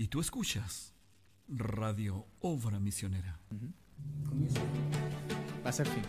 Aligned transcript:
Y 0.00 0.08
tú 0.08 0.20
escuchas 0.20 0.94
Radio 1.46 2.24
Obra 2.40 2.80
Misionera. 2.80 3.38
Va 5.62 5.68
a 5.68 5.72
ser 5.72 5.86
fin. 5.86 6.02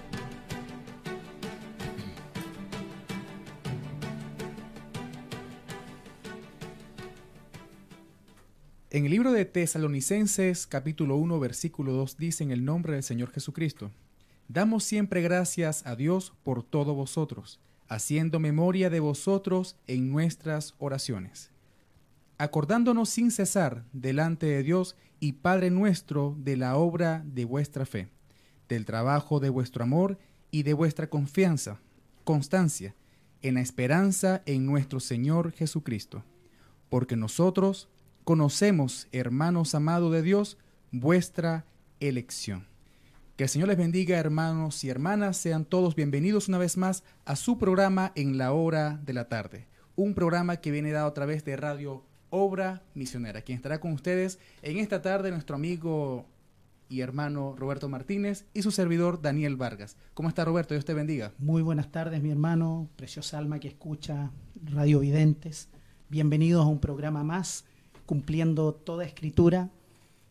En 8.92 9.04
el 9.04 9.12
libro 9.12 9.34
de 9.34 9.44
Tesalonicenses 9.44 10.68
capítulo 10.68 11.18
1 11.18 11.38
versículo 11.42 11.92
2 11.92 12.16
dice 12.16 12.46
en 12.46 12.52
el 12.52 12.64
nombre 12.64 12.94
del 12.94 13.04
Señor 13.04 13.32
Jesucristo, 13.32 13.92
Damos 14.48 14.86
siempre 14.86 15.22
gracias 15.22 15.86
a 15.86 15.98
Dios 15.98 16.32
por 16.44 16.64
todos 16.64 16.96
vosotros, 16.96 17.60
haciendo 17.90 18.40
memoria 18.40 18.90
de 18.90 19.02
vosotros 19.02 19.76
en 19.88 20.10
nuestras 20.14 20.76
oraciones 20.80 21.51
acordándonos 22.42 23.10
sin 23.10 23.30
cesar 23.30 23.86
delante 23.94 24.48
de 24.48 24.64
Dios 24.64 24.96
y 25.20 25.34
Padre 25.34 25.70
nuestro 25.70 26.36
de 26.40 26.58
la 26.58 26.76
obra 26.76 27.22
de 27.24 27.46
vuestra 27.46 27.86
fe, 27.86 28.10
del 28.68 28.84
trabajo 28.88 29.40
de 29.40 29.50
vuestro 29.50 29.84
amor 29.84 30.18
y 30.50 30.64
de 30.64 30.74
vuestra 30.74 31.08
confianza, 31.08 31.80
constancia, 32.24 32.96
en 33.44 33.54
la 33.54 33.62
esperanza 33.62 34.42
en 34.48 34.66
nuestro 34.66 35.00
Señor 35.00 35.52
Jesucristo. 35.52 36.24
Porque 36.90 37.16
nosotros 37.16 37.90
conocemos, 38.24 39.08
hermanos 39.12 39.76
amados 39.76 40.12
de 40.12 40.24
Dios, 40.24 40.58
vuestra 40.92 41.68
elección. 42.00 42.66
Que 43.36 43.44
el 43.44 43.50
Señor 43.52 43.68
les 43.68 43.78
bendiga, 43.78 44.18
hermanos 44.18 44.84
y 44.84 44.90
hermanas. 44.90 45.38
Sean 45.38 45.64
todos 45.64 45.94
bienvenidos 45.94 46.48
una 46.48 46.58
vez 46.58 46.76
más 46.76 47.04
a 47.24 47.36
su 47.36 47.60
programa 47.60 48.12
en 48.16 48.40
la 48.40 48.52
hora 48.52 49.00
de 49.04 49.14
la 49.14 49.30
tarde. 49.30 49.68
Un 49.96 50.16
programa 50.16 50.58
que 50.58 50.72
viene 50.72 50.92
dado 50.92 51.06
a 51.06 51.14
través 51.14 51.46
de 51.46 51.56
Radio 51.56 52.04
Obra 52.32 52.82
Misionera. 52.96 53.42
Quien 53.42 53.58
estará 53.58 53.80
con 53.80 53.92
ustedes 53.92 54.40
en 54.64 54.78
esta 54.78 55.02
tarde, 55.02 55.30
nuestro 55.30 55.56
amigo 55.56 56.26
y 56.90 57.02
hermano 57.02 57.56
Roberto 57.58 57.88
Martínez 57.88 58.46
y 58.54 58.64
su 58.64 58.72
servidor 58.72 59.22
Daniel 59.22 59.58
Vargas. 59.58 59.96
¿Cómo 60.14 60.30
está 60.30 60.44
Roberto? 60.44 60.74
Dios 60.74 60.86
te 60.86 60.94
bendiga. 60.94 61.34
Muy 61.38 61.62
buenas 61.62 61.92
tardes, 61.92 62.22
mi 62.22 62.32
hermano, 62.32 62.90
preciosa 62.96 63.38
alma 63.38 63.60
que 63.60 63.68
escucha 63.68 64.32
Radio 64.64 65.00
Videntes. 65.02 65.70
Bienvenidos 66.10 66.66
a 66.66 66.70
un 66.70 66.80
programa 66.80 67.24
más, 67.24 67.66
cumpliendo 68.06 68.74
toda 68.74 69.06
escritura 69.06 69.70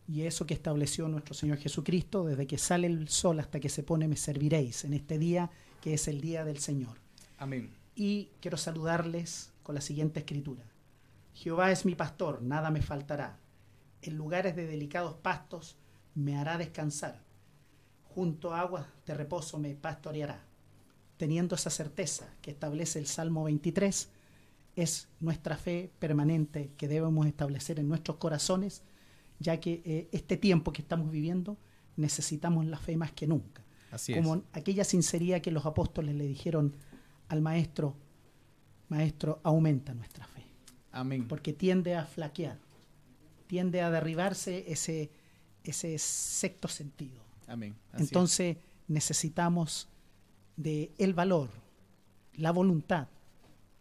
y 0.07 0.23
eso 0.23 0.45
que 0.45 0.53
estableció 0.53 1.07
nuestro 1.07 1.35
Señor 1.35 1.57
Jesucristo, 1.57 2.25
desde 2.25 2.47
que 2.47 2.57
sale 2.57 2.87
el 2.87 3.09
sol 3.09 3.39
hasta 3.39 3.59
que 3.59 3.69
se 3.69 3.83
pone, 3.83 4.07
me 4.07 4.17
serviréis 4.17 4.85
en 4.85 4.93
este 4.93 5.17
día 5.17 5.49
que 5.81 5.93
es 5.93 6.07
el 6.07 6.19
día 6.19 6.45
del 6.45 6.57
Señor. 6.57 6.97
Amén. 7.37 7.69
Y 7.95 8.29
quiero 8.39 8.57
saludarles 8.57 9.51
con 9.63 9.75
la 9.75 9.81
siguiente 9.81 10.19
escritura. 10.19 10.63
Jehová 11.33 11.71
es 11.71 11.85
mi 11.85 11.95
pastor, 11.95 12.41
nada 12.41 12.71
me 12.71 12.81
faltará. 12.81 13.39
En 14.01 14.17
lugares 14.17 14.55
de 14.55 14.67
delicados 14.67 15.15
pastos 15.15 15.77
me 16.15 16.37
hará 16.37 16.57
descansar. 16.57 17.23
Junto 18.03 18.53
a 18.53 18.61
aguas 18.61 18.85
de 19.05 19.13
reposo 19.13 19.57
me 19.57 19.75
pastoreará. 19.75 20.43
Teniendo 21.17 21.55
esa 21.55 21.69
certeza 21.69 22.27
que 22.41 22.51
establece 22.51 22.99
el 22.99 23.05
Salmo 23.07 23.43
23, 23.43 24.09
es 24.75 25.07
nuestra 25.19 25.57
fe 25.57 25.91
permanente 25.99 26.71
que 26.77 26.87
debemos 26.87 27.25
establecer 27.27 27.79
en 27.79 27.87
nuestros 27.87 28.17
corazones, 28.17 28.83
ya 29.39 29.59
que 29.59 29.81
eh, 29.85 30.09
este 30.11 30.37
tiempo 30.37 30.73
que 30.73 30.81
estamos 30.81 31.11
viviendo 31.11 31.57
necesitamos 31.95 32.65
la 32.65 32.77
fe 32.77 32.97
más 32.97 33.11
que 33.11 33.27
nunca. 33.27 33.63
Así 33.91 34.15
Como 34.15 34.35
es. 34.35 34.41
aquella 34.53 34.83
sinceridad 34.83 35.41
que 35.41 35.51
los 35.51 35.65
apóstoles 35.65 36.15
le 36.15 36.25
dijeron 36.25 36.75
al 37.27 37.41
maestro, 37.41 37.95
maestro, 38.89 39.39
aumenta 39.43 39.93
nuestra 39.93 40.25
fe 40.25 40.30
Amén. 40.91 41.27
porque 41.27 41.53
tiende 41.53 41.95
a 41.95 42.05
flaquear, 42.05 42.57
tiende 43.47 43.81
a 43.81 43.89
derribarse 43.89 44.65
ese, 44.67 45.09
ese 45.63 45.97
sexto 45.97 46.67
sentido. 46.67 47.21
Amén. 47.47 47.75
Así 47.91 48.03
es. 48.03 48.09
Entonces 48.09 48.57
necesitamos 48.87 49.87
de 50.55 50.91
el 50.97 51.13
valor, 51.13 51.49
la 52.35 52.51
voluntad 52.51 53.07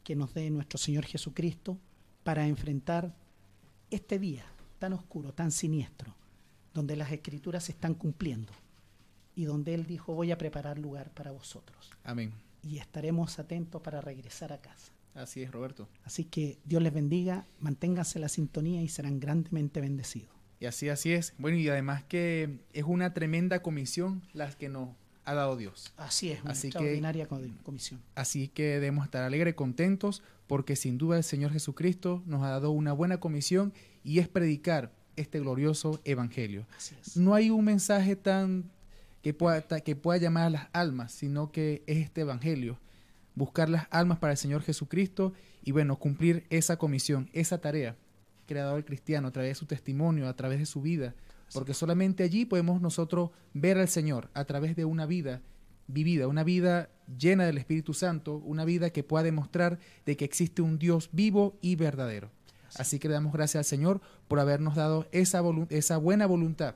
que 0.04 0.16
nos 0.16 0.34
dé 0.34 0.50
nuestro 0.50 0.78
Señor 0.78 1.04
Jesucristo 1.04 1.78
para 2.22 2.46
enfrentar 2.46 3.14
este 3.90 4.18
día 4.18 4.44
tan 4.78 4.92
oscuro, 4.92 5.32
tan 5.32 5.50
siniestro, 5.50 6.14
donde 6.72 6.96
las 6.96 7.12
escrituras 7.12 7.64
se 7.64 7.72
están 7.72 7.94
cumpliendo 7.94 8.52
y 9.34 9.44
donde 9.44 9.74
Él 9.74 9.86
dijo 9.86 10.14
voy 10.14 10.32
a 10.32 10.38
preparar 10.38 10.78
lugar 10.78 11.10
para 11.12 11.30
vosotros 11.32 11.90
Amén. 12.04 12.32
y 12.62 12.78
estaremos 12.78 13.38
atentos 13.38 13.80
para 13.82 14.00
regresar 14.00 14.52
a 14.52 14.60
casa. 14.60 14.92
Así 15.14 15.42
es, 15.42 15.50
Roberto. 15.50 15.88
Así 16.04 16.24
que 16.24 16.58
Dios 16.64 16.82
les 16.82 16.92
bendiga, 16.92 17.46
manténganse 17.60 18.18
la 18.18 18.28
sintonía 18.28 18.80
y 18.82 18.88
serán 18.88 19.20
grandemente 19.20 19.80
bendecidos. 19.80 20.30
Y 20.60 20.66
así, 20.66 20.88
así 20.88 21.12
es. 21.12 21.32
Bueno, 21.38 21.56
y 21.56 21.68
además 21.68 22.04
que 22.04 22.58
es 22.72 22.84
una 22.84 23.12
tremenda 23.14 23.60
comisión 23.62 24.22
la 24.34 24.50
que 24.50 24.68
nos 24.68 24.90
ha 25.24 25.34
dado 25.34 25.56
Dios. 25.56 25.92
Así 25.96 26.30
es, 26.30 26.42
una 26.42 26.52
Así 26.52 26.62
que- 26.62 26.68
extraordinaria 26.68 27.26
co- 27.26 27.40
comisión. 27.62 28.00
Así 28.14 28.48
que 28.48 28.64
debemos 28.80 29.04
estar 29.04 29.22
alegres, 29.22 29.54
contentos, 29.54 30.22
porque 30.46 30.76
sin 30.76 30.98
duda 30.98 31.16
el 31.18 31.24
Señor 31.24 31.52
Jesucristo 31.52 32.22
nos 32.26 32.42
ha 32.42 32.48
dado 32.50 32.70
una 32.72 32.92
buena 32.92 33.18
comisión 33.20 33.72
y 34.04 34.18
es 34.18 34.28
predicar 34.28 34.92
este 35.16 35.40
glorioso 35.40 36.00
evangelio. 36.04 36.66
Así 36.76 36.94
es. 37.00 37.16
No 37.16 37.34
hay 37.34 37.50
un 37.50 37.64
mensaje 37.64 38.16
tan 38.16 38.70
que 39.22 39.34
pueda, 39.34 39.62
que 39.62 39.96
pueda 39.96 40.18
llamar 40.18 40.44
a 40.46 40.50
las 40.50 40.68
almas, 40.72 41.12
sino 41.12 41.52
que 41.52 41.82
es 41.86 41.98
este 41.98 42.22
evangelio. 42.22 42.78
Buscar 43.40 43.70
las 43.70 43.86
almas 43.88 44.18
para 44.18 44.32
el 44.32 44.36
Señor 44.36 44.60
Jesucristo 44.60 45.32
y 45.64 45.72
bueno, 45.72 45.98
cumplir 45.98 46.44
esa 46.50 46.76
comisión, 46.76 47.30
esa 47.32 47.58
tarea. 47.58 47.96
Creado 48.46 48.76
el 48.76 48.84
cristiano 48.84 49.28
a 49.28 49.30
través 49.30 49.52
de 49.52 49.54
su 49.54 49.64
testimonio, 49.64 50.28
a 50.28 50.36
través 50.36 50.58
de 50.58 50.66
su 50.66 50.82
vida, 50.82 51.14
porque 51.54 51.72
solamente 51.72 52.22
allí 52.22 52.44
podemos 52.44 52.82
nosotros 52.82 53.30
ver 53.54 53.78
al 53.78 53.88
Señor 53.88 54.28
a 54.34 54.44
través 54.44 54.76
de 54.76 54.84
una 54.84 55.06
vida 55.06 55.40
vivida, 55.86 56.28
una 56.28 56.44
vida 56.44 56.90
llena 57.18 57.46
del 57.46 57.56
Espíritu 57.56 57.94
Santo, 57.94 58.36
una 58.44 58.66
vida 58.66 58.90
que 58.90 59.04
pueda 59.04 59.24
demostrar 59.24 59.78
de 60.04 60.18
que 60.18 60.26
existe 60.26 60.60
un 60.60 60.78
Dios 60.78 61.08
vivo 61.10 61.56
y 61.62 61.76
verdadero. 61.76 62.30
Así 62.76 62.98
que 62.98 63.08
le 63.08 63.14
damos 63.14 63.32
gracias 63.32 63.60
al 63.60 63.64
Señor 63.64 64.02
por 64.28 64.38
habernos 64.38 64.74
dado 64.74 65.08
esa, 65.12 65.42
esa 65.70 65.96
buena 65.96 66.26
voluntad, 66.26 66.74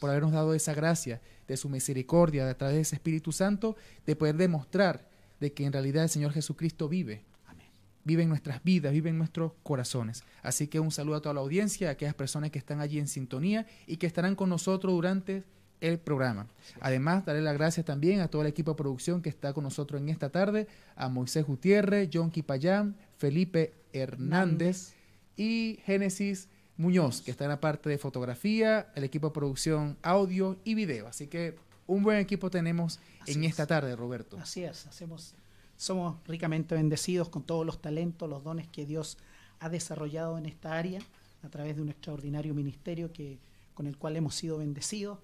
por 0.00 0.10
habernos 0.10 0.32
dado 0.32 0.54
esa 0.54 0.74
gracia 0.74 1.20
de 1.46 1.56
su 1.56 1.68
misericordia, 1.68 2.46
de 2.46 2.50
a 2.50 2.58
través 2.58 2.74
de 2.74 2.82
ese 2.82 2.96
Espíritu 2.96 3.30
Santo, 3.30 3.76
de 4.04 4.16
poder 4.16 4.34
demostrar 4.34 5.13
de 5.44 5.52
que 5.52 5.66
en 5.66 5.72
realidad 5.72 6.04
el 6.04 6.08
Señor 6.08 6.32
Jesucristo 6.32 6.88
vive, 6.88 7.22
Amén. 7.46 7.66
vive 8.02 8.22
en 8.22 8.30
nuestras 8.30 8.64
vidas, 8.64 8.92
vive 8.92 9.10
en 9.10 9.18
nuestros 9.18 9.52
corazones. 9.62 10.24
Así 10.42 10.68
que 10.68 10.80
un 10.80 10.90
saludo 10.90 11.16
a 11.16 11.20
toda 11.20 11.34
la 11.34 11.42
audiencia, 11.42 11.88
a 11.88 11.92
aquellas 11.92 12.14
personas 12.14 12.50
que 12.50 12.58
están 12.58 12.80
allí 12.80 12.98
en 12.98 13.08
sintonía 13.08 13.66
y 13.86 13.98
que 13.98 14.06
estarán 14.06 14.36
con 14.36 14.48
nosotros 14.48 14.94
durante 14.94 15.44
el 15.82 15.98
programa. 15.98 16.46
Además, 16.80 17.26
daré 17.26 17.42
las 17.42 17.52
gracias 17.58 17.84
también 17.84 18.20
a 18.20 18.28
todo 18.28 18.40
el 18.40 18.48
equipo 18.48 18.70
de 18.70 18.78
producción 18.78 19.20
que 19.20 19.28
está 19.28 19.52
con 19.52 19.64
nosotros 19.64 20.00
en 20.00 20.08
esta 20.08 20.30
tarde, 20.30 20.66
a 20.96 21.10
Moisés 21.10 21.44
Gutiérrez, 21.44 22.08
John 22.10 22.30
Quipayán, 22.30 22.96
Felipe 23.18 23.74
Hernández 23.92 24.94
y 25.36 25.78
Génesis 25.84 26.48
Muñoz, 26.78 27.20
que 27.20 27.32
está 27.32 27.44
en 27.44 27.50
la 27.50 27.60
parte 27.60 27.90
de 27.90 27.98
fotografía, 27.98 28.90
el 28.94 29.04
equipo 29.04 29.28
de 29.28 29.34
producción 29.34 29.98
audio 30.02 30.56
y 30.64 30.74
video. 30.74 31.06
Así 31.06 31.26
que 31.26 31.54
un 31.86 32.02
buen 32.02 32.18
equipo 32.18 32.50
tenemos 32.50 33.00
Así 33.20 33.32
en 33.32 33.44
es. 33.44 33.50
esta 33.50 33.66
tarde, 33.66 33.94
Roberto. 33.96 34.38
Así 34.38 34.64
es, 34.64 34.86
hacemos, 34.86 35.34
somos 35.76 36.16
ricamente 36.26 36.74
bendecidos 36.74 37.28
con 37.28 37.42
todos 37.42 37.64
los 37.64 37.80
talentos, 37.80 38.28
los 38.28 38.42
dones 38.42 38.68
que 38.68 38.86
Dios 38.86 39.18
ha 39.60 39.68
desarrollado 39.68 40.38
en 40.38 40.46
esta 40.46 40.76
área 40.76 41.00
a 41.42 41.48
través 41.48 41.76
de 41.76 41.82
un 41.82 41.88
extraordinario 41.90 42.54
ministerio 42.54 43.12
que, 43.12 43.38
con 43.74 43.86
el 43.86 43.96
cual 43.96 44.16
hemos 44.16 44.34
sido 44.34 44.58
bendecidos. 44.58 45.18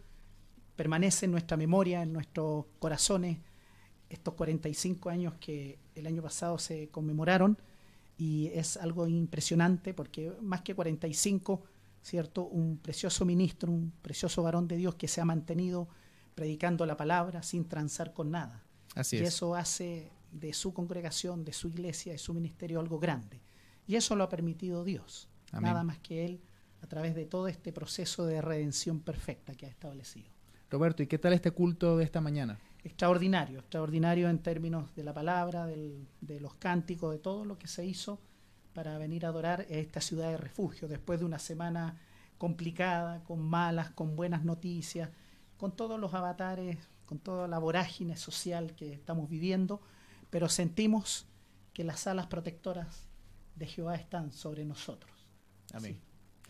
Permanece 0.76 1.26
en 1.26 1.32
nuestra 1.32 1.56
memoria, 1.56 2.02
en 2.02 2.12
nuestros 2.12 2.66
corazones, 2.78 3.38
estos 4.08 4.34
45 4.34 5.08
años 5.08 5.34
que 5.40 5.78
el 5.94 6.06
año 6.06 6.22
pasado 6.22 6.58
se 6.58 6.88
conmemoraron 6.88 7.56
y 8.18 8.48
es 8.48 8.76
algo 8.76 9.06
impresionante 9.06 9.94
porque 9.94 10.32
más 10.42 10.62
que 10.62 10.74
45, 10.74 11.62
¿cierto? 12.02 12.44
Un 12.44 12.78
precioso 12.78 13.24
ministro, 13.24 13.70
un 13.70 13.92
precioso 14.02 14.42
varón 14.42 14.66
de 14.68 14.76
Dios 14.76 14.96
que 14.96 15.08
se 15.08 15.20
ha 15.20 15.24
mantenido 15.24 15.88
predicando 16.44 16.86
la 16.86 16.96
palabra 16.96 17.42
sin 17.42 17.66
transar 17.68 18.14
con 18.14 18.30
nada. 18.30 18.62
Así 18.94 19.16
y 19.16 19.18
es. 19.20 19.28
eso 19.34 19.54
hace 19.54 20.10
de 20.32 20.54
su 20.54 20.72
congregación, 20.72 21.44
de 21.44 21.52
su 21.52 21.68
iglesia, 21.68 22.12
de 22.12 22.18
su 22.18 22.32
ministerio 22.32 22.80
algo 22.80 22.98
grande. 22.98 23.42
Y 23.86 23.96
eso 23.96 24.16
lo 24.16 24.24
ha 24.24 24.28
permitido 24.30 24.82
Dios, 24.82 25.28
Amén. 25.52 25.70
nada 25.70 25.84
más 25.84 25.98
que 25.98 26.24
Él, 26.24 26.40
a 26.82 26.86
través 26.86 27.14
de 27.14 27.26
todo 27.26 27.46
este 27.46 27.72
proceso 27.74 28.24
de 28.24 28.40
redención 28.40 29.00
perfecta 29.00 29.54
que 29.54 29.66
ha 29.66 29.68
establecido. 29.68 30.30
Roberto, 30.70 31.02
¿y 31.02 31.08
qué 31.08 31.18
tal 31.18 31.34
este 31.34 31.50
culto 31.50 31.98
de 31.98 32.04
esta 32.04 32.22
mañana? 32.22 32.58
Extraordinario, 32.84 33.58
extraordinario 33.58 34.30
en 34.30 34.38
términos 34.38 34.94
de 34.96 35.04
la 35.04 35.12
palabra, 35.12 35.66
del- 35.66 36.06
de 36.22 36.40
los 36.40 36.54
cánticos, 36.54 37.12
de 37.12 37.18
todo 37.18 37.44
lo 37.44 37.58
que 37.58 37.66
se 37.66 37.84
hizo 37.84 38.18
para 38.72 38.96
venir 38.96 39.26
a 39.26 39.28
adorar 39.28 39.60
a 39.60 39.64
esta 39.64 40.00
ciudad 40.00 40.30
de 40.30 40.38
refugio, 40.38 40.88
después 40.88 41.20
de 41.20 41.26
una 41.26 41.38
semana 41.38 41.98
complicada, 42.38 43.22
con 43.24 43.40
malas, 43.42 43.90
con 43.90 44.16
buenas 44.16 44.42
noticias, 44.42 45.10
con 45.60 45.76
todos 45.76 46.00
los 46.00 46.14
avatares, 46.14 46.78
con 47.04 47.18
toda 47.18 47.46
la 47.46 47.58
vorágine 47.58 48.16
social 48.16 48.74
que 48.74 48.94
estamos 48.94 49.28
viviendo, 49.28 49.82
pero 50.30 50.48
sentimos 50.48 51.26
que 51.74 51.84
las 51.84 52.06
alas 52.06 52.28
protectoras 52.28 53.10
de 53.56 53.66
Jehová 53.66 53.96
están 53.96 54.32
sobre 54.32 54.64
nosotros. 54.64 55.12
Amén. 55.74 55.98
Sí. 56.00 56.00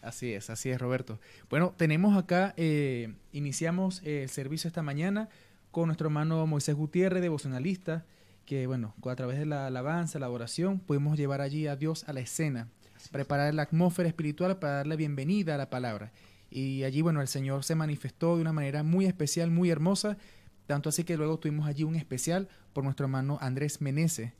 Así 0.00 0.32
es, 0.32 0.48
así 0.48 0.70
es, 0.70 0.80
Roberto. 0.80 1.18
Bueno, 1.50 1.74
tenemos 1.76 2.16
acá, 2.16 2.54
eh, 2.56 3.12
iniciamos 3.32 4.00
el 4.04 4.28
servicio 4.28 4.68
esta 4.68 4.82
mañana 4.82 5.28
con 5.72 5.86
nuestro 5.86 6.06
hermano 6.06 6.46
Moisés 6.46 6.76
Gutiérrez, 6.76 7.20
devocionalista, 7.20 8.06
que 8.46 8.68
bueno, 8.68 8.94
a 9.04 9.16
través 9.16 9.40
de 9.40 9.46
la 9.46 9.66
alabanza, 9.66 10.20
la 10.20 10.30
oración, 10.30 10.78
pudimos 10.78 11.18
llevar 11.18 11.40
allí 11.40 11.66
a 11.66 11.74
Dios 11.74 12.04
a 12.08 12.12
la 12.12 12.20
escena, 12.20 12.68
preparar 13.10 13.52
la 13.54 13.62
atmósfera 13.62 14.08
espiritual 14.08 14.60
para 14.60 14.74
darle 14.74 14.94
bienvenida 14.94 15.56
a 15.56 15.58
la 15.58 15.68
palabra. 15.68 16.12
Y 16.50 16.82
allí, 16.82 17.00
bueno, 17.00 17.20
el 17.20 17.28
Señor 17.28 17.64
se 17.64 17.74
manifestó 17.74 18.34
de 18.36 18.42
una 18.42 18.52
manera 18.52 18.82
muy 18.82 19.06
especial, 19.06 19.50
muy 19.50 19.70
hermosa, 19.70 20.18
tanto 20.66 20.88
así 20.88 21.04
que 21.04 21.16
luego 21.16 21.38
tuvimos 21.38 21.66
allí 21.66 21.84
un 21.84 21.96
especial 21.96 22.48
por 22.72 22.84
nuestro 22.84 23.06
hermano 23.06 23.38
Andrés 23.40 23.80
Menese. 23.80 24.34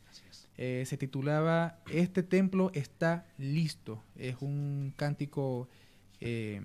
Eh, 0.56 0.84
se 0.86 0.98
titulaba 0.98 1.78
Este 1.90 2.22
templo 2.22 2.70
está 2.74 3.26
listo. 3.38 4.04
Es 4.14 4.36
un 4.40 4.92
cántico 4.96 5.68
eh, 6.20 6.60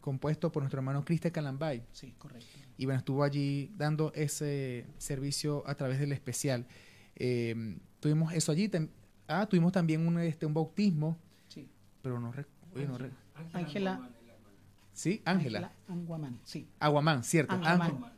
compuesto 0.00 0.52
por 0.52 0.62
nuestro 0.62 0.80
hermano 0.80 1.04
Cristian 1.04 1.32
Calambay. 1.32 1.84
Sí, 1.92 2.14
correcto. 2.18 2.46
Y 2.76 2.84
bueno, 2.84 2.98
estuvo 2.98 3.24
allí 3.24 3.72
dando 3.76 4.12
ese 4.14 4.86
servicio 4.98 5.62
a 5.66 5.74
través 5.74 5.98
del 5.98 6.12
especial. 6.12 6.66
Eh, 7.16 7.78
tuvimos 8.00 8.32
eso 8.34 8.52
allí. 8.52 8.70
Ah, 9.26 9.46
tuvimos 9.46 9.72
también 9.72 10.06
un, 10.06 10.18
este, 10.18 10.44
un 10.44 10.52
bautismo. 10.52 11.18
Sí. 11.48 11.68
Pero 12.02 12.20
no 12.20 12.30
recuerdo. 12.32 13.10
Ángela. 13.54 14.10
Sí, 14.92 15.22
Ángela. 15.24 15.72
Anguamán, 15.88 16.38
sí. 16.44 16.68
Aguamán, 16.78 17.24
cierto. 17.24 17.54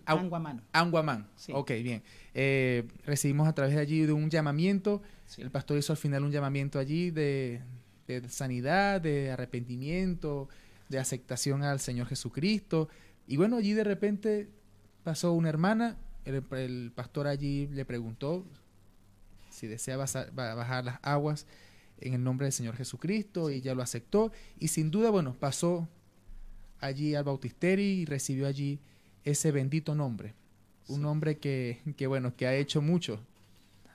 Anguamán. 0.05 0.63
Anguamán. 0.73 1.29
Sí. 1.37 1.53
Ok, 1.55 1.71
bien. 1.83 2.03
Eh, 2.35 2.89
recibimos 3.07 3.47
a 3.47 3.55
través 3.55 3.75
de 3.75 3.81
allí 3.81 4.05
de 4.05 4.13
un 4.13 4.29
llamamiento. 4.29 5.01
El 5.39 5.51
pastor 5.51 5.79
hizo 5.79 5.93
al 5.93 5.97
final 5.97 6.25
un 6.25 6.33
llamamiento 6.33 6.79
allí 6.79 7.11
de, 7.11 7.63
sanidad, 8.29 9.01
de 9.01 9.31
arrepentimiento, 9.31 10.49
de 10.89 10.99
aceptación 10.99 11.63
al 11.63 11.79
Señor 11.79 12.09
Jesucristo. 12.09 12.89
Y 13.29 13.37
bueno, 13.37 13.57
allí 13.57 13.73
de 13.73 13.85
repente 13.85 14.49
pasó 15.05 15.33
una 15.33 15.49
hermana. 15.49 15.97
El, 16.25 16.91
pastor 16.95 17.29
allí 17.29 17.69
le 17.69 17.85
preguntó 17.85 18.45
si 19.51 19.69
deseaba 19.69 20.07
bajar 20.33 20.85
las 20.85 20.99
aguas 21.03 21.47
en 22.01 22.15
el 22.15 22.25
nombre 22.25 22.47
del 22.47 22.53
Señor 22.53 22.77
Jesucristo 22.77 23.51
y 23.51 23.61
ya 23.61 23.77
lo 23.77 23.83
aceptó. 23.83 24.33
Y 24.59 24.69
sin 24.69 24.91
duda, 24.91 25.11
bueno, 25.11 25.37
pasó 25.39 25.89
allí 26.85 27.15
al 27.15 27.25
bautisterio 27.25 27.85
y 27.85 28.05
recibió 28.05 28.47
allí 28.47 28.79
ese 29.25 29.53
bendito 29.53 29.95
nombre. 29.95 30.35
Un 30.89 31.03
nombre 31.03 31.39
que, 31.39 31.81
que, 31.97 32.07
bueno, 32.07 32.37
que 32.37 32.47
ha 32.47 32.55
hecho 32.55 32.83
mucho. 32.83 33.21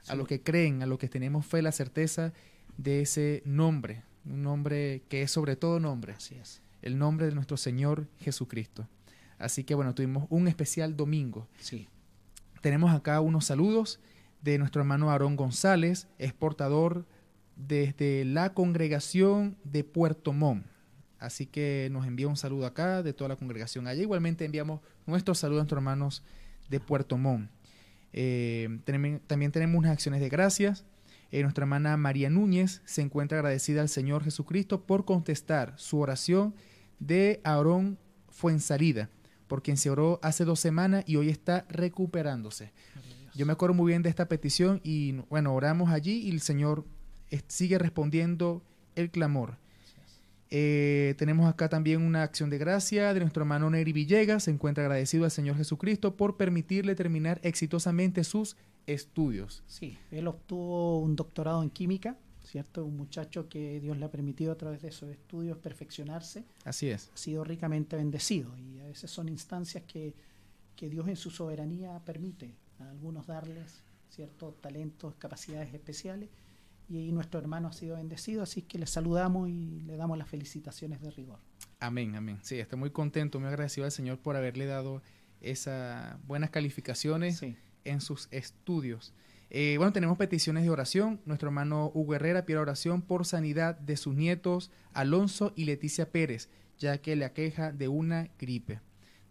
A 0.08 0.16
los 0.16 0.28
que 0.28 0.42
creen, 0.42 0.82
a 0.82 0.88
los 0.88 0.98
que 0.98 1.08
tenemos 1.08 1.46
fe, 1.46 1.62
la 1.62 1.72
certeza 1.72 2.34
de 2.78 3.02
ese 3.02 3.44
nombre. 3.46 4.04
Un 4.26 4.42
nombre 4.42 5.04
que 5.08 5.22
es 5.22 5.32
sobre 5.32 5.56
todo 5.56 5.80
nombre. 5.80 6.14
Así 6.14 6.36
es. 6.36 6.62
El 6.82 6.98
nombre 6.98 7.28
de 7.28 7.36
nuestro 7.36 7.58
Señor 7.58 8.08
Jesucristo. 8.20 8.88
Así 9.38 9.64
que 9.64 9.76
bueno, 9.76 9.94
tuvimos 9.94 10.26
un 10.30 10.48
especial 10.48 10.98
domingo. 10.98 11.48
Sí. 11.60 11.88
Tenemos 12.62 12.94
acá 12.94 13.22
unos 13.22 13.46
saludos 13.46 14.00
de 14.42 14.58
nuestro 14.58 14.82
hermano 14.82 15.12
Aarón 15.12 15.36
González, 15.36 16.08
exportador 16.18 17.06
desde 17.56 18.26
la 18.26 18.54
congregación 18.54 19.58
de 19.64 19.84
Puerto 19.84 20.34
Montt. 20.34 20.66
Así 21.20 21.46
que 21.46 21.90
nos 21.92 22.08
envía 22.08 22.28
un 22.28 22.38
saludo 22.38 22.66
acá 22.66 23.04
de 23.04 23.14
toda 23.14 23.30
la 23.30 23.36
congregación 23.36 23.88
allá. 23.88 24.02
Igualmente 24.02 24.46
enviamos 24.46 24.82
nuestros 25.06 25.40
saludos 25.40 25.60
a 25.60 25.64
nuestros 25.64 25.78
hermanos 25.80 26.24
de 26.70 26.80
Puerto 26.80 27.18
Montt. 27.18 27.50
Eh, 28.14 28.80
también 28.86 29.52
tenemos 29.52 29.78
unas 29.78 29.92
acciones 29.92 30.22
de 30.22 30.30
gracias. 30.30 30.86
Eh, 31.32 31.44
nuestra 31.44 31.64
hermana 31.64 31.96
María 31.98 32.30
Núñez 32.30 32.82
se 32.86 33.02
encuentra 33.02 33.38
agradecida 33.38 33.82
al 33.82 33.90
Señor 33.90 34.24
Jesucristo 34.24 34.86
por 34.86 35.06
contestar 35.06 35.74
su 35.78 36.00
oración 36.00 36.56
de 37.00 37.40
Aarón 37.44 38.00
Fuensalida, 38.30 39.10
por 39.48 39.62
quien 39.62 39.78
se 39.78 39.90
oró 39.90 40.20
hace 40.24 40.46
dos 40.46 40.60
semanas 40.60 41.04
y 41.06 41.18
hoy 41.18 41.30
está 41.30 41.66
recuperándose. 41.70 42.72
Yo 43.36 43.46
me 43.46 43.54
acuerdo 43.54 43.76
muy 43.76 43.92
bien 43.92 44.02
de 44.02 44.10
esta 44.10 44.28
petición 44.28 44.82
y 44.84 45.14
bueno, 45.30 45.54
oramos 45.54 45.92
allí 45.92 46.20
y 46.20 46.32
el 46.32 46.42
Señor 46.42 46.86
sigue 47.48 47.78
respondiendo 47.78 48.64
el 48.96 49.12
clamor. 49.12 49.58
Eh, 50.52 51.14
tenemos 51.18 51.48
acá 51.48 51.70
también 51.70 52.02
una 52.02 52.24
acción 52.24 52.50
de 52.50 52.58
gracia 52.58 53.14
de 53.14 53.20
nuestro 53.20 53.44
hermano 53.44 53.70
Neri 53.70 53.94
Villegas. 53.94 54.44
Se 54.44 54.52
encuentra 54.52 54.84
agradecido 54.84 55.26
al 55.26 55.32
Señor 55.32 55.58
Jesucristo 55.58 56.16
por 56.16 56.38
permitirle 56.38 56.96
terminar 56.96 57.40
exitosamente 57.44 58.24
sus 58.24 58.56
estudios. 58.88 59.64
Sí, 59.68 59.98
él 60.12 60.28
obtuvo 60.28 61.00
un 61.00 61.16
doctorado 61.16 61.62
en 61.62 61.70
química, 61.70 62.18
¿cierto? 62.44 62.84
Un 62.84 62.98
muchacho 62.98 63.48
que 63.48 63.80
Dios 63.80 63.98
le 63.98 64.06
ha 64.06 64.12
permitido 64.12 64.52
a 64.52 64.58
través 64.58 64.82
de 64.82 64.88
esos 64.90 65.10
estudios 65.10 65.58
perfeccionarse. 65.60 66.44
Así 66.64 66.90
es. 66.90 67.12
Ha 67.14 67.18
sido 67.18 67.44
ricamente 67.44 67.96
bendecido 67.96 68.58
y 68.58 68.80
a 68.80 68.86
veces 68.86 69.12
son 69.12 69.30
instancias 69.30 69.84
que, 69.84 70.16
que 70.76 70.90
Dios 70.90 71.08
en 71.08 71.16
su 71.16 71.30
soberanía 71.30 72.02
permite 72.04 72.56
a 72.80 72.90
algunos 72.90 73.28
darles 73.28 73.84
ciertos 74.10 74.60
talentos, 74.60 75.14
capacidades 75.20 75.72
especiales 75.74 76.30
y 76.90 77.12
nuestro 77.12 77.40
hermano 77.40 77.68
ha 77.68 77.74
sido 77.74 77.96
bendecido, 77.96 78.42
así 78.42 78.64
que 78.64 78.80
le 78.80 78.88
saludamos 78.88 79.48
y 79.48 79.82
le 79.82 79.96
damos 79.96 80.18
las 80.18 80.28
felicitaciones 80.28 81.00
de 81.02 81.12
rigor. 81.12 81.40
Amén, 81.80 82.16
amén. 82.16 82.40
Sí, 82.42 82.60
estoy 82.60 82.80
muy 82.80 82.90
contento, 82.90 83.40
muy 83.40 83.48
agradecido 83.48 83.86
al 83.86 83.92
Señor 83.92 84.18
por 84.18 84.36
haberle 84.36 84.66
dado 84.66 85.04
esas 85.40 86.18
buenas 86.26 86.50
calificaciones 86.50 87.46
en 87.86 88.02
sus 88.02 88.28
estudios. 88.32 89.14
Eh, 89.52 89.76
bueno, 89.78 89.94
tenemos 89.94 90.18
peticiones 90.18 90.64
de 90.64 90.70
oración. 90.70 91.22
Nuestro 91.26 91.50
hermano 91.50 91.92
Hugo 91.94 92.16
Herrera 92.16 92.46
pide 92.46 92.58
oración 92.58 93.02
por 93.02 93.26
sanidad 93.26 93.78
de 93.78 93.96
sus 93.96 94.16
nietos 94.16 94.72
Alonso 94.94 95.54
y 95.56 95.66
Leticia 95.66 96.12
Pérez, 96.12 96.50
ya 96.80 96.98
que 97.00 97.16
le 97.16 97.26
aqueja 97.26 97.72
de 97.72 97.88
una 97.88 98.30
gripe. 98.40 98.82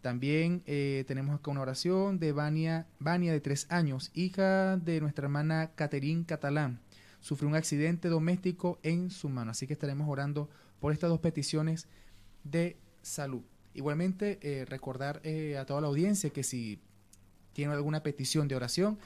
También 0.01 0.63
eh, 0.65 1.03
tenemos 1.07 1.35
acá 1.35 1.51
una 1.51 1.61
oración 1.61 2.19
de 2.19 2.31
Vania, 2.31 2.87
Vania 2.99 3.33
de 3.33 3.41
tres 3.41 3.67
años, 3.69 4.11
hija 4.13 4.77
de 4.77 5.01
nuestra 5.01 5.25
hermana 5.25 5.71
Caterín 5.75 6.23
Catalán 6.23 6.79
sufrió 7.19 7.49
un 7.49 7.55
accidente 7.55 8.07
doméstico 8.09 8.79
en 8.83 9.11
su 9.11 9.29
mano. 9.29 9.51
Así 9.51 9.67
que 9.67 9.73
estaremos 9.73 10.07
orando 10.09 10.49
por 10.79 10.93
estas 10.93 11.09
dos 11.09 11.19
peticiones 11.19 11.87
de 12.43 12.77
salud. 13.01 13.41
Igualmente, 13.73 14.39
eh, 14.41 14.65
recordar 14.65 15.21
eh, 15.23 15.57
a 15.57 15.65
toda 15.65 15.81
la 15.81 15.87
audiencia 15.87 16.29
que 16.31 16.43
si 16.43 16.79
tiene 17.53 17.73
alguna 17.73 18.03
petición 18.03 18.47
de 18.47 18.55
oración, 18.55 18.97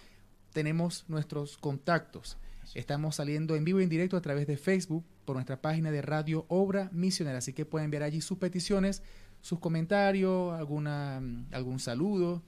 tenemos 0.54 1.06
nuestros 1.08 1.58
contactos. 1.58 2.38
Estamos 2.76 3.16
saliendo 3.16 3.56
en 3.56 3.66
vivo 3.66 3.82
y 3.82 3.84
en 3.84 3.90
directo 3.90 4.16
a 4.18 4.22
través 4.22 4.48
de 4.48 4.58
Facebook 4.58 5.04
por 5.26 5.36
nuestra 5.36 5.62
página 5.62 5.92
de 5.92 6.02
Radio 6.02 6.46
Obra 6.48 6.90
Misionera. 6.92 7.40
Así 7.40 7.54
que 7.54 7.66
pueden 7.66 7.92
ver 7.92 8.04
allí 8.04 8.22
sus 8.22 8.38
peticiones, 8.38 9.02
sus 9.42 9.60
comentarios, 9.60 10.54
alguna, 10.54 11.22
algún 11.52 11.80
saludo. 11.80 12.42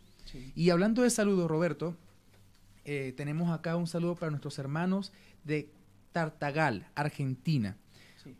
Y 0.55 0.69
hablando 0.69 1.03
de 1.03 1.09
saludos, 1.09 1.49
Roberto, 1.49 1.95
eh, 2.85 3.13
tenemos 3.15 3.51
acá 3.51 3.75
un 3.75 3.87
saludo 3.87 4.15
para 4.15 4.29
nuestros 4.29 4.59
hermanos 4.59 5.11
de 5.45 5.69
Tartagal, 6.11 6.87
Argentina. 6.95 7.77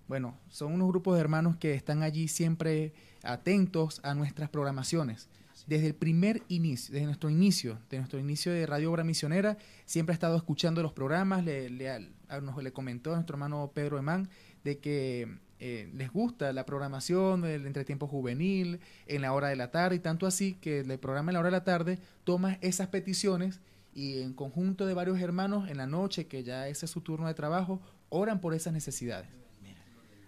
Bueno, 0.08 0.38
son 0.50 0.74
unos 0.74 0.88
grupos 0.90 1.16
de 1.16 1.22
hermanos 1.22 1.58
que 1.58 1.74
están 1.74 2.02
allí 2.04 2.28
siempre 2.28 2.94
atentos 3.24 4.02
a 4.04 4.16
nuestras 4.16 4.50
programaciones. 4.50 5.30
Desde 5.68 5.88
el 5.88 5.96
primer 5.96 6.44
inicio, 6.48 6.94
desde 6.94 7.06
nuestro 7.06 7.30
inicio, 7.30 7.80
de 7.90 7.98
nuestro 7.98 8.20
inicio 8.20 8.52
de 8.52 8.66
Radio 8.66 8.92
Obra 8.92 9.04
Misionera, 9.04 9.58
siempre 9.86 10.14
ha 10.14 10.16
estado 10.16 10.38
escuchando 10.38 10.84
los 10.84 10.94
programas, 10.94 11.44
le, 11.44 11.70
le, 11.70 12.10
nos, 12.42 12.62
le 12.62 12.72
comentó 12.72 13.12
a 13.12 13.16
nuestro 13.16 13.36
hermano 13.36 13.72
Pedro 13.74 13.98
Emán 13.98 14.30
de 14.64 14.80
que 14.80 15.38
eh, 15.60 15.90
les 15.94 16.12
gusta 16.12 16.52
la 16.52 16.66
programación 16.66 17.42
del 17.42 17.66
entretiempo 17.66 18.08
juvenil, 18.08 18.80
en 19.08 19.22
la 19.22 19.34
hora 19.34 19.48
de 19.48 19.56
la 19.56 19.72
tarde, 19.72 19.96
y 19.96 20.00
tanto 20.00 20.28
así 20.28 20.54
que 20.56 20.82
el 20.82 21.00
programa 21.00 21.32
en 21.32 21.34
la 21.36 21.40
hora 21.40 21.48
de 21.48 21.58
la 21.58 21.64
tarde 21.64 22.00
toma 22.24 22.58
esas 22.62 22.88
peticiones 22.90 23.62
y 23.96 24.22
en 24.22 24.34
conjunto 24.34 24.86
de 24.86 24.94
varios 24.94 25.20
hermanos 25.22 25.70
en 25.70 25.78
la 25.78 25.88
noche, 25.88 26.28
que 26.28 26.44
ya 26.44 26.68
ese 26.68 26.86
es 26.86 26.92
su 26.92 27.00
turno 27.02 27.28
de 27.28 27.34
trabajo, 27.34 27.82
oran 28.10 28.42
por 28.42 28.54
esas 28.54 28.74
necesidades. 28.74 29.30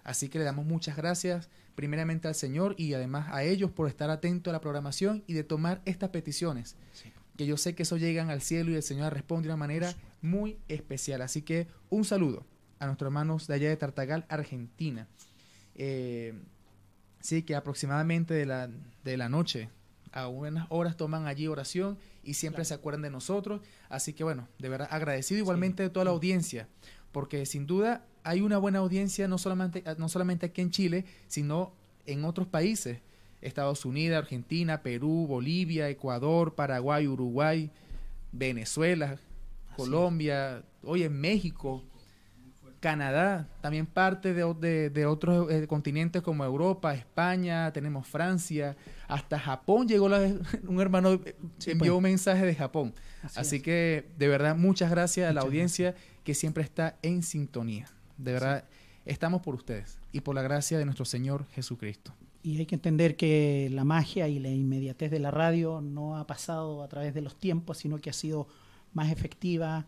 Así 0.05 0.29
que 0.29 0.39
le 0.39 0.45
damos 0.45 0.65
muchas 0.65 0.95
gracias 0.95 1.49
primeramente 1.75 2.29
al 2.29 2.33
Señor 2.33 2.75
y 2.77 2.93
además 2.93 3.27
a 3.29 3.43
ellos 3.43 3.69
por 3.69 3.89
estar 3.89 4.09
atentos 4.09 4.49
a 4.51 4.53
la 4.53 4.61
programación 4.61 5.21
y 5.27 5.33
de 5.33 5.43
tomar 5.43 5.81
estas 5.83 6.09
peticiones. 6.09 6.77
Que 7.35 7.45
yo 7.45 7.57
sé 7.57 7.75
que 7.75 7.83
eso 7.83 7.97
llegan 7.97 8.29
al 8.29 8.41
cielo 8.41 8.71
y 8.71 8.75
el 8.75 8.83
Señor 8.83 9.13
responde 9.13 9.43
de 9.43 9.53
una 9.53 9.57
manera 9.57 9.93
muy 10.21 10.57
especial. 10.69 11.21
Así 11.21 11.41
que 11.41 11.67
un 11.89 12.05
saludo 12.05 12.45
a 12.79 12.85
nuestros 12.85 13.07
hermanos 13.09 13.47
de 13.47 13.55
allá 13.55 13.67
de 13.67 13.75
Tartagal, 13.75 14.25
Argentina. 14.29 15.09
Eh, 15.75 16.33
sí, 17.19 17.43
que 17.43 17.53
aproximadamente 17.53 18.33
de 18.33 18.45
la, 18.45 18.69
de 19.03 19.17
la 19.17 19.27
noche 19.27 19.69
a 20.11 20.27
unas 20.27 20.67
horas 20.69 20.97
toman 20.97 21.27
allí 21.27 21.47
oración 21.47 21.97
y 22.23 22.35
siempre 22.35 22.65
se 22.65 22.73
acuerdan 22.73 23.01
de 23.01 23.09
nosotros. 23.09 23.61
Así 23.89 24.13
que 24.13 24.23
bueno, 24.23 24.47
de 24.59 24.69
verdad 24.69 24.87
agradecido 24.91 25.39
igualmente 25.39 25.83
de 25.83 25.89
toda 25.89 26.05
la 26.05 26.11
audiencia, 26.11 26.67
porque 27.11 27.45
sin 27.45 27.67
duda 27.67 28.05
hay 28.23 28.41
una 28.41 28.57
buena 28.57 28.79
audiencia 28.79 29.27
no 29.27 29.37
solamente, 29.37 29.83
no 29.97 30.09
solamente 30.09 30.47
aquí 30.47 30.61
en 30.61 30.71
Chile, 30.71 31.05
sino 31.27 31.73
en 32.05 32.25
otros 32.25 32.47
países. 32.47 32.99
Estados 33.41 33.85
Unidos, 33.85 34.17
Argentina, 34.17 34.81
Perú, 34.81 35.27
Bolivia, 35.27 35.89
Ecuador, 35.89 36.55
Paraguay, 36.55 37.07
Uruguay, 37.07 37.69
Venezuela, 38.31 39.19
Colombia, 39.75 40.63
hoy 40.83 41.03
en 41.03 41.19
México. 41.19 41.83
Canadá, 42.79 43.47
también 43.61 43.87
parte 43.87 44.33
de, 44.33 44.89
de, 44.89 45.05
otros 45.05 45.51
eh, 45.51 45.67
continentes 45.67 46.21
como 46.21 46.43
Europa, 46.43 46.93
España, 46.93 47.71
tenemos 47.73 48.07
Francia, 48.07 48.77
hasta 49.07 49.39
Japón 49.39 49.87
llegó 49.87 50.05
un 50.67 50.79
hermano, 50.79 51.13
eh, 51.13 51.35
envió 51.65 51.77
pues. 51.77 51.97
un 51.97 52.03
mensaje 52.03 52.45
de 52.45 52.55
Japón. 52.55 52.93
Así, 53.35 53.61
que 53.61 54.09
de 54.17 54.27
verdad 54.27 54.55
muchas 54.55 54.91
gracias 54.91 55.29
a 55.29 55.33
la 55.33 55.41
audiencia 55.41 55.95
que 56.23 56.33
siempre 56.33 56.63
está 56.63 56.97
en 57.01 57.23
sintonía. 57.23 57.87
De 58.17 58.33
verdad 58.33 58.65
estamos 59.05 59.41
por 59.41 59.55
ustedes 59.55 59.97
y 60.11 60.21
por 60.21 60.35
la 60.35 60.41
gracia 60.41 60.77
de 60.77 60.85
nuestro 60.85 61.05
Señor 61.05 61.45
Jesucristo. 61.53 62.13
Y 62.43 62.59
hay 62.59 62.65
que 62.65 62.75
entender 62.75 63.17
que 63.17 63.69
la 63.73 63.83
magia 63.83 64.27
y 64.27 64.39
la 64.39 64.49
inmediatez 64.49 65.11
de 65.11 65.19
la 65.19 65.31
radio 65.31 65.81
no 65.81 66.17
ha 66.17 66.27
pasado 66.27 66.83
a 66.83 66.87
través 66.87 67.13
de 67.13 67.21
los 67.21 67.37
tiempos, 67.37 67.79
sino 67.79 67.97
que 67.97 68.09
ha 68.09 68.13
sido 68.13 68.47
más 68.93 69.11
efectiva, 69.11 69.85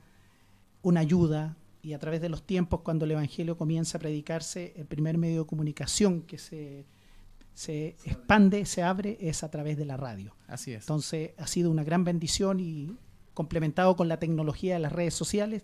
una 0.81 1.01
ayuda, 1.01 1.55
y 1.81 1.93
a 1.93 1.99
través 1.99 2.21
de 2.21 2.29
los 2.29 2.43
tiempos, 2.43 2.81
cuando 2.81 3.05
el 3.05 3.11
Evangelio 3.11 3.57
comienza 3.57 3.97
a 3.97 4.01
predicarse, 4.01 4.73
el 4.75 4.85
primer 4.85 5.17
medio 5.17 5.41
de 5.41 5.47
comunicación 5.47 6.23
que 6.23 6.37
se, 6.37 6.85
se 7.53 7.97
expande, 8.05 8.65
se 8.65 8.83
abre, 8.83 9.17
es 9.21 9.43
a 9.43 9.51
través 9.51 9.77
de 9.77 9.85
la 9.85 9.97
radio. 9.97 10.35
Así 10.47 10.73
es. 10.73 10.83
Entonces 10.83 11.31
ha 11.37 11.47
sido 11.47 11.71
una 11.71 11.83
gran 11.83 12.03
bendición 12.03 12.59
y 12.59 12.97
complementado 13.33 13.95
con 13.95 14.07
la 14.07 14.19
tecnología 14.19 14.73
de 14.73 14.79
las 14.79 14.91
redes 14.91 15.13
sociales, 15.13 15.63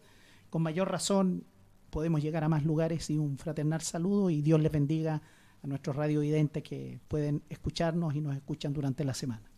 con 0.50 0.62
mayor 0.62 0.90
razón 0.90 1.46
podemos 1.90 2.22
llegar 2.22 2.44
a 2.44 2.50
más 2.50 2.64
lugares 2.64 3.10
y 3.10 3.18
un 3.18 3.38
fraternal 3.38 3.82
saludo 3.82 4.30
y 4.30 4.42
Dios 4.42 4.60
les 4.60 4.72
bendiga 4.72 5.22
a 5.62 5.68
nuestros 5.68 5.96
radiovidentes 5.96 6.62
que 6.62 7.00
pueden 7.08 7.44
escucharnos 7.50 8.16
y 8.16 8.22
nos 8.22 8.36
escuchan 8.36 8.74
durante 8.74 9.04
la 9.04 9.14
semana. 9.14 9.50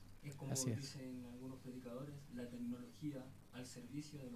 Así 0.52 0.72
es. 0.72 0.98
algunos 1.34 1.60
predicadores, 1.60 2.16
la 2.34 2.48
tecnología 2.48 3.26
al 3.54 3.66
servicio 3.66 4.20
de 4.20 4.27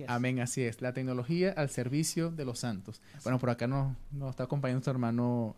los 0.00 0.10
Amén, 0.10 0.40
así 0.40 0.62
es. 0.62 0.80
La 0.80 0.92
tecnología 0.92 1.52
al 1.56 1.70
servicio 1.70 2.30
de 2.30 2.44
los 2.44 2.58
santos. 2.58 3.00
bueno, 3.22 3.38
por 3.38 3.50
acá 3.50 3.66
nos, 3.66 3.96
está 4.30 4.44
acompañando 4.44 4.76
nuestro 4.76 4.92
hermano 4.92 5.56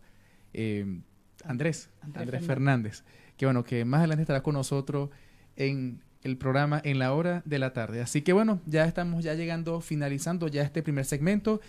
eh, 0.53 1.01
Andrés, 1.45 1.91
Andrés, 2.15 2.45
Fernández, 2.45 3.05
que 3.37 3.47
bueno, 3.47 3.65
que 3.65 3.85
más 3.85 3.99
adelante 3.99 4.23
estará 4.23 4.43
con 4.43 4.55
nosotros 4.55 5.11
en 5.57 6.01
el 6.23 6.39
programa 6.39 6.81
en 6.85 6.99
la 6.99 7.13
hora 7.13 7.43
de 7.45 7.59
la 7.59 7.73
tarde. 7.73 8.01
Así 8.01 8.23
que 8.23 8.33
bueno, 8.33 8.61
ya 8.67 8.85
estamos 8.87 9.23
ya 9.23 9.35
llegando, 9.35 9.81
finalizando 9.81 10.49
ya 10.49 10.63
este 10.63 10.83
primer 10.83 11.05
segmento, 11.05 11.61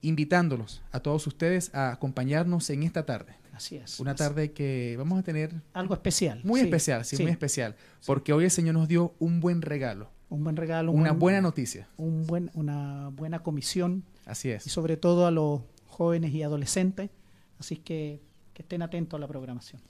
invitándolos 0.00 0.82
a 0.90 1.00
todos 1.00 1.26
ustedes 1.26 1.72
a 1.74 1.92
acompañarnos 1.92 2.68
en 2.70 2.82
esta 2.82 3.06
tarde. 3.06 3.34
Así 3.52 3.76
es. 3.76 4.00
Una 4.00 4.14
tarde 4.14 4.52
que 4.52 4.96
vamos 4.98 5.18
a 5.18 5.22
tener... 5.22 5.52
Algo 5.74 5.94
especial. 5.94 6.40
Muy 6.42 6.60
especial, 6.60 7.04
sí, 7.04 7.22
muy 7.22 7.30
especial. 7.30 7.76
Porque 8.06 8.32
hoy 8.32 8.44
el 8.44 8.50
Señor 8.50 8.74
nos 8.74 8.88
dio 8.88 9.14
un 9.18 9.40
buen 9.40 9.62
regalo 9.62 10.10
un 10.32 10.44
buen 10.44 10.56
regalo. 10.56 10.92
una 10.92 11.12
buena 11.12 11.40
noticia. 11.40 11.88
Un 11.96 12.26
buen, 12.26 12.50
una 12.54 13.10
buena 13.10 13.42
comisión. 13.42 14.04
Así 14.24 14.50
es. 14.50 14.66
Y 14.66 14.70
sobre 14.70 14.96
todo 14.96 15.26
a 15.26 15.30
los 15.30 15.62
jóvenes 15.86 16.32
y 16.32 16.42
adolescentes. 16.42 17.10
Así 17.58 17.76
que 17.76 18.20
que 18.52 18.62
estén 18.62 18.82
atentos 18.82 19.16
a 19.16 19.20
la 19.20 19.28
programación. 19.28 19.80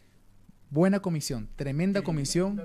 Buena 0.71 1.01
comisión, 1.01 1.49
tremenda 1.57 2.03
comisión, 2.03 2.61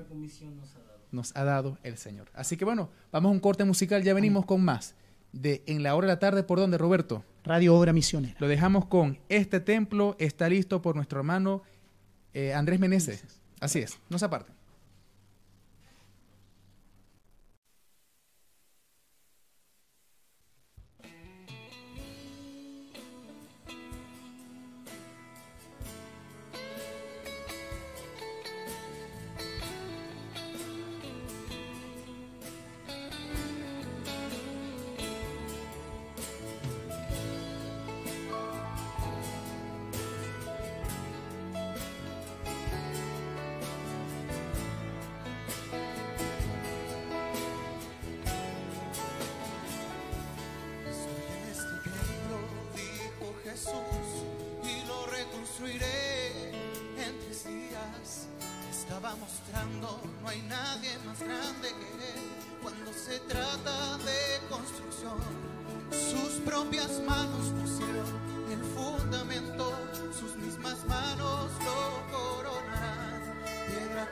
nos, 1.12 1.36
ha 1.36 1.44
dado. 1.44 1.78
el 1.84 1.98
Señor. 1.98 2.30
Así 2.34 2.56
que 2.56 2.64
bueno, 2.64 2.90
vamos 3.12 3.30
a 3.30 3.34
un 3.34 3.40
corte 3.40 3.66
musical, 3.66 4.04
ya 4.04 4.14
venimos 4.14 4.46
con 4.46 4.64
más. 4.64 4.96
De 5.34 5.62
En 5.68 5.84
la 5.84 5.94
hora 5.94 6.08
de 6.08 6.14
la 6.14 6.20
tarde, 6.20 6.44
¿por 6.44 6.58
dónde, 6.58 6.78
Roberto? 6.78 7.24
Radio 7.44 7.76
Obra 7.76 7.92
Misionera. 7.92 8.36
Lo 8.40 8.48
dejamos 8.48 8.86
con 8.86 9.20
Este 9.28 9.60
templo 9.60 10.16
está 10.20 10.48
listo 10.48 10.82
por 10.82 10.96
nuestro 10.96 11.20
hermano 11.20 11.64
eh, 12.34 12.54
Andrés 12.54 12.80
Meneses. 12.80 13.24
Así 13.60 13.80
es, 13.80 14.00
no 14.10 14.18
se 14.18 14.26
aparten. 14.26 14.57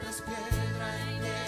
Completo 0.02 1.45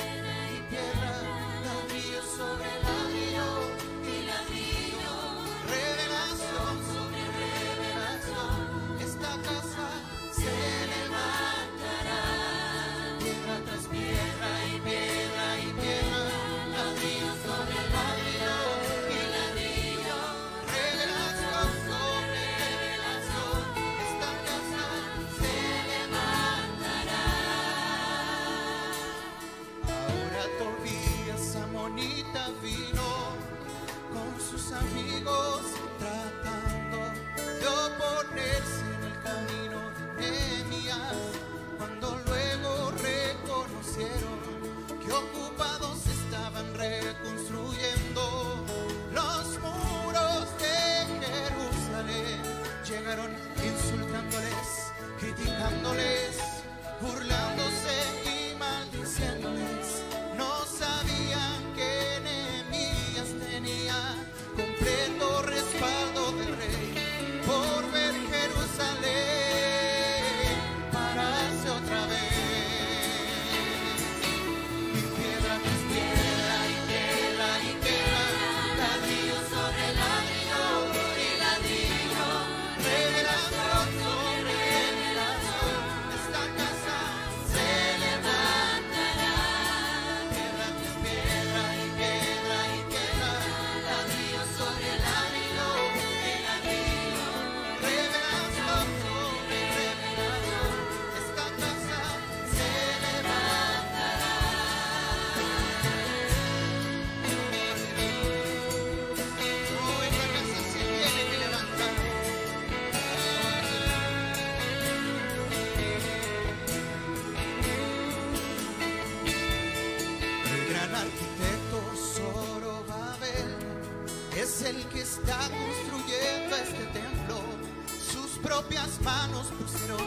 propias 128.78 129.02
manos 129.02 129.48
pusieron 129.60 130.07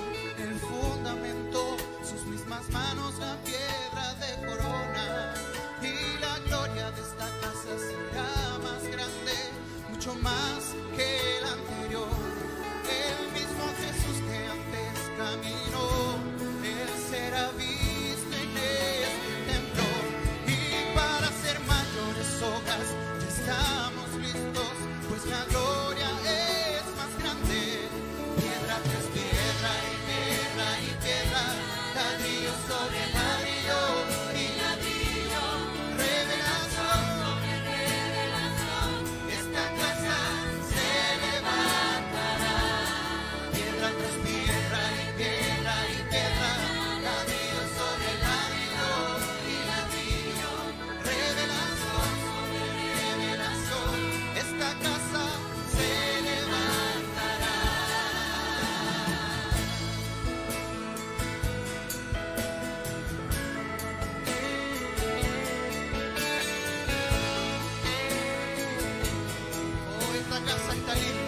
Oh, 70.52 70.72
esta 70.72 71.19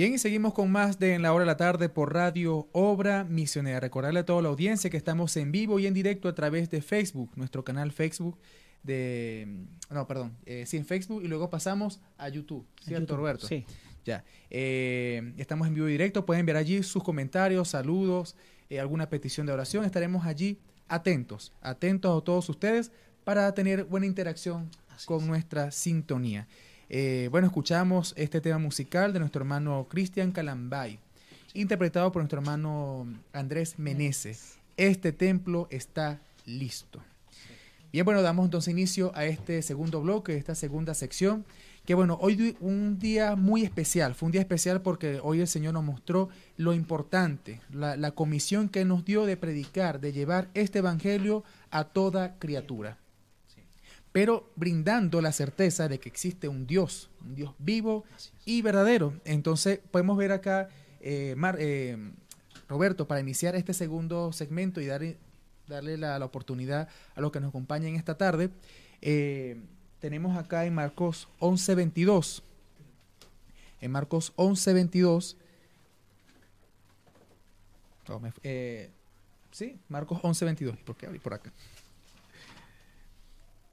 Bien, 0.00 0.14
y 0.14 0.18
seguimos 0.18 0.54
con 0.54 0.72
más 0.72 0.98
de 0.98 1.12
En 1.12 1.20
la 1.20 1.34
Hora 1.34 1.42
de 1.42 1.48
la 1.48 1.58
Tarde 1.58 1.90
por 1.90 2.14
Radio 2.14 2.70
Obra 2.72 3.22
Misionera. 3.24 3.80
Recordarle 3.80 4.20
a 4.20 4.24
toda 4.24 4.40
la 4.40 4.48
audiencia 4.48 4.88
que 4.88 4.96
estamos 4.96 5.36
en 5.36 5.52
vivo 5.52 5.78
y 5.78 5.86
en 5.86 5.92
directo 5.92 6.26
a 6.26 6.34
través 6.34 6.70
de 6.70 6.80
Facebook, 6.80 7.32
nuestro 7.36 7.64
canal 7.64 7.92
Facebook 7.92 8.38
de... 8.82 9.66
No, 9.90 10.06
perdón, 10.06 10.38
eh, 10.46 10.64
sí, 10.66 10.78
en 10.78 10.86
Facebook 10.86 11.22
y 11.22 11.28
luego 11.28 11.50
pasamos 11.50 12.00
a 12.16 12.30
YouTube, 12.30 12.66
¿cierto, 12.80 13.02
YouTube, 13.02 13.16
Roberto? 13.18 13.46
Sí. 13.46 13.66
Ya. 14.06 14.24
Eh, 14.48 15.34
estamos 15.36 15.68
en 15.68 15.74
vivo 15.74 15.86
y 15.86 15.92
directo. 15.92 16.24
Pueden 16.24 16.46
ver 16.46 16.56
allí 16.56 16.82
sus 16.82 17.02
comentarios, 17.02 17.68
saludos, 17.68 18.36
eh, 18.70 18.80
alguna 18.80 19.10
petición 19.10 19.46
de 19.46 19.52
oración. 19.52 19.84
Estaremos 19.84 20.24
allí 20.24 20.60
atentos, 20.88 21.52
atentos 21.60 22.18
a 22.18 22.24
todos 22.24 22.48
ustedes 22.48 22.90
para 23.22 23.52
tener 23.52 23.84
buena 23.84 24.06
interacción 24.06 24.70
Así 24.88 25.06
con 25.06 25.20
es. 25.20 25.26
nuestra 25.26 25.70
sintonía. 25.70 26.48
Eh, 26.92 27.28
bueno, 27.30 27.46
escuchamos 27.46 28.14
este 28.16 28.40
tema 28.40 28.58
musical 28.58 29.12
de 29.12 29.20
nuestro 29.20 29.42
hermano 29.42 29.86
Cristian 29.88 30.32
Calambay, 30.32 30.98
interpretado 31.54 32.10
por 32.10 32.20
nuestro 32.20 32.40
hermano 32.40 33.06
Andrés 33.32 33.78
Meneses. 33.78 34.56
Este 34.76 35.12
templo 35.12 35.68
está 35.70 36.18
listo. 36.46 37.00
Bien, 37.92 38.04
bueno, 38.04 38.22
damos 38.22 38.46
entonces 38.46 38.72
inicio 38.72 39.12
a 39.14 39.24
este 39.24 39.62
segundo 39.62 40.02
bloque, 40.02 40.36
esta 40.36 40.56
segunda 40.56 40.94
sección. 40.94 41.44
Que 41.86 41.94
bueno, 41.94 42.18
hoy 42.20 42.56
un 42.58 42.98
día 42.98 43.36
muy 43.36 43.62
especial, 43.62 44.16
fue 44.16 44.26
un 44.26 44.32
día 44.32 44.40
especial 44.40 44.82
porque 44.82 45.20
hoy 45.22 45.40
el 45.40 45.46
Señor 45.46 45.74
nos 45.74 45.84
mostró 45.84 46.28
lo 46.56 46.74
importante, 46.74 47.60
la, 47.72 47.96
la 47.96 48.10
comisión 48.10 48.68
que 48.68 48.84
nos 48.84 49.04
dio 49.04 49.26
de 49.26 49.36
predicar, 49.36 50.00
de 50.00 50.12
llevar 50.12 50.48
este 50.54 50.80
evangelio 50.80 51.44
a 51.70 51.84
toda 51.84 52.34
criatura. 52.40 52.98
Pero 54.12 54.50
brindando 54.56 55.20
la 55.20 55.30
certeza 55.32 55.88
de 55.88 56.00
que 56.00 56.08
existe 56.08 56.48
un 56.48 56.66
Dios, 56.66 57.10
un 57.24 57.34
Dios 57.36 57.54
vivo 57.58 58.04
y 58.44 58.60
verdadero. 58.62 59.14
Entonces 59.24 59.78
podemos 59.90 60.16
ver 60.16 60.32
acá, 60.32 60.68
eh, 61.00 61.34
Mar- 61.36 61.58
eh, 61.60 61.96
Roberto, 62.68 63.06
para 63.06 63.20
iniciar 63.20 63.54
este 63.54 63.72
segundo 63.72 64.32
segmento 64.32 64.80
y 64.80 64.86
dar, 64.86 65.02
darle 65.68 65.96
la, 65.96 66.18
la 66.18 66.24
oportunidad 66.24 66.88
a 67.14 67.20
los 67.20 67.30
que 67.30 67.40
nos 67.40 67.50
acompañan 67.50 67.94
esta 67.94 68.16
tarde, 68.18 68.50
eh, 69.00 69.60
tenemos 70.00 70.36
acá 70.36 70.64
en 70.66 70.74
Marcos 70.74 71.28
11.22. 71.38 72.42
En 73.80 73.92
Marcos 73.92 74.32
11.22. 74.36 75.36
Oh, 78.08 78.20
sí, 79.52 79.78
Marcos 79.88 80.18
11.22. 80.22 80.78
¿Y 80.80 80.82
por 80.82 80.96
qué 80.96 81.06
abrí 81.06 81.18
por 81.18 81.34
acá? 81.34 81.52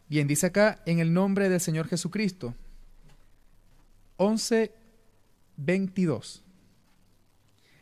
Bien, 0.09 0.27
dice 0.27 0.47
acá, 0.47 0.81
en 0.85 0.99
el 0.99 1.13
nombre 1.13 1.49
del 1.49 1.59
Señor 1.59 1.87
Jesucristo. 1.87 2.53
11, 4.17 4.73
22. 5.57 6.43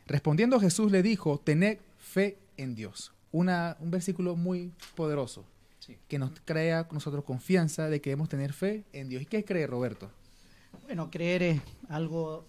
Respondiendo 0.07 0.59
Jesús 0.59 0.91
le 0.91 1.01
dijo, 1.03 1.39
tened 1.39 1.79
fe 1.99 2.37
en 2.57 2.75
Dios. 2.75 3.11
Una, 3.31 3.77
un 3.79 3.91
versículo 3.91 4.35
muy 4.35 4.71
poderoso 4.95 5.45
Sí. 5.79 5.97
que 6.07 6.17
nos 6.17 6.31
crea 6.45 6.79
a 6.79 6.87
nosotros 6.91 7.23
confianza 7.23 7.89
de 7.89 8.01
que 8.01 8.09
debemos 8.09 8.27
tener 8.27 8.53
fe 8.53 8.85
en 8.91 9.07
Dios. 9.07 9.21
¿Y 9.21 9.27
qué 9.27 9.45
cree 9.45 9.67
Roberto? 9.67 10.09
Bueno, 10.85 11.11
creer 11.11 11.43
es 11.43 11.61
algo 11.89 12.47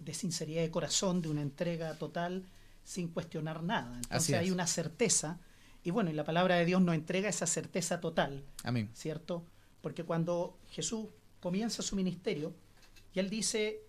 de 0.00 0.12
sinceridad 0.12 0.62
de 0.62 0.70
corazón, 0.72 1.22
de 1.22 1.28
una 1.28 1.42
entrega 1.42 1.94
total, 1.98 2.42
sin 2.82 3.06
cuestionar 3.08 3.62
nada. 3.62 3.94
Entonces 4.02 4.34
hay 4.34 4.50
una 4.50 4.66
certeza, 4.66 5.38
y 5.84 5.90
bueno, 5.90 6.10
y 6.10 6.14
la 6.14 6.24
palabra 6.24 6.56
de 6.56 6.64
Dios 6.64 6.80
nos 6.80 6.94
entrega 6.94 7.28
esa 7.28 7.46
certeza 7.46 8.00
total, 8.00 8.42
Amén. 8.64 8.90
¿cierto? 8.94 9.44
Porque 9.82 10.02
cuando 10.02 10.58
Jesús 10.70 11.08
comienza 11.40 11.82
su 11.82 11.94
ministerio, 11.94 12.54
y 13.12 13.20
él 13.20 13.30
dice, 13.30 13.82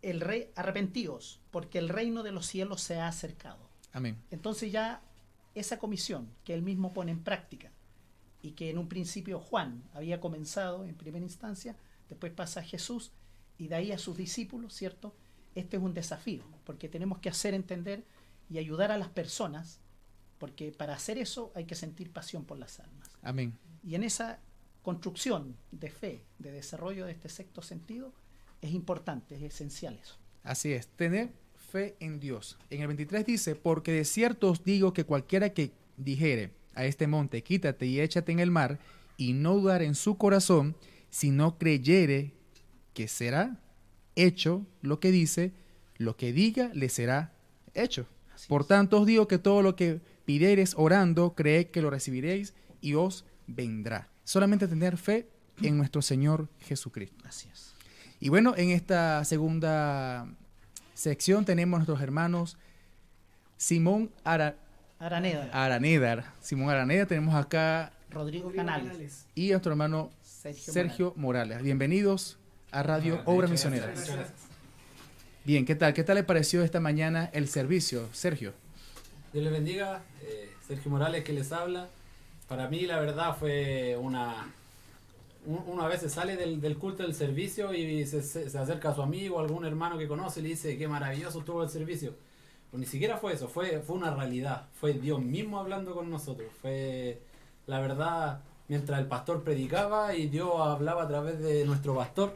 el 0.00 0.20
rey, 0.20 0.50
arrepentíos, 0.54 1.40
porque 1.50 1.78
el 1.78 1.88
reino 1.88 2.22
de 2.22 2.32
los 2.32 2.46
cielos 2.46 2.80
se 2.80 2.98
ha 2.98 3.08
acercado. 3.08 3.68
Amén. 3.92 4.16
Entonces 4.30 4.72
ya 4.72 5.02
esa 5.54 5.78
comisión 5.78 6.28
que 6.44 6.54
él 6.54 6.62
mismo 6.62 6.92
pone 6.92 7.12
en 7.12 7.22
práctica 7.22 7.70
y 8.40 8.52
que 8.52 8.70
en 8.70 8.78
un 8.78 8.88
principio 8.88 9.40
Juan 9.40 9.82
había 9.92 10.20
comenzado 10.20 10.84
en 10.84 10.94
primera 10.94 11.24
instancia, 11.24 11.76
después 12.08 12.32
pasa 12.32 12.60
a 12.60 12.64
Jesús 12.64 13.12
y 13.58 13.68
de 13.68 13.74
ahí 13.74 13.92
a 13.92 13.98
sus 13.98 14.16
discípulos, 14.16 14.74
¿cierto? 14.74 15.14
Este 15.54 15.76
es 15.76 15.82
un 15.82 15.92
desafío, 15.92 16.44
porque 16.64 16.88
tenemos 16.88 17.18
que 17.18 17.28
hacer 17.28 17.52
entender 17.52 18.04
y 18.48 18.58
ayudar 18.58 18.90
a 18.90 18.98
las 18.98 19.08
personas, 19.08 19.80
porque 20.42 20.72
para 20.72 20.94
hacer 20.94 21.18
eso 21.18 21.52
hay 21.54 21.66
que 21.66 21.76
sentir 21.76 22.10
pasión 22.10 22.44
por 22.44 22.58
las 22.58 22.80
almas. 22.80 23.08
Amén. 23.22 23.56
Y 23.84 23.94
en 23.94 24.02
esa 24.02 24.40
construcción 24.82 25.56
de 25.70 25.88
fe, 25.88 26.24
de 26.40 26.50
desarrollo 26.50 27.06
de 27.06 27.12
este 27.12 27.28
sexto 27.28 27.62
sentido, 27.62 28.12
es 28.60 28.72
importante, 28.72 29.36
es 29.36 29.42
esencial 29.42 29.96
eso. 30.02 30.16
Así 30.42 30.72
es, 30.72 30.88
tener 30.88 31.30
fe 31.70 31.94
en 32.00 32.18
Dios. 32.18 32.58
En 32.70 32.80
el 32.80 32.88
23 32.88 33.24
dice, 33.24 33.54
porque 33.54 33.92
de 33.92 34.04
cierto 34.04 34.50
os 34.50 34.64
digo 34.64 34.92
que 34.92 35.04
cualquiera 35.04 35.50
que 35.50 35.70
dijere 35.96 36.50
a 36.74 36.86
este 36.86 37.06
monte, 37.06 37.44
quítate 37.44 37.86
y 37.86 38.00
échate 38.00 38.32
en 38.32 38.40
el 38.40 38.50
mar, 38.50 38.80
y 39.16 39.34
no 39.34 39.54
dudar 39.54 39.80
en 39.80 39.94
su 39.94 40.18
corazón, 40.18 40.74
si 41.10 41.30
no 41.30 41.56
creyere 41.56 42.34
que 42.94 43.06
será 43.06 43.60
hecho 44.16 44.66
lo 44.80 44.98
que 44.98 45.12
dice, 45.12 45.52
lo 45.98 46.16
que 46.16 46.32
diga 46.32 46.72
le 46.74 46.88
será 46.88 47.32
hecho. 47.74 48.08
Así 48.42 48.48
Por 48.48 48.64
tanto 48.64 49.00
os 49.00 49.06
digo 49.06 49.28
que 49.28 49.38
todo 49.38 49.62
lo 49.62 49.76
que 49.76 50.00
pidiereis 50.24 50.74
orando, 50.76 51.34
creed 51.34 51.68
que 51.68 51.80
lo 51.80 51.90
recibiréis 51.90 52.54
y 52.80 52.94
os 52.94 53.24
vendrá. 53.46 54.08
Solamente 54.24 54.66
tener 54.66 54.96
fe 54.96 55.28
en 55.62 55.76
nuestro 55.76 56.02
Señor 56.02 56.48
Jesucristo. 56.60 57.16
Así 57.24 57.48
es. 57.52 57.74
Y 58.18 58.28
bueno, 58.30 58.54
en 58.56 58.70
esta 58.70 59.24
segunda 59.24 60.26
sección 60.94 61.44
tenemos 61.44 61.76
a 61.76 61.78
nuestros 61.80 62.00
hermanos 62.00 62.56
Simón 63.56 64.10
Ara- 64.24 64.56
Araneda, 64.98 65.48
Araneda. 65.52 66.34
Simón 66.40 66.70
Araneda, 66.70 67.06
tenemos 67.06 67.34
acá 67.34 67.92
Rodrigo 68.10 68.52
Canales, 68.52 69.26
y 69.34 69.50
a 69.50 69.52
nuestro 69.54 69.72
hermano 69.72 70.10
Sergio, 70.22 70.72
Sergio 70.72 71.12
Morales. 71.16 71.62
Bienvenidos 71.62 72.38
a 72.72 72.82
Radio 72.82 73.16
Ah, 73.20 73.22
Obra 73.26 73.46
muchas 73.48 73.50
Misionera. 73.70 73.86
gracias. 73.86 74.32
Bien, 75.44 75.64
¿qué 75.64 75.74
tal? 75.74 75.92
¿Qué 75.92 76.04
tal 76.04 76.16
le 76.16 76.22
pareció 76.22 76.62
esta 76.62 76.78
mañana 76.80 77.28
el 77.32 77.48
servicio, 77.48 78.08
Sergio? 78.12 78.52
Dios 79.32 79.44
les 79.44 79.52
bendiga. 79.52 80.02
eh, 80.22 80.50
Sergio 80.66 80.90
Morales 80.90 81.24
que 81.24 81.32
les 81.32 81.50
habla. 81.52 81.88
Para 82.48 82.68
mí 82.68 82.82
la 82.82 83.00
verdad 83.00 83.36
fue 83.36 83.96
una... 84.00 84.52
un- 85.46 85.64
Uno 85.66 85.84
a 85.84 85.96
sale 85.98 86.36
del, 86.36 86.78
culto 86.78 87.02
del 87.02 87.14
servicio 87.14 87.74
y 87.74 88.06
se, 88.06 88.18
acerca 88.56 88.90
a 88.90 88.94
su 88.94 89.02
amigo, 89.02 89.40
algún 89.40 89.64
hermano 89.64 89.98
que 89.98 90.06
conoce 90.06 90.40
y 90.40 90.42
le 90.44 90.48
dice 90.50 90.78
qué 90.78 90.86
maravilloso 90.86 91.40
estuvo 91.40 91.62
el 91.64 91.70
servicio. 91.70 92.14
Pues 92.70 92.80
ni 92.80 92.86
siquiera 92.86 93.18
fue 93.18 93.32
eso, 93.34 93.48
fue, 93.48 93.80
fue 93.80 93.96
una 93.96 94.14
realidad. 94.14 94.66
Fue 94.80 94.92
Dios 94.94 95.20
mismo 95.20 95.58
hablando 95.58 95.94
con 95.94 96.08
nosotros. 96.08 96.48
Fue 96.60 97.20
la 97.66 97.80
verdad, 97.80 98.40
mientras 98.68 99.00
el 99.00 99.06
pastor 99.06 99.42
predicaba 99.42 100.14
y 100.14 100.28
Dios 100.28 100.52
hablaba 100.56 101.02
a 101.02 101.08
través 101.08 101.40
de 101.40 101.64
nuestro 101.64 101.94
pastor, 101.96 102.32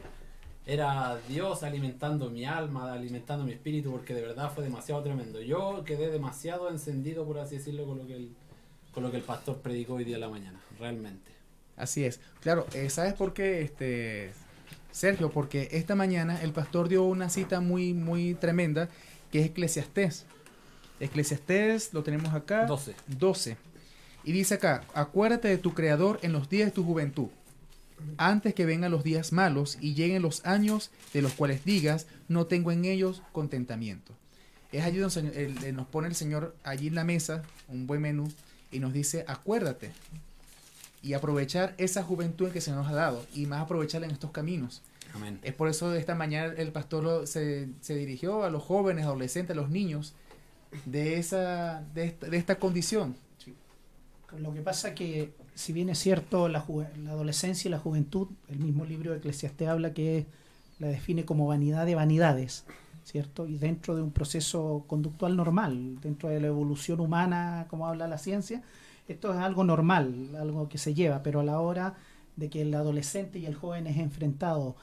era 0.67 1.17
Dios 1.29 1.63
alimentando 1.63 2.29
mi 2.29 2.43
alma, 2.43 2.91
alimentando 2.91 3.45
mi 3.45 3.53
espíritu, 3.53 3.89
porque 3.89 4.13
de 4.13 4.21
verdad 4.21 4.51
fue 4.53 4.65
demasiado 4.65 5.01
tremendo. 5.01 5.41
Yo 5.41 5.83
quedé 5.85 6.11
demasiado 6.11 6.69
encendido, 6.69 7.25
por 7.25 7.39
así 7.39 7.57
decirlo, 7.57 7.85
con 7.85 7.99
lo 7.99 8.05
que 8.05 8.15
el, 8.15 8.35
con 8.93 9.01
lo 9.03 9.09
que 9.09 9.17
el 9.17 9.23
pastor 9.23 9.59
predicó 9.59 9.93
hoy 9.93 10.03
día 10.03 10.15
en 10.15 10.21
la 10.21 10.29
mañana, 10.29 10.59
realmente. 10.77 11.31
Así 11.77 12.03
es. 12.03 12.19
Claro, 12.41 12.67
eh, 12.73 12.89
¿sabes 12.89 13.13
por 13.13 13.33
qué, 13.33 13.61
este, 13.61 14.33
Sergio? 14.91 15.31
Porque 15.31 15.69
esta 15.71 15.95
mañana 15.95 16.41
el 16.41 16.51
pastor 16.51 16.89
dio 16.89 17.03
una 17.03 17.29
cita 17.29 17.61
muy, 17.61 17.93
muy 17.93 18.33
tremenda 18.33 18.89
que 19.31 19.39
es 19.39 19.45
Eclesiastés. 19.45 20.25
Eclesiastés, 20.99 21.93
lo 21.93 22.03
tenemos 22.03 22.33
acá. 22.33 22.65
12. 22.65 22.93
12. 23.07 23.57
Y 24.25 24.33
dice 24.33 24.55
acá, 24.55 24.83
acuérdate 24.93 25.47
de 25.47 25.57
tu 25.57 25.73
Creador 25.73 26.19
en 26.23 26.33
los 26.33 26.49
días 26.49 26.67
de 26.67 26.71
tu 26.73 26.83
juventud, 26.83 27.29
antes 28.17 28.53
que 28.53 28.65
vengan 28.65 28.91
los 28.91 29.03
días 29.03 29.31
malos 29.31 29.77
y 29.81 29.93
lleguen 29.95 30.21
los 30.21 30.45
años 30.45 30.91
de 31.13 31.21
los 31.21 31.33
cuales 31.33 31.65
digas, 31.65 32.07
no 32.27 32.45
tengo 32.45 32.71
en 32.71 32.85
ellos 32.85 33.21
contentamiento. 33.31 34.13
Es 34.71 34.83
allí 34.83 34.97
donde 34.97 35.19
el- 35.21 35.27
el- 35.57 35.63
el- 35.63 35.75
nos 35.75 35.87
pone 35.87 36.07
el 36.07 36.15
Señor 36.15 36.55
allí 36.63 36.87
en 36.87 36.95
la 36.95 37.03
mesa, 37.03 37.43
un 37.69 37.87
buen 37.87 38.01
menú, 38.01 38.31
y 38.71 38.79
nos 38.79 38.93
dice, 38.93 39.23
acuérdate. 39.27 39.91
Y 41.01 41.13
aprovechar 41.13 41.73
esa 41.77 42.03
juventud 42.03 42.49
que 42.51 42.59
se 42.61 42.71
nos 42.71 42.87
ha 42.87 42.93
dado, 42.93 43.25
y 43.33 43.45
más 43.45 43.61
aprovecharla 43.61 44.07
en 44.07 44.13
estos 44.13 44.31
caminos. 44.31 44.81
Amén. 45.13 45.39
Es 45.41 45.53
por 45.53 45.69
eso 45.69 45.89
de 45.89 45.99
esta 45.99 46.15
mañana 46.15 46.53
el 46.57 46.71
pastor 46.71 47.03
lo- 47.03 47.25
se, 47.27 47.69
se 47.81 47.95
dirigió 47.95 48.43
a 48.43 48.49
los 48.49 48.61
jóvenes, 48.63 49.05
adolescentes, 49.05 49.55
a 49.55 49.59
los 49.59 49.69
niños, 49.69 50.13
de, 50.85 51.17
esa, 51.17 51.81
de, 51.93 52.05
esta, 52.05 52.27
de 52.27 52.37
esta 52.37 52.59
condición. 52.59 53.15
Lo 54.37 54.53
que 54.53 54.61
pasa 54.61 54.93
que, 54.93 55.31
si 55.57 55.73
bien 55.73 55.89
es 55.89 55.97
cierto, 55.97 56.47
la, 56.47 56.63
la 57.03 57.11
adolescencia 57.11 57.67
y 57.67 57.71
la 57.71 57.79
juventud, 57.79 58.27
el 58.47 58.59
mismo 58.59 58.85
libro 58.85 59.11
de 59.11 59.17
Eclesiastés 59.17 59.67
habla 59.67 59.91
que 59.91 60.27
la 60.77 60.87
define 60.87 61.25
como 61.25 61.47
vanidad 61.47 61.87
de 61.87 61.95
vanidades, 61.95 62.63
¿cierto? 63.03 63.47
Y 63.47 63.57
dentro 63.57 63.95
de 63.95 64.03
un 64.03 64.11
proceso 64.11 64.85
conductual 64.85 65.35
normal, 65.35 65.99
dentro 65.99 66.29
de 66.29 66.39
la 66.39 66.47
evolución 66.47 66.99
humana, 66.99 67.65
como 67.71 67.87
habla 67.87 68.07
la 68.07 68.19
ciencia, 68.19 68.61
esto 69.07 69.33
es 69.33 69.39
algo 69.39 69.63
normal, 69.63 70.35
algo 70.39 70.69
que 70.69 70.77
se 70.77 70.93
lleva, 70.93 71.23
pero 71.23 71.39
a 71.39 71.43
la 71.43 71.59
hora 71.59 71.95
de 72.35 72.51
que 72.51 72.61
el 72.61 72.73
adolescente 72.75 73.39
y 73.39 73.47
el 73.47 73.55
joven 73.55 73.87
es 73.87 73.97
enfrentado 73.97 74.75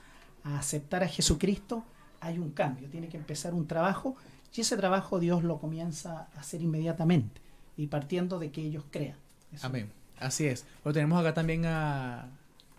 a 0.43 0.59
aceptar 0.59 1.05
a 1.05 1.09
Jesucristo, 1.09 1.85
hay 2.21 2.41
un 2.41 2.51
cambio, 2.51 2.89
tiene 2.91 3.09
que 3.09 3.17
empezar 3.17 3.55
un 3.55 3.69
trabajo 3.69 4.17
y 4.53 4.63
ese 4.63 4.77
trabajo 4.77 5.21
Dios 5.21 5.45
lo 5.45 5.59
comienza 5.59 6.27
a 6.35 6.41
hacer 6.41 6.63
inmediatamente 6.63 7.41
y 7.77 7.87
partiendo 7.87 8.41
de 8.41 8.51
que 8.51 8.63
ellos 8.63 8.83
crean. 8.91 9.19
Amén. 9.63 10.04
Así 10.18 10.46
es. 10.46 10.64
Lo 10.85 10.92
tenemos 10.92 11.20
acá 11.20 11.35
también 11.35 11.66
a, 11.66 12.29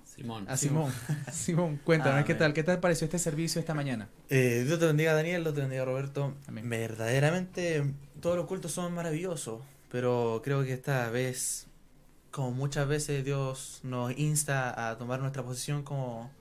Simón. 0.05 0.45
a 0.47 0.55
Simón. 0.57 0.93
Simón, 1.31 1.77
cuéntanos, 1.83 2.23
¿qué 2.25 2.31
Amén. 2.31 2.39
tal? 2.39 2.53
¿Qué 2.53 2.63
tal 2.63 2.79
pareció 2.79 3.05
este 3.05 3.19
servicio 3.19 3.59
esta 3.59 3.73
mañana? 3.73 4.07
Eh, 4.29 4.63
Dios 4.65 4.79
te 4.79 4.85
bendiga 4.85 5.13
Daniel, 5.13 5.43
Dios 5.43 5.55
te 5.55 5.61
bendiga 5.61 5.83
Roberto. 5.85 6.33
Amén. 6.47 6.69
Verdaderamente 6.69 7.93
todos 8.21 8.37
los 8.37 8.47
cultos 8.47 8.71
son 8.71 8.93
maravillosos, 8.93 9.61
pero 9.91 10.41
creo 10.43 10.63
que 10.63 10.73
esta 10.73 11.09
vez, 11.09 11.67
como 12.31 12.51
muchas 12.51 12.87
veces 12.87 13.25
Dios 13.25 13.81
nos 13.83 14.17
insta 14.17 14.89
a 14.89 14.97
tomar 14.97 15.19
nuestra 15.19 15.43
posición 15.43 15.83
como, 15.83 16.31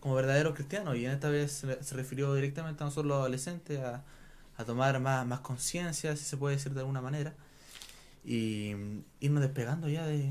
como 0.00 0.14
verdaderos 0.14 0.54
cristianos, 0.54 0.96
y 0.96 1.04
en 1.04 1.12
esta 1.12 1.28
vez 1.28 1.52
se, 1.52 1.82
se 1.82 1.94
refirió 1.96 2.34
directamente 2.34 2.82
a 2.82 2.86
nosotros 2.86 3.06
los 3.06 3.18
adolescentes 3.18 3.80
a, 3.80 4.04
a 4.56 4.64
tomar 4.64 5.00
más, 5.00 5.26
más 5.26 5.40
conciencia, 5.40 6.16
si 6.16 6.24
se 6.24 6.36
puede 6.36 6.56
decir 6.56 6.72
de 6.72 6.80
alguna 6.80 7.00
manera, 7.00 7.34
y 8.24 8.74
irnos 9.20 9.42
despegando 9.42 9.88
ya 9.88 10.06
de, 10.06 10.30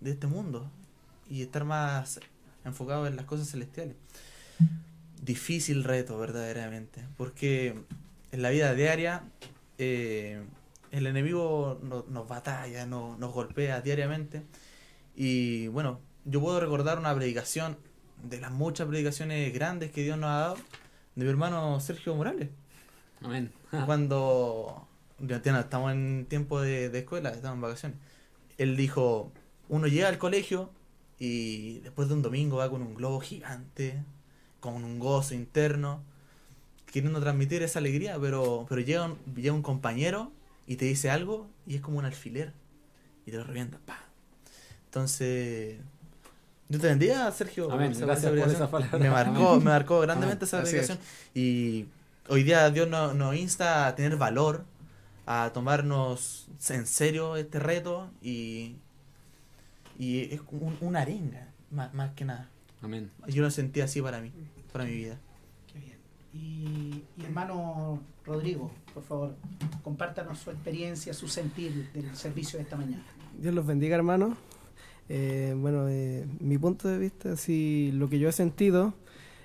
de 0.00 0.10
este 0.10 0.26
mundo 0.26 0.70
y 1.28 1.42
estar 1.42 1.64
más 1.64 2.20
enfocados 2.64 3.08
en 3.08 3.16
las 3.16 3.24
cosas 3.26 3.48
celestiales. 3.50 3.94
Difícil 5.22 5.84
reto 5.84 6.18
verdaderamente, 6.18 7.04
porque 7.16 7.74
en 8.32 8.42
la 8.42 8.48
vida 8.50 8.72
diaria 8.74 9.22
eh, 9.78 10.42
el 10.92 11.06
enemigo 11.06 11.78
no- 11.82 12.04
nos 12.08 12.26
batalla, 12.26 12.86
no- 12.86 13.16
nos 13.18 13.32
golpea 13.32 13.80
diariamente. 13.82 14.42
Y 15.14 15.68
bueno, 15.68 16.00
yo 16.24 16.40
puedo 16.40 16.58
recordar 16.58 16.98
una 16.98 17.14
predicación 17.14 17.76
de 18.24 18.40
las 18.40 18.50
muchas 18.50 18.88
predicaciones 18.88 19.52
grandes 19.52 19.90
que 19.90 20.02
Dios 20.02 20.18
nos 20.18 20.30
ha 20.30 20.38
dado 20.38 20.56
de 21.16 21.24
mi 21.24 21.28
hermano 21.30 21.78
Sergio 21.80 22.14
Morales, 22.14 22.48
Amén. 23.22 23.52
cuando 23.86 24.88
ya 25.26 25.36
estamos 25.36 25.92
en 25.92 26.26
tiempo 26.28 26.60
de, 26.60 26.88
de 26.88 26.98
escuela, 27.00 27.30
estamos 27.30 27.56
en 27.56 27.60
vacaciones, 27.62 27.98
él 28.58 28.76
dijo, 28.76 29.32
uno 29.68 29.86
llega 29.86 30.08
al 30.08 30.18
colegio 30.18 30.70
y 31.18 31.80
después 31.80 32.08
de 32.08 32.14
un 32.14 32.22
domingo 32.22 32.56
va 32.58 32.70
con 32.70 32.82
un 32.82 32.94
globo 32.94 33.20
gigante, 33.20 34.02
con 34.60 34.82
un 34.84 34.98
gozo 34.98 35.34
interno, 35.34 36.02
queriendo 36.90 37.20
transmitir 37.20 37.62
esa 37.62 37.78
alegría, 37.78 38.18
pero, 38.20 38.66
pero 38.68 38.80
llega, 38.80 39.04
un, 39.04 39.18
llega 39.34 39.52
un 39.52 39.62
compañero 39.62 40.32
y 40.66 40.76
te 40.76 40.84
dice 40.86 41.10
algo 41.10 41.48
y 41.66 41.76
es 41.76 41.80
como 41.80 41.98
un 41.98 42.04
alfiler 42.04 42.52
y 43.26 43.30
te 43.30 43.36
lo 43.36 43.44
revienta. 43.44 43.78
¡pa! 43.86 43.98
Entonces, 44.86 45.76
Dios 46.68 46.82
te 46.82 46.88
bendiga, 46.88 47.30
Sergio. 47.32 47.70
Amén. 47.70 47.92
esa- 47.92 48.06
Gracias 48.06 48.32
esa 48.32 48.42
por 48.44 48.52
esa 48.54 48.70
palabra. 48.70 48.98
Me 48.98 49.10
marcó, 49.10 49.48
Amén. 49.50 49.58
me 49.64 49.70
marcó 49.70 50.00
grandemente 50.00 50.44
Ah, 50.44 50.48
esa 50.48 50.60
así 50.62 50.76
es. 50.76 50.98
Y 51.34 51.86
hoy 52.28 52.42
día 52.42 52.68
Dios 52.70 52.88
nos, 52.88 53.14
nos 53.14 53.34
insta 53.36 53.86
a 53.86 53.94
tener 53.94 54.16
valor, 54.16 54.64
a 55.32 55.52
tomarnos 55.52 56.48
en 56.70 56.86
serio 56.86 57.36
este 57.36 57.60
reto 57.60 58.10
y, 58.20 58.74
y 59.98 60.22
es 60.34 60.40
un- 60.50 60.76
una 60.80 61.02
arenga, 61.02 61.46
más, 61.70 61.94
más 61.94 62.10
que 62.14 62.24
nada. 62.24 62.48
Amén. 62.82 63.10
Yo 63.28 63.42
lo 63.42 63.50
sentí 63.50 63.80
así 63.80 64.02
para 64.02 64.20
mí, 64.20 64.32
para 64.72 64.84
mi 64.86 64.92
vida. 64.92 65.18
Qué 65.72 65.78
bien. 65.78 65.98
Y, 66.34 67.04
y 67.20 67.24
hermano 67.24 68.00
Rodrigo, 68.26 68.72
por 68.92 69.04
favor, 69.04 69.34
compártanos 69.84 70.38
su 70.40 70.50
experiencia, 70.50 71.14
su 71.14 71.28
sentir 71.28 71.90
del 71.92 72.16
servicio 72.16 72.58
de 72.58 72.64
esta 72.64 72.76
mañana. 72.76 73.04
Dios 73.40 73.54
los 73.54 73.64
bendiga, 73.66 73.94
hermano. 73.96 74.36
Eh, 75.08 75.54
bueno, 75.56 75.88
eh, 75.88 76.26
mi 76.40 76.58
punto 76.58 76.88
de 76.88 76.98
vista, 76.98 77.36
sí, 77.36 77.90
lo 77.94 78.08
que 78.08 78.18
yo 78.18 78.28
he 78.28 78.32
sentido 78.32 78.94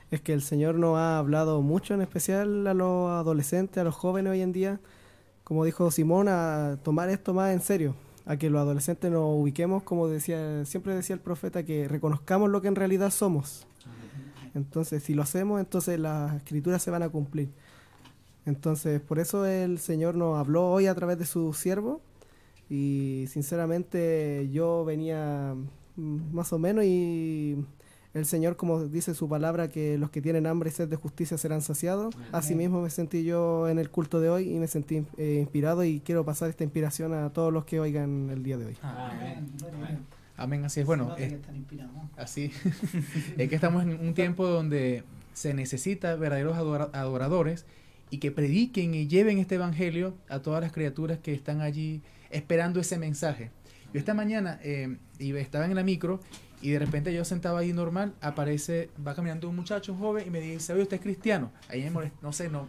es 0.09 0.21
que 0.21 0.33
el 0.33 0.41
Señor 0.41 0.75
nos 0.75 0.97
ha 0.97 1.17
hablado 1.19 1.61
mucho, 1.61 1.93
en 1.93 2.01
especial 2.01 2.65
a 2.65 2.73
los 2.73 3.11
adolescentes, 3.11 3.77
a 3.79 3.83
los 3.83 3.93
jóvenes 3.95 4.31
hoy 4.31 4.41
en 4.41 4.51
día, 4.51 4.79
como 5.45 5.63
dijo 5.63 5.91
Simón, 5.91 6.27
a 6.27 6.79
tomar 6.83 7.09
esto 7.09 7.33
más 7.33 7.53
en 7.53 7.61
serio, 7.61 7.95
a 8.25 8.35
que 8.35 8.49
los 8.49 8.59
adolescentes 8.59 9.11
nos 9.11 9.23
ubiquemos, 9.23 9.83
como 9.83 10.07
decía, 10.07 10.65
siempre 10.65 10.95
decía 10.95 11.13
el 11.13 11.21
profeta, 11.21 11.63
que 11.63 11.87
reconozcamos 11.87 12.49
lo 12.49 12.61
que 12.61 12.67
en 12.67 12.75
realidad 12.75 13.11
somos. 13.11 13.65
Entonces, 14.55 15.03
si 15.03 15.13
lo 15.13 15.21
hacemos, 15.21 15.59
entonces 15.59 15.99
las 15.99 16.33
escrituras 16.33 16.81
se 16.81 16.89
van 16.89 17.03
a 17.03 17.09
cumplir. 17.09 17.49
Entonces, 18.47 18.99
por 19.01 19.19
eso 19.19 19.45
el 19.45 19.77
Señor 19.77 20.15
nos 20.15 20.37
habló 20.37 20.71
hoy 20.71 20.87
a 20.87 20.95
través 20.95 21.19
de 21.19 21.25
su 21.25 21.53
siervo 21.53 22.01
y 22.67 23.25
sinceramente 23.29 24.49
yo 24.51 24.83
venía 24.83 25.55
mm, 25.95 26.33
más 26.33 26.53
o 26.53 26.57
menos 26.57 26.85
y 26.85 27.63
el 28.15 28.25
Señor, 28.25 28.55
como 28.55 28.83
dice 28.85 29.13
su 29.13 29.29
palabra, 29.29 29.67
que 29.69 29.97
los 29.99 30.09
que 30.09 30.21
tienen 30.21 30.47
hambre 30.47 30.69
y 30.69 30.73
sed 30.73 30.87
de 30.87 30.95
justicia 30.95 31.37
serán 31.37 31.61
saciados. 31.61 32.15
Asimismo 32.31 32.81
me 32.81 32.89
sentí 32.89 33.23
yo 33.23 33.67
en 33.69 33.77
el 33.77 33.89
culto 33.91 34.19
de 34.19 34.29
hoy 34.29 34.49
y 34.49 34.57
me 34.57 34.67
sentí 34.67 35.05
eh, 35.17 35.37
inspirado 35.41 35.83
y 35.83 35.99
quiero 35.99 36.25
pasar 36.25 36.49
esta 36.49 36.63
inspiración 36.63 37.13
a 37.13 37.29
todos 37.31 37.53
los 37.53 37.65
que 37.65 37.79
oigan 37.79 38.29
el 38.31 38.41
día 38.41 38.57
de 38.57 38.65
hoy. 38.67 38.77
Amén. 38.81 39.49
Amén, 40.37 40.65
así 40.65 40.79
es. 40.81 40.85
Bueno, 40.85 41.15
es- 41.17 41.33
¿no? 41.33 42.09
así 42.17 42.51
es 43.37 43.49
que 43.49 43.55
estamos 43.55 43.83
en 43.83 43.99
un 43.99 44.13
tiempo 44.13 44.47
donde 44.47 45.03
se 45.33 45.53
necesita 45.53 46.15
verdaderos 46.15 46.57
adora- 46.57 46.89
adoradores 46.93 47.65
y 48.09 48.17
que 48.19 48.31
prediquen 48.31 48.93
y 48.95 49.07
lleven 49.07 49.37
este 49.39 49.55
evangelio 49.55 50.15
a 50.29 50.39
todas 50.39 50.61
las 50.61 50.71
criaturas 50.71 51.19
que 51.19 51.33
están 51.33 51.61
allí 51.61 52.01
esperando 52.29 52.79
ese 52.79 52.97
mensaje. 52.97 53.51
Yo 53.93 53.99
esta 53.99 54.13
mañana 54.13 54.59
eh, 54.63 54.97
iba- 55.19 55.39
estaba 55.39 55.65
en 55.65 55.75
la 55.75 55.83
micro 55.83 56.19
y 56.61 56.71
de 56.71 56.79
repente 56.79 57.13
yo 57.13 57.25
sentado 57.25 57.57
ahí 57.57 57.73
normal, 57.73 58.13
aparece, 58.21 58.89
va 59.05 59.15
caminando 59.15 59.49
un 59.49 59.55
muchacho, 59.55 59.93
un 59.93 59.99
joven, 59.99 60.27
y 60.27 60.29
me 60.29 60.39
dice, 60.39 60.73
oye, 60.73 60.83
¿usted 60.83 60.97
es 60.97 61.03
cristiano? 61.03 61.51
Ahí 61.69 61.83
me 61.83 61.91
molesta, 61.91 62.17
no 62.21 62.33
sé, 62.33 62.49
no, 62.49 62.67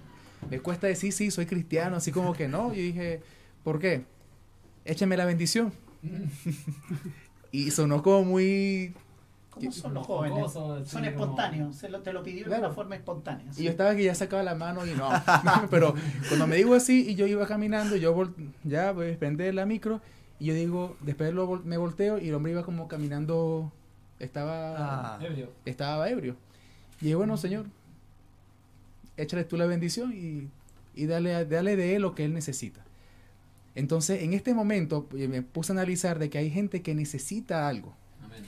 me 0.50 0.60
cuesta 0.60 0.86
decir, 0.86 1.12
sí, 1.12 1.30
soy 1.30 1.46
cristiano, 1.46 1.96
así 1.96 2.12
como 2.12 2.32
que 2.32 2.48
no. 2.48 2.72
Yo 2.72 2.80
dije, 2.80 3.20
¿por 3.64 3.78
qué? 3.78 4.04
Échame 4.84 5.16
la 5.16 5.24
bendición. 5.24 5.72
y 7.52 7.70
sonó 7.70 8.02
como 8.02 8.24
muy... 8.24 8.94
¿Cómo 9.50 9.72
son 9.72 9.94
los 9.94 10.06
jóvenes? 10.06 10.52
Son 10.52 11.04
espontáneos, 11.06 11.76
se 11.76 11.88
lo, 11.88 12.02
te 12.02 12.12
lo 12.12 12.22
pidió 12.22 12.46
de 12.46 12.58
una 12.58 12.70
forma 12.70 12.94
espontánea. 12.94 13.46
Y 13.56 13.64
yo 13.64 13.70
estaba 13.70 13.96
que 13.96 14.04
ya 14.04 14.14
sacaba 14.14 14.42
la 14.42 14.54
mano 14.54 14.86
y 14.86 14.90
no. 14.92 15.08
Pero 15.70 15.94
cuando 16.28 16.46
me 16.46 16.56
digo 16.56 16.74
así 16.74 17.06
y 17.08 17.14
yo 17.14 17.26
iba 17.26 17.46
caminando, 17.46 17.96
yo 17.96 18.14
ya 18.64 18.92
voy 18.92 19.12
a 19.12 19.18
prender 19.18 19.54
la 19.54 19.64
micro 19.64 20.02
y 20.38 20.46
yo 20.46 20.54
digo, 20.54 20.96
después 21.00 21.32
lo 21.32 21.60
me 21.64 21.76
volteo 21.76 22.18
y 22.18 22.28
el 22.28 22.34
hombre 22.34 22.52
iba 22.52 22.62
como 22.64 22.88
caminando, 22.88 23.72
estaba, 24.18 25.16
Ah. 25.16 25.18
Ebrio. 25.22 25.50
estaba 25.64 26.08
ebrio. 26.10 26.36
Y 27.00 27.04
dije, 27.06 27.14
bueno, 27.16 27.36
señor, 27.36 27.66
échale 29.16 29.44
tú 29.44 29.56
la 29.56 29.66
bendición 29.66 30.12
y, 30.14 30.48
y 30.94 31.06
dale, 31.06 31.44
dale 31.46 31.76
de 31.76 31.96
él 31.96 32.02
lo 32.02 32.14
que 32.14 32.24
él 32.24 32.34
necesita. 32.34 32.82
Entonces, 33.74 34.22
en 34.22 34.32
este 34.32 34.54
momento 34.54 35.06
eh, 35.16 35.28
me 35.28 35.42
puse 35.42 35.72
a 35.72 35.74
analizar 35.74 36.18
de 36.18 36.30
que 36.30 36.38
hay 36.38 36.50
gente 36.50 36.82
que 36.82 36.94
necesita 36.94 37.68
algo, 37.68 37.94
Amén. 38.24 38.42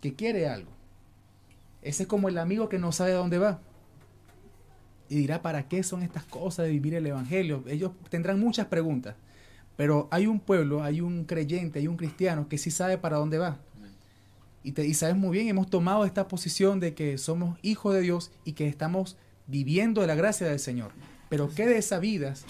que 0.00 0.14
quiere 0.14 0.48
algo. 0.48 0.70
Ese 1.82 2.04
es 2.04 2.08
como 2.08 2.28
el 2.28 2.38
amigo 2.38 2.68
que 2.68 2.78
no 2.78 2.92
sabe 2.92 3.12
a 3.12 3.16
dónde 3.16 3.38
va. 3.38 3.60
Y 5.08 5.16
dirá, 5.16 5.42
¿para 5.42 5.68
qué 5.68 5.82
son 5.82 6.02
estas 6.04 6.24
cosas 6.24 6.66
de 6.66 6.70
vivir 6.70 6.94
el 6.94 7.06
Evangelio? 7.06 7.64
Ellos 7.66 7.90
tendrán 8.08 8.38
muchas 8.38 8.66
preguntas. 8.66 9.16
Pero 9.76 10.08
hay 10.10 10.26
un 10.26 10.40
pueblo, 10.40 10.82
hay 10.82 11.00
un 11.00 11.24
creyente, 11.24 11.78
hay 11.78 11.88
un 11.88 11.96
cristiano 11.96 12.48
que 12.48 12.58
sí 12.58 12.70
sabe 12.70 12.98
para 12.98 13.16
dónde 13.16 13.38
va. 13.38 13.58
Y, 14.64 14.72
te, 14.72 14.86
y 14.86 14.94
sabes 14.94 15.16
muy 15.16 15.32
bien, 15.36 15.48
hemos 15.48 15.68
tomado 15.68 16.04
esta 16.04 16.28
posición 16.28 16.78
de 16.78 16.94
que 16.94 17.18
somos 17.18 17.58
hijos 17.62 17.94
de 17.94 18.00
Dios 18.00 18.30
y 18.44 18.52
que 18.52 18.68
estamos 18.68 19.16
viviendo 19.46 20.00
de 20.02 20.06
la 20.06 20.14
gracia 20.14 20.46
del 20.46 20.60
Señor. 20.60 20.92
Pero 21.28 21.48
¿qué 21.48 21.66
de 21.66 21.78
esas 21.78 22.00
vidas 22.00 22.44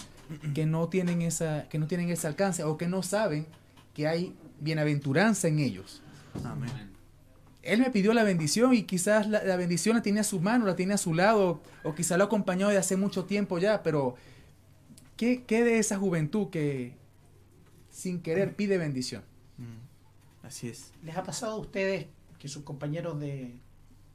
que 0.53 0.65
no 0.65 0.89
tienen 0.89 1.21
esa, 1.21 1.67
que 1.69 1.79
no 1.79 1.87
tienen 1.87 2.09
ese 2.09 2.27
alcance 2.27 2.63
o 2.63 2.77
que 2.77 2.87
no 2.87 3.01
saben 3.01 3.47
que 3.93 4.07
hay 4.07 4.35
bienaventuranza 4.59 5.47
en 5.47 5.59
ellos? 5.59 6.03
Amén. 6.43 6.69
Amén. 6.69 6.93
Él 7.63 7.79
me 7.79 7.89
pidió 7.89 8.13
la 8.13 8.23
bendición 8.23 8.73
y 8.73 8.83
quizás 8.83 9.27
la, 9.27 9.41
la 9.43 9.55
bendición 9.55 9.95
la 9.95 10.01
tiene 10.03 10.19
a 10.19 10.23
su 10.25 10.41
mano, 10.41 10.65
la 10.65 10.75
tiene 10.75 10.93
a 10.93 10.97
su 10.97 11.13
lado, 11.13 11.61
o 11.83 11.95
quizás 11.95 12.17
lo 12.17 12.25
acompañó 12.25 12.67
de 12.67 12.77
hace 12.77 12.97
mucho 12.97 13.23
tiempo 13.23 13.57
ya, 13.57 13.81
pero 13.81 14.15
¿qué, 15.15 15.43
qué 15.47 15.63
de 15.63 15.79
esa 15.79 15.97
juventud 15.97 16.49
que 16.49 16.93
sin 17.93 18.21
querer 18.21 18.55
pide 18.55 18.77
bendición? 18.77 19.23
Mm, 19.57 20.45
Así 20.45 20.67
es. 20.67 20.91
¿Les 21.05 21.15
ha 21.15 21.23
pasado 21.23 21.53
a 21.53 21.55
ustedes 21.57 22.07
que 22.39 22.49
sus 22.49 22.63
compañeros 22.63 23.17
de 23.21 23.55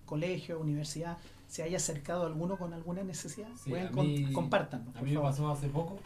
colegio, 0.04 0.60
universidad, 0.60 1.16
se 1.48 1.62
haya 1.62 1.78
acercado 1.78 2.26
alguno 2.26 2.58
con 2.58 2.74
alguna 2.74 3.02
necesidad? 3.04 3.48
Sí, 3.56 3.70
Pueden 3.70 3.86
a 3.86 3.90
con- 3.92 4.06
mí- 4.06 4.30
compártanos, 4.32 4.94
A 4.94 5.00
mí 5.00 5.12
me 5.12 5.20
pasó 5.20 5.50
hace 5.50 5.68
poco. 5.68 5.98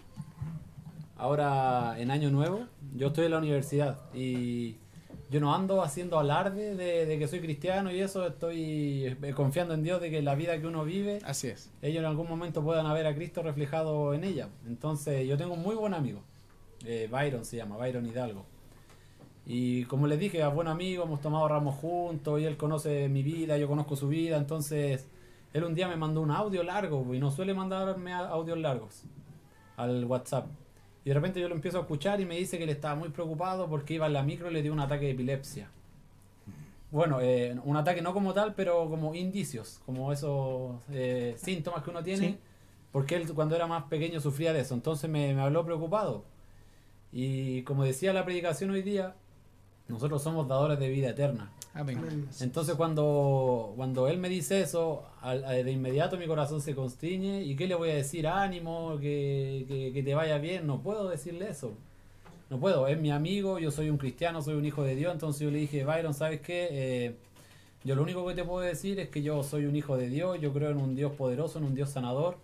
Ahora, 1.16 1.94
en 1.98 2.10
Año 2.10 2.30
Nuevo, 2.30 2.66
yo 2.96 3.08
estoy 3.08 3.26
en 3.26 3.30
la 3.32 3.38
universidad 3.38 3.98
y 4.14 4.76
yo 5.30 5.40
no 5.40 5.54
ando 5.54 5.82
haciendo 5.82 6.18
alarde 6.18 6.74
de, 6.74 7.06
de 7.06 7.18
que 7.18 7.28
soy 7.28 7.40
cristiano 7.40 7.90
y 7.92 8.00
eso, 8.00 8.26
estoy 8.26 9.16
eh, 9.22 9.32
confiando 9.34 9.74
en 9.74 9.82
Dios 9.82 10.00
de 10.00 10.10
que 10.10 10.20
la 10.20 10.34
vida 10.34 10.60
que 10.60 10.66
uno 10.66 10.84
vive, 10.84 11.20
Así 11.24 11.48
es. 11.48 11.70
ellos 11.80 12.00
en 12.00 12.06
algún 12.06 12.28
momento 12.28 12.62
puedan 12.62 12.92
ver 12.92 13.06
a 13.06 13.14
Cristo 13.14 13.42
reflejado 13.42 14.14
en 14.14 14.24
ella. 14.24 14.48
Entonces, 14.66 15.26
yo 15.28 15.36
tengo 15.36 15.54
un 15.54 15.62
muy 15.62 15.76
buen 15.76 15.94
amigo, 15.94 16.22
eh, 16.84 17.08
Byron 17.10 17.44
se 17.44 17.56
llama, 17.56 17.76
Byron 17.76 18.06
Hidalgo. 18.06 18.44
Y 19.44 19.84
como 19.86 20.06
les 20.06 20.18
dije, 20.18 20.42
a 20.42 20.48
buen 20.48 20.68
amigo, 20.68 21.04
hemos 21.04 21.20
tomado 21.20 21.48
ramos 21.48 21.74
juntos 21.76 22.40
y 22.40 22.44
él 22.44 22.56
conoce 22.56 23.08
mi 23.08 23.22
vida, 23.22 23.58
yo 23.58 23.66
conozco 23.66 23.96
su 23.96 24.08
vida, 24.08 24.36
entonces 24.36 25.08
él 25.52 25.64
un 25.64 25.74
día 25.74 25.88
me 25.88 25.96
mandó 25.96 26.20
un 26.20 26.30
audio 26.30 26.62
largo 26.62 27.12
y 27.12 27.18
no 27.18 27.30
suele 27.30 27.52
mandarme 27.52 28.12
audios 28.12 28.58
largos 28.58 29.02
al 29.76 30.04
WhatsApp. 30.04 30.46
Y 31.04 31.08
de 31.08 31.14
repente 31.14 31.40
yo 31.40 31.48
lo 31.48 31.56
empiezo 31.56 31.78
a 31.78 31.80
escuchar 31.80 32.20
y 32.20 32.24
me 32.26 32.36
dice 32.36 32.56
que 32.58 32.64
él 32.64 32.70
estaba 32.70 32.94
muy 32.94 33.08
preocupado 33.08 33.68
porque 33.68 33.94
iba 33.94 34.06
en 34.06 34.12
la 34.12 34.22
micro 34.22 34.48
y 34.48 34.54
le 34.54 34.62
dio 34.62 34.72
un 34.72 34.78
ataque 34.78 35.06
de 35.06 35.10
epilepsia. 35.10 35.68
Bueno, 36.92 37.20
eh, 37.20 37.56
un 37.64 37.76
ataque 37.76 38.02
no 38.02 38.12
como 38.12 38.34
tal, 38.34 38.54
pero 38.54 38.88
como 38.88 39.14
indicios, 39.14 39.80
como 39.86 40.12
esos 40.12 40.76
eh, 40.92 41.34
síntomas 41.36 41.82
que 41.82 41.90
uno 41.90 42.02
tiene, 42.02 42.28
Sí. 42.28 42.38
porque 42.92 43.16
él 43.16 43.32
cuando 43.34 43.56
era 43.56 43.66
más 43.66 43.84
pequeño 43.84 44.20
sufría 44.20 44.52
de 44.52 44.60
eso. 44.60 44.74
Entonces 44.74 45.10
me, 45.10 45.34
me 45.34 45.40
habló 45.40 45.64
preocupado. 45.64 46.24
Y 47.12 47.62
como 47.62 47.84
decía 47.84 48.12
la 48.12 48.24
predicación 48.24 48.70
hoy 48.70 48.82
día, 48.82 49.14
nosotros 49.88 50.22
somos 50.22 50.48
dadores 50.48 50.78
de 50.78 50.88
vida 50.88 51.10
eterna. 51.10 51.50
Amén. 51.74 52.26
Entonces 52.40 52.74
cuando, 52.74 53.72
cuando 53.76 54.08
él 54.08 54.18
me 54.18 54.28
dice 54.28 54.60
eso, 54.60 55.04
al- 55.22 55.44
al- 55.44 55.64
de 55.64 55.72
inmediato 55.72 56.16
mi 56.18 56.26
corazón 56.26 56.60
se 56.60 56.74
constriñe 56.74 57.42
y 57.42 57.56
¿qué 57.56 57.66
le 57.66 57.74
voy 57.74 57.90
a 57.90 57.94
decir? 57.94 58.26
Ánimo, 58.26 58.98
que, 59.00 59.64
que, 59.68 59.90
que 59.92 60.02
te 60.02 60.14
vaya 60.14 60.38
bien. 60.38 60.66
No 60.66 60.80
puedo 60.82 61.08
decirle 61.08 61.48
eso. 61.48 61.72
No 62.50 62.58
puedo, 62.60 62.86
es 62.86 62.98
mi 63.00 63.10
amigo, 63.10 63.58
yo 63.58 63.70
soy 63.70 63.88
un 63.88 63.96
cristiano, 63.96 64.42
soy 64.42 64.54
un 64.54 64.64
hijo 64.66 64.82
de 64.82 64.94
Dios. 64.94 65.12
Entonces 65.12 65.40
yo 65.42 65.50
le 65.50 65.58
dije, 65.58 65.84
Byron, 65.84 66.12
¿sabes 66.12 66.40
qué? 66.42 66.68
Eh, 66.70 67.14
yo 67.84 67.94
lo 67.94 68.02
único 68.02 68.26
que 68.26 68.34
te 68.34 68.44
puedo 68.44 68.60
decir 68.60 69.00
es 69.00 69.08
que 69.08 69.22
yo 69.22 69.42
soy 69.42 69.64
un 69.64 69.74
hijo 69.74 69.96
de 69.96 70.08
Dios, 70.08 70.38
yo 70.40 70.52
creo 70.52 70.70
en 70.70 70.76
un 70.76 70.94
Dios 70.94 71.12
poderoso, 71.12 71.58
en 71.58 71.64
un 71.64 71.74
Dios 71.74 71.88
sanador. 71.90 72.36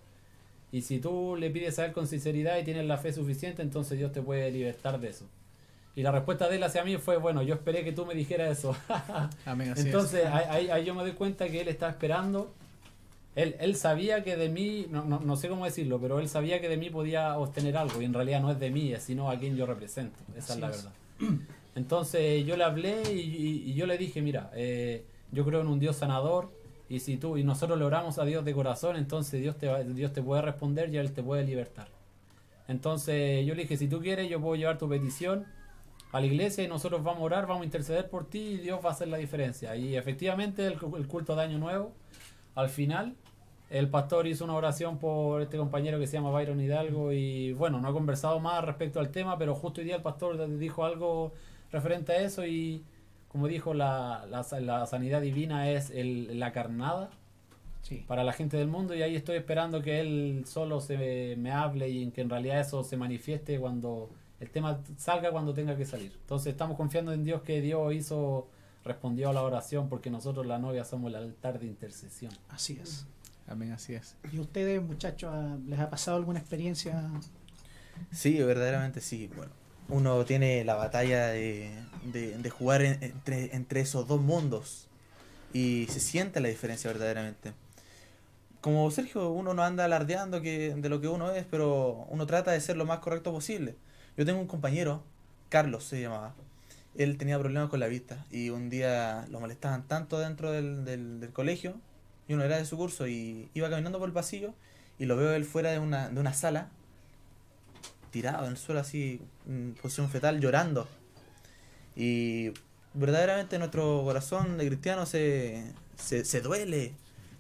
Y 0.73 0.83
si 0.83 0.99
tú 0.99 1.37
le 1.39 1.51
pides 1.51 1.79
a 1.79 1.87
Él 1.87 1.93
con 1.93 2.07
sinceridad 2.07 2.59
y 2.59 2.65
tienes 2.65 2.85
la 2.87 2.99
fe 2.99 3.13
suficiente, 3.13 3.63
entonces 3.63 3.97
Dios 3.99 4.13
te 4.13 4.21
puede 4.23 4.51
libertar 4.51 5.01
de 5.01 5.09
eso. 5.09 5.25
Y 5.97 6.03
la 6.03 6.13
respuesta 6.13 6.49
de 6.49 6.57
él 6.57 6.63
hacia 6.63 6.85
mí 6.85 6.97
fue, 6.99 7.17
bueno, 7.17 7.43
yo 7.43 7.55
esperé 7.55 7.83
que 7.83 7.91
tú 7.91 8.07
me 8.07 8.15
dijeras 8.15 8.57
eso. 8.57 8.77
Amén. 9.45 9.75
Entonces 9.77 10.21
es. 10.21 10.27
ahí, 10.31 10.69
ahí- 10.71 10.85
yo 10.85 10.95
me 10.95 11.03
doy 11.03 11.13
cuenta 11.13 11.49
que 11.49 11.61
él 11.61 11.67
estaba 11.69 11.91
esperando. 11.91 12.55
Él, 13.35 13.57
él 13.59 13.75
sabía 13.75 14.23
que 14.23 14.37
de 14.37 14.49
mí, 14.49 14.87
no, 14.91 15.05
no, 15.05 15.19
no 15.21 15.37
sé 15.37 15.49
cómo 15.49 15.65
decirlo, 15.65 15.99
pero 16.01 16.21
él 16.21 16.29
sabía 16.29 16.61
que 16.61 16.69
de 16.69 16.77
mí 16.77 16.91
podía 16.91 17.37
obtener 17.39 17.77
algo 17.77 18.01
y 18.01 18.05
en 18.05 18.15
realidad 18.15 18.41
no 18.41 18.51
es 18.53 18.61
de 18.61 18.71
mí, 18.71 18.93
es 18.93 19.03
sino 19.05 19.29
a 19.31 19.39
quien 19.39 19.57
yo 19.57 19.65
represento. 19.67 20.17
Esa 20.37 20.53
Así 20.53 20.53
es 20.55 20.59
la 20.61 20.71
es. 20.71 20.77
verdad. 20.85 20.93
Entonces 21.75 22.45
yo 22.47 22.57
le 22.57 22.65
hablé 22.65 23.03
y, 23.13 23.19
y- 23.21 23.71
y 23.71 23.75
yo 23.75 23.87
le 23.87 23.99
dije, 23.99 24.21
mira, 24.23 24.51
eh, 24.55 25.05
yo 25.33 25.45
creo 25.45 25.61
en 25.61 25.69
un 25.69 25.79
Dios 25.79 25.97
sanador 25.97 26.51
y 26.89 27.01
si 27.01 27.17
tú 27.17 27.37
y 27.37 27.45
nosotros 27.45 27.79
le 27.79 27.85
oramos 27.85 28.19
a 28.19 28.25
Dios 28.25 28.45
de 28.45 28.55
corazón, 28.55 28.97
entonces 28.97 29.41
Dios 29.41 29.57
te, 29.59 29.85
Dios 29.85 30.13
te 30.13 30.23
puede 30.23 30.43
responder 30.43 30.93
y 30.93 30.97
Él 30.99 31.13
te 31.13 31.23
puede 31.23 31.45
libertar. 31.45 31.89
Entonces 32.67 33.47
yo 33.47 33.55
le 33.55 33.63
dije, 33.63 33.77
si 33.77 33.89
tú 33.89 34.01
quieres, 34.01 34.29
yo 34.29 34.41
puedo 34.41 34.57
llevar 34.57 34.79
tu 34.79 34.89
petición 34.89 35.47
a 36.13 36.21
la 36.21 36.27
iglesia 36.27 36.65
y 36.65 36.69
nosotros 36.69 37.03
vamos 37.03 37.23
a 37.23 37.25
orar, 37.25 37.47
vamos 37.47 37.63
a 37.63 37.65
interceder 37.65 38.09
por 38.09 38.29
ti 38.29 38.39
y 38.39 38.57
Dios 38.59 38.81
va 38.85 38.91
a 38.91 38.93
hacer 38.93 39.09
la 39.09 39.19
diferencia. 39.19 39.77
Y 39.77 39.97
efectivamente 39.97 40.67
el 40.67 40.79
culto 40.79 41.37
de 41.37 41.43
Año 41.43 41.59
Nuevo, 41.59 41.93
al 42.55 42.69
final, 42.69 43.15
el 43.71 43.89
pastor 43.91 44.27
hizo 44.27 44.45
una 44.45 44.55
oración 44.55 44.99
por 44.99 45.43
este 45.43 45.59
compañero 45.59 45.99
que 45.99 46.07
se 46.07 46.15
llama 46.15 46.31
Byron 46.31 46.61
Hidalgo 46.61 47.13
y 47.13 47.53
bueno, 47.53 47.81
no 47.81 47.91
he 47.91 47.93
conversado 47.93 48.41
más 48.41 48.65
respecto 48.65 48.99
al 48.99 49.11
tema, 49.11 49.37
pero 49.39 49.55
justo 49.55 49.81
hoy 49.81 49.85
día 49.87 49.97
el 49.97 50.03
pastor 50.03 50.59
dijo 50.59 50.85
algo 50.85 51.33
referente 51.71 52.13
a 52.13 52.21
eso 52.23 52.47
y 52.47 52.83
como 53.39 53.47
dijo, 53.47 53.73
la, 53.73 54.27
la, 54.29 54.45
la 54.61 54.85
sanidad 54.87 55.21
divina 55.23 55.71
es 55.71 55.91
el, 55.91 56.41
la 56.41 56.51
carnada 56.51 57.11
Sí. 57.83 58.05
para 58.09 58.25
la 58.25 58.33
gente 58.33 58.57
del 58.57 58.67
mundo 58.67 58.95
y 58.97 59.03
ahí 59.03 59.15
estoy 59.15 59.37
esperando 59.37 59.81
que 59.81 60.01
él 60.01 60.43
solo 60.45 60.81
se 60.81 61.37
me 61.39 61.53
hable 61.53 61.89
y 61.89 62.03
en 62.03 62.11
que 62.11 62.21
en 62.23 62.29
realidad 62.29 62.59
eso 62.61 62.83
se 62.83 62.97
manifieste 62.97 63.61
cuando 63.61 64.11
el 64.41 64.51
tema 64.51 64.81
salga 64.97 65.31
cuando 65.31 65.55
tenga 65.55 65.77
que 65.77 65.87
salir. 65.87 66.13
Entonces 66.21 66.51
estamos 66.51 66.77
confiando 66.77 67.13
en 67.13 67.23
Dios 67.23 67.43
que 67.43 67.61
Dios 67.63 67.95
hizo 67.95 68.49
respondió 68.85 69.31
a 69.31 69.33
la 69.33 69.43
oración 69.43 69.89
porque 69.89 70.11
nosotros 70.11 70.45
la 70.47 70.59
novia 70.59 70.85
somos 70.85 71.11
el 71.11 71.15
altar 71.17 71.61
de 71.61 71.67
intercesión. 71.67 72.33
Así 72.49 72.79
es. 72.83 73.07
Amén, 73.47 73.71
así 73.71 73.95
es. 73.95 74.17
¿Y 74.33 74.41
ustedes, 74.41 74.83
muchachos, 74.83 75.33
les 75.67 75.79
ha 75.79 75.89
pasado 75.89 76.17
alguna 76.17 76.41
experiencia? 76.41 77.09
Sí, 78.11 78.43
verdaderamente 78.43 79.01
sí. 79.01 79.31
Bueno, 79.37 79.53
uno 79.89 80.25
tiene 80.25 80.65
la 80.65 80.75
batalla 80.75 81.29
de, 81.29 81.71
de, 82.05 82.51
jugar 82.51 82.83
en- 82.83 83.03
entre, 83.03 83.55
entre 83.55 83.81
esos 83.81 84.07
dos 84.07 84.21
mundos 84.21 84.89
y 85.53 85.87
se 85.91 86.01
siente 86.01 86.41
la 86.41 86.49
diferencia 86.49 86.91
verdaderamente. 86.93 87.53
Como 88.61 88.91
Sergio, 88.91 89.31
uno 89.31 89.55
no 89.55 89.63
anda 89.63 89.85
alardeando 89.85 90.43
que, 90.43 90.75
de 90.77 90.89
lo 90.89 91.01
que 91.01 91.09
uno 91.09 91.31
es, 91.33 91.45
pero 91.49 92.07
uno 92.11 92.27
trata 92.27 92.51
de 92.51 92.61
ser 92.61 92.77
lo 92.77 92.85
más 92.87 92.99
correcto 92.99 93.33
posible. 93.33 93.77
Yo 94.17 94.27
tengo 94.27 94.41
un 94.41 94.49
compañero, 94.49 95.03
Carlos 95.49 95.85
se 95.85 96.01
llamaba, 96.01 96.35
él 96.97 97.17
tenía 97.19 97.39
problemas 97.39 97.71
con 97.71 97.79
la 97.81 97.87
vista 97.87 98.25
y 98.31 98.51
un 98.51 98.69
día 98.69 99.27
lo 99.31 99.39
molestaban 99.41 99.87
tanto 99.87 100.19
dentro 100.19 100.51
del, 100.51 100.85
del, 100.85 101.21
del 101.21 101.31
colegio 101.33 101.77
y 102.27 102.35
uno 102.35 102.43
era 102.45 102.59
de 102.59 102.65
su 102.65 102.77
curso 102.77 103.07
y 103.07 103.49
iba 103.55 103.71
caminando 103.71 103.99
por 104.01 104.09
el 104.09 104.13
pasillo 104.15 104.55
y 104.99 105.07
lo 105.07 105.17
veo 105.17 105.33
él 105.33 105.45
fuera 105.45 105.71
de 105.71 105.79
una, 105.79 106.09
de 106.11 106.19
una 106.21 106.35
sala 106.35 106.69
tirado 108.11 108.45
en 108.45 108.53
el 108.53 108.57
suelo 108.57 108.81
así, 108.81 109.21
en 109.49 109.75
posición 109.81 110.09
fetal, 110.11 110.41
llorando. 110.41 110.89
Y 111.97 112.51
verdaderamente 112.95 113.59
nuestro 113.59 114.03
corazón 114.05 114.59
de 114.59 114.67
cristiano 114.67 115.07
se, 115.07 115.73
se, 115.97 116.25
se 116.25 116.41
duele. 116.41 116.93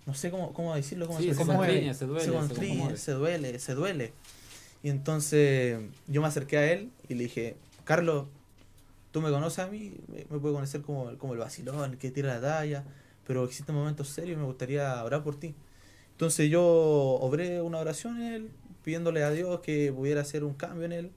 No 0.07 0.15
sé 0.15 0.31
cómo, 0.31 0.53
cómo 0.53 0.75
decirlo, 0.75 1.07
cómo 1.07 1.19
Sí, 1.19 1.25
se 1.27 1.31
expresarlo. 1.31 1.61
contriñe, 1.67 1.95
se 1.95 2.07
duele, 2.07 2.21
Se 2.25 2.27
se 2.31 2.33
conmueve. 2.33 2.97
se 2.97 3.13
duele, 3.13 3.59
se 3.59 3.75
duele. 3.75 4.13
Y 4.83 4.91
entonces 4.91 5.81
yo 6.07 6.23
me 6.23 6.29
acerqué 6.29 6.57
a 6.59 6.73
él 6.73 6.91
y 7.09 7.15
le 7.15 7.25
dije, 7.25 7.57
Carlos, 7.85 8.27
tú 9.11 9.21
me 9.21 9.31
conoces 9.31 9.59
a 9.61 9.67
mí, 9.69 9.95
me, 10.09 10.19
me 10.31 10.39
puedes 10.39 10.55
conocer 10.55 10.83
como, 10.83 11.17
como 11.19 11.33
el 11.35 11.39
vacilón, 11.41 11.93
el 11.93 11.99
que 11.99 12.11
tira 12.11 12.35
la 12.35 12.41
talla, 12.41 12.85
pero 13.27 13.45
existen 13.45 13.75
momentos 13.75 14.09
serios 14.09 14.37
y 14.37 14.41
me 14.41 14.47
gustaría 14.47 15.03
orar 15.05 15.23
por 15.23 15.39
ti. 15.39 15.55
Entonces 16.13 16.51
yo 16.51 16.65
obré 16.65 17.61
una 17.61 17.79
oración 17.79 18.21
en 18.23 18.33
él, 18.33 18.51
pidiéndole 18.89 19.23
a 19.23 19.31
Dios 19.31 19.61
que 19.61 19.93
pudiera 19.93 20.23
hacer 20.23 20.45
un 20.45 20.55
cambio 20.55 20.87
en 20.87 20.93
él. 20.93 21.11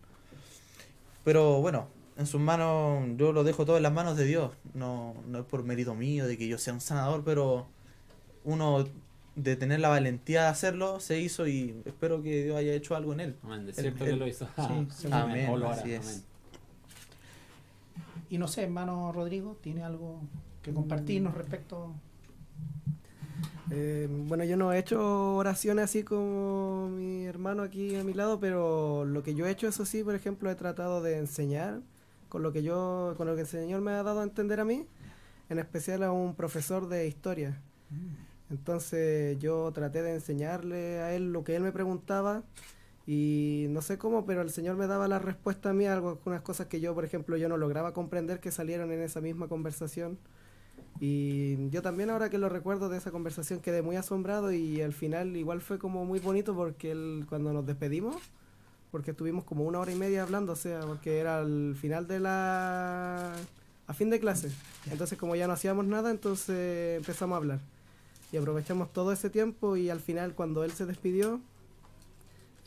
Pero 1.23 1.61
bueno, 1.61 1.87
en 2.17 2.27
sus 2.27 2.41
manos, 2.41 3.01
yo 3.15 3.31
lo 3.31 3.45
dejo 3.45 3.65
todo 3.65 3.77
en 3.77 3.83
las 3.83 3.93
manos 3.93 4.17
de 4.17 4.25
Dios. 4.25 4.51
No, 4.73 5.15
no 5.25 5.39
es 5.39 5.45
por 5.45 5.63
mérito 5.63 5.95
mío 5.95 6.27
de 6.27 6.37
que 6.37 6.49
yo 6.49 6.57
sea 6.57 6.73
un 6.73 6.81
sanador, 6.81 7.23
pero 7.23 7.67
uno 8.43 8.89
de 9.37 9.55
tener 9.55 9.79
la 9.79 9.87
valentía 9.87 10.41
de 10.41 10.47
hacerlo 10.49 10.99
se 10.99 11.21
hizo 11.21 11.47
y 11.47 11.81
espero 11.85 12.21
que 12.21 12.43
Dios 12.43 12.57
haya 12.57 12.73
hecho 12.73 12.93
algo 12.97 13.13
en 13.13 13.21
él. 13.21 13.35
Amén. 13.41 13.65
De 13.65 13.71
cierto 13.71 14.03
que 14.03 14.17
lo 14.17 14.27
hizo. 14.27 14.49
Sí. 14.89 15.07
Amén, 15.09 15.49
O 15.49 15.55
lo 15.55 15.69
hará. 15.69 15.77
así 15.79 15.93
es. 15.93 16.05
Amén. 16.05 16.23
Y 18.29 18.37
no 18.37 18.49
sé, 18.49 18.63
hermano 18.63 19.13
Rodrigo, 19.13 19.55
¿tiene 19.61 19.83
algo 19.85 20.19
que 20.61 20.73
compartirnos 20.73 21.35
respecto? 21.35 21.93
Eh, 23.73 24.07
bueno, 24.09 24.43
yo 24.43 24.57
no 24.57 24.73
he 24.73 24.79
hecho 24.79 25.37
oraciones 25.37 25.85
así 25.85 26.03
como 26.03 26.89
mi 26.89 27.23
hermano 27.25 27.63
aquí 27.63 27.95
a 27.95 28.03
mi 28.03 28.13
lado, 28.13 28.37
pero 28.37 29.05
lo 29.05 29.23
que 29.23 29.33
yo 29.33 29.45
he 29.47 29.51
hecho, 29.51 29.67
eso 29.67 29.85
sí, 29.85 30.03
por 30.03 30.13
ejemplo, 30.13 30.51
he 30.51 30.55
tratado 30.55 31.01
de 31.01 31.17
enseñar 31.17 31.79
con 32.27 32.43
lo 32.43 32.51
que 32.51 32.63
yo, 32.63 33.13
con 33.15 33.27
lo 33.27 33.35
que 33.35 33.41
el 33.41 33.47
Señor 33.47 33.79
me 33.81 33.91
ha 33.91 34.03
dado 34.03 34.19
a 34.19 34.23
entender 34.23 34.59
a 34.59 34.65
mí, 34.65 34.85
en 35.49 35.57
especial 35.59 36.03
a 36.03 36.11
un 36.11 36.35
profesor 36.35 36.89
de 36.89 37.07
historia. 37.07 37.61
Entonces 38.49 39.39
yo 39.39 39.71
traté 39.71 40.01
de 40.01 40.15
enseñarle 40.15 40.99
a 40.99 41.13
él 41.15 41.31
lo 41.31 41.45
que 41.45 41.55
él 41.55 41.63
me 41.63 41.71
preguntaba 41.71 42.43
y 43.07 43.67
no 43.69 43.81
sé 43.81 43.97
cómo, 43.97 44.25
pero 44.25 44.41
el 44.41 44.49
Señor 44.49 44.75
me 44.75 44.87
daba 44.87 45.07
la 45.07 45.19
respuesta 45.19 45.69
a 45.69 45.73
mí, 45.73 45.85
algunas 45.85 46.41
cosas 46.41 46.67
que 46.67 46.81
yo, 46.81 46.93
por 46.93 47.05
ejemplo, 47.05 47.37
yo 47.37 47.47
no 47.47 47.55
lograba 47.55 47.93
comprender 47.93 48.41
que 48.41 48.51
salieron 48.51 48.91
en 48.91 49.01
esa 49.01 49.21
misma 49.21 49.47
conversación. 49.47 50.17
Y 51.03 51.67
yo 51.71 51.81
también 51.81 52.11
ahora 52.11 52.29
que 52.29 52.37
lo 52.37 52.47
recuerdo 52.47 52.87
de 52.87 52.99
esa 52.99 53.09
conversación 53.09 53.59
quedé 53.59 53.81
muy 53.81 53.95
asombrado 53.95 54.51
y 54.51 54.83
al 54.83 54.93
final 54.93 55.35
igual 55.35 55.59
fue 55.59 55.79
como 55.79 56.05
muy 56.05 56.19
bonito 56.19 56.53
porque 56.53 56.91
él, 56.91 57.25
cuando 57.27 57.51
nos 57.51 57.65
despedimos, 57.65 58.17
porque 58.91 59.09
estuvimos 59.09 59.43
como 59.43 59.63
una 59.63 59.79
hora 59.79 59.91
y 59.91 59.95
media 59.95 60.21
hablando, 60.21 60.53
o 60.53 60.55
sea, 60.55 60.81
porque 60.81 61.17
era 61.17 61.39
al 61.39 61.75
final 61.75 62.07
de 62.07 62.19
la... 62.19 63.33
a 63.87 63.93
fin 63.95 64.11
de 64.11 64.19
clase. 64.19 64.51
Entonces 64.91 65.17
como 65.17 65.35
ya 65.35 65.47
no 65.47 65.53
hacíamos 65.53 65.87
nada, 65.87 66.11
entonces 66.11 66.97
empezamos 66.97 67.33
a 67.33 67.37
hablar. 67.37 67.59
Y 68.31 68.37
aprovechamos 68.37 68.93
todo 68.93 69.11
ese 69.11 69.31
tiempo 69.31 69.77
y 69.77 69.89
al 69.89 70.01
final 70.01 70.35
cuando 70.35 70.63
él 70.63 70.71
se 70.71 70.85
despidió, 70.85 71.41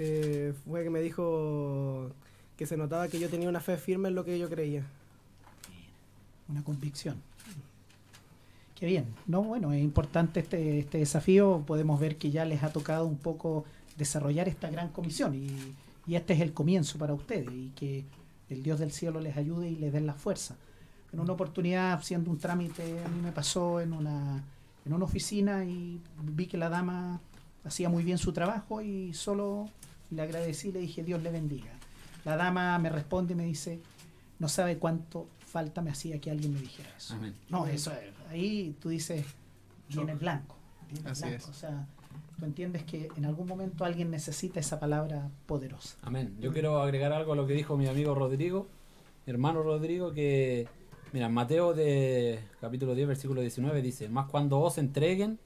eh, 0.01 0.55
fue 0.65 0.83
que 0.83 0.91
me 0.91 1.03
dijo 1.03 2.11
que 2.57 2.67
se 2.67 2.77
notaba 2.77 3.07
que 3.07 3.21
yo 3.21 3.31
tenía 3.31 3.49
una 3.49 3.61
fe 3.61 3.77
firme 3.77 4.09
en 4.09 4.17
lo 4.17 4.25
que 4.25 4.41
yo 4.41 4.51
creía. 4.51 4.85
Una 6.49 6.65
convicción. 6.65 7.23
Qué 8.75 8.87
bien. 8.87 9.07
No, 9.27 9.43
bueno, 9.43 9.73
es 9.73 9.83
importante 9.83 10.41
este, 10.41 10.81
este 10.81 10.99
desafío. 10.99 11.63
Podemos 11.67 12.01
ver 12.01 12.17
que 12.17 12.31
ya 12.31 12.45
les 12.45 12.63
ha 12.63 12.73
tocado 12.73 13.07
un 13.07 13.19
poco 13.19 13.65
desarrollar 13.97 14.49
esta 14.49 14.69
gran 14.71 14.89
comisión 14.89 15.35
y, 15.35 15.49
y 16.07 16.17
este 16.17 16.35
es 16.35 16.41
el 16.41 16.53
comienzo 16.53 16.99
para 16.99 17.15
ustedes 17.15 17.49
y 17.53 17.71
que 17.77 18.05
el 18.51 18.63
Dios 18.63 18.79
del 18.79 18.93
cielo 18.93 19.21
les 19.21 19.37
ayude 19.37 19.71
y 19.71 19.77
les 19.77 19.93
den 19.93 20.07
la 20.07 20.15
fuerza. 20.15 20.57
En 21.13 21.21
una 21.21 21.33
oportunidad, 21.33 21.93
haciendo 21.93 22.31
un 22.31 22.39
trámite, 22.39 22.83
a 23.05 23.09
mí 23.09 23.21
me 23.23 23.31
pasó 23.31 23.81
en 23.81 23.93
una, 23.93 24.43
en 24.85 24.93
una 24.93 25.05
oficina 25.05 25.65
y 25.65 26.01
vi 26.23 26.47
que 26.47 26.57
la 26.57 26.69
dama 26.69 27.21
hacía 27.65 27.89
muy 27.89 28.03
bien 28.03 28.19
su 28.19 28.33
trabajo 28.33 28.83
y 28.83 29.15
solo 29.15 29.69
le 30.11 30.23
agradecí 30.23 30.69
y 30.69 30.73
le 30.73 30.81
dije 30.81 31.05
Dios 31.05 31.23
le 31.23 31.31
bendiga. 31.31 31.73
La 32.25 32.37
dama 32.37 32.79
me 32.79 32.89
responde 32.89 33.35
y 33.35 33.37
me 33.37 33.45
dice, 33.45 33.81
no 34.39 34.49
sabe 34.49 34.79
cuánto 34.79 35.29
falta 35.47 35.83
me 35.83 35.91
hacía 35.91 36.21
que 36.21 36.31
alguien 36.31 36.53
me 36.53 36.61
dijera 36.61 36.91
eso. 36.97 37.15
Amén. 37.15 37.35
No, 37.49 37.67
eso 37.67 37.93
es. 37.93 38.14
Ahí 38.31 38.77
tú 38.81 38.89
dices, 38.89 39.25
viene 39.89 40.15
blanco. 40.15 40.57
viene 40.91 41.11
Así 41.11 41.23
blanco. 41.23 41.37
es. 41.37 41.49
O 41.49 41.53
sea, 41.55 41.87
tú 42.39 42.45
entiendes 42.45 42.85
que 42.85 43.09
en 43.17 43.25
algún 43.27 43.47
momento 43.47 43.85
alguien 43.85 44.11
necesita 44.11 44.61
esa 44.61 44.81
palabra 44.81 45.29
poderosa. 45.47 45.97
Amén. 46.03 46.37
Yo 46.41 46.53
quiero 46.53 46.81
agregar 46.81 47.13
algo 47.13 47.33
a 47.33 47.37
lo 47.37 47.47
que 47.47 47.55
dijo 47.55 47.77
mi 47.77 47.87
amigo 47.87 48.15
Rodrigo, 48.15 48.67
mi 49.27 49.33
hermano 49.33 49.63
Rodrigo, 49.63 50.13
que, 50.13 50.67
mira, 51.13 51.27
en 51.27 51.33
Mateo 51.33 51.75
de 51.75 52.41
capítulo 52.61 52.95
10, 52.95 53.09
versículo 53.09 53.41
19 53.41 53.81
dice, 53.83 54.09
más 54.09 54.27
cuando 54.29 54.61
os 54.61 54.79
entreguen, 54.79 55.39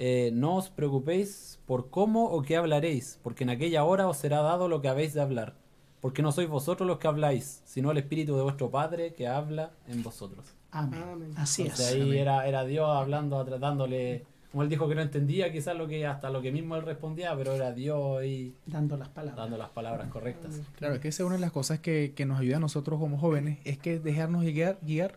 eh, 0.00 0.30
no 0.32 0.56
os 0.56 0.68
preocupéis 0.70 1.58
por 1.66 1.90
cómo 1.90 2.26
o 2.26 2.42
qué 2.42 2.56
hablaréis, 2.56 3.18
porque 3.22 3.44
en 3.44 3.50
aquella 3.50 3.84
hora 3.84 4.08
os 4.08 4.16
será 4.16 4.42
dado 4.42 4.68
lo 4.68 4.80
que 4.80 4.88
habéis 4.88 5.14
de 5.14 5.20
hablar, 5.20 5.56
porque 6.00 6.22
no 6.22 6.30
sois 6.32 6.48
vosotros 6.48 6.86
los 6.86 6.98
que 6.98 7.08
habláis, 7.08 7.62
sino 7.64 7.90
el 7.90 7.98
Espíritu 7.98 8.36
de 8.36 8.42
vuestro 8.42 8.70
Padre 8.70 9.14
que 9.14 9.26
habla 9.26 9.72
en 9.88 10.02
vosotros. 10.02 10.54
Amén. 10.70 11.02
Amén. 11.02 11.32
Así 11.36 11.62
Entonces 11.62 11.86
es. 11.88 11.94
ahí 11.94 12.02
Amén. 12.02 12.18
era, 12.18 12.46
era 12.46 12.64
Dios 12.64 12.88
hablando, 12.88 13.42
tratándole, 13.44 14.24
como 14.50 14.62
él 14.62 14.68
dijo 14.68 14.88
que 14.88 14.94
no 14.94 15.00
entendía, 15.02 15.50
quizás 15.52 15.76
lo 15.76 15.88
que 15.88 16.06
hasta 16.06 16.30
lo 16.30 16.42
que 16.42 16.52
mismo 16.52 16.76
él 16.76 16.82
respondía, 16.82 17.34
pero 17.36 17.52
era 17.54 17.72
Dios 17.72 18.18
ahí 18.20 18.54
Dando 18.66 18.96
las 18.96 19.08
palabras. 19.08 19.36
dando 19.36 19.56
las 19.56 19.70
palabras 19.70 20.08
correctas. 20.08 20.60
Claro, 20.76 20.94
es 20.94 21.00
que 21.00 21.08
esa 21.08 21.22
es 21.22 21.26
una 21.26 21.36
de 21.36 21.40
las 21.40 21.52
cosas 21.52 21.78
que, 21.80 22.12
que 22.14 22.26
nos 22.26 22.38
ayuda 22.40 22.56
a 22.58 22.60
nosotros 22.60 22.98
como 23.00 23.18
jóvenes, 23.18 23.58
es 23.64 23.78
que 23.78 23.98
dejarnos 23.98 24.42
guiar, 24.44 24.78
guiar 24.82 25.16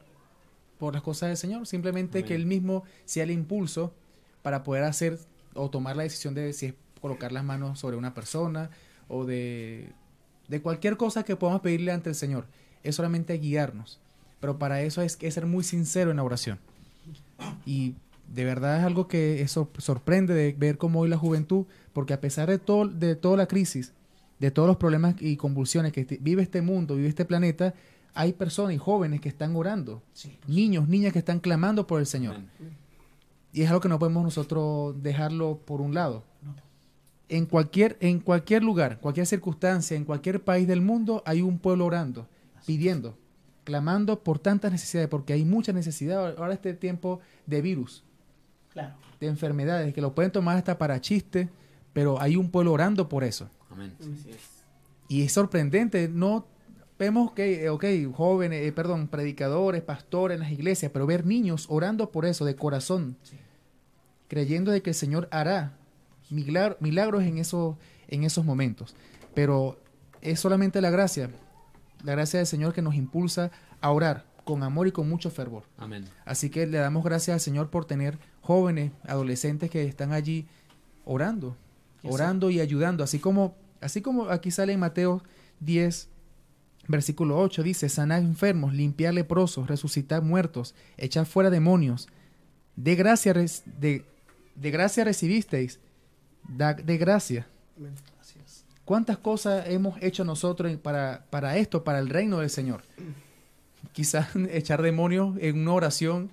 por 0.80 0.94
las 0.94 1.04
cosas 1.04 1.30
del 1.30 1.38
Señor. 1.38 1.68
Simplemente 1.68 2.20
Amén. 2.20 2.28
que 2.28 2.36
Él 2.36 2.46
mismo 2.46 2.84
sea 3.06 3.24
el 3.24 3.32
impulso 3.32 3.94
para 4.42 4.64
poder 4.64 4.84
hacer 4.84 5.20
o 5.54 5.70
tomar 5.70 5.96
la 5.98 6.04
decisión 6.04 6.34
de 6.34 6.54
si 6.54 6.68
es 6.68 6.74
colocar 7.02 7.32
las 7.32 7.44
manos 7.44 7.80
sobre 7.80 7.98
una 7.98 8.14
persona 8.14 8.70
o 9.08 9.26
de, 9.26 9.92
de 10.48 10.62
cualquier 10.62 10.98
cosa 10.98 11.24
que 11.24 11.36
podamos 11.36 11.62
pedirle 11.62 11.92
ante 11.92 12.10
el 12.10 12.16
Señor. 12.16 12.46
Es 12.84 12.96
solamente 12.96 13.34
guiarnos. 13.38 14.00
Pero 14.42 14.60
para 14.60 14.82
eso 14.82 15.02
es 15.02 15.16
que 15.16 15.32
ser 15.32 15.46
muy 15.46 15.64
sincero 15.64 16.12
en 16.12 16.18
la 16.18 16.24
oración. 16.24 16.60
Y 17.66 17.96
de 18.28 18.44
verdad 18.44 18.80
es 18.80 18.84
algo 18.84 19.08
que 19.08 19.42
eso 19.42 19.70
sorprende 19.78 20.34
de 20.34 20.54
ver 20.54 20.78
cómo 20.78 21.00
hoy 21.00 21.10
la 21.10 21.18
juventud, 21.18 21.66
porque 21.94 22.14
a 22.14 22.20
pesar 22.22 22.50
de, 22.50 22.58
todo, 22.60 22.88
de 22.88 23.16
toda 23.16 23.38
la 23.38 23.48
crisis, 23.48 23.94
de 24.40 24.52
todos 24.52 24.68
los 24.68 24.78
problemas 24.78 25.16
y 25.20 25.38
convulsiones 25.38 25.94
que 25.94 26.06
vive 26.20 26.42
este 26.42 26.62
mundo, 26.62 26.96
vive 26.96 27.08
este 27.08 27.26
planeta, 27.26 27.74
hay 28.14 28.34
personas 28.34 28.74
y 28.74 28.78
jóvenes 28.78 29.22
que 29.22 29.30
están 29.30 29.56
orando, 29.56 30.02
Sí. 30.14 30.38
niños, 30.48 30.88
niñas 30.90 31.14
que 31.14 31.20
están 31.20 31.40
clamando 31.40 31.88
por 31.88 32.00
el 32.00 32.06
Señor. 32.06 32.36
Amén. 32.36 32.50
Y 33.54 33.62
es 33.62 33.70
algo 33.70 33.82
que 33.82 33.90
no 33.90 34.00
podemos 34.00 34.24
nosotros 34.24 35.02
dejarlo 35.04 35.58
por 35.66 35.82
un 35.82 35.94
lado. 35.94 36.24
No. 36.42 36.56
En 37.30 37.46
cualquier, 37.46 37.98
en 38.02 38.20
cualquier 38.20 38.64
lugar, 38.64 39.00
cualquier 39.00 39.26
circunstancia, 39.28 39.96
en 39.96 40.04
cualquier 40.06 40.44
país 40.44 40.68
del 40.68 40.82
mundo, 40.82 41.22
hay 41.26 41.42
un 41.42 41.60
pueblo 41.60 41.86
orando, 41.86 42.28
pidiendo, 42.66 43.18
clamando 43.64 44.20
por 44.24 44.40
tantas 44.40 44.72
necesidades, 44.72 45.10
porque 45.10 45.34
hay 45.34 45.46
mucha 45.46 45.72
necesidad. 45.74 46.36
Ahora 46.38 46.54
este 46.54 46.74
tiempo 46.74 47.20
de 47.46 47.62
virus, 47.62 48.04
Claro. 48.74 48.96
de 49.20 49.28
enfermedades, 49.28 49.94
que 49.94 50.02
lo 50.02 50.14
pueden 50.16 50.32
tomar 50.32 50.58
hasta 50.58 50.78
para 50.78 51.00
chiste, 51.02 51.50
pero 51.94 52.20
hay 52.22 52.36
un 52.36 52.50
pueblo 52.50 52.72
orando 52.74 53.08
por 53.10 53.24
eso. 53.24 53.50
Amén. 53.70 53.94
Y 55.08 55.24
es 55.24 55.32
sorprendente, 55.34 56.08
no 56.08 56.46
vemos 56.98 57.34
que, 57.34 57.66
eh, 57.66 57.70
ok, 57.70 57.86
jóvenes, 58.14 58.66
eh, 58.66 58.72
perdón, 58.72 59.08
predicadores, 59.08 59.82
pastores 59.82 60.36
en 60.36 60.42
las 60.42 60.52
iglesias, 60.52 60.92
pero 60.94 61.06
ver 61.06 61.26
niños 61.26 61.66
orando 61.70 62.12
por 62.12 62.26
eso 62.26 62.46
de 62.46 62.56
corazón, 62.56 63.18
Sí. 63.24 63.38
creyendo 64.28 64.72
de 64.72 64.82
que 64.82 64.92
el 64.92 64.96
Señor 64.96 65.28
hará 65.32 65.74
milagr- 66.32 66.78
milagros 66.80 67.24
en 67.24 67.38
esos, 67.38 67.76
en 68.08 68.24
esos 68.24 68.46
momentos. 68.46 68.96
Pero 69.34 69.80
es 70.22 70.40
solamente 70.40 70.80
la 70.82 70.90
gracia, 70.92 71.30
la 72.04 72.12
gracia 72.14 72.40
del 72.40 72.48
Señor 72.48 72.74
que 72.74 72.82
nos 72.82 72.96
impulsa 72.96 73.52
a 73.82 73.92
orar, 73.92 74.26
con 74.44 74.64
amor 74.64 74.88
y 74.88 74.92
con 74.92 75.08
mucho 75.10 75.30
fervor. 75.30 75.64
Amén. 75.78 76.06
Así 76.26 76.50
que 76.50 76.66
le 76.68 76.78
damos 76.80 77.04
gracias 77.04 77.34
al 77.36 77.40
Señor 77.42 77.70
por 77.70 77.86
tener 77.86 78.18
jóvenes, 78.42 78.92
adolescentes 79.08 79.70
que 79.70 79.84
están 79.86 80.12
allí 80.14 80.48
orando, 81.06 81.56
orando 82.04 82.50
y 82.50 82.60
ayudando, 82.60 83.04
así 83.04 83.20
como 83.20 83.56
así 83.82 84.02
como 84.02 84.30
aquí 84.30 84.52
sale 84.52 84.74
en 84.74 84.80
Mateo 84.80 85.24
10 85.60 86.10
versículo 86.88 87.38
8 87.40 87.64
dice, 87.64 87.88
sanar 87.90 88.22
enfermos, 88.22 88.74
limpiar 88.74 89.14
leprosos, 89.14 89.68
resucitar 89.68 90.22
muertos, 90.24 90.74
echar 90.98 91.26
fuera 91.26 91.50
demonios. 91.50 92.08
De 92.76 92.96
gracia 92.96 93.34
res- 93.34 93.64
de, 93.66 94.04
de 94.56 94.72
gracia 94.72 95.04
recibisteis, 95.04 95.80
da 96.48 96.74
de 96.74 96.98
gracia. 96.98 97.48
Gracias. 97.78 98.11
¿Cuántas 98.92 99.18
cosas 99.20 99.70
hemos 99.70 99.96
hecho 100.04 100.26
nosotros 100.26 100.76
para, 100.76 101.24
para 101.30 101.56
esto, 101.56 101.86
para 101.86 102.00
el 102.00 102.10
reino 102.10 102.40
del 102.40 102.50
Señor? 102.50 102.82
Quizás 103.94 104.36
echar 104.52 104.82
demonios 104.82 105.38
en 105.40 105.62
una 105.62 105.72
oración 105.72 106.30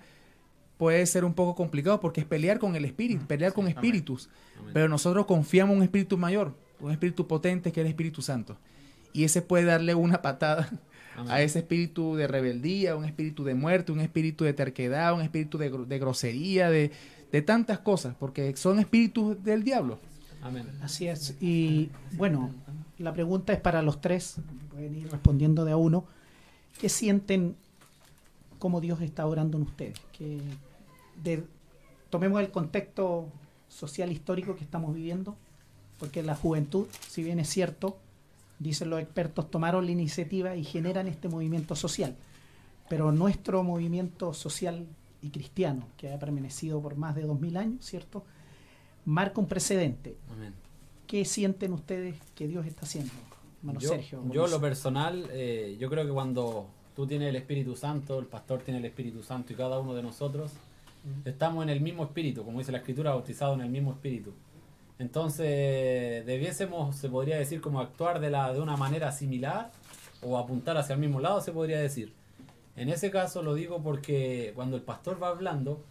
puede 0.77 1.07
ser 1.07 1.25
un 1.25 1.35
poco 1.35 1.55
complicado 1.55 2.01
porque 2.01 2.21
es 2.21 2.27
pelear 2.27 2.59
con 2.59 2.75
el 2.75 2.85
espíritu, 2.85 3.25
pelear 3.29 3.53
con 3.53 3.69
espíritus. 3.69 4.29
Amén. 4.59 4.71
Pero 4.75 4.89
nosotros 4.89 5.25
confiamos 5.27 5.75
en 5.75 5.77
un 5.79 5.85
espíritu 5.85 6.19
mayor, 6.19 6.53
un 6.81 6.91
espíritu 6.91 7.29
potente 7.29 7.71
que 7.71 7.81
es 7.81 7.85
el 7.85 7.91
Espíritu 7.93 8.23
Santo. 8.23 8.57
Y 9.13 9.23
ese 9.23 9.41
puede 9.41 9.65
darle 9.65 9.95
una 9.95 10.21
patada 10.23 10.69
Amén. 11.17 11.31
a 11.31 11.41
ese 11.41 11.61
espíritu 11.61 12.17
de 12.17 12.27
rebeldía, 12.27 12.97
un 12.97 13.05
espíritu 13.05 13.45
de 13.45 13.55
muerte, 13.55 13.93
un 13.93 14.01
espíritu 14.01 14.43
de 14.43 14.53
terquedad, 14.53 15.15
un 15.15 15.21
espíritu 15.23 15.59
de, 15.59 15.71
gro- 15.73 15.87
de 15.87 15.99
grosería, 16.01 16.71
de, 16.71 16.91
de 17.31 17.41
tantas 17.41 17.79
cosas, 17.79 18.17
porque 18.19 18.57
son 18.57 18.81
espíritus 18.81 19.41
del 19.45 19.63
diablo. 19.63 20.01
Amén. 20.43 20.67
Así 20.83 21.09
es. 21.09 21.37
Y 21.41 21.91
bueno, 22.13 22.51
la 22.99 23.13
pregunta 23.13 23.53
es 23.53 23.61
para 23.61 23.83
los 23.83 24.01
tres, 24.01 24.37
pueden 24.71 24.95
ir 24.97 25.11
respondiendo 25.11 25.65
de 25.65 25.73
a 25.73 25.77
uno. 25.77 26.05
¿Qué 26.81 26.89
sienten 26.89 27.57
cómo 28.59 28.81
Dios 28.81 29.01
está 29.01 29.27
orando 29.27 29.57
en 29.59 29.65
ustedes? 29.65 29.99
Que 30.17 30.41
de- 31.23 31.45
tomemos 32.11 32.41
el 32.41 32.51
contexto 32.51 33.27
social 33.69 34.13
histórico 34.13 34.55
que 34.57 34.65
estamos 34.65 34.95
viviendo, 34.95 35.37
porque 35.99 36.23
la 36.23 36.35
juventud, 36.37 36.87
si 37.09 37.23
bien 37.25 37.41
es 37.41 37.49
cierto, 37.49 37.99
dicen 38.61 38.91
los 38.91 39.01
expertos, 39.01 39.51
tomaron 39.51 39.85
la 39.87 39.93
iniciativa 39.93 40.55
y 40.57 40.65
generan 40.65 41.09
este 41.09 41.29
movimiento 41.29 41.75
social. 41.75 42.17
Pero 42.89 43.13
nuestro 43.13 43.63
movimiento 43.65 44.33
social 44.33 44.87
y 45.21 45.31
cristiano, 45.31 45.87
que 45.97 46.13
ha 46.13 46.19
permanecido 46.19 46.81
por 46.81 46.97
más 46.97 47.15
de 47.17 47.23
dos 47.23 47.39
mil 47.41 47.57
años, 47.57 47.85
¿cierto? 47.85 48.25
Marca 49.09 49.41
un 49.41 49.47
precedente. 49.47 50.19
Amén. 50.31 50.53
¿Qué 51.07 51.25
sienten 51.25 51.73
ustedes 51.73 52.17
que 52.35 52.47
Dios 52.47 52.67
está 52.67 52.83
haciendo? 52.83 53.11
Hermano 53.61 53.81
yo, 53.81 53.89
Sergio. 53.89 54.23
yo 54.31 54.47
lo 54.47 54.61
personal, 54.61 55.27
eh, 55.31 55.79
yo 55.81 55.89
creo 55.89 56.05
que 56.05 56.13
cuando 56.13 56.69
tú 56.95 57.07
tienes 57.07 57.31
el 57.31 57.37
Espíritu 57.37 57.75
Santo, 57.75 58.19
el 58.19 58.27
pastor 58.27 58.61
tiene 58.61 58.81
el 58.81 58.85
Espíritu 58.85 59.23
Santo 59.23 59.55
y 59.55 59.57
cada 59.57 59.79
uno 59.79 59.95
de 59.95 60.03
nosotros 60.03 60.53
estamos 61.25 61.63
en 61.63 61.71
el 61.71 61.81
mismo 61.81 62.05
espíritu, 62.05 62.45
como 62.45 62.59
dice 62.59 62.71
la 62.71 62.79
Escritura, 62.79 63.13
bautizados 63.13 63.55
en 63.59 63.65
el 63.65 63.71
mismo 63.71 63.93
espíritu. 63.93 64.35
Entonces, 64.99 66.27
debiésemos, 66.27 66.95
se 66.95 67.09
podría 67.09 67.39
decir, 67.39 67.63
como 67.63 67.81
actuar 67.81 68.21
de, 68.21 68.29
la, 68.29 68.53
de 68.53 68.61
una 68.61 68.77
manera 68.77 69.11
similar 69.11 69.71
o 70.21 70.37
apuntar 70.37 70.77
hacia 70.77 70.93
el 70.93 71.01
mismo 71.01 71.19
lado, 71.19 71.41
se 71.41 71.53
podría 71.53 71.79
decir. 71.79 72.13
En 72.77 72.91
ese 72.91 73.11
caso 73.11 73.43
lo 73.43 73.55
digo 73.55 73.83
porque 73.83 74.53
cuando 74.55 74.77
el 74.77 74.83
pastor 74.83 75.23
va 75.23 75.29
hablando, 75.29 75.83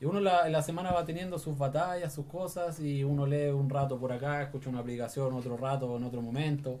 y 0.00 0.06
uno 0.06 0.18
la, 0.18 0.46
en 0.46 0.52
la 0.52 0.62
semana 0.62 0.92
va 0.92 1.04
teniendo 1.04 1.38
sus 1.38 1.58
batallas, 1.58 2.14
sus 2.14 2.26
cosas, 2.26 2.80
y 2.80 3.04
uno 3.04 3.26
lee 3.26 3.48
un 3.48 3.68
rato 3.68 3.98
por 3.98 4.12
acá, 4.12 4.42
escucha 4.42 4.70
una 4.70 4.80
aplicación 4.80 5.34
otro 5.34 5.56
rato, 5.56 5.94
en 5.96 6.04
otro 6.04 6.22
momento. 6.22 6.80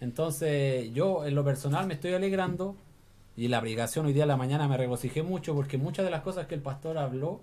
Entonces, 0.00 0.92
yo 0.92 1.26
en 1.26 1.34
lo 1.34 1.44
personal 1.44 1.86
me 1.86 1.94
estoy 1.94 2.14
alegrando, 2.14 2.76
y 3.36 3.48
la 3.48 3.58
aplicación 3.58 4.06
hoy 4.06 4.12
día 4.12 4.22
en 4.22 4.28
la 4.28 4.36
mañana 4.36 4.68
me 4.68 4.76
regocijé 4.76 5.22
mucho, 5.22 5.54
porque 5.54 5.76
muchas 5.76 6.04
de 6.04 6.10
las 6.10 6.22
cosas 6.22 6.46
que 6.46 6.54
el 6.54 6.62
pastor 6.62 6.98
habló 6.98 7.40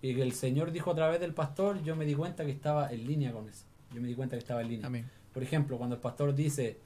y 0.00 0.14
que 0.14 0.22
el 0.22 0.32
Señor 0.32 0.72
dijo 0.72 0.92
a 0.92 0.94
través 0.94 1.20
del 1.20 1.34
pastor, 1.34 1.82
yo 1.82 1.96
me 1.96 2.06
di 2.06 2.14
cuenta 2.14 2.44
que 2.44 2.52
estaba 2.52 2.90
en 2.90 3.06
línea 3.06 3.32
con 3.32 3.48
eso. 3.48 3.64
Yo 3.92 4.00
me 4.00 4.08
di 4.08 4.14
cuenta 4.14 4.36
que 4.36 4.40
estaba 4.40 4.62
en 4.62 4.68
línea. 4.68 4.86
Amén. 4.86 5.10
Por 5.34 5.42
ejemplo, 5.42 5.76
cuando 5.76 5.96
el 5.96 6.00
pastor 6.00 6.34
dice 6.34 6.78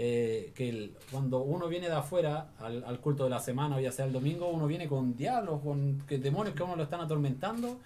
eh, 0.00 0.52
que 0.54 0.68
el- 0.68 0.94
cuando 1.10 1.40
uno 1.40 1.66
viene 1.66 1.88
de 1.88 1.94
afuera 1.96 2.50
al, 2.60 2.84
al 2.84 3.00
culto 3.00 3.24
de 3.24 3.30
la 3.30 3.40
semana, 3.40 3.76
o 3.76 3.80
ya 3.80 3.90
sea 3.90 4.04
el 4.04 4.12
domingo, 4.12 4.48
uno 4.48 4.68
viene 4.68 4.86
con 4.88 5.16
diablos, 5.16 5.60
con 5.60 5.98
que 6.06 6.18
demonios 6.18 6.54
que 6.54 6.62
a 6.62 6.66
uno 6.66 6.76
lo 6.76 6.84
están 6.84 7.00
atormentando. 7.00 7.78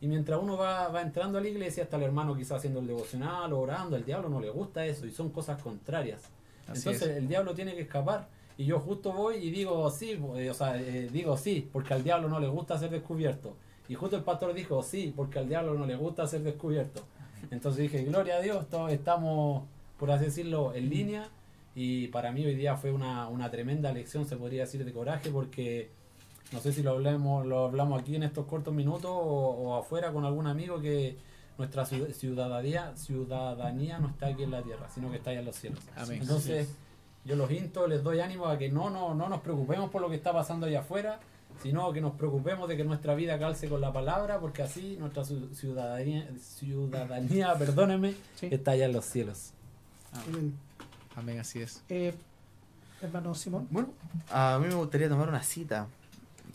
Y 0.00 0.06
mientras 0.06 0.40
uno 0.40 0.56
va, 0.56 0.88
va 0.88 1.02
entrando 1.02 1.36
a 1.38 1.40
la 1.42 1.48
iglesia, 1.48 1.82
está 1.82 1.96
el 1.98 2.04
hermano 2.04 2.34
quizás 2.34 2.58
haciendo 2.58 2.80
el 2.80 2.86
devocional 2.86 3.52
orando, 3.52 3.96
el 3.96 4.04
diablo 4.04 4.28
no 4.30 4.40
le 4.40 4.48
gusta 4.48 4.86
eso 4.86 5.06
y 5.06 5.10
son 5.10 5.28
cosas 5.30 5.60
contrarias. 5.62 6.22
Así 6.68 6.78
Entonces 6.88 7.02
es. 7.10 7.16
el 7.18 7.28
diablo 7.28 7.52
tiene 7.54 7.74
que 7.74 7.82
escapar. 7.82 8.28
Y 8.56 8.64
yo 8.64 8.80
justo 8.80 9.12
voy 9.12 9.36
y 9.36 9.50
digo 9.50 9.90
sí, 9.90 10.18
eh, 10.36 10.50
o 10.50 10.54
sea, 10.54 10.80
eh, 10.80 11.08
digo 11.12 11.36
sí, 11.36 11.68
porque 11.72 11.92
al 11.94 12.02
diablo 12.02 12.28
no 12.28 12.40
le 12.40 12.46
gusta 12.48 12.78
ser 12.78 12.90
descubierto. 12.90 13.56
Y 13.88 13.94
justo 13.94 14.16
el 14.16 14.22
pastor 14.22 14.54
dijo 14.54 14.82
sí, 14.82 15.12
porque 15.14 15.38
al 15.40 15.48
diablo 15.48 15.74
no 15.74 15.84
le 15.84 15.96
gusta 15.96 16.26
ser 16.26 16.42
descubierto. 16.42 17.02
Entonces 17.50 17.82
dije, 17.82 18.04
gloria 18.04 18.36
a 18.36 18.40
Dios, 18.40 18.68
todos 18.70 18.90
estamos, 18.92 19.64
por 19.98 20.10
así 20.10 20.24
decirlo, 20.26 20.74
en 20.74 20.88
línea. 20.88 21.28
Y 21.80 22.08
para 22.08 22.32
mí 22.32 22.44
hoy 22.44 22.56
día 22.56 22.76
fue 22.76 22.90
una, 22.90 23.28
una 23.28 23.52
tremenda 23.52 23.92
lección, 23.92 24.26
se 24.26 24.36
podría 24.36 24.62
decir, 24.62 24.84
de 24.84 24.92
coraje, 24.92 25.30
porque 25.30 25.90
no 26.50 26.58
sé 26.58 26.72
si 26.72 26.82
lo 26.82 26.90
hablamos, 26.90 27.46
lo 27.46 27.66
hablamos 27.66 28.00
aquí 28.02 28.16
en 28.16 28.24
estos 28.24 28.46
cortos 28.46 28.74
minutos 28.74 29.12
o, 29.12 29.14
o 29.14 29.76
afuera 29.76 30.10
con 30.12 30.24
algún 30.24 30.48
amigo 30.48 30.80
que 30.80 31.16
nuestra 31.56 31.84
ciu- 31.84 32.10
ciudadanía, 32.12 32.96
ciudadanía 32.96 34.00
no 34.00 34.08
está 34.08 34.26
aquí 34.26 34.42
en 34.42 34.50
la 34.50 34.62
tierra, 34.62 34.88
sino 34.92 35.08
que 35.12 35.18
está 35.18 35.30
allá 35.30 35.38
en 35.38 35.46
los 35.46 35.54
cielos. 35.54 35.78
Amén. 35.94 36.18
Entonces, 36.20 36.68
yo 37.24 37.36
los 37.36 37.48
insto, 37.52 37.86
les 37.86 38.02
doy 38.02 38.18
ánimo 38.18 38.46
a 38.46 38.58
que 38.58 38.68
no, 38.70 38.90
no, 38.90 39.14
no 39.14 39.28
nos 39.28 39.40
preocupemos 39.40 39.88
por 39.90 40.02
lo 40.02 40.08
que 40.10 40.16
está 40.16 40.32
pasando 40.32 40.66
allá 40.66 40.80
afuera, 40.80 41.20
sino 41.62 41.92
que 41.92 42.00
nos 42.00 42.14
preocupemos 42.14 42.68
de 42.68 42.76
que 42.76 42.82
nuestra 42.82 43.14
vida 43.14 43.38
calce 43.38 43.68
con 43.68 43.80
la 43.80 43.92
palabra, 43.92 44.40
porque 44.40 44.62
así 44.62 44.96
nuestra 44.98 45.22
ciu- 45.22 45.52
ciudadanía, 45.52 46.28
ciudadanía 46.40 47.54
perdónenme, 47.58 48.14
Sí. 48.34 48.48
está 48.50 48.72
allá 48.72 48.86
en 48.86 48.92
los 48.94 49.04
cielos. 49.04 49.52
Amén. 50.12 50.54
Amén, 51.18 51.40
así 51.40 51.60
es. 51.60 51.82
Eh, 51.88 52.14
hermano 53.02 53.34
Simón. 53.34 53.66
Bueno, 53.70 53.88
a 54.30 54.56
mí 54.62 54.68
me 54.68 54.74
gustaría 54.74 55.08
tomar 55.08 55.28
una 55.28 55.42
cita 55.42 55.88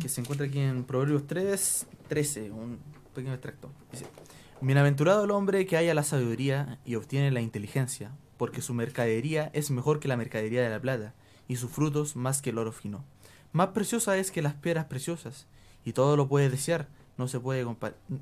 que 0.02 0.08
se 0.08 0.22
encuentra 0.22 0.48
aquí 0.48 0.60
en 0.60 0.86
Proverbios 0.86 1.28
3, 1.28 1.86
13, 2.08 2.50
un 2.52 2.80
pequeño 3.14 3.34
extracto. 3.34 3.70
Dice, 3.92 4.06
Bienaventurado 4.62 5.26
el 5.26 5.32
hombre 5.32 5.66
que 5.66 5.76
haya 5.76 5.94
la 5.94 6.04
sabiduría 6.04 6.80
y 6.86 6.96
obtiene 6.96 7.30
la 7.32 7.42
inteligencia, 7.42 8.12
porque 8.38 8.62
su 8.62 8.74
mercadería 8.74 9.52
es 9.54 9.70
mejor 9.70 10.00
que 10.00 10.08
la 10.08 10.16
mercadería 10.16 10.64
de 10.64 10.70
la 10.70 10.80
plata, 10.80 11.14
y 11.50 11.58
sus 11.58 11.70
frutos 11.70 12.16
más 12.16 12.42
que 12.42 12.52
el 12.52 12.58
oro 12.58 12.72
fino. 12.72 13.04
Más 13.52 13.70
preciosa 13.70 14.16
es 14.16 14.32
que 14.32 14.42
las 14.42 14.54
piedras 14.54 14.86
preciosas, 14.86 15.46
y 15.84 15.92
todo 15.92 16.16
lo 16.16 16.30
puede 16.30 16.50
desear, 16.50 16.88
no 17.18 17.28
se 17.28 17.42
puede 17.42 17.68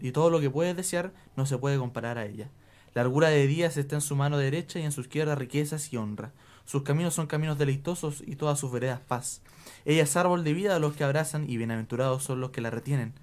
y 0.02 0.12
todo 0.12 0.32
lo 0.32 0.40
que 0.40 0.50
puedes 0.50 0.76
desear 0.76 1.14
no 1.38 1.46
se 1.46 1.60
puede 1.60 1.78
comparar 1.78 2.18
a 2.18 2.26
ella. 2.26 2.50
Largura 2.94 3.30
de 3.30 3.48
días 3.48 3.78
está 3.78 3.96
en 3.96 4.02
su 4.02 4.18
mano 4.18 4.38
derecha 4.38 4.78
y 4.80 4.84
en 4.84 4.92
su 4.92 5.02
izquierda 5.02 5.36
riquezas 5.36 5.94
y 5.94 5.98
honra. 5.98 6.34
Sus 6.66 6.84
caminos 6.84 7.14
son 7.14 7.28
caminos 7.28 7.58
deleitosos 7.58 8.22
y 8.26 8.36
todas 8.36 8.60
sus 8.60 8.72
veredas 8.72 9.00
paz. 9.00 9.42
Ella 9.86 10.04
es 10.04 10.18
árbol 10.18 10.44
de 10.44 10.54
vida 10.54 10.76
a 10.76 10.80
los 10.80 10.94
que 10.96 11.06
abrazan 11.06 11.50
y 11.50 11.56
bienaventurados 11.56 12.24
son 12.24 12.42
los 12.42 12.52
que 12.52 12.60
la 12.60 12.70
retienen. 12.70 13.14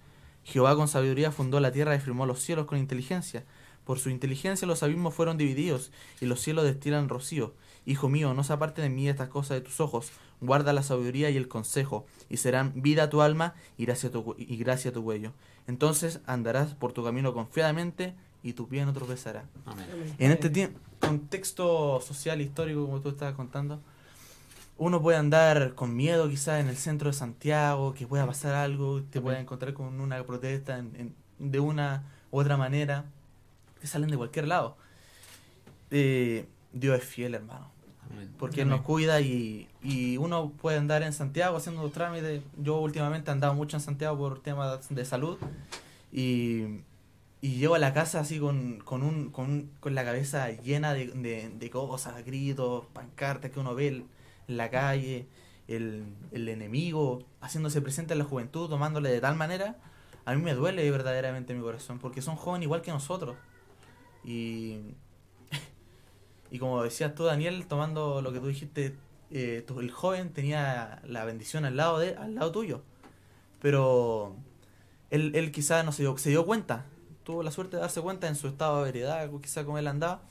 Jehová 0.42 0.74
con 0.74 0.88
sabiduría 0.88 1.32
fundó 1.32 1.60
la 1.60 1.70
tierra 1.72 1.94
y 1.94 2.00
firmó 2.00 2.24
los 2.24 2.40
cielos 2.40 2.64
con 2.64 2.78
inteligencia. 2.78 3.44
Por 3.84 3.98
su 3.98 4.08
inteligencia 4.08 4.66
los 4.66 4.82
abismos 4.82 5.14
fueron 5.14 5.36
divididos 5.36 5.90
y 6.20 6.26
los 6.26 6.40
cielos 6.40 6.64
destilan 6.64 7.10
rocío. 7.10 7.54
Hijo 7.84 8.08
mío, 8.08 8.32
no 8.32 8.44
se 8.44 8.54
aparte 8.54 8.80
de 8.82 8.88
mí 8.88 9.08
estas 9.08 9.28
cosas 9.28 9.58
de 9.58 9.60
tus 9.60 9.80
ojos. 9.80 10.12
Guarda 10.40 10.72
la 10.72 10.82
sabiduría 10.82 11.30
y 11.30 11.36
el 11.36 11.48
consejo, 11.48 12.06
y 12.28 12.36
serán 12.36 12.72
vida 12.76 13.04
a 13.04 13.10
tu 13.10 13.22
alma 13.22 13.54
y 13.76 13.86
gracia 13.86 14.10
tu, 14.10 14.34
y 14.38 14.56
gracia 14.56 14.90
a 14.90 14.94
tu 14.94 15.02
cuello. 15.02 15.32
Entonces 15.66 16.20
andarás 16.26 16.74
por 16.74 16.92
tu 16.92 17.02
camino 17.02 17.32
confiadamente 17.32 18.14
y 18.43 18.53
tu 18.53 18.68
pie 18.68 18.84
no 18.84 18.93
tropezará. 18.93 19.45
Amén. 19.66 19.86
En 20.18 20.30
este 20.30 20.51
tie- 20.53 20.72
contexto 21.01 22.01
social, 22.01 22.41
histórico, 22.41 22.84
como 22.84 23.01
tú 23.01 23.09
estabas 23.11 23.34
contando, 23.34 23.80
uno 24.76 25.03
puede 25.03 25.18
andar 25.18 25.74
con 25.74 25.97
miedo 25.97 26.28
quizás 26.28 26.61
en 26.61 26.68
el 26.68 26.76
centro 26.76 27.09
de 27.11 27.14
Santiago, 27.14 27.95
que 27.95 28.07
pueda 28.07 28.26
pasar 28.26 28.55
algo, 28.55 29.03
te 29.03 29.20
pueda 29.20 29.41
encontrar 29.41 29.74
con 29.74 30.01
una 30.01 30.22
protesta 30.24 30.78
en- 30.78 30.95
en- 30.97 31.51
de 31.51 31.61
una 31.61 32.05
u 32.30 32.39
otra 32.41 32.57
manera, 32.57 33.05
que 33.80 33.86
salen 33.86 34.11
de 34.11 34.16
cualquier 34.16 34.47
lado. 34.49 34.76
Eh, 35.91 36.47
Dios 36.72 36.99
es 36.99 37.05
fiel, 37.05 37.34
hermano, 37.34 37.70
Amén. 38.11 38.30
porque 38.39 38.62
Él 38.62 38.68
nos 38.68 38.82
cuida 38.82 39.20
y, 39.20 39.68
y 39.82 40.16
uno 40.18 40.51
puede 40.51 40.78
andar 40.78 41.03
en 41.03 41.12
Santiago 41.12 41.57
haciendo 41.57 41.82
los 41.82 41.93
trámites. 41.93 42.43
Yo 42.59 42.78
últimamente 42.78 43.30
he 43.30 43.32
andado 43.32 43.55
mucho 43.55 43.76
en 43.76 43.80
Santiago 43.80 44.18
por 44.18 44.41
temas 44.43 44.89
de 44.95 45.05
salud 45.05 45.39
y, 46.12 46.80
y 47.41 47.57
llego 47.57 47.74
a 47.74 47.78
la 47.78 47.93
casa 47.95 48.20
así 48.20 48.39
con, 48.41 48.78
con, 48.80 49.03
un, 49.03 49.30
con, 49.30 49.70
con 49.80 49.95
la 49.95 50.05
cabeza 50.05 50.51
llena 50.51 50.93
de, 50.95 51.07
de, 51.09 51.51
de 51.51 51.70
cosas, 51.70 52.24
gritos, 52.24 52.86
pancartas 52.93 53.51
que 53.53 53.61
uno 53.61 53.74
ve 53.74 53.89
en 53.89 54.09
la 54.49 54.70
calle, 54.70 55.28
el, 55.68 56.05
el 56.32 56.49
enemigo 56.49 57.24
haciéndose 57.41 57.80
presente 57.80 58.14
en 58.14 58.18
la 58.20 58.24
juventud, 58.24 58.68
tomándole 58.68 59.11
de 59.11 59.20
tal 59.20 59.36
manera, 59.36 59.76
a 60.24 60.34
mí 60.34 60.43
me 60.43 60.55
duele 60.55 60.91
verdaderamente 60.91 61.55
mi 61.55 61.62
corazón, 61.62 61.99
porque 62.01 62.22
son 62.22 62.36
jóvenes 62.36 62.64
igual 62.66 62.82
que 62.82 62.91
nosotros. 62.91 63.36
Y, 64.24 64.80
y 66.51 66.59
como 66.59 66.82
decías 66.82 67.14
tú, 67.14 67.24
Daniel, 67.24 67.66
tomando 67.66 68.22
lo 68.22 68.32
que 68.32 68.41
tú 68.41 68.47
dijiste, 68.49 68.97
eh, 69.30 69.62
tu- 69.66 69.80
el 69.80 69.91
joven 69.91 70.32
tenía 70.32 71.01
la 71.05 71.24
bendición 71.24 71.64
al 71.64 71.76
lado 71.76 71.99
de 71.99 72.14
al 72.16 72.34
lado 72.34 72.53
tuyo. 72.53 72.82
Pero 73.61 74.36
él, 75.11 75.32
él 75.34 75.53
quizás 75.53 75.84
no 75.84 75.93
se 75.93 76.03
dio, 76.03 76.16
se 76.18 76.30
dio 76.30 76.45
cuenta, 76.47 76.86
tuvo 77.29 77.43
la 77.43 77.51
suerte 77.51 77.76
de 77.76 77.83
darse 77.83 78.01
cuenta 78.01 78.26
en 78.26 78.37
su 78.37 78.49
estado 78.49 78.79
de 78.79 78.91
veredad, 78.91 79.31
quizás 79.43 79.66
como 79.66 79.76
él 79.76 79.87
andaba, 79.87 80.22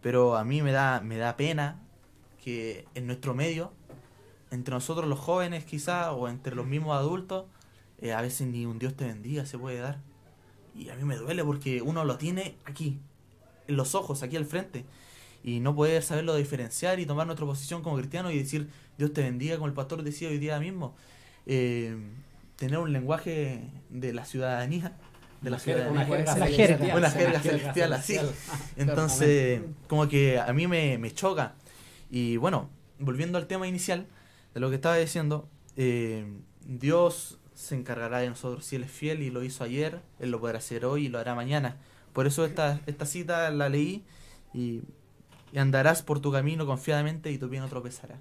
pero 0.00 0.38
a 0.38 0.42
mí 0.42 0.62
me 0.62 0.72
da, 0.72 1.02
me 1.02 1.18
da 1.18 1.36
pena 1.36 1.82
que 2.42 2.86
en 2.94 3.06
nuestro 3.06 3.34
medio, 3.34 3.74
entre 4.50 4.72
nosotros 4.72 5.06
los 5.06 5.18
jóvenes 5.18 5.66
quizás, 5.66 6.08
o 6.12 6.30
entre 6.30 6.54
los 6.54 6.66
mismos 6.66 6.96
adultos, 6.96 7.44
eh, 7.98 8.14
a 8.14 8.22
veces 8.22 8.46
ni 8.46 8.64
un 8.64 8.78
Dios 8.78 8.96
te 8.96 9.04
bendiga 9.04 9.44
se 9.44 9.58
puede 9.58 9.80
dar. 9.80 10.00
Y 10.74 10.88
a 10.88 10.94
mí 10.94 11.04
me 11.04 11.16
duele 11.16 11.44
porque 11.44 11.82
uno 11.82 12.06
lo 12.06 12.16
tiene 12.16 12.56
aquí, 12.64 13.00
en 13.68 13.76
los 13.76 13.94
ojos, 13.94 14.22
aquí 14.22 14.36
al 14.36 14.46
frente. 14.46 14.86
Y 15.44 15.60
no 15.60 15.76
poder 15.76 16.02
saberlo 16.02 16.34
diferenciar 16.36 17.00
y 17.00 17.04
tomar 17.04 17.26
nuestra 17.26 17.44
posición 17.44 17.82
como 17.82 17.98
cristiano 17.98 18.30
y 18.30 18.38
decir 18.38 18.70
Dios 18.96 19.12
te 19.12 19.20
bendiga, 19.20 19.56
como 19.56 19.66
el 19.66 19.74
pastor 19.74 20.02
decía 20.02 20.30
hoy 20.30 20.38
día 20.38 20.58
mismo. 20.58 20.96
Eh, 21.44 21.98
tener 22.56 22.78
un 22.78 22.94
lenguaje 22.94 23.60
de 23.90 24.14
la 24.14 24.24
ciudadanía, 24.24 24.96
de 25.40 25.50
la 25.50 25.58
jerga- 25.58 25.90
una 25.90 26.04
jerga 26.04 26.24
La 26.24 26.34
celestial, 26.34 26.68
jerga. 26.68 26.84
Una 26.86 26.96
una 26.96 27.10
jerga 27.10 27.40
celestial, 27.40 27.92
así. 27.92 28.16
Entonces, 28.76 29.62
como 29.88 30.08
que 30.08 30.38
a 30.40 30.52
mí 30.52 30.66
me, 30.66 30.98
me 30.98 31.12
choca. 31.12 31.54
Y 32.10 32.36
bueno, 32.36 32.70
volviendo 32.98 33.38
al 33.38 33.46
tema 33.46 33.66
inicial 33.66 34.06
de 34.54 34.60
lo 34.60 34.68
que 34.70 34.76
estaba 34.76 34.96
diciendo, 34.96 35.48
eh, 35.76 36.26
Dios 36.66 37.38
se 37.54 37.74
encargará 37.74 38.18
de 38.18 38.28
nosotros 38.28 38.64
si 38.64 38.76
Él 38.76 38.84
es 38.84 38.90
fiel 38.90 39.22
y 39.22 39.30
lo 39.30 39.42
hizo 39.42 39.64
ayer, 39.64 40.00
Él 40.20 40.30
lo 40.30 40.40
podrá 40.40 40.58
hacer 40.58 40.84
hoy 40.84 41.06
y 41.06 41.08
lo 41.08 41.18
hará 41.18 41.34
mañana. 41.34 41.76
Por 42.12 42.26
eso 42.26 42.44
esta, 42.44 42.80
esta 42.86 43.04
cita 43.06 43.50
la 43.50 43.68
leí 43.68 44.04
y, 44.54 44.82
y 45.52 45.58
andarás 45.58 46.02
por 46.02 46.20
tu 46.20 46.32
camino 46.32 46.64
confiadamente 46.66 47.30
y 47.30 47.38
tu 47.38 47.48
pie 47.50 47.60
no 47.60 47.68
tropezará. 47.68 48.16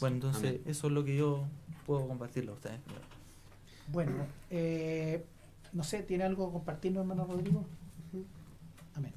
Bueno, 0.00 0.16
entonces 0.16 0.50
Amén. 0.50 0.62
eso 0.66 0.86
es 0.86 0.92
lo 0.92 1.04
que 1.04 1.16
yo 1.16 1.44
puedo 1.86 2.06
compartirle 2.08 2.50
a 2.50 2.54
ustedes. 2.54 2.78
Bueno, 3.88 4.26
eh, 4.50 5.24
no 5.72 5.82
sé, 5.84 6.02
¿tiene 6.02 6.24
algo 6.24 6.46
que 6.46 6.52
compartirnos, 6.54 7.02
hermano 7.02 7.26
Rodrigo? 7.26 7.66
Amén. 8.94 9.12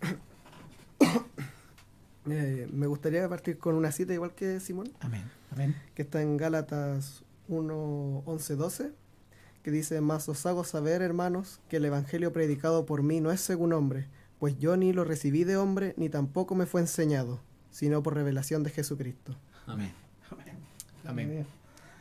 Eh, 2.30 2.68
me 2.72 2.86
gustaría 2.86 3.28
partir 3.28 3.58
con 3.58 3.74
una 3.74 3.90
cita 3.90 4.14
igual 4.14 4.32
que 4.32 4.60
Simón, 4.60 4.92
Amén. 5.00 5.28
Amén. 5.50 5.74
que 5.96 6.02
está 6.02 6.22
en 6.22 6.36
Gálatas 6.36 7.24
1, 7.48 8.22
11, 8.24 8.54
12, 8.54 8.92
que 9.64 9.70
dice, 9.72 10.00
Mas 10.00 10.28
os 10.28 10.46
hago 10.46 10.62
saber, 10.62 11.02
hermanos, 11.02 11.60
que 11.68 11.78
el 11.78 11.84
Evangelio 11.84 12.32
predicado 12.32 12.86
por 12.86 13.02
mí 13.02 13.20
no 13.20 13.32
es 13.32 13.40
según 13.40 13.72
hombre, 13.72 14.06
pues 14.38 14.56
yo 14.58 14.76
ni 14.76 14.92
lo 14.92 15.02
recibí 15.02 15.42
de 15.42 15.56
hombre, 15.56 15.94
ni 15.96 16.08
tampoco 16.08 16.54
me 16.54 16.66
fue 16.66 16.80
enseñado, 16.80 17.40
sino 17.70 18.04
por 18.04 18.14
revelación 18.14 18.62
de 18.62 18.70
Jesucristo. 18.70 19.36
Amén. 19.66 19.92
Amén. 21.04 21.44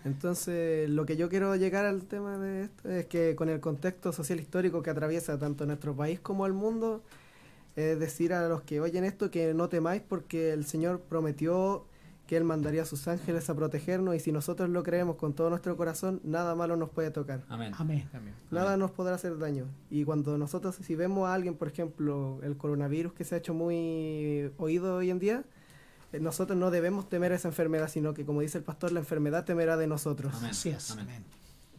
Entonces, 0.04 0.89
lo 0.89 1.06
que 1.06 1.16
yo 1.16 1.30
quiero 1.30 1.56
llegar 1.56 1.86
al 1.86 2.06
tema 2.06 2.38
de 2.38 2.64
esto 2.64 2.89
es 2.89 3.06
que 3.06 3.36
con 3.36 3.49
el 3.49 3.60
contexto 3.60 4.12
social 4.12 4.39
histórico 4.39 4.82
que 4.82 4.89
atraviesa 4.89 5.38
tanto 5.38 5.66
nuestro 5.66 5.95
país 5.95 6.20
como 6.20 6.45
el 6.45 6.54
mundo, 6.54 7.04
es 7.76 7.99
decir 7.99 8.34
a 8.34 8.47
los 8.47 8.62
que 8.62 8.82
oyen 8.82 9.04
esto 9.04 9.32
que 9.32 9.54
no 9.54 9.70
temáis 9.70 10.02
porque 10.02 10.54
el 10.54 10.66
Señor 10.66 11.02
prometió 11.02 11.86
que 12.32 12.38
Él 12.38 12.45
mandaría 12.45 12.84
a 12.84 12.86
sus 12.86 13.10
ángeles 13.10 13.49
a 13.49 13.56
protegernos 13.56 14.16
y 14.16 14.20
si 14.22 14.32
nosotros 14.32 14.70
lo 14.70 14.84
creemos 14.84 15.18
con 15.18 15.34
todo 15.34 15.49
nuestro 15.49 15.76
corazón, 15.76 16.22
nada 16.24 16.56
malo 16.56 16.78
nos 16.78 16.89
puede 16.89 17.12
tocar. 17.12 17.43
Amén. 17.49 17.74
Amén. 17.78 18.08
Amén. 18.14 18.34
Nada 18.49 18.78
nos 18.78 18.91
podrá 18.91 19.16
hacer 19.16 19.38
daño. 19.38 19.66
Y 19.89 20.06
cuando 20.06 20.38
nosotros, 20.38 20.78
si 20.82 20.95
vemos 20.95 21.28
a 21.28 21.34
alguien, 21.34 21.56
por 21.56 21.68
ejemplo, 21.68 22.39
el 22.41 22.56
coronavirus 22.56 23.12
que 23.12 23.26
se 23.26 23.36
ha 23.36 23.38
hecho 23.38 23.54
muy 23.54 24.49
oído 24.58 24.95
hoy 24.95 25.10
en 25.10 25.20
día, 25.20 25.43
nosotros 26.20 26.57
no 26.57 26.72
debemos 26.72 27.07
temer 27.09 27.32
esa 27.32 27.47
enfermedad, 27.47 27.88
sino 27.89 28.14
que, 28.14 28.26
como 28.26 28.41
dice 28.41 28.57
el 28.57 28.64
pastor, 28.64 28.91
la 28.91 28.99
enfermedad 28.99 29.45
temerá 29.45 29.78
de 29.78 29.88
nosotros. 29.88 30.34
Amén. 30.36 30.51
Así 30.51 30.70
es. 30.70 30.91
Amén. 30.91 31.07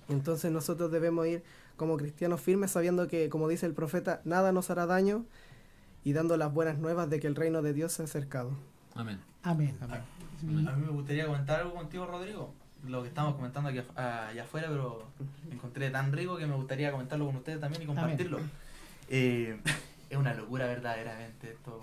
Entonces 0.08 0.50
nosotros 0.50 0.90
debemos 0.90 1.26
ir 1.26 1.42
como 1.76 1.96
cristianos 1.96 2.40
firmes 2.40 2.70
sabiendo 2.70 3.08
que, 3.08 3.28
como 3.28 3.48
dice 3.48 3.66
el 3.66 3.74
profeta, 3.74 4.20
nada 4.24 4.52
nos 4.52 4.70
hará 4.70 4.86
daño 4.86 5.24
y 6.04 6.12
dando 6.12 6.36
las 6.36 6.52
buenas 6.52 6.78
nuevas 6.78 7.08
de 7.10 7.20
que 7.20 7.26
el 7.26 7.34
reino 7.36 7.62
de 7.62 7.72
Dios 7.72 7.92
se 7.92 8.02
ha 8.02 8.04
acercado. 8.06 8.50
Amén. 8.94 9.20
Amén. 9.42 9.76
A 9.82 10.72
mí 10.72 10.84
me 10.84 10.90
gustaría 10.92 11.26
comentar 11.26 11.60
algo 11.60 11.74
contigo, 11.74 12.06
Rodrigo. 12.06 12.52
Lo 12.86 13.02
que 13.02 13.08
estamos 13.08 13.36
comentando 13.36 13.68
aquí 13.68 13.78
af- 13.78 13.96
allá 14.30 14.42
afuera, 14.42 14.66
pero 14.68 15.06
encontré 15.50 15.88
tan 15.90 16.12
rico 16.12 16.36
que 16.36 16.46
me 16.46 16.56
gustaría 16.56 16.90
comentarlo 16.90 17.26
con 17.26 17.36
ustedes 17.36 17.60
también 17.60 17.82
y 17.82 17.86
compartirlo. 17.86 18.40
Eh, 19.08 19.60
es 20.10 20.16
una 20.18 20.34
locura 20.34 20.66
verdaderamente 20.66 21.52
esto. 21.52 21.80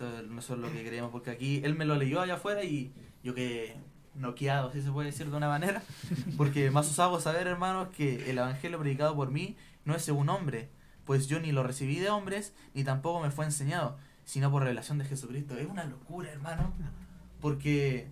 Esto 0.00 0.22
no 0.28 0.38
es 0.38 0.48
lo 0.50 0.70
que 0.70 0.84
creemos, 0.86 1.10
porque 1.10 1.30
aquí 1.30 1.60
él 1.64 1.74
me 1.74 1.84
lo 1.84 1.96
leyó 1.96 2.20
allá 2.20 2.34
afuera 2.34 2.62
y 2.62 2.92
yo 3.24 3.34
quedé 3.34 3.76
noqueado, 4.14 4.70
si 4.72 4.80
se 4.80 4.92
puede 4.92 5.10
decir 5.10 5.28
de 5.28 5.36
una 5.36 5.48
manera, 5.48 5.82
porque 6.36 6.70
más 6.70 6.88
os 6.88 6.98
hago 7.00 7.20
saber, 7.20 7.48
hermanos, 7.48 7.88
que 7.96 8.30
el 8.30 8.38
evangelio 8.38 8.78
predicado 8.78 9.16
por 9.16 9.30
mí 9.32 9.56
no 9.84 9.96
es 9.96 10.02
según 10.02 10.28
hombre, 10.28 10.68
pues 11.04 11.26
yo 11.26 11.40
ni 11.40 11.50
lo 11.50 11.64
recibí 11.64 11.98
de 11.98 12.10
hombres, 12.10 12.54
ni 12.74 12.84
tampoco 12.84 13.20
me 13.20 13.30
fue 13.32 13.44
enseñado, 13.44 13.96
sino 14.24 14.52
por 14.52 14.62
revelación 14.62 14.98
de 14.98 15.04
Jesucristo. 15.04 15.56
Es 15.58 15.66
una 15.66 15.84
locura, 15.84 16.30
hermano, 16.30 16.72
porque 17.40 18.06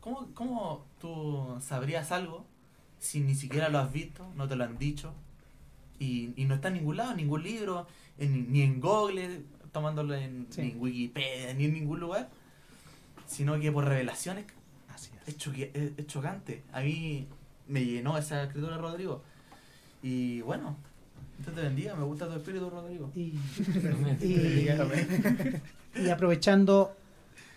¿cómo, 0.00 0.28
cómo 0.34 0.84
tú 1.00 1.56
sabrías 1.62 2.12
algo 2.12 2.44
si 2.98 3.20
ni 3.20 3.34
siquiera 3.34 3.70
lo 3.70 3.78
has 3.78 3.90
visto, 3.92 4.30
no 4.36 4.46
te 4.48 4.56
lo 4.56 4.64
han 4.64 4.76
dicho? 4.76 5.14
Y, 5.98 6.32
y 6.36 6.44
no 6.46 6.54
está 6.56 6.68
en 6.68 6.74
ningún 6.74 6.96
lado, 6.98 7.10
en 7.12 7.18
ningún 7.18 7.42
libro, 7.42 7.86
en- 8.18 8.50
ni 8.52 8.62
en 8.62 8.80
Google, 8.80 9.42
tomándolo 9.72 10.14
en, 10.14 10.46
Sí. 10.50 10.62
ni 10.62 10.70
en 10.72 10.80
Wikipedia, 10.80 11.54
ni 11.54 11.64
en 11.66 11.74
ningún 11.74 12.00
lugar, 12.00 12.28
sino 13.26 13.58
que 13.60 13.70
por 13.72 13.84
revelaciones 13.84 14.44
Así 14.92 15.10
es, 15.26 15.36
choque- 15.38 15.70
es- 15.72 15.92
es 15.96 16.06
chocante. 16.06 16.62
A 16.72 16.80
mí 16.80 17.26
me 17.68 17.84
llenó 17.84 18.18
esa 18.18 18.42
escritura, 18.44 18.76
Rodrigo. 18.76 19.22
Y 20.02 20.40
bueno, 20.42 20.76
Dios 21.38 21.54
te 21.54 21.62
bendiga, 21.62 21.94
me 21.94 22.04
gusta 22.04 22.26
tu 22.28 22.34
espíritu, 22.34 22.68
Rodrigo. 22.68 23.10
Y, 23.14 23.32
y, 24.22 24.68
y 26.04 26.08
aprovechando, 26.10 26.94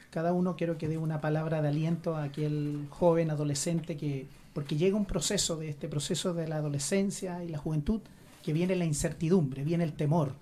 cada 0.09 0.31
uno 0.33 0.55
quiero 0.55 0.77
que 0.77 0.87
dé 0.87 0.97
una 0.97 1.21
palabra 1.21 1.61
de 1.61 1.67
aliento 1.69 2.15
a 2.15 2.23
aquel 2.23 2.85
joven 2.89 3.31
adolescente 3.31 3.97
que, 3.97 4.27
porque 4.53 4.75
llega 4.77 4.95
un 4.95 5.05
proceso 5.05 5.57
de 5.57 5.69
este 5.69 5.87
proceso 5.87 6.33
de 6.33 6.47
la 6.47 6.57
adolescencia 6.57 7.43
y 7.43 7.49
la 7.49 7.57
juventud, 7.57 8.01
que 8.43 8.53
viene 8.53 8.75
la 8.75 8.85
incertidumbre, 8.85 9.63
viene 9.63 9.83
el 9.83 9.93
temor. 9.93 10.33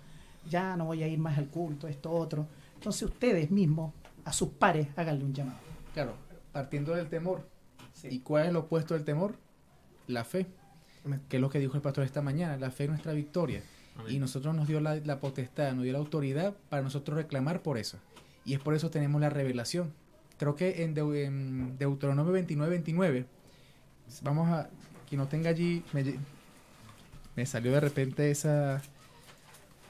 Ya 0.50 0.76
no 0.76 0.86
voy 0.86 1.04
a 1.04 1.08
ir 1.08 1.20
más 1.20 1.38
al 1.38 1.48
culto, 1.48 1.88
esto, 1.88 2.12
otro. 2.12 2.48
Entonces 2.76 3.04
ustedes 3.04 3.52
mismos, 3.52 3.94
a 4.26 4.34
sus 4.34 4.50
pares, 4.50 4.88
háganle 4.96 5.24
un 5.26 5.34
llamado. 5.34 5.58
Claro, 5.94 6.14
partiendo 6.52 6.94
del 6.96 7.08
temor. 7.10 7.48
¿Y 8.04 8.20
cuál 8.20 8.44
es 8.44 8.50
el 8.50 8.56
opuesto 8.56 8.94
del 8.96 9.04
temor? 9.04 9.36
La 10.08 10.24
fe. 10.24 10.48
Que 11.30 11.38
es 11.38 11.42
lo 11.42 11.50
que 11.50 11.60
dijo 11.60 11.76
el 11.76 11.82
pastor 11.82 12.04
esta 12.04 12.22
mañana. 12.22 12.58
La 12.58 12.72
fe 12.72 12.84
es 12.86 12.89
nuestra 12.89 13.14
victoria. 13.14 13.62
Amén. 13.98 14.16
Y 14.16 14.20
nosotros 14.20 14.56
nos 14.56 14.68
dio 14.68 14.80
la, 14.80 14.96
la 14.96 15.20
potestad, 15.20 15.74
nos 15.74 15.84
dio 15.84 15.94
la 15.94 16.00
autoridad 16.00 16.56
para 16.70 16.82
nosotros 16.82 17.16
reclamar 17.18 17.62
por 17.62 17.78
eso. 17.78 17.98
Y 18.46 18.54
es 18.54 18.60
por 18.60 18.74
eso 18.74 18.89
tenemos 18.89 19.22
la 19.22 19.30
revelación. 19.30 19.94
Creo 20.38 20.56
que 20.56 20.84
en, 20.84 20.96
Deu- 20.96 21.16
en 21.16 21.78
Deuteronomio 21.78 22.32
29, 22.34 22.70
29, 22.72 23.26
vamos 24.24 24.50
a, 24.50 24.70
quien 25.08 25.20
no 25.20 25.28
tenga 25.28 25.52
allí, 25.52 25.84
me, 25.94 26.16
me 27.36 27.46
salió 27.46 27.72
de 27.72 27.80
repente 27.80 28.32
esa, 28.32 28.82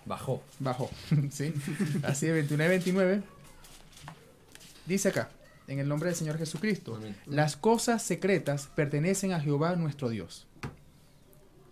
Bajó. 0.05 0.41
bajó, 0.59 0.89
¿sí? 1.31 1.53
Así 2.03 2.25
de 2.25 2.33
29, 2.33 2.69
29, 2.69 3.23
dice 4.85 5.09
acá, 5.09 5.29
en 5.67 5.79
el 5.79 5.87
nombre 5.87 6.09
del 6.09 6.15
Señor 6.15 6.37
Jesucristo, 6.37 6.95
Amén. 6.95 7.15
las 7.25 7.55
cosas 7.55 8.01
secretas 8.01 8.67
pertenecen 8.75 9.31
a 9.31 9.39
Jehová 9.39 9.75
nuestro 9.75 10.09
Dios. 10.09 10.47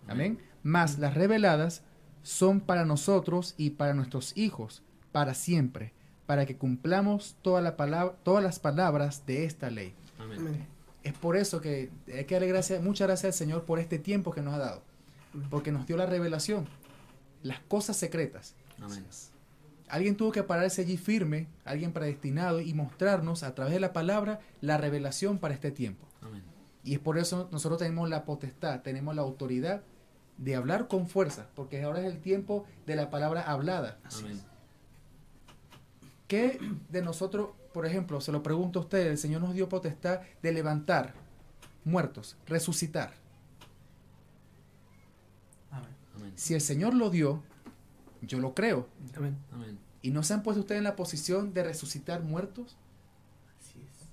Amén. 0.08 0.38
Mas 0.62 0.98
las 0.98 1.14
reveladas 1.14 1.82
son 2.22 2.60
para 2.60 2.84
nosotros 2.84 3.54
y 3.56 3.70
para 3.70 3.94
nuestros 3.94 4.36
hijos, 4.36 4.82
para 5.12 5.34
siempre, 5.34 5.92
para 6.26 6.46
que 6.46 6.56
cumplamos 6.56 7.36
toda 7.42 7.60
la 7.60 7.76
palabra, 7.76 8.14
todas 8.22 8.42
las 8.44 8.58
palabras 8.58 9.26
de 9.26 9.44
esta 9.44 9.70
ley. 9.70 9.94
Amén. 10.18 10.38
Amén. 10.38 10.66
Es 11.02 11.14
por 11.14 11.36
eso 11.36 11.60
que 11.60 11.90
hay 12.14 12.24
que 12.24 12.34
darle 12.34 12.48
gracias, 12.48 12.82
muchas 12.82 13.08
gracias 13.08 13.34
al 13.34 13.38
Señor 13.38 13.64
por 13.64 13.78
este 13.78 13.98
tiempo 13.98 14.32
que 14.32 14.42
nos 14.42 14.54
ha 14.54 14.58
dado, 14.58 14.82
porque 15.48 15.72
nos 15.72 15.86
dio 15.86 15.96
la 15.96 16.06
revelación, 16.06 16.68
las 17.42 17.60
cosas 17.60 17.96
secretas. 17.96 18.54
Amén. 18.80 19.04
Alguien 19.88 20.16
tuvo 20.16 20.30
que 20.30 20.42
pararse 20.42 20.82
allí 20.82 20.96
firme, 20.96 21.48
alguien 21.64 21.92
predestinado, 21.92 22.60
y 22.60 22.74
mostrarnos 22.74 23.42
a 23.42 23.54
través 23.54 23.74
de 23.74 23.80
la 23.80 23.92
palabra 23.92 24.40
la 24.60 24.76
revelación 24.76 25.38
para 25.38 25.54
este 25.54 25.70
tiempo. 25.72 26.06
Amén. 26.22 26.42
Y 26.84 26.94
es 26.94 27.00
por 27.00 27.18
eso 27.18 27.48
nosotros 27.52 27.78
tenemos 27.78 28.08
la 28.08 28.24
potestad, 28.24 28.80
tenemos 28.82 29.14
la 29.14 29.22
autoridad 29.22 29.82
de 30.38 30.54
hablar 30.54 30.88
con 30.88 31.06
fuerza, 31.08 31.48
porque 31.54 31.82
ahora 31.82 32.00
es 32.00 32.06
el 32.06 32.20
tiempo 32.20 32.64
de 32.86 32.96
la 32.96 33.10
palabra 33.10 33.42
hablada. 33.42 33.98
Amén. 34.04 34.40
¿Qué 36.28 36.60
de 36.88 37.02
nosotros, 37.02 37.50
por 37.74 37.84
ejemplo, 37.84 38.20
se 38.20 38.30
lo 38.30 38.42
pregunto 38.42 38.78
a 38.78 38.82
ustedes, 38.82 39.08
el 39.08 39.18
Señor 39.18 39.40
nos 39.40 39.52
dio 39.54 39.68
potestad 39.68 40.20
de 40.40 40.52
levantar 40.52 41.14
muertos, 41.84 42.36
resucitar? 42.46 43.19
Amén. 46.20 46.32
Si 46.36 46.54
el 46.54 46.60
Señor 46.60 46.94
lo 46.94 47.10
dio, 47.10 47.42
yo 48.22 48.38
lo 48.38 48.54
creo. 48.54 48.86
Amén. 49.16 49.36
Amén. 49.52 49.78
¿Y 50.02 50.10
no 50.10 50.22
se 50.22 50.34
han 50.34 50.42
puesto 50.42 50.60
ustedes 50.60 50.78
en 50.78 50.84
la 50.84 50.96
posición 50.96 51.52
de 51.52 51.62
resucitar 51.64 52.22
muertos? 52.22 52.76
Así 53.60 53.80
es. 53.80 54.06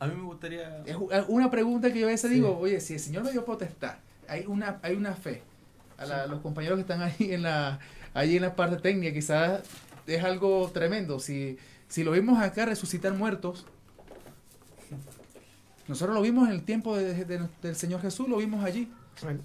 A 0.00 0.06
mí 0.06 0.14
me 0.16 0.22
gustaría... 0.22 0.82
Es 0.84 0.96
una 1.28 1.50
pregunta 1.50 1.92
que 1.92 2.00
yo 2.00 2.06
a 2.06 2.10
veces 2.10 2.28
Sí. 2.30 2.34
digo, 2.36 2.56
oye, 2.58 2.80
si 2.80 2.94
el 2.94 3.00
Señor 3.00 3.24
me 3.24 3.30
dio 3.32 3.44
potestad, 3.44 3.96
hay 4.28 4.46
una, 4.46 4.78
hay 4.82 4.94
una 4.96 5.14
fe. 5.14 5.42
A 5.96 6.06
la- 6.06 6.26
los 6.26 6.40
compañeros 6.40 6.76
que 6.76 6.82
están 6.82 7.02
ahí 7.02 7.32
en 7.32 7.42
la, 7.42 7.78
ahí 8.14 8.36
en 8.36 8.42
la 8.42 8.54
parte 8.56 8.76
técnica, 8.76 9.12
quizás 9.12 9.62
es 10.06 10.24
algo 10.24 10.70
tremendo. 10.72 11.18
Si, 11.20 11.56
si 11.88 12.02
lo 12.04 12.12
vimos 12.12 12.38
acá 12.40 12.64
resucitar 12.66 13.12
muertos, 13.14 13.66
nosotros 15.86 16.14
lo 16.14 16.22
vimos 16.22 16.48
en 16.48 16.54
el 16.54 16.62
tiempo 16.64 16.96
de- 16.96 17.24
de- 17.24 17.48
del 17.62 17.76
Señor 17.76 18.00
Jesús, 18.02 18.28
lo 18.28 18.36
vimos 18.38 18.64
allí. 18.64 18.90
Amén. 19.22 19.40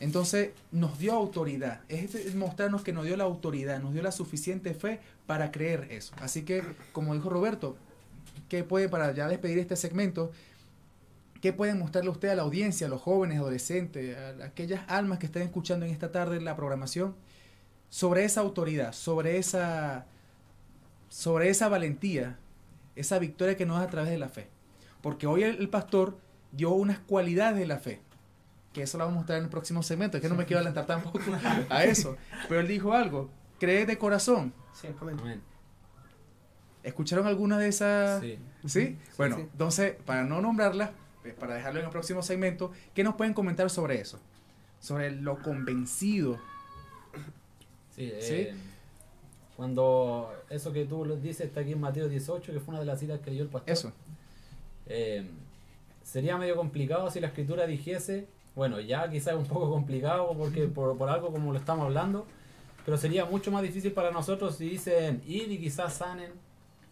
Entonces 0.00 0.50
nos 0.72 0.98
dio 0.98 1.12
autoridad. 1.12 1.82
Es 1.88 2.14
este- 2.14 2.34
mostrarnos 2.34 2.82
que 2.82 2.92
nos 2.92 3.04
dio 3.04 3.16
la 3.16 3.24
autoridad, 3.24 3.80
nos 3.80 3.92
dio 3.92 4.02
la 4.02 4.12
suficiente 4.12 4.74
fe 4.74 4.98
para 5.26 5.52
creer 5.52 5.88
eso. 5.90 6.14
Así 6.20 6.42
que, 6.42 6.64
como 6.92 7.14
dijo 7.14 7.28
Roberto, 7.28 7.76
¿qué 8.48 8.64
puede, 8.64 8.88
para 8.88 9.12
ya 9.12 9.28
despedir 9.28 9.58
este 9.58 9.76
segmento, 9.76 10.32
qué 11.42 11.52
pueden 11.52 11.78
mostrarle 11.78 12.10
usted 12.10 12.30
a 12.30 12.34
la 12.34 12.42
audiencia, 12.42 12.86
a 12.86 12.90
los 12.90 13.02
jóvenes, 13.02 13.38
adolescentes, 13.38 14.16
a 14.16 14.44
aquellas 14.44 14.82
almas 14.88 15.18
que 15.18 15.26
estén 15.26 15.42
escuchando 15.42 15.84
en 15.84 15.92
esta 15.92 16.10
tarde 16.10 16.40
la 16.40 16.56
programación, 16.56 17.14
sobre 17.90 18.24
esa 18.24 18.40
autoridad, 18.40 18.92
sobre 18.92 19.36
esa, 19.36 20.06
sobre 21.10 21.50
esa 21.50 21.68
valentía, 21.68 22.38
esa 22.96 23.18
victoria 23.18 23.56
que 23.56 23.66
nos 23.66 23.78
da 23.78 23.84
a 23.84 23.90
través 23.90 24.10
de 24.10 24.18
la 24.18 24.28
fe? 24.30 24.48
Porque 25.02 25.26
hoy 25.26 25.42
el 25.42 25.68
pastor 25.68 26.16
dio 26.52 26.70
unas 26.70 26.98
cualidades 27.00 27.58
de 27.58 27.66
la 27.66 27.78
fe 27.78 28.00
que 28.72 28.82
eso 28.82 28.98
lo 28.98 29.04
vamos 29.04 29.16
a 29.16 29.20
mostrar 29.20 29.38
en 29.38 29.44
el 29.44 29.50
próximo 29.50 29.82
segmento, 29.82 30.16
es 30.16 30.22
que 30.22 30.28
no 30.28 30.34
me 30.34 30.46
quiero 30.46 30.58
adelantar 30.58 30.86
tampoco 30.86 31.18
a 31.68 31.84
eso. 31.84 32.16
Pero 32.48 32.60
él 32.60 32.68
dijo 32.68 32.92
algo, 32.92 33.30
cree 33.58 33.86
de 33.86 33.98
corazón. 33.98 34.52
Sí. 34.72 34.88
Amén. 35.00 35.16
Amén. 35.20 35.42
¿Escucharon 36.82 37.26
alguna 37.26 37.58
de 37.58 37.68
esas? 37.68 38.22
Sí. 38.22 38.38
¿Sí? 38.66 38.98
Bueno, 39.18 39.36
sí. 39.36 39.42
entonces, 39.42 39.96
para 40.06 40.24
no 40.24 40.40
nombrarlas, 40.40 40.90
eh, 41.24 41.34
para 41.38 41.54
dejarlo 41.54 41.80
en 41.80 41.86
el 41.86 41.90
próximo 41.90 42.22
segmento, 42.22 42.72
¿qué 42.94 43.04
nos 43.04 43.16
pueden 43.16 43.34
comentar 43.34 43.68
sobre 43.68 44.00
eso? 44.00 44.18
Sobre 44.80 45.10
lo 45.10 45.42
convencido. 45.42 46.38
Sí, 47.94 48.12
¿Sí? 48.20 48.34
eh, 48.34 48.54
cuando 49.56 50.32
eso 50.48 50.72
que 50.72 50.86
tú 50.86 51.04
lo 51.04 51.16
dices 51.16 51.48
está 51.48 51.60
aquí 51.60 51.72
en 51.72 51.80
Mateo 51.80 52.08
18, 52.08 52.50
que 52.50 52.60
fue 52.60 52.72
una 52.72 52.80
de 52.80 52.86
las 52.86 52.98
citas 52.98 53.20
que 53.20 53.30
dio 53.30 53.42
el 53.42 53.50
pastor. 53.50 53.70
Eso. 53.70 53.92
Eh, 54.86 55.28
sería 56.02 56.38
medio 56.38 56.56
complicado 56.56 57.10
si 57.10 57.20
la 57.20 57.26
escritura 57.26 57.66
dijese, 57.66 58.26
bueno, 58.60 58.78
ya 58.78 59.08
quizás 59.08 59.32
es 59.32 59.40
un 59.40 59.46
poco 59.46 59.70
complicado 59.70 60.34
porque 60.36 60.66
por, 60.66 60.94
por 60.98 61.08
algo 61.08 61.32
como 61.32 61.50
lo 61.50 61.58
estamos 61.58 61.86
hablando, 61.86 62.26
pero 62.84 62.98
sería 62.98 63.24
mucho 63.24 63.50
más 63.50 63.62
difícil 63.62 63.92
para 63.92 64.10
nosotros 64.10 64.56
si 64.56 64.68
dicen 64.68 65.22
ir 65.26 65.50
y 65.50 65.56
quizás 65.56 65.94
sanen, 65.94 66.30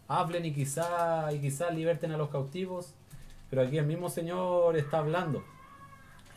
hablen 0.07 0.45
y 0.45 0.51
quizás 0.51 1.31
y 1.31 1.37
quizás 1.37 1.71
liberten 1.75 2.11
a 2.11 2.17
los 2.17 2.29
cautivos, 2.29 2.95
pero 3.51 3.61
aquí 3.61 3.77
el 3.77 3.85
mismo 3.85 4.09
Señor 4.09 4.77
está 4.77 4.97
hablando. 4.97 5.43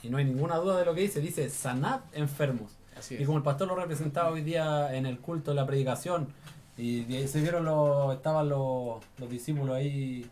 Y 0.03 0.11
no 0.11 0.18
hay 0.18 0.26
ninguna 0.26 0.57
duda 0.57 0.76
de 0.76 0.85
lo 0.85 0.95
que 0.95 1.01
dice, 1.01 1.22
dice 1.22 1.49
sanad 1.49 2.01
enfermos. 2.12 2.76
Así 2.95 3.16
Y 3.18 3.24
como 3.24 3.39
el 3.39 3.43
pastor 3.43 3.68
lo 3.68 3.74
representaba 3.74 4.28
hoy 4.28 4.43
día 4.43 4.95
en 4.95 5.07
el 5.07 5.18
culto, 5.18 5.53
en 5.53 5.57
la 5.57 5.66
predicación, 5.66 6.28
y 6.76 7.11
ahí 7.14 7.26
se 7.26 7.41
vieron 7.41 7.64
los, 7.64 8.14
estaban 8.14 8.51
los, 8.51 9.03
los 9.16 9.30
discípulos 9.30 9.76
ahí, 9.76 10.28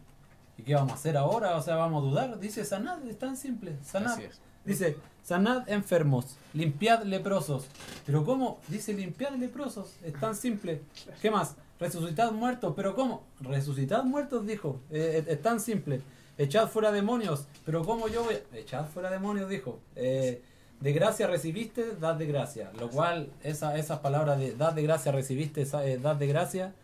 ¿y 0.60 0.62
qué 0.62 0.74
vamos 0.74 0.92
a 0.92 0.94
hacer 0.94 1.16
ahora? 1.16 1.56
O 1.56 1.62
sea, 1.62 1.76
vamos 1.76 2.02
a 2.02 2.06
dudar. 2.06 2.38
Dice, 2.40 2.64
sanad, 2.64 3.04
es 3.08 3.18
tan 3.18 3.36
simple, 3.36 3.76
sanad. 3.82 4.18
Dice, 4.64 4.96
sanad 5.22 5.68
enfermos, 5.68 6.36
limpiad 6.54 7.02
leprosos. 7.04 7.66
Pero 8.06 8.24
¿cómo? 8.24 8.60
Dice, 8.68 8.92
limpiad 8.92 9.32
leprosos, 9.32 9.94
es 10.04 10.12
tan 10.20 10.34
simple. 10.36 10.82
¿Qué 11.22 11.30
más? 11.30 11.56
Resucitad 11.78 12.30
muertos, 12.32 12.74
pero 12.76 12.94
¿cómo? 12.94 13.22
Resucitad 13.40 14.04
muertos, 14.04 14.46
dijo, 14.46 14.80
Eh, 14.90 15.22
es, 15.26 15.28
es 15.28 15.42
tan 15.42 15.60
simple. 15.60 16.02
Echad 16.36 16.68
fuera 16.68 16.90
demonios, 16.92 17.46
pero 17.66 17.84
¿cómo 17.84 18.08
yo 18.08 18.24
voy? 18.24 18.34
a- 18.34 18.56
Echad 18.56 18.86
fuera 18.86 19.10
demonios, 19.10 19.48
dijo. 19.48 19.78
Eh, 19.96 20.42
de 20.80 20.92
gracia 20.92 21.26
recibiste, 21.26 21.96
dad 21.96 22.14
de 22.16 22.26
gracia. 22.26 22.70
Lo 22.78 22.88
cual, 22.88 23.30
esa, 23.42 23.76
esas 23.76 23.98
palabras 24.00 24.38
de 24.38 24.54
dad 24.54 24.72
de 24.72 24.82
gracia 24.82 25.12
recibiste, 25.12 25.62
eh, 25.62 25.98
dad 26.02 26.16
de 26.16 26.26
gracia, 26.26 26.74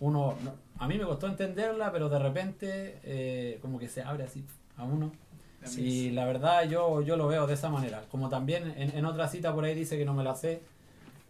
uno, 0.00 0.34
no- 0.44 0.54
a 0.78 0.88
mí 0.88 0.98
me 0.98 1.04
costó 1.04 1.26
entenderla, 1.26 1.92
pero 1.92 2.08
de 2.08 2.18
repente 2.18 2.98
eh, 3.04 3.58
como 3.62 3.78
que 3.78 3.88
se 3.88 4.02
abre 4.02 4.24
así 4.24 4.44
a 4.76 4.84
uno. 4.84 5.12
Y 5.76 6.10
la 6.10 6.24
verdad 6.26 6.68
yo, 6.68 7.02
yo 7.02 7.16
lo 7.16 7.26
veo 7.26 7.46
de 7.46 7.54
esa 7.54 7.70
manera. 7.70 8.04
Como 8.10 8.28
también 8.28 8.72
en, 8.76 8.96
en 8.96 9.04
otra 9.04 9.26
cita 9.28 9.52
por 9.52 9.64
ahí 9.64 9.74
dice 9.74 9.98
que 9.98 10.04
no 10.04 10.14
me 10.14 10.22
la 10.22 10.36
sé, 10.36 10.60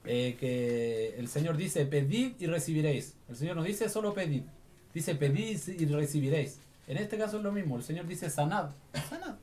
eh, 0.04 0.36
que 0.38 1.14
el 1.18 1.28
Señor 1.28 1.56
dice, 1.56 1.86
pedid 1.86 2.34
y 2.38 2.46
recibiréis. 2.46 3.16
El 3.28 3.36
Señor 3.36 3.56
no 3.56 3.62
dice 3.62 3.88
solo 3.88 4.12
pedid, 4.14 4.42
dice 4.92 5.14
pedid 5.14 5.58
y 5.68 5.86
recibiréis. 5.86 6.60
En 6.86 6.98
este 6.98 7.16
caso 7.18 7.38
es 7.38 7.42
lo 7.42 7.50
mismo, 7.50 7.76
el 7.76 7.82
Señor 7.82 8.06
dice 8.06 8.30
sanad, 8.30 8.70
sanad, 9.08 9.36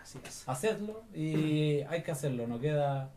Así 0.00 0.18
es. 0.24 0.48
hacedlo 0.48 1.02
y 1.14 1.80
hay 1.82 2.02
que 2.02 2.10
hacerlo, 2.10 2.46
no 2.46 2.58
queda, 2.58 3.10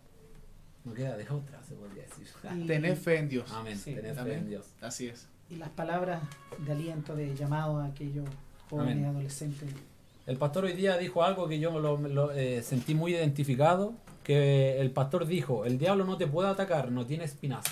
no 0.84 0.94
queda 0.94 1.16
de 1.16 1.30
otra, 1.30 1.64
se 1.64 1.76
podría 1.76 2.04
decir. 2.04 2.28
Tener 2.68 2.98
fe 2.98 3.20
en 3.20 3.30
Dios. 3.30 3.52
Amén, 3.52 3.78
Sí, 3.78 3.94
tened 3.94 4.16
fe 4.16 4.34
en 4.34 4.50
Dios. 4.50 4.66
Así 4.82 5.08
es. 5.08 5.28
Y 5.54 5.58
las 5.58 5.70
palabras 5.70 6.22
de 6.66 6.72
aliento, 6.72 7.16
de 7.16 7.36
llamado 7.36 7.80
a 7.80 7.86
aquellos 7.86 8.26
jóvenes, 8.70 8.94
Amén. 8.98 9.06
adolescentes. 9.06 9.70
El 10.26 10.38
pastor 10.38 10.66
hoy 10.66 10.74
día 10.74 10.98
dijo 10.98 11.24
algo 11.24 11.48
que 11.48 11.60
yo 11.60 11.78
lo, 11.80 11.98
lo, 11.98 12.32
eh, 12.32 12.64
sentí 12.64 12.96
muy 12.96 13.14
identificado, 13.14 13.94
que 14.24 14.80
el 14.80 14.90
pastor 14.92 15.26
dijo, 15.26 15.66
el 15.66 15.78
diablo 15.78 16.06
no 16.06 16.18
te 16.18 16.28
puede 16.28 16.50
atacar, 16.50 16.92
no 16.92 17.06
tiene 17.06 17.26
espinazo. 17.26 17.72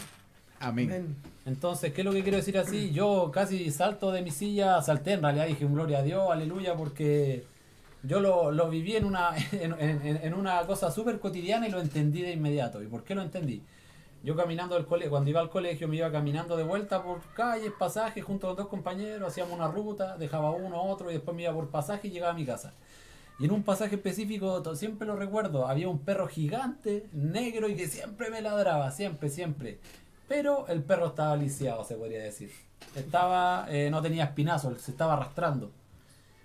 Amén. 0.59 0.89
Amén. 0.91 1.15
Entonces, 1.45 1.91
¿qué 1.93 2.01
es 2.01 2.05
lo 2.05 2.11
que 2.11 2.21
quiero 2.23 2.37
decir 2.37 2.57
así? 2.57 2.91
Yo 2.91 3.31
casi 3.33 3.71
salto 3.71 4.11
de 4.11 4.21
mi 4.21 4.29
silla, 4.31 4.81
salté 4.81 5.13
en 5.13 5.21
realidad, 5.23 5.47
dije 5.47 5.65
gloria 5.65 5.99
a 5.99 6.03
Dios, 6.03 6.29
aleluya, 6.29 6.75
porque 6.75 7.45
yo 8.03 8.19
lo, 8.19 8.51
lo 8.51 8.69
viví 8.69 8.95
en 8.95 9.05
una, 9.05 9.31
en, 9.53 9.73
en- 9.79 10.17
en 10.21 10.33
una 10.33 10.61
cosa 10.67 10.91
súper 10.91 11.19
cotidiana 11.19 11.67
y 11.67 11.71
lo 11.71 11.79
entendí 11.81 12.21
de 12.21 12.33
inmediato. 12.33 12.83
¿Y 12.83 12.87
por 12.87 13.03
qué 13.03 13.15
lo 13.15 13.21
entendí? 13.23 13.63
Yo 14.23 14.35
caminando 14.35 14.75
del 14.75 14.85
colegio, 14.85 15.09
cuando 15.09 15.31
iba 15.31 15.39
al 15.39 15.49
colegio 15.49 15.87
me 15.87 15.95
iba 15.95 16.11
caminando 16.11 16.55
de 16.55 16.63
vuelta 16.63 17.01
por 17.01 17.21
calles, 17.33 17.71
pasajes, 17.77 18.23
junto 18.23 18.49
a 18.49 18.53
dos 18.53 18.67
compañeros, 18.67 19.27
hacíamos 19.27 19.53
una 19.53 19.67
ruta, 19.67 20.15
dejaba 20.17 20.51
uno, 20.51 20.83
otro 20.83 21.09
y 21.09 21.13
después 21.13 21.35
me 21.35 21.43
iba 21.43 21.53
por 21.53 21.69
pasaje 21.69 22.07
y 22.07 22.11
llegaba 22.11 22.33
a 22.33 22.35
mi 22.35 22.45
casa. 22.45 22.73
Y 23.39 23.45
en 23.45 23.51
un 23.51 23.63
pasaje 23.63 23.95
específico, 23.95 24.75
siempre 24.75 25.07
lo 25.07 25.15
recuerdo, 25.15 25.67
había 25.67 25.89
un 25.89 25.99
perro 25.99 26.27
gigante, 26.27 27.07
negro 27.11 27.67
y 27.67 27.75
que 27.75 27.87
siempre 27.87 28.29
me 28.29 28.43
ladraba, 28.43 28.91
siempre, 28.91 29.29
siempre. 29.29 29.79
Pero 30.27 30.67
el 30.67 30.83
perro 30.83 31.07
estaba 31.07 31.35
lisiado, 31.35 31.83
se 31.83 31.95
podría 31.95 32.21
decir. 32.21 32.51
Estaba, 32.95 33.65
eh, 33.69 33.89
no 33.89 34.03
tenía 34.03 34.25
espinazo, 34.25 34.77
se 34.77 34.91
estaba 34.91 35.13
arrastrando. 35.13 35.71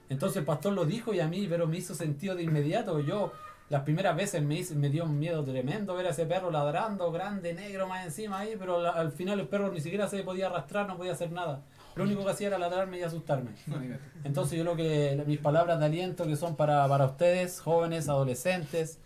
Entonces 0.09 0.39
el 0.39 0.45
pastor 0.45 0.73
lo 0.73 0.87
dijo 0.87 1.13
y 1.13 1.21
a 1.21 1.29
mí, 1.29 1.47
pero 1.49 1.67
me 1.67 1.77
hizo 1.77 1.95
sentido 1.95 2.35
de 2.35 2.45
inmediato. 2.45 3.01
Yo, 3.01 3.33
las 3.69 3.83
primeras 3.83 4.15
veces 4.17 4.43
me, 4.43 4.57
hice- 4.57 4.75
me 4.77 4.89
dio 4.91 5.05
un 5.05 5.19
miedo 5.19 5.43
tremendo 5.45 5.95
ver 5.95 6.07
a 6.07 6.11
ese 6.11 6.25
perro 6.27 6.51
ladrando, 6.51 7.11
grande, 7.11 7.53
negro 7.53 7.89
más 7.89 8.05
encima 8.05 8.39
ahí, 8.41 8.55
pero 8.59 8.81
la- 8.81 8.91
al 8.91 9.11
final 9.13 9.41
el 9.41 9.49
perro 9.49 9.73
ni 9.73 9.81
siquiera 9.81 10.09
se 10.09 10.23
podía 10.23 10.47
arrastrar, 10.47 10.87
no 10.87 10.97
podía 10.97 11.13
hacer 11.13 11.33
nada. 11.33 11.63
Lo 11.97 12.05
único 12.05 12.25
que 12.25 12.31
hacía 12.31 12.49
era 12.49 12.59
ladrarme 12.59 12.99
y 12.99 13.03
asustarme. 13.03 13.51
Entonces 14.25 14.59
yo 14.59 14.65
lo 14.65 14.77
que 14.77 15.23
mis 15.27 15.39
palabras 15.39 15.79
de 15.81 15.87
aliento 15.87 16.27
que 16.27 16.37
son 16.37 16.55
para, 16.55 16.87
para 16.89 17.07
ustedes, 17.07 17.61
jóvenes, 17.61 18.09
adolescentes, 18.09 18.99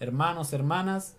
hermanos, 0.00 0.52
hermanas, 0.52 1.16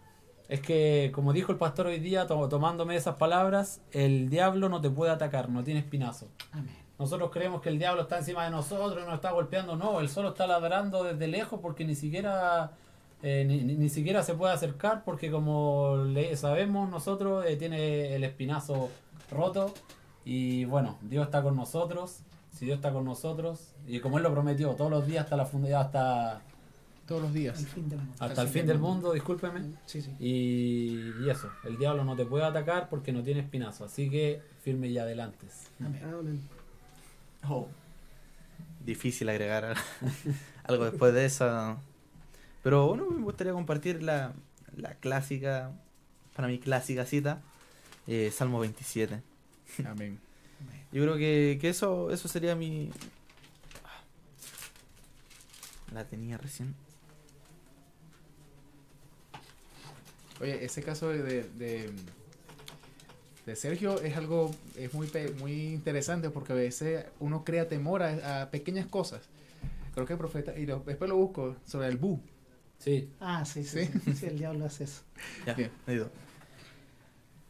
es 0.48 0.60
que 0.62 1.12
como 1.14 1.32
dijo 1.32 1.52
el 1.52 1.58
pastor 1.60 1.86
hoy 1.88 2.00
día, 2.00 2.26
to- 2.28 2.50
tomándome 2.50 2.96
esas 2.96 3.16
palabras, 3.16 3.82
el 3.92 4.30
diablo 4.30 4.68
no 4.70 4.82
te 4.82 4.90
puede 4.90 5.12
atacar, 5.12 5.50
no 5.50 5.64
tiene 5.64 5.80
espinazo. 5.82 6.28
Amén. 6.52 6.76
Nosotros 6.98 7.30
creemos 7.32 7.62
que 7.62 7.70
el 7.70 7.80
diablo 7.80 8.02
está 8.02 8.18
encima 8.18 8.44
de 8.44 8.50
nosotros 8.52 9.02
y 9.02 9.06
nos 9.06 9.16
está 9.16 9.32
golpeando. 9.32 9.76
No, 9.78 10.02
él 10.02 10.10
solo 10.10 10.30
está 10.30 10.48
ladrando 10.48 11.04
desde 11.04 11.28
lejos 11.28 11.60
porque 11.62 11.86
ni 11.86 11.96
siquiera 11.96 12.72
eh, 13.24 13.44
ni, 13.48 13.62
ni- 13.64 13.76
ni 13.76 13.90
siquiera 13.90 14.24
se 14.24 14.34
puede 14.34 14.54
acercar 14.54 15.04
porque 15.04 15.30
como 15.32 15.98
le 16.08 16.36
sabemos 16.38 16.90
nosotros 16.90 17.46
eh, 17.48 17.56
tiene 17.58 18.16
el 18.16 18.24
espinazo 18.24 18.90
roto 19.32 19.74
y 20.26 20.66
bueno, 20.66 20.98
Dios 21.02 21.26
está 21.26 21.42
con 21.44 21.56
nosotros. 21.56 22.20
Si 22.52 22.66
Dios 22.66 22.78
está 22.78 22.92
con 22.92 23.06
nosotros 23.06 23.74
y 23.88 24.00
como 24.00 24.18
él 24.18 24.24
lo 24.24 24.32
prometió 24.34 24.72
todos 24.72 24.90
los 24.92 25.06
días 25.06 25.24
hasta 25.24 25.38
la 25.38 25.46
funda- 25.46 25.80
hasta 25.82 26.42
Todos 27.08 27.22
los 27.24 27.34
días. 27.34 27.60
El 27.60 27.66
fin 27.68 27.90
del 27.90 28.00
mundo. 28.00 28.16
hasta 28.20 28.42
el 28.42 28.48
fin 28.48 28.66
del 28.66 28.80
mundo, 28.80 29.14
discúlpeme. 29.14 29.62
Sí, 29.86 30.02
sí. 30.02 30.12
Y, 30.20 31.24
y 31.26 31.30
eso, 31.30 31.50
el 31.64 31.78
diablo 31.78 32.04
no 32.04 32.16
te 32.16 32.26
puede 32.26 32.44
atacar 32.46 32.90
porque 32.90 33.12
no 33.12 33.24
tiene 33.24 33.40
espinazo, 33.42 33.86
así 33.86 34.10
que 34.10 34.42
firme 34.64 34.88
y 34.88 34.98
adelante. 34.98 35.46
Amén. 35.80 36.02
Amén. 36.04 36.42
Oh. 37.48 37.68
Difícil 38.86 39.30
agregar 39.30 39.76
algo 40.64 40.86
después 40.86 41.14
de 41.14 41.26
eso. 41.26 41.78
Pero 42.64 42.88
bueno, 42.88 43.06
me 43.10 43.24
gustaría 43.24 43.54
compartir 43.54 44.04
la, 44.04 44.34
la 44.76 44.96
clásica, 44.96 45.72
para 46.36 46.48
mi 46.48 46.60
clásica 46.60 47.06
cita, 47.06 47.42
eh, 48.08 48.32
Salmo 48.36 48.60
27. 48.60 49.22
Amén. 49.86 50.20
Yo 50.92 51.04
creo 51.04 51.18
que, 51.18 51.58
que 51.62 51.70
eso, 51.70 52.12
eso 52.12 52.28
sería 52.28 52.56
mi... 52.56 52.92
La 55.94 56.04
tenía 56.06 56.38
recién. 56.38 56.76
Oye, 60.42 60.64
ese 60.64 60.84
caso 60.84 61.10
de, 61.10 61.44
de, 61.44 61.90
de 63.46 63.56
Sergio 63.56 64.00
es 64.02 64.16
algo 64.16 64.52
es 64.78 64.94
muy 64.94 65.10
muy 65.40 65.74
interesante 65.74 66.30
porque 66.30 66.54
a 66.54 66.56
veces 66.56 67.06
uno 67.20 67.44
crea 67.44 67.68
temor 67.68 68.04
a, 68.04 68.44
a 68.44 68.52
pequeñas 68.52 68.86
cosas. 68.86 69.22
Creo 69.94 70.06
que 70.06 70.14
el 70.14 70.20
profeta 70.20 70.58
y 70.58 70.66
lo- 70.66 70.80
después 70.86 71.10
lo 71.10 71.18
busco 71.18 71.56
sobre 71.66 71.88
el 71.88 71.98
bu. 71.98 72.22
Sí. 72.80 73.10
Ah, 73.20 73.46
sí, 73.46 73.64
sí, 73.64 73.86
Sí. 73.86 74.00
sí, 74.06 74.14
sí, 74.16 74.26
el 74.26 74.40
diablo 74.40 74.66
hace 74.66 74.86
eso. 74.86 75.04
Ya, 75.46 75.54
Bien. 75.54 75.72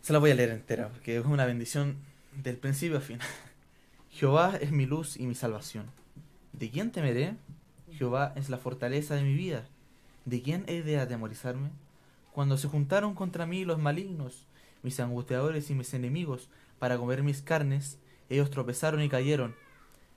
Se 0.01 0.13
la 0.13 0.19
voy 0.19 0.31
a 0.31 0.35
leer 0.35 0.49
entera, 0.49 0.89
porque 0.89 1.17
es 1.17 1.25
una 1.25 1.45
bendición 1.45 1.97
del 2.35 2.57
principio 2.57 2.97
a 2.97 3.01
fin. 3.01 3.19
Jehová 4.11 4.57
es 4.59 4.71
mi 4.71 4.85
luz 4.85 5.17
y 5.17 5.27
mi 5.27 5.35
salvación. 5.35 5.85
¿De 6.53 6.69
quién 6.71 6.91
temeré? 6.91 7.35
Jehová 7.91 8.33
es 8.35 8.49
la 8.49 8.57
fortaleza 8.57 9.15
de 9.15 9.23
mi 9.23 9.33
vida. 9.35 9.65
¿De 10.25 10.41
quién 10.41 10.63
he 10.67 10.81
de 10.81 10.99
atemorizarme? 10.99 11.69
Cuando 12.31 12.57
se 12.57 12.67
juntaron 12.67 13.13
contra 13.13 13.45
mí 13.45 13.65
los 13.65 13.79
malignos, 13.79 14.45
mis 14.83 14.99
angustiadores 14.99 15.69
y 15.69 15.75
mis 15.75 15.93
enemigos, 15.93 16.49
para 16.79 16.97
comer 16.97 17.23
mis 17.23 17.41
carnes, 17.41 17.97
ellos 18.29 18.49
tropezaron 18.49 19.01
y 19.01 19.09
cayeron. 19.09 19.55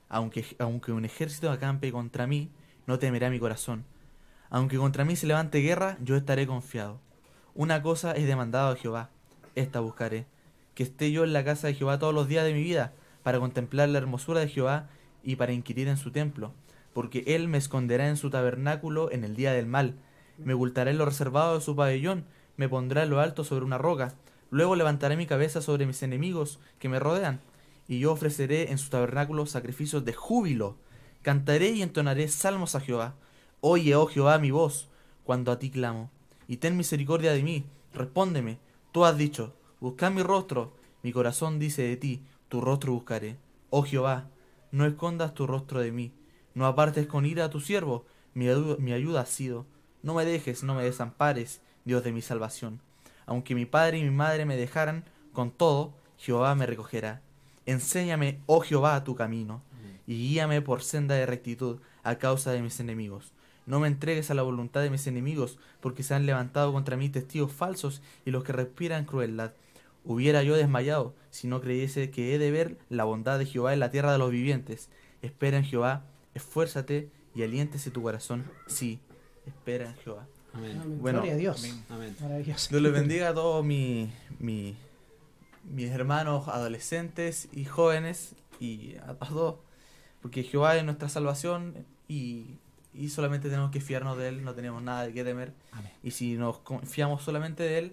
Aunque, 0.09 0.45
aunque 0.59 0.93
un 0.93 1.05
ejército 1.05 1.51
acampe 1.51 1.91
contra 1.91 2.27
mí, 2.27 2.51
no 2.87 2.99
temerá 2.99 3.31
mi 3.31 3.39
corazón. 3.39 3.85
Aunque 4.55 4.77
contra 4.77 5.07
mí 5.07 5.17
se 5.17 5.27
levante 5.27 5.61
guerra, 5.61 5.97
yo 6.03 6.15
estaré 6.15 6.47
confiado. 6.47 7.01
Una 7.55 7.81
cosa 7.81 8.13
es 8.13 8.27
demandado 8.27 8.71
a 8.71 8.77
Jehová, 8.77 9.09
esta 9.55 9.81
buscaré, 9.81 10.27
que 10.75 10.83
esté 10.83 11.11
yo 11.11 11.25
en 11.25 11.33
la 11.33 11.43
casa 11.43 11.69
de 11.69 11.75
Jehová 11.75 11.99
todos 11.99 12.13
los 12.13 12.29
días 12.29 12.45
de 12.45 12.53
mi 12.53 12.63
vida, 12.63 12.93
para 13.23 13.39
contemplar 13.39 13.89
la 13.89 13.97
hermosura 13.97 14.41
de 14.41 14.49
Jehová 14.49 14.91
y 15.25 15.37
para 15.37 15.55
inquirir 15.55 15.89
en 15.89 15.97
su 15.97 16.11
templo, 16.11 16.53
porque 16.93 17.25
él 17.29 17.49
me 17.49 17.57
esconderá 17.57 18.11
en 18.11 18.19
su 18.19 18.29
tabernáculo 18.29 19.11
en 19.11 19.25
el 19.25 19.37
día 19.37 19.55
del 19.55 19.65
mal, 19.65 19.95
me 20.37 20.53
ocultará 20.53 20.91
en 20.91 20.99
lo 20.99 21.07
reservado 21.07 21.55
de 21.55 21.65
su 21.65 21.75
pabellón, 21.75 22.27
me 22.59 22.69
pondrá 22.69 23.05
en 23.05 23.09
lo 23.09 23.21
alto 23.21 23.45
sobre 23.45 23.65
una 23.65 23.79
roca, 23.79 24.13
luego 24.51 24.77
levantaré 24.77 25.17
mi 25.17 25.25
cabeza 25.25 25.63
sobre 25.63 25.87
mis 25.87 26.03
enemigos 26.03 26.61
que 26.79 26.91
me 26.91 26.99
rodean, 26.99 27.41
y 27.89 28.01
yo 28.01 28.13
ofreceré 28.13 28.71
en 28.71 28.77
su 28.77 28.91
tabernáculo 28.91 29.47
sacrificios 29.47 30.05
de 30.05 30.13
júbilo, 30.13 30.77
cantaré 31.23 31.71
y 31.71 31.81
entonaré 31.81 32.29
salmos 32.29 32.75
a 32.75 32.81
Jehová. 32.81 33.15
Oye, 33.65 33.95
oh 33.95 34.09
Jehová, 34.09 34.41
mi 34.41 34.51
voz, 34.51 34.89
cuando 35.23 35.53
a 35.53 35.61
ti 35.61 35.71
clamo, 35.71 36.11
y 36.49 36.57
ten 36.57 36.77
misericordia 36.77 37.33
de 37.33 37.45
mí, 37.45 37.65
respóndeme. 37.95 38.59
Tú 38.91 39.05
has 39.05 39.17
dicho, 39.17 39.55
buscad 39.79 40.11
mi 40.11 40.25
rostro, 40.25 40.73
mi 41.05 41.13
corazón 41.13 41.61
dice 41.61 41.83
de 41.83 41.97
ti, 41.97 42.23
tu 42.49 42.61
rostro 42.61 42.93
buscaré. 42.93 43.37
Oh 43.71 43.85
Jehová, 43.85 44.29
no 44.73 44.85
escondas 44.85 45.33
tu 45.33 45.47
rostro 45.47 45.79
de 45.79 45.93
mí, 45.93 46.13
no 46.55 46.67
apartes 46.67 47.07
con 47.07 47.25
ira 47.25 47.45
a 47.45 47.51
tu 47.51 47.61
siervo, 47.61 48.05
mi, 48.35 48.47
mi 48.81 48.93
ayuda 48.93 49.21
has 49.21 49.29
sido. 49.29 49.65
No 50.03 50.15
me 50.15 50.25
dejes, 50.25 50.65
no 50.65 50.75
me 50.75 50.83
desampares, 50.83 51.61
Dios 51.85 52.03
de 52.03 52.11
mi 52.11 52.21
salvación. 52.21 52.81
Aunque 53.27 53.55
mi 53.55 53.65
padre 53.65 53.99
y 53.99 54.03
mi 54.03 54.11
madre 54.11 54.45
me 54.45 54.57
dejaran, 54.57 55.05
con 55.33 55.53
todo, 55.53 55.95
Jehová 56.19 56.57
me 56.57 56.67
recogerá. 56.67 57.23
Enséñame, 57.67 58.41
oh 58.47 58.63
Jehová, 58.63 59.05
tu 59.05 59.15
camino, 59.15 59.63
y 60.05 60.17
guíame 60.17 60.63
por 60.63 60.83
senda 60.83 61.15
de 61.15 61.27
rectitud 61.27 61.79
a 62.03 62.17
causa 62.17 62.51
de 62.51 62.61
mis 62.61 62.81
enemigos. 62.81 63.33
No 63.67 63.79
me 63.81 63.89
entregues 63.89 64.31
a 64.31 64.35
la 64.35 64.43
voluntad 64.43 64.83
de 64.83 64.91
mis 64.91 65.07
enemigos, 65.07 65.59
porque 65.81 66.03
se 66.03 66.15
han 66.15 66.27
levantado 66.27 66.73
contra 66.73 66.97
mí 66.97 67.09
testigos 67.09 67.53
falsos 67.53 68.03
y 68.25 68.31
los 68.31 68.43
que 68.45 68.53
respiran 68.53 69.05
crueldad. 69.05 69.53
Hubiera 70.05 70.43
yo 70.43 70.57
desmayado 70.57 71.15
si 71.31 71.47
no 71.47 71.61
creyese 71.61 72.11
que 72.11 72.35
he 72.35 72.39
de 72.39 72.51
ver 72.51 72.77
la 72.89 73.05
bondad 73.05 73.39
de 73.39 73.47
Jehová 73.47 73.73
en 73.73 73.79
la 73.81 73.91
tierra 73.91 74.11
de 74.13 74.19
los 74.19 74.31
vivientes. 74.33 74.89
Espera 75.23 75.59
en 75.59 75.65
Jehová, 75.65 76.05
esfuérzate 76.35 77.09
y 77.37 77.43
aliéntese 77.45 77.91
tu 77.93 78.03
corazón. 78.03 78.45
Sí, 78.67 78.99
espera 79.47 79.91
en 79.91 79.95
Jehová. 79.97 80.27
Amén. 80.55 80.83
Bueno, 81.01 81.19
Gloria 81.21 81.35
a 81.35 81.37
Dios. 81.37 81.59
amén. 81.65 81.85
Amén. 81.89 82.17
Maravilloso. 82.21 82.69
Dios 82.71 82.83
les 82.83 82.93
bendiga 82.93 83.29
a 83.29 83.35
todos 83.35 83.65
mi, 83.65 84.13
mi- 84.41 84.77
mis 85.73 85.91
hermanos 85.93 86.49
adolescentes 86.49 87.49
y 87.53 87.65
jóvenes 87.65 88.35
y 88.59 88.97
a 89.07 89.15
todos, 89.15 89.57
porque 90.21 90.43
Jehová 90.43 90.77
es 90.77 90.85
nuestra 90.85 91.09
salvación 91.09 91.87
y, 92.09 92.59
y 92.95 93.09
solamente 93.09 93.49
tenemos 93.49 93.71
que 93.71 93.81
fiarnos 93.81 94.17
de 94.19 94.29
Él, 94.29 94.45
no 94.45 94.55
tenemos 94.55 94.83
nada 94.83 95.07
de 95.07 95.13
qué 95.13 95.25
temer. 95.25 95.53
Amén. 95.73 95.91
Y 96.03 96.11
si 96.11 96.35
nos 96.35 96.59
confiamos 96.59 97.23
solamente 97.23 97.63
de 97.63 97.79
Él, 97.79 97.93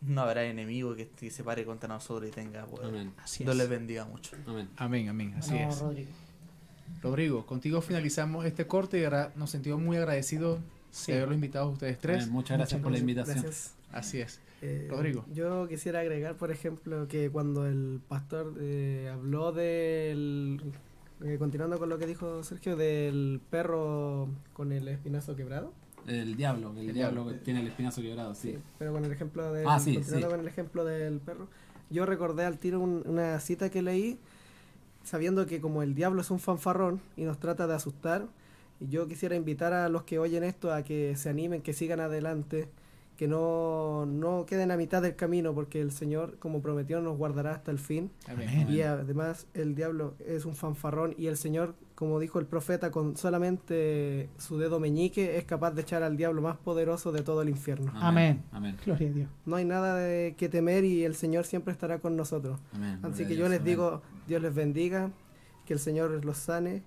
no 0.00 0.22
habrá 0.22 0.44
enemigo 0.44 0.94
que, 0.96 1.08
que 1.08 1.30
se 1.30 1.44
pare 1.44 1.64
contra 1.64 1.88
nosotros 1.88 2.28
y 2.28 2.32
tenga 2.32 2.64
poder. 2.66 2.88
Amén. 2.88 3.12
Así 3.22 3.44
Dios 3.44 3.54
es. 3.54 3.58
les 3.58 3.68
bendiga 3.68 4.04
mucho. 4.06 4.36
Amén. 4.46 4.68
Amén, 4.76 5.08
amén, 5.08 5.34
así 5.36 5.56
es. 5.56 5.78
Rodrigo. 5.80 6.10
Rodrigo, 7.02 7.46
contigo 7.46 7.80
finalizamos 7.80 8.44
este 8.46 8.66
corte 8.66 8.98
y 9.00 9.04
ahora 9.04 9.32
nos 9.36 9.50
sentimos 9.50 9.80
muy 9.80 9.96
agradecidos 9.96 10.58
Sí. 10.90 11.12
de 11.12 11.18
haberlos 11.18 11.36
invitado 11.36 11.66
a 11.66 11.70
ustedes 11.70 11.98
tres. 11.98 12.22
Amén. 12.22 12.32
Muchas 12.32 12.58
gracias 12.58 12.80
por 12.82 12.90
la 12.90 12.98
invitación. 12.98 13.42
Gracias. 13.42 13.74
Así 13.92 14.20
es. 14.20 14.40
Eh, 14.62 14.88
Rodrigo. 14.90 15.24
Yo 15.32 15.68
quisiera 15.68 16.00
agregar, 16.00 16.36
por 16.36 16.50
ejemplo, 16.50 17.06
que 17.08 17.30
cuando 17.30 17.64
el 17.66 18.00
pastor 18.08 18.54
eh, 18.60 19.08
habló 19.12 19.52
del. 19.52 20.60
Eh, 21.24 21.36
continuando 21.38 21.78
con 21.78 21.88
lo 21.88 21.98
que 21.98 22.06
dijo 22.06 22.42
Sergio, 22.42 22.76
del 22.76 23.40
perro 23.50 24.28
con 24.52 24.72
el 24.72 24.88
espinazo 24.88 25.36
quebrado. 25.36 25.72
El 26.06 26.34
diablo, 26.36 26.72
el, 26.78 26.88
El 26.88 26.94
diablo 26.94 27.26
que 27.28 27.34
tiene 27.34 27.60
el 27.60 27.66
espinazo 27.68 28.00
quebrado, 28.00 28.34
sí. 28.34 28.58
Pero 28.78 28.92
con 28.92 29.04
el 29.04 29.12
ejemplo 29.12 29.52
de. 29.52 29.64
Ah, 29.66 29.78
sí, 29.78 29.94
continuando 29.94 30.26
sí. 30.28 30.30
con 30.32 30.40
el 30.40 30.48
ejemplo 30.48 30.84
del 30.84 31.20
perro. 31.20 31.48
Yo 31.90 32.06
recordé 32.06 32.44
al 32.44 32.58
tiro 32.58 32.80
un- 32.80 33.02
una 33.06 33.38
cita 33.40 33.68
que 33.70 33.82
leí, 33.82 34.18
sabiendo 35.04 35.46
que 35.46 35.60
como 35.60 35.82
el 35.82 35.94
diablo 35.94 36.20
es 36.22 36.30
un 36.30 36.38
fanfarrón 36.38 37.00
y 37.16 37.24
nos 37.24 37.38
trata 37.38 37.66
de 37.66 37.74
asustar, 37.74 38.26
y 38.80 38.88
yo 38.88 39.06
quisiera 39.08 39.36
invitar 39.36 39.72
a 39.74 39.88
los 39.88 40.04
que 40.04 40.18
oyen 40.18 40.42
esto 40.44 40.72
a 40.72 40.82
que 40.82 41.16
se 41.16 41.28
animen, 41.28 41.60
que 41.62 41.72
sigan 41.74 42.00
adelante, 42.00 42.68
que 43.20 43.28
no, 43.28 44.06
no 44.06 44.46
queden 44.46 44.70
a 44.70 44.78
mitad 44.78 45.02
del 45.02 45.14
camino, 45.14 45.52
porque 45.52 45.82
el 45.82 45.92
Señor, 45.92 46.38
como 46.38 46.62
prometió, 46.62 47.02
nos 47.02 47.18
guardará 47.18 47.52
hasta 47.52 47.70
el 47.70 47.78
fin. 47.78 48.10
Amén. 48.26 48.66
Y 48.70 48.80
además 48.80 49.46
el 49.52 49.74
diablo 49.74 50.14
es 50.26 50.46
un 50.46 50.56
fanfarrón 50.56 51.14
y 51.18 51.26
el 51.26 51.36
Señor, 51.36 51.74
como 51.94 52.18
dijo 52.18 52.38
el 52.38 52.46
profeta, 52.46 52.90
con 52.90 53.18
solamente 53.18 54.30
su 54.38 54.56
dedo 54.56 54.80
meñique 54.80 55.36
es 55.36 55.44
capaz 55.44 55.72
de 55.72 55.82
echar 55.82 56.02
al 56.02 56.16
diablo 56.16 56.40
más 56.40 56.56
poderoso 56.56 57.12
de 57.12 57.20
todo 57.20 57.42
el 57.42 57.50
infierno. 57.50 57.92
Amén. 57.94 58.42
Amén. 58.52 58.78
Gloria 58.86 59.10
a 59.10 59.12
Dios. 59.12 59.28
No 59.44 59.56
hay 59.56 59.66
nada 59.66 59.96
de 59.96 60.34
que 60.38 60.48
temer 60.48 60.86
y 60.86 61.04
el 61.04 61.14
Señor 61.14 61.44
siempre 61.44 61.72
estará 61.72 61.98
con 61.98 62.16
nosotros. 62.16 62.58
Amén. 62.72 63.00
Así 63.02 63.24
Gloria 63.24 63.28
que 63.28 63.34
yo 63.34 63.40
Dios. 63.40 63.50
les 63.50 63.60
Amén. 63.60 63.70
digo, 63.70 64.02
Dios 64.28 64.40
les 64.40 64.54
bendiga, 64.54 65.10
que 65.66 65.74
el 65.74 65.78
Señor 65.78 66.24
los 66.24 66.38
sane, 66.38 66.82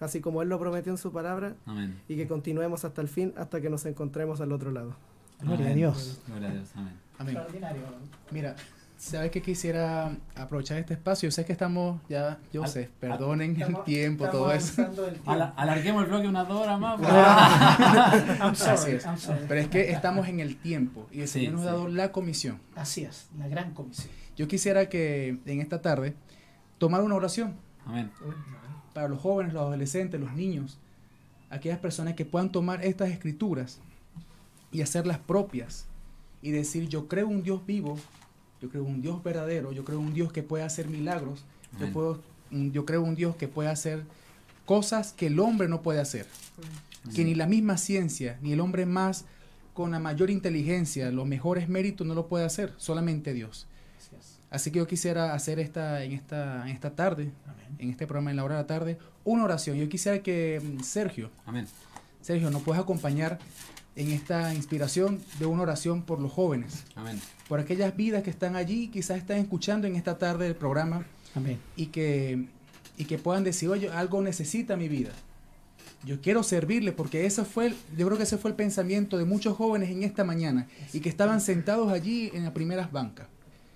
así 0.00 0.20
como 0.20 0.42
Él 0.42 0.50
lo 0.50 0.58
prometió 0.58 0.92
en 0.92 0.98
su 0.98 1.12
palabra, 1.12 1.56
Amén. 1.64 1.98
y 2.08 2.16
que 2.16 2.28
continuemos 2.28 2.84
hasta 2.84 3.00
el 3.00 3.08
fin, 3.08 3.32
hasta 3.38 3.62
que 3.62 3.70
nos 3.70 3.86
encontremos 3.86 4.42
al 4.42 4.52
otro 4.52 4.70
lado. 4.70 4.94
Gloria 5.42 5.68
a. 5.70 5.74
Dios. 5.74 6.20
Gloria 6.26 6.48
a 6.48 6.52
Dios. 6.52 6.68
Amén. 6.74 6.92
Amén. 7.18 7.36
Extraordinario. 7.36 7.82
Mira, 8.30 8.56
¿sabes 8.96 9.30
que 9.30 9.42
quisiera 9.42 10.16
aprovechar 10.36 10.78
este 10.78 10.94
espacio? 10.94 11.28
Yo 11.28 11.30
sé 11.32 11.44
que 11.44 11.52
estamos 11.52 12.00
ya, 12.08 12.38
yo 12.52 12.62
Al- 12.64 12.68
sé, 12.68 12.90
perdonen 13.00 13.54
el 13.56 13.62
Estamos- 13.62 13.84
tiempo, 13.84 14.24
estamos 14.24 14.44
todo 14.46 14.52
eso. 14.52 14.82
el 14.82 15.12
tiempo. 15.20 15.30
Alarguemos 15.56 16.04
el 16.04 16.08
bloque 16.10 16.28
unas 16.28 16.48
dos 16.48 16.60
horas 16.62 16.80
más. 16.80 17.00
I'm 18.40 18.54
sorry, 18.54 18.72
Así 18.74 18.90
es. 18.92 19.04
I'm 19.06 19.18
sorry. 19.18 19.44
Pero 19.48 19.60
es 19.60 19.68
que 19.68 19.90
estamos 19.90 20.26
en 20.28 20.40
el 20.40 20.56
tiempo 20.56 21.06
y 21.12 21.20
el 21.20 21.28
Sí, 21.28 21.40
Señor 21.40 21.52
nos 21.54 21.60
ha 21.62 21.64
sí. 21.64 21.70
dado 21.70 21.88
la 21.88 22.12
comisión. 22.12 22.60
Así 22.76 23.02
es, 23.04 23.28
la 23.38 23.48
gran 23.48 23.72
comisión. 23.74 24.08
Yo 24.36 24.48
quisiera 24.48 24.88
que 24.88 25.38
en 25.44 25.60
esta 25.60 25.82
tarde 25.82 26.14
tomar 26.78 27.02
una 27.02 27.14
oración 27.14 27.54
Amén. 27.86 28.10
para 28.94 29.08
los 29.08 29.20
jóvenes, 29.20 29.52
los 29.52 29.62
adolescentes, 29.62 30.18
los 30.20 30.32
niños, 30.32 30.78
aquellas 31.50 31.78
personas 31.78 32.14
que 32.14 32.24
puedan 32.24 32.50
tomar 32.50 32.82
estas 32.84 33.10
escrituras 33.10 33.80
y 34.72 34.82
hacerlas 34.82 35.18
propias 35.18 35.86
y 36.40 36.50
decir, 36.50 36.88
yo 36.88 37.06
creo 37.08 37.28
un 37.28 37.42
Dios 37.42 37.64
vivo, 37.66 37.98
yo 38.60 38.68
creo 38.70 38.84
un 38.84 39.00
Dios 39.02 39.22
verdadero, 39.22 39.72
yo 39.72 39.84
creo 39.84 40.00
un 40.00 40.14
Dios 40.14 40.32
que 40.32 40.42
puede 40.42 40.64
hacer 40.64 40.88
milagros, 40.88 41.44
yo, 41.78 41.92
puedo, 41.92 42.20
un- 42.50 42.72
yo 42.72 42.84
creo 42.84 43.02
un 43.02 43.14
Dios 43.14 43.36
que 43.36 43.48
puede 43.48 43.68
hacer 43.68 44.02
cosas 44.66 45.12
que 45.12 45.26
el 45.26 45.38
hombre 45.40 45.68
no 45.68 45.82
puede 45.82 46.00
hacer, 46.00 46.26
que 47.14 47.24
ni 47.24 47.34
la 47.34 47.46
misma 47.46 47.76
ciencia, 47.76 48.38
ni 48.42 48.52
el 48.52 48.60
hombre 48.60 48.86
más 48.86 49.24
con 49.74 49.90
la 49.90 49.98
mayor 49.98 50.30
inteligencia, 50.30 51.10
los 51.10 51.26
mejores 51.26 51.68
méritos 51.68 52.06
no 52.06 52.14
lo 52.14 52.26
puede 52.28 52.44
hacer, 52.44 52.72
solamente 52.76 53.32
Dios. 53.32 53.66
Así 54.50 54.70
que 54.70 54.78
yo 54.80 54.86
quisiera 54.86 55.32
hacer 55.32 55.58
esta, 55.58 56.04
en, 56.04 56.12
esta, 56.12 56.62
en 56.68 56.74
esta 56.74 56.94
tarde, 56.94 57.30
Amén. 57.46 57.66
en 57.78 57.88
este 57.90 58.06
programa 58.06 58.30
en 58.30 58.36
la 58.36 58.44
hora 58.44 58.56
de 58.56 58.62
la 58.62 58.66
tarde, 58.66 58.98
una 59.24 59.44
oración. 59.44 59.78
Yo 59.78 59.88
quisiera 59.88 60.22
que 60.22 60.60
mm, 60.62 60.82
Sergio, 60.82 61.30
Amén. 61.46 61.66
Sergio, 62.20 62.50
nos 62.50 62.60
puedas 62.62 62.82
acompañar 62.82 63.38
en 63.96 64.10
esta 64.10 64.54
inspiración 64.54 65.20
de 65.38 65.46
una 65.46 65.62
oración 65.62 66.02
por 66.02 66.20
los 66.20 66.32
jóvenes, 66.32 66.84
Amén. 66.94 67.20
por 67.48 67.60
aquellas 67.60 67.94
vidas 67.96 68.22
que 68.22 68.30
están 68.30 68.56
allí, 68.56 68.88
quizás 68.88 69.18
están 69.18 69.38
escuchando 69.38 69.86
en 69.86 69.96
esta 69.96 70.16
tarde 70.18 70.46
el 70.46 70.54
programa 70.56 71.04
Amén. 71.34 71.58
y 71.76 71.86
que, 71.86 72.46
y 72.96 73.04
que 73.04 73.18
puedan 73.18 73.44
decir, 73.44 73.68
oye, 73.68 73.90
algo 73.90 74.22
necesita 74.22 74.76
mi 74.76 74.88
vida. 74.88 75.10
Yo 76.04 76.20
quiero 76.20 76.42
servirle 76.42 76.92
porque 76.92 77.26
ese 77.26 77.44
fue, 77.44 77.66
el- 77.66 77.76
yo 77.96 78.06
creo 78.06 78.16
que 78.16 78.24
ese 78.24 78.38
fue 78.38 78.50
el 78.50 78.56
pensamiento 78.56 79.18
de 79.18 79.24
muchos 79.24 79.56
jóvenes 79.56 79.90
en 79.90 80.02
esta 80.02 80.24
mañana 80.24 80.66
y 80.92 81.00
que 81.00 81.08
estaban 81.08 81.40
sentados 81.40 81.92
allí 81.92 82.30
en 82.34 82.44
las 82.44 82.52
primeras 82.52 82.90
bancas. 82.90 83.28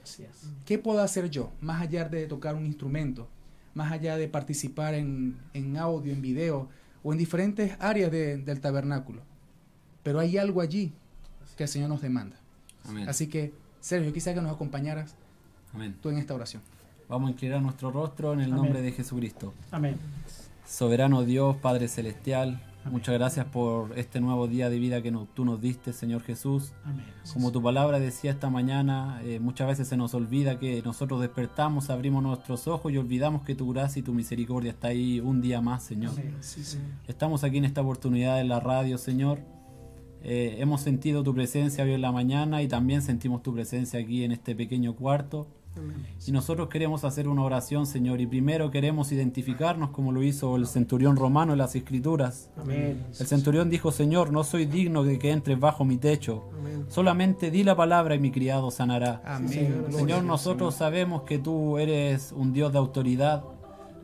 Así 0.03 0.23
es. 0.25 0.31
¿Qué 0.65 0.79
puedo 0.79 1.01
hacer 1.03 1.31
yo? 1.31 1.53
Más 1.61 1.83
allá 1.83 2.09
de 2.09 2.27
tocar 2.27 2.55
un 2.55 2.65
instrumento, 2.67 3.29
más 3.75 3.93
allá 3.93 4.17
de 4.17 4.29
participar 4.29 4.95
en, 4.95 5.37
en 5.53 5.77
audio, 5.77 6.13
en 6.13 6.23
video 6.23 6.69
o 7.03 7.13
en 7.13 7.19
diferentes 7.19 7.73
áreas 7.79 8.11
de- 8.11 8.39
del 8.39 8.61
tabernáculo. 8.61 9.23
Pero 10.07 10.21
hay 10.21 10.39
algo 10.39 10.61
allí 10.61 10.93
que 11.57 11.65
el 11.65 11.69
Señor 11.69 11.89
nos 11.89 12.01
demanda. 12.01 12.37
Amén. 12.89 13.09
Así 13.09 13.27
que, 13.27 13.53
Sergio, 13.81 14.13
quisiera 14.13 14.39
que 14.39 14.43
nos 14.47 14.55
acompañaras 14.55 15.17
Amén. 15.75 15.97
tú 16.01 16.11
en 16.11 16.19
esta 16.19 16.33
oración. 16.33 16.63
Vamos 17.09 17.27
a 17.29 17.33
inclinar 17.33 17.61
nuestro 17.61 17.91
rostro 17.91 18.33
en 18.33 18.39
el 18.41 18.53
Amén. 18.53 18.57
nombre 18.57 18.83
de 18.83 18.93
Jesucristo. 18.93 19.53
Amén. 19.73 19.97
Soberano 20.65 21.25
Dios, 21.25 21.57
Padre 21.57 21.89
Celestial, 21.89 22.61
muchas 22.85 23.15
gracias 23.15 23.47
por 23.47 23.99
este 23.99 24.21
nuevo 24.21 24.47
día 24.47 24.71
de 24.71 24.79
vida 24.79 25.03
que 25.03 25.11
no- 25.11 25.27
tú 25.35 25.45
nos 25.45 25.61
diste, 25.61 25.93
Señor 25.93 26.23
Jesús. 26.23 26.73
Amén. 26.85 27.05
Como 27.33 27.51
tu 27.51 27.61
palabra 27.63 27.99
decía 27.99 28.31
esta 28.31 28.49
mañana, 28.51 29.21
eh, 29.25 29.41
muchas 29.41 29.67
veces 29.67 29.89
se 29.89 29.97
nos 29.97 30.15
olvida 30.15 30.59
que 30.61 30.83
nosotros 30.83 31.21
despertamos, 31.21 31.91
abrimos 31.91 32.23
nuestros 32.23 32.69
ojos 32.69 32.93
y 32.93 32.99
olvidamos 32.99 33.43
que 33.43 33.55
tu 33.57 33.73
gracia 33.73 34.01
y 34.01 34.03
tu 34.05 34.13
misericordia 34.15 34.71
está 34.71 34.89
ahí 34.89 35.19
un 35.21 35.41
día 35.41 35.61
más, 35.61 35.83
Señor. 35.83 36.13
Amén. 36.13 36.37
Sí, 36.41 36.63
Señor. 36.63 36.87
Estamos 37.09 37.43
aquí 37.43 37.59
en 37.59 37.65
esta 37.65 37.81
oportunidad 37.83 38.41
en 38.41 38.49
la 38.49 38.61
radio, 38.61 38.99
Señor. 38.99 39.41
Eh, 40.29 40.57
hemos 40.59 40.81
sentido 40.81 41.23
tu 41.23 41.33
presencia 41.33 41.85
hoy 41.85 41.93
en 41.93 42.01
la 42.01 42.11
mañana 42.11 42.61
y 42.61 42.67
también 42.67 43.01
sentimos 43.01 43.45
tu 43.45 43.55
presencia 43.55 44.01
aquí 44.01 44.25
en 44.25 44.33
este 44.33 44.57
pequeño 44.57 44.97
cuarto. 44.97 45.47
Y 46.27 46.33
nosotros 46.33 46.69
queremos 46.69 47.05
hacer 47.05 47.29
una 47.29 47.43
oración, 47.43 47.87
Señor, 47.87 48.21
y 48.21 48.27
primero 48.27 48.71
queremos 48.71 49.13
identificarnos 49.13 49.91
como 49.91 50.11
lo 50.11 50.23
hizo 50.23 50.57
el 50.57 50.67
centurión 50.67 51.17
romano 51.17 51.53
en 51.53 51.59
las 51.59 51.77
Escrituras. 51.77 52.51
Amén. 52.57 53.05
El 53.21 53.27
centurión 53.27 53.71
dijo, 53.71 53.93
Señor, 53.93 54.33
no 54.33 54.43
soy 54.43 54.65
digno 54.65 55.05
de 55.05 55.19
que 55.19 55.31
entres 55.31 55.61
bajo 55.61 55.85
mi 55.85 55.97
techo. 55.97 56.49
Solamente 56.89 57.51
di 57.51 57.63
la 57.63 57.77
palabra 57.77 58.15
y 58.15 58.19
mi 58.19 58.33
criado 58.33 58.71
sanará. 58.71 59.23
Amén. 59.25 59.85
Señor, 59.91 60.25
nosotros 60.25 60.75
sabemos 60.75 61.23
que 61.23 61.39
tú 61.39 61.79
eres 61.79 62.33
un 62.33 62.53
Dios 62.53 62.73
de 62.73 62.79
autoridad. 62.79 63.45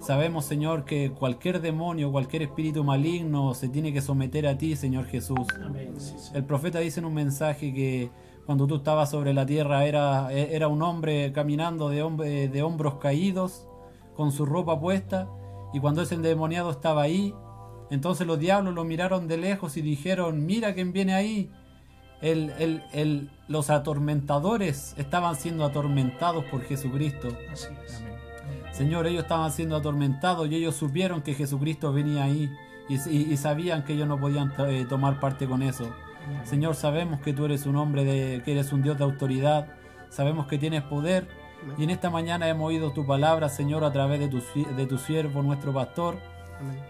Sabemos, 0.03 0.45
Señor, 0.45 0.85
que 0.85 1.13
cualquier 1.13 1.61
demonio, 1.61 2.11
cualquier 2.11 2.43
espíritu 2.43 2.83
maligno 2.83 3.55
se 3.55 3.69
tiene 3.69 3.93
que 3.93 4.01
someter 4.01 4.47
a 4.49 4.59
ti, 4.59 4.75
Señor 4.75 5.07
Jesús. 5.07 5.47
Amén. 5.65 5.95
Sí. 5.99 6.17
El 6.35 6.45
profeta 6.45 6.81
dice 6.81 6.99
en 7.01 7.07
un 7.07 7.15
mensaje 7.15 7.73
que 7.73 8.11
cuando 8.45 8.67
tú 8.67 8.77
estabas 8.77 9.11
sobre 9.11 9.33
la 9.33 9.47
tierra 9.47 9.85
era, 9.85 10.33
era 10.33 10.67
un 10.67 10.83
hombre 10.83 11.31
caminando 11.33 11.89
de, 11.89 12.03
hombre, 12.03 12.49
de 12.49 12.63
hombros 12.63 12.95
caídos, 12.97 13.69
con 14.17 14.33
su 14.33 14.45
ropa 14.45 14.79
puesta, 14.81 15.29
y 15.73 15.79
cuando 15.81 16.03
ese 16.03 16.17
endemoniado 16.17 16.71
estaba 16.73 17.03
ahí, 17.03 17.33
entonces 17.91 18.27
los 18.27 18.39
diablos 18.41 18.75
lo 18.75 18.85
miraron 18.85 19.29
de 19.29 19.37
lejos 19.37 19.77
y 19.77 19.83
dijeron, 19.83 20.45
mira 20.45 20.75
quién 20.75 20.93
viene 20.93 21.15
ahí. 21.15 21.51
El, 22.21 22.51
el- 22.59 22.83
el- 22.93 23.31
los 23.49 23.71
atormentadores 23.71 24.95
estaban 24.99 25.37
siendo 25.37 25.65
atormentados 25.65 26.45
por 26.47 26.63
Jesucristo. 26.63 27.29
Así 27.53 27.69
es. 27.87 28.03
Señor, 28.73 29.07
ellos 29.07 29.23
estaban 29.23 29.53
siendo 29.53 29.77
atormentados 29.77 30.49
y 30.49 30.57
ellos 30.57 30.75
supieron 30.75 31.23
que 31.23 31.35
Jesucristo 31.35 31.93
venía 31.93 32.25
ahí 32.25 32.51
y, 32.89 32.95
y- 33.09 33.33
y 33.33 33.37
sabían 33.37 33.85
que 33.85 33.93
ellos 33.93 34.09
no 34.09 34.19
podían 34.19 34.53
eh, 34.69 34.87
tomar 34.89 35.21
parte 35.21 35.47
con 35.47 35.63
eso. 35.63 35.89
Señor, 36.45 36.75
sabemos 36.75 37.21
que 37.21 37.33
tú 37.33 37.45
eres 37.45 37.67
un 37.67 37.77
hombre 37.77 38.05
de, 38.05 38.43
que 38.45 38.53
eres 38.53 38.73
un 38.73 38.83
Dios 38.83 38.97
de 38.97 39.05
autoridad, 39.05 39.67
sabemos 40.09 40.47
que 40.47 40.57
tienes 40.59 40.83
poder 40.85 41.27
y 41.79 41.85
en 41.85 41.91
esta 41.91 42.11
mañana 42.11 42.49
hemos 42.49 42.69
oído 42.69 42.93
tu 42.93 43.07
palabra, 43.07 43.49
Señor, 43.49 43.85
a 43.85 43.93
través 43.93 44.21
de 44.21 44.29
tu, 44.29 44.41
de 44.77 44.87
tu 44.87 44.99
siervo, 44.99 45.43
nuestro 45.43 45.73
pastor. 45.73 46.17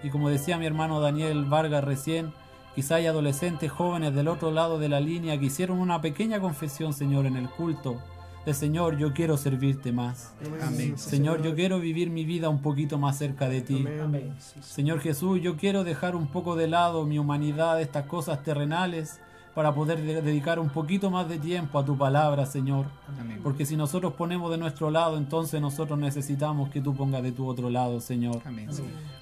Y 0.02 0.10
como 0.10 0.28
decía 0.28 0.58
mi 0.58 0.66
hermano 0.66 1.00
Daniel 1.00 1.44
Vargas 1.46 1.82
recién, 1.82 2.32
quizá 2.74 2.96
hay 2.96 3.06
adolescentes 3.06 3.70
jóvenes 3.72 4.14
del 4.14 4.28
otro 4.28 4.50
lado 4.50 4.78
de 4.78 4.88
la 4.90 5.00
línea 5.00 5.38
que 5.38 5.46
hicieron 5.46 5.78
una 5.78 6.00
pequeña 6.00 6.38
confesión, 6.40 6.92
Señor, 6.92 7.24
en 7.26 7.36
el 7.36 7.48
culto. 7.48 7.96
De 8.44 8.54
Señor, 8.54 8.98
yo 8.98 9.12
quiero 9.12 9.36
servirte 9.36 9.92
más. 9.92 10.32
Amén. 10.62 10.98
Señor, 10.98 11.42
yo 11.42 11.54
quiero 11.54 11.78
vivir 11.78 12.10
mi 12.10 12.24
vida 12.24 12.48
un 12.48 12.60
poquito 12.60 12.98
más 12.98 13.16
cerca 13.18 13.48
de 13.48 13.60
ti. 13.60 13.84
Amén. 14.02 14.34
Señor. 14.60 14.98
Jesús, 15.00 15.40
yo 15.40 15.56
quiero 15.56 15.84
dejar 15.84 16.16
un 16.16 16.26
poco 16.26 16.56
de 16.56 16.66
lado 16.66 17.06
mi 17.06 17.18
humanidad, 17.20 17.80
estas 17.80 18.06
cosas 18.06 18.42
terrenales, 18.42 19.20
para 19.54 19.72
poder 19.74 20.00
de- 20.02 20.22
dedicar 20.22 20.58
un 20.58 20.70
poquito 20.70 21.08
más 21.10 21.28
de 21.28 21.38
tiempo 21.38 21.78
a 21.78 21.84
tu 21.84 21.96
palabra, 21.96 22.46
Señor. 22.46 22.86
Amén. 23.20 23.38
Porque 23.44 23.64
si 23.64 23.76
nosotros 23.76 24.14
ponemos 24.14 24.50
de 24.50 24.56
nuestro 24.58 24.90
lado, 24.90 25.18
entonces 25.18 25.60
nosotros 25.60 25.98
necesitamos 25.98 26.70
que 26.70 26.80
tú 26.80 26.96
pongas 26.96 27.22
de 27.22 27.30
tu 27.32 27.46
otro 27.46 27.70
lado, 27.70 28.00
Señor. 28.00 28.40
Amén. 28.44 28.68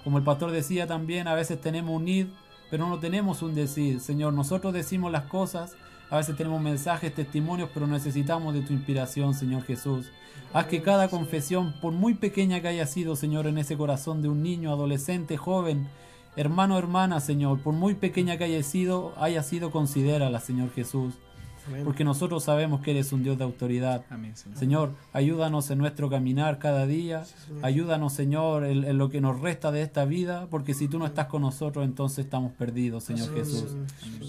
Como 0.03 0.17
el 0.19 0.25
pastor 0.25 0.51
decía 0.51 0.87
también, 0.87 1.29
a 1.29 1.35
veces 1.35 1.61
tenemos 1.61 1.95
un 1.95 2.09
id, 2.09 2.27
pero 2.71 2.89
no 2.89 2.99
tenemos 3.01 3.43
un 3.43 3.55
decir. 3.55 4.01
Señor, 4.01 4.33
nosotros 4.33 4.73
decimos 4.73 5.11
las 5.13 5.25
cosas, 5.25 5.75
a 6.11 6.17
veces 6.17 6.37
tenemos 6.37 6.61
mensajes, 6.61 7.15
testimonios, 7.15 7.71
pero 7.73 7.87
necesitamos 7.87 8.53
de 8.53 8.63
tu 8.63 8.73
inspiración, 8.73 9.33
Señor 9.33 9.63
Jesús. 9.63 10.11
Haz 10.53 10.67
que 10.67 10.83
cada 10.83 11.09
confesión, 11.09 11.73
por 11.81 11.93
muy 11.93 12.15
pequeña 12.15 12.61
que 12.61 12.69
haya 12.69 12.87
sido, 12.87 13.15
Señor, 13.15 13.47
en 13.47 13.59
ese 13.59 13.77
corazón 13.77 14.21
de 14.21 14.29
un 14.29 14.43
niño, 14.43 14.73
adolescente, 14.73 15.37
joven, 15.37 15.87
hermano, 16.35 16.77
hermana, 16.77 17.21
Señor, 17.21 17.61
por 17.61 17.75
muy 17.75 17.95
pequeña 17.95 18.37
que 18.37 18.45
haya 18.45 18.63
sido, 18.65 19.15
haya 19.17 19.45
sido, 19.45 19.71
considérala, 19.71 20.41
Señor 20.41 20.73
Jesús. 20.73 21.15
Porque 21.85 22.05
nosotros 22.05 22.45
sabemos 22.45 22.81
que 22.81 22.93
eres 22.93 23.13
un 23.13 23.23
Dios 23.23 23.39
de 23.39 23.45
autoridad. 23.45 24.05
Amén, 24.11 24.37
Señor. 24.37 24.59
Señor, 24.59 24.91
ayúdanos 25.13 25.71
en 25.71 25.79
nuestro 25.79 26.11
caminar 26.11 26.59
cada 26.59 26.87
día. 26.87 27.25
Ayúdanos, 27.63 28.13
Señor, 28.13 28.65
en, 28.65 28.85
en 28.85 28.99
lo 28.99 29.09
que 29.09 29.21
nos 29.21 29.41
resta 29.41 29.71
de 29.71 29.83
esta 29.83 30.05
vida, 30.05 30.47
porque 30.51 30.75
si 30.75 30.89
tú 30.89 30.99
no 30.99 31.07
estás 31.07 31.27
con 31.27 31.43
nosotros, 31.43 31.85
entonces 31.85 32.25
estamos 32.25 32.53
perdidos, 32.53 33.05
Señor 33.05 33.35
Jesús. 33.35 33.77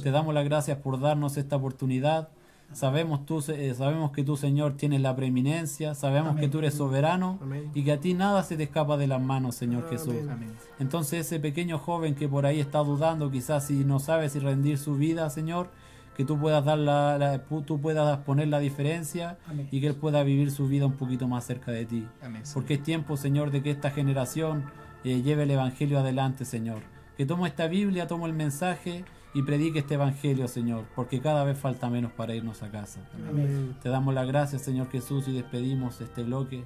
Te 0.03 0.11
damos 0.11 0.34
las 0.34 0.45
gracias 0.45 0.77
por 0.77 0.99
darnos 0.99 1.38
esta 1.38 1.55
oportunidad. 1.55 2.29
Sabemos, 2.73 3.25
tú, 3.25 3.43
eh, 3.49 3.73
sabemos 3.77 4.11
que 4.11 4.23
tú, 4.23 4.38
Señor, 4.38 4.77
tienes 4.77 5.01
la 5.01 5.13
preeminencia, 5.13 5.93
sabemos 5.93 6.38
que 6.38 6.47
tú 6.47 6.59
eres 6.59 6.73
soberano 6.73 7.38
Amén. 7.41 7.69
y 7.73 7.84
que 7.84 7.91
a 7.91 7.99
ti 7.99 8.13
nada 8.13 8.43
se 8.43 8.55
te 8.55 8.63
escapa 8.63 8.95
de 8.95 9.07
las 9.07 9.21
manos, 9.21 9.55
Señor 9.55 9.89
Jesús. 9.89 10.15
Amén. 10.29 10.53
Entonces 10.79 11.25
ese 11.25 11.39
pequeño 11.41 11.77
joven 11.79 12.15
que 12.15 12.29
por 12.29 12.45
ahí 12.45 12.61
está 12.61 12.79
dudando, 12.79 13.29
quizás 13.29 13.67
si 13.67 13.84
no 13.84 13.99
sabe 13.99 14.29
si 14.29 14.39
rendir 14.39 14.77
su 14.77 14.95
vida, 14.95 15.29
Señor, 15.29 15.69
que 16.16 16.26
tú 16.26 16.38
puedas 16.39 16.64
dar 16.66 16.78
la, 16.78 17.41
tú 17.66 17.80
puedas 17.80 18.18
poner 18.20 18.47
la 18.47 18.59
diferencia 18.59 19.38
Amén. 19.47 19.68
y 19.72 19.82
que 19.82 19.88
él 19.88 19.95
pueda 19.95 20.24
vivir 20.24 20.51
su 20.51 20.68
vida 20.68 20.86
un 20.86 20.97
poquito 20.97 21.28
más 21.28 21.45
cerca 21.45 21.72
de 21.72 21.86
ti. 21.86 22.07
Amén. 22.22 22.43
Porque 22.53 22.76
es 22.76 22.84
tiempo, 22.84 23.18
Señor, 23.18 23.51
de 23.51 23.64
que 23.64 23.72
esta 23.72 23.91
generación 23.91 24.66
eh, 25.03 25.22
lleve 25.22 25.43
el 25.43 25.51
evangelio 25.51 25.99
adelante, 25.99 26.45
Señor. 26.45 26.80
Que 27.18 27.26
tome 27.26 27.47
esta 27.47 27.68
Biblia, 27.68 28.07
tome 28.07 28.26
el 28.26 28.34
mensaje 28.34 29.05
y 29.34 29.43
predique 29.43 29.80
este 29.80 29.93
evangelio, 29.93 30.47
Señor, 30.47 30.86
porque 30.95 31.22
cada 31.22 31.43
vez 31.43 31.57
falta 31.57 31.89
menos 31.89 32.12
para 32.12 32.36
irnos 32.36 32.64
a 32.64 32.70
casa. 32.70 32.99
Amén. 33.30 33.76
Te 33.82 33.89
damos 33.89 34.14
las 34.14 34.28
gracias, 34.28 34.62
Señor 34.62 34.89
Jesús, 34.89 35.28
y 35.28 35.34
despedimos 35.34 36.01
este 36.01 36.24
bloque 36.24 36.66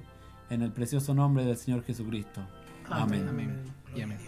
en 0.50 0.62
el 0.62 0.72
precioso 0.72 1.14
nombre 1.14 1.44
del 1.44 1.56
Señor 1.56 1.84
Jesucristo. 1.84 2.40
Amén. 2.90 3.26
Amén. 3.28 3.62
Y 3.94 4.00
amén. 4.00 4.18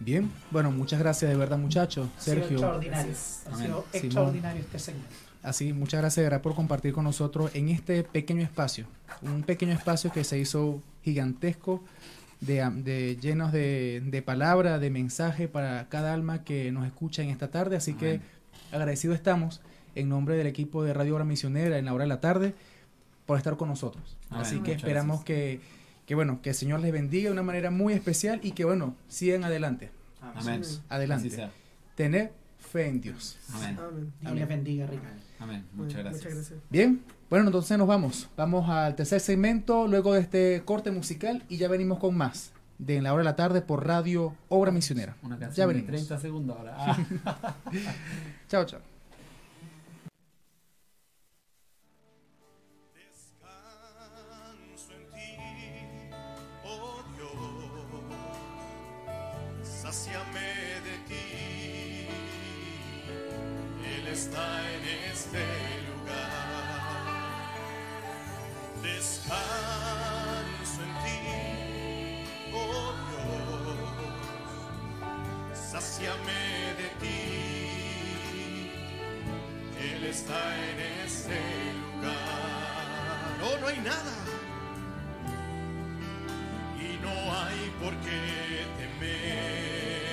Bien, 0.00 0.30
bueno, 0.50 0.70
muchas 0.70 0.98
gracias 0.98 1.30
de 1.30 1.36
verdad, 1.36 1.58
muchachos. 1.58 2.08
Ha 2.16 2.20
sido 2.20 2.34
Sergio, 2.36 2.56
extraordinario. 2.56 3.12
Ha 3.12 3.56
sido 3.56 3.84
extraordinario 3.92 4.62
este 4.62 4.78
segmento. 4.78 5.08
Así, 5.42 5.72
muchas 5.72 6.00
gracias 6.00 6.16
de 6.16 6.22
verdad 6.24 6.42
por 6.42 6.54
compartir 6.54 6.92
con 6.92 7.04
nosotros 7.04 7.50
en 7.54 7.68
este 7.68 8.02
pequeño 8.02 8.42
espacio. 8.42 8.86
Un 9.22 9.42
pequeño 9.42 9.72
espacio 9.72 10.10
que 10.12 10.24
se 10.24 10.38
hizo 10.38 10.82
gigantesco, 11.02 11.82
de, 12.40 12.66
de- 12.82 13.16
llenos 13.20 13.52
de, 13.52 14.02
de 14.06 14.22
palabra, 14.22 14.78
de 14.78 14.88
mensaje 14.90 15.48
para 15.48 15.88
cada 15.88 16.14
alma 16.14 16.44
que 16.44 16.72
nos 16.72 16.86
escucha 16.86 17.22
en 17.22 17.28
esta 17.30 17.50
tarde. 17.50 17.76
Así 17.76 17.94
que 17.94 18.08
Amén. 18.08 18.22
agradecidos 18.72 19.16
estamos 19.16 19.60
en 19.94 20.08
nombre 20.08 20.36
del 20.36 20.46
equipo 20.46 20.82
de 20.82 20.94
Radio 20.94 21.14
Hora 21.16 21.24
Misionera 21.24 21.76
en 21.78 21.84
la 21.84 21.92
hora 21.94 22.04
de 22.04 22.08
la 22.08 22.20
tarde 22.20 22.54
por 23.26 23.36
estar 23.38 23.56
con 23.56 23.68
nosotros. 23.68 24.16
Amén. 24.30 24.42
Así 24.42 24.54
que 24.56 24.60
Muchas 24.72 24.76
esperamos 24.76 25.24
que, 25.24 25.60
que, 26.10 26.16
bueno, 26.16 26.42
que 26.42 26.48
el 26.48 26.56
Señor 26.56 26.80
les 26.80 26.90
bendiga 26.90 27.28
de 27.28 27.32
una 27.34 27.44
manera 27.44 27.70
muy 27.70 27.92
especial 27.92 28.40
y 28.42 28.50
que, 28.50 28.64
bueno, 28.64 28.96
sigan 29.06 29.44
adelante. 29.44 29.92
Amén. 30.20 30.60
Adelante. 30.88 31.28
Así 31.28 31.36
sea. 31.36 31.52
Tener 31.94 32.32
fe 32.58 32.88
en 32.88 33.00
Dios. 33.00 33.38
Amén. 33.54 33.78
Amén. 33.78 34.12
Dios 34.20 34.34
les 34.34 34.48
bendiga, 34.48 34.86
Ricardo. 34.88 35.20
Amén. 35.38 35.64
Muchas 35.72 36.00
gracias. 36.00 36.24
Muchas 36.24 36.34
gracias. 36.34 36.60
Bien, 36.68 37.00
bueno, 37.30 37.46
entonces 37.46 37.78
nos 37.78 37.86
vamos. 37.86 38.28
Vamos 38.36 38.68
al 38.68 38.96
tercer 38.96 39.20
segmento, 39.20 39.86
luego 39.86 40.14
de 40.14 40.22
este 40.22 40.62
corte 40.64 40.90
musical 40.90 41.44
y 41.48 41.58
ya 41.58 41.68
venimos 41.68 42.00
con 42.00 42.16
más 42.16 42.50
de 42.78 42.96
En 42.96 43.04
la 43.04 43.12
hora 43.12 43.20
de 43.20 43.26
la 43.26 43.36
tarde 43.36 43.62
por 43.62 43.86
Radio 43.86 44.34
Obra 44.48 44.72
Misionera. 44.72 45.14
Una 45.22 45.36
Ya 45.36 45.42
canción 45.46 45.68
de 45.68 45.74
venimos. 45.74 46.08
30 46.08 46.18
segundos 46.18 46.56
ahora. 46.58 46.76
Ah. 47.24 47.54
Chao, 48.48 48.64
chao. 48.64 48.80
Está 80.20 80.42
en 80.70 80.78
ese 81.04 81.40
lugar. 82.00 83.32
No, 83.40 83.48
no 83.58 83.66
hay 83.68 83.78
nada. 83.78 84.16
Y 86.78 86.88
no 87.04 87.14
hay 87.38 87.60
por 87.82 87.94
qué 88.04 88.20
temer. 88.78 90.10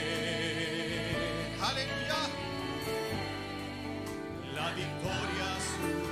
Aleluya. 1.70 2.22
La 4.55 4.68
victoria 4.82 5.47
es. 5.58 6.07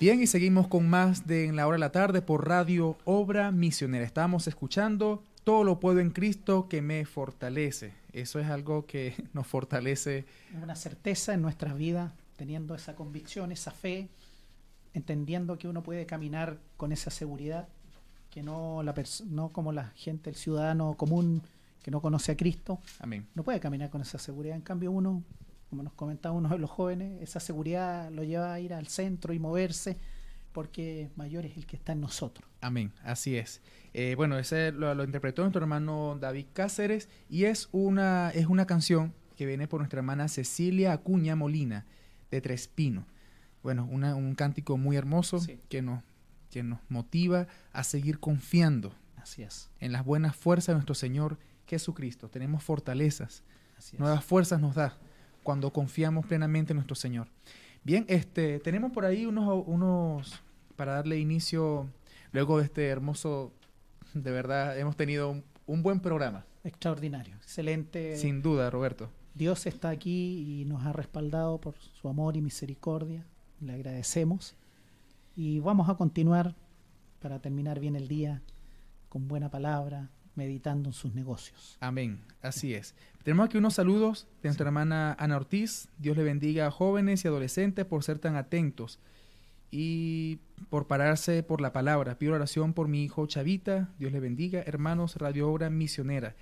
Bien, 0.00 0.22
y 0.22 0.28
seguimos 0.28 0.68
con 0.68 0.88
más 0.88 1.26
de 1.26 1.46
En 1.46 1.56
la 1.56 1.66
hora 1.66 1.74
de 1.74 1.80
la 1.80 1.90
tarde 1.90 2.22
por 2.22 2.46
Radio 2.46 2.96
Obra 3.04 3.50
Misionera. 3.50 4.04
Estamos 4.04 4.46
escuchando 4.46 5.24
Todo 5.42 5.64
lo 5.64 5.80
puedo 5.80 5.98
en 5.98 6.10
Cristo 6.10 6.68
que 6.68 6.82
me 6.82 7.04
fortalece. 7.04 7.94
Eso 8.12 8.38
es 8.38 8.46
algo 8.46 8.86
que 8.86 9.14
nos 9.32 9.48
fortalece. 9.48 10.24
Una 10.62 10.76
certeza 10.76 11.34
en 11.34 11.42
nuestras 11.42 11.76
vidas, 11.76 12.12
teniendo 12.36 12.76
esa 12.76 12.94
convicción, 12.94 13.50
esa 13.50 13.72
fe, 13.72 14.08
entendiendo 14.94 15.58
que 15.58 15.66
uno 15.66 15.82
puede 15.82 16.06
caminar 16.06 16.58
con 16.76 16.92
esa 16.92 17.10
seguridad, 17.10 17.66
que 18.30 18.44
no, 18.44 18.84
la 18.84 18.94
no 19.26 19.48
como 19.48 19.72
la 19.72 19.88
gente, 19.96 20.30
el 20.30 20.36
ciudadano 20.36 20.94
común 20.94 21.42
que 21.82 21.90
no 21.90 22.00
conoce 22.00 22.30
a 22.30 22.36
Cristo, 22.36 22.78
Amén. 23.00 23.26
no 23.34 23.42
puede 23.42 23.58
caminar 23.58 23.90
con 23.90 24.02
esa 24.02 24.18
seguridad. 24.18 24.54
En 24.54 24.62
cambio, 24.62 24.92
uno, 24.92 25.24
como 25.70 25.82
nos 25.82 25.92
comentaba 25.92 26.34
uno 26.34 26.48
de 26.48 26.58
los 26.58 26.70
jóvenes, 26.70 27.20
esa 27.22 27.40
seguridad 27.40 28.10
lo 28.10 28.24
lleva 28.24 28.52
a 28.54 28.60
ir 28.60 28.72
al 28.74 28.86
centro 28.88 29.32
y 29.34 29.38
moverse, 29.38 29.96
porque 30.52 31.10
mayor 31.16 31.44
es 31.46 31.56
el 31.56 31.66
que 31.66 31.76
está 31.76 31.92
en 31.92 32.00
nosotros. 32.00 32.48
Amén, 32.60 32.92
así 33.04 33.36
es. 33.36 33.60
Eh, 33.94 34.14
bueno, 34.16 34.38
ese 34.38 34.72
lo, 34.72 34.94
lo 34.94 35.04
interpretó 35.04 35.42
nuestro 35.42 35.60
hermano 35.62 36.16
David 36.20 36.46
Cáceres 36.52 37.08
y 37.28 37.44
es 37.44 37.68
una, 37.72 38.30
es 38.30 38.46
una 38.46 38.66
canción 38.66 39.12
que 39.36 39.46
viene 39.46 39.68
por 39.68 39.80
nuestra 39.80 39.98
hermana 40.00 40.28
Cecilia 40.28 40.92
Acuña 40.92 41.36
Molina 41.36 41.86
de 42.30 42.40
Trespino. 42.40 43.06
Bueno, 43.62 43.86
una- 43.90 44.14
un 44.16 44.34
cántico 44.34 44.76
muy 44.76 44.96
hermoso 44.96 45.38
Sí. 45.40 45.60
que, 45.68 45.82
nos, 45.82 46.02
que 46.50 46.62
nos 46.62 46.80
motiva 46.88 47.46
a 47.72 47.84
seguir 47.84 48.18
confiando 48.18 48.94
Así 49.16 49.42
es. 49.42 49.70
en 49.80 49.92
las 49.92 50.04
buenas 50.04 50.34
fuerzas 50.34 50.68
de 50.68 50.74
nuestro 50.74 50.94
Señor 50.94 51.38
Jesucristo. 51.66 52.28
Tenemos 52.28 52.64
fortalezas, 52.64 53.42
Así 53.76 53.96
es. 53.96 54.00
nuevas 54.00 54.24
fuerzas 54.24 54.60
nos 54.60 54.74
da 54.74 54.96
cuando 55.48 55.72
confiamos 55.72 56.26
plenamente 56.26 56.74
en 56.74 56.76
nuestro 56.76 56.94
Señor. 56.94 57.26
Bien, 57.82 58.04
este, 58.08 58.60
tenemos 58.60 58.92
por 58.92 59.06
ahí 59.06 59.24
unos, 59.24 59.64
unos 59.66 60.42
para 60.76 60.92
darle 60.92 61.18
inicio, 61.18 61.88
luego 62.32 62.58
de 62.58 62.64
este 62.64 62.88
hermoso, 62.88 63.50
de 64.12 64.30
verdad, 64.30 64.78
hemos 64.78 64.94
tenido 64.94 65.30
un, 65.30 65.42
un 65.64 65.82
buen 65.82 66.00
programa, 66.00 66.44
Extraordinario, 66.64 67.34
excelente. 67.36 68.18
sin 68.18 68.42
duda, 68.42 68.68
Roberto. 68.68 69.08
Dios 69.32 69.64
está 69.64 69.88
aquí 69.88 70.60
y 70.60 70.66
nos 70.66 70.84
ha 70.84 70.92
respaldado 70.92 71.58
por 71.58 71.76
su 71.78 72.10
amor 72.10 72.36
y 72.36 72.42
misericordia. 72.42 73.24
Le 73.62 73.72
agradecemos. 73.72 74.54
Y 75.34 75.60
vamos 75.60 75.88
a 75.88 75.94
continuar 75.94 76.56
para 77.20 77.40
terminar 77.40 77.80
bien 77.80 77.96
el 77.96 78.06
día 78.06 78.42
con 79.08 79.28
buena 79.28 79.50
palabra, 79.50 80.10
meditando 80.38 80.88
en 80.88 80.92
sus 80.94 81.14
negocios. 81.14 81.76
Amén, 81.80 82.20
así 82.40 82.72
es. 82.72 82.94
Tenemos 83.22 83.44
aquí 83.46 83.58
unos 83.58 83.74
saludos 83.74 84.26
de 84.42 84.48
nuestra 84.48 84.64
hermana 84.66 85.14
Ana 85.18 85.36
Ortiz. 85.36 85.88
Dios 85.98 86.16
le 86.16 86.22
bendiga 86.22 86.66
a 86.66 86.70
jóvenes 86.70 87.24
y 87.24 87.28
adolescentes 87.28 87.84
por 87.84 88.02
ser 88.04 88.18
tan 88.18 88.36
atentos 88.36 88.98
y 89.70 90.38
por 90.70 90.86
pararse 90.86 91.42
por 91.42 91.60
la 91.60 91.72
palabra. 91.72 92.16
Pido 92.16 92.34
oración 92.34 92.72
por 92.72 92.88
mi 92.88 93.04
hijo 93.04 93.26
Chavita. 93.26 93.90
Dios 93.98 94.12
le 94.12 94.20
bendiga. 94.20 94.62
Hermanos, 94.64 95.16
Radio 95.16 95.50
Obra 95.50 95.68
Misionera. 95.68 96.34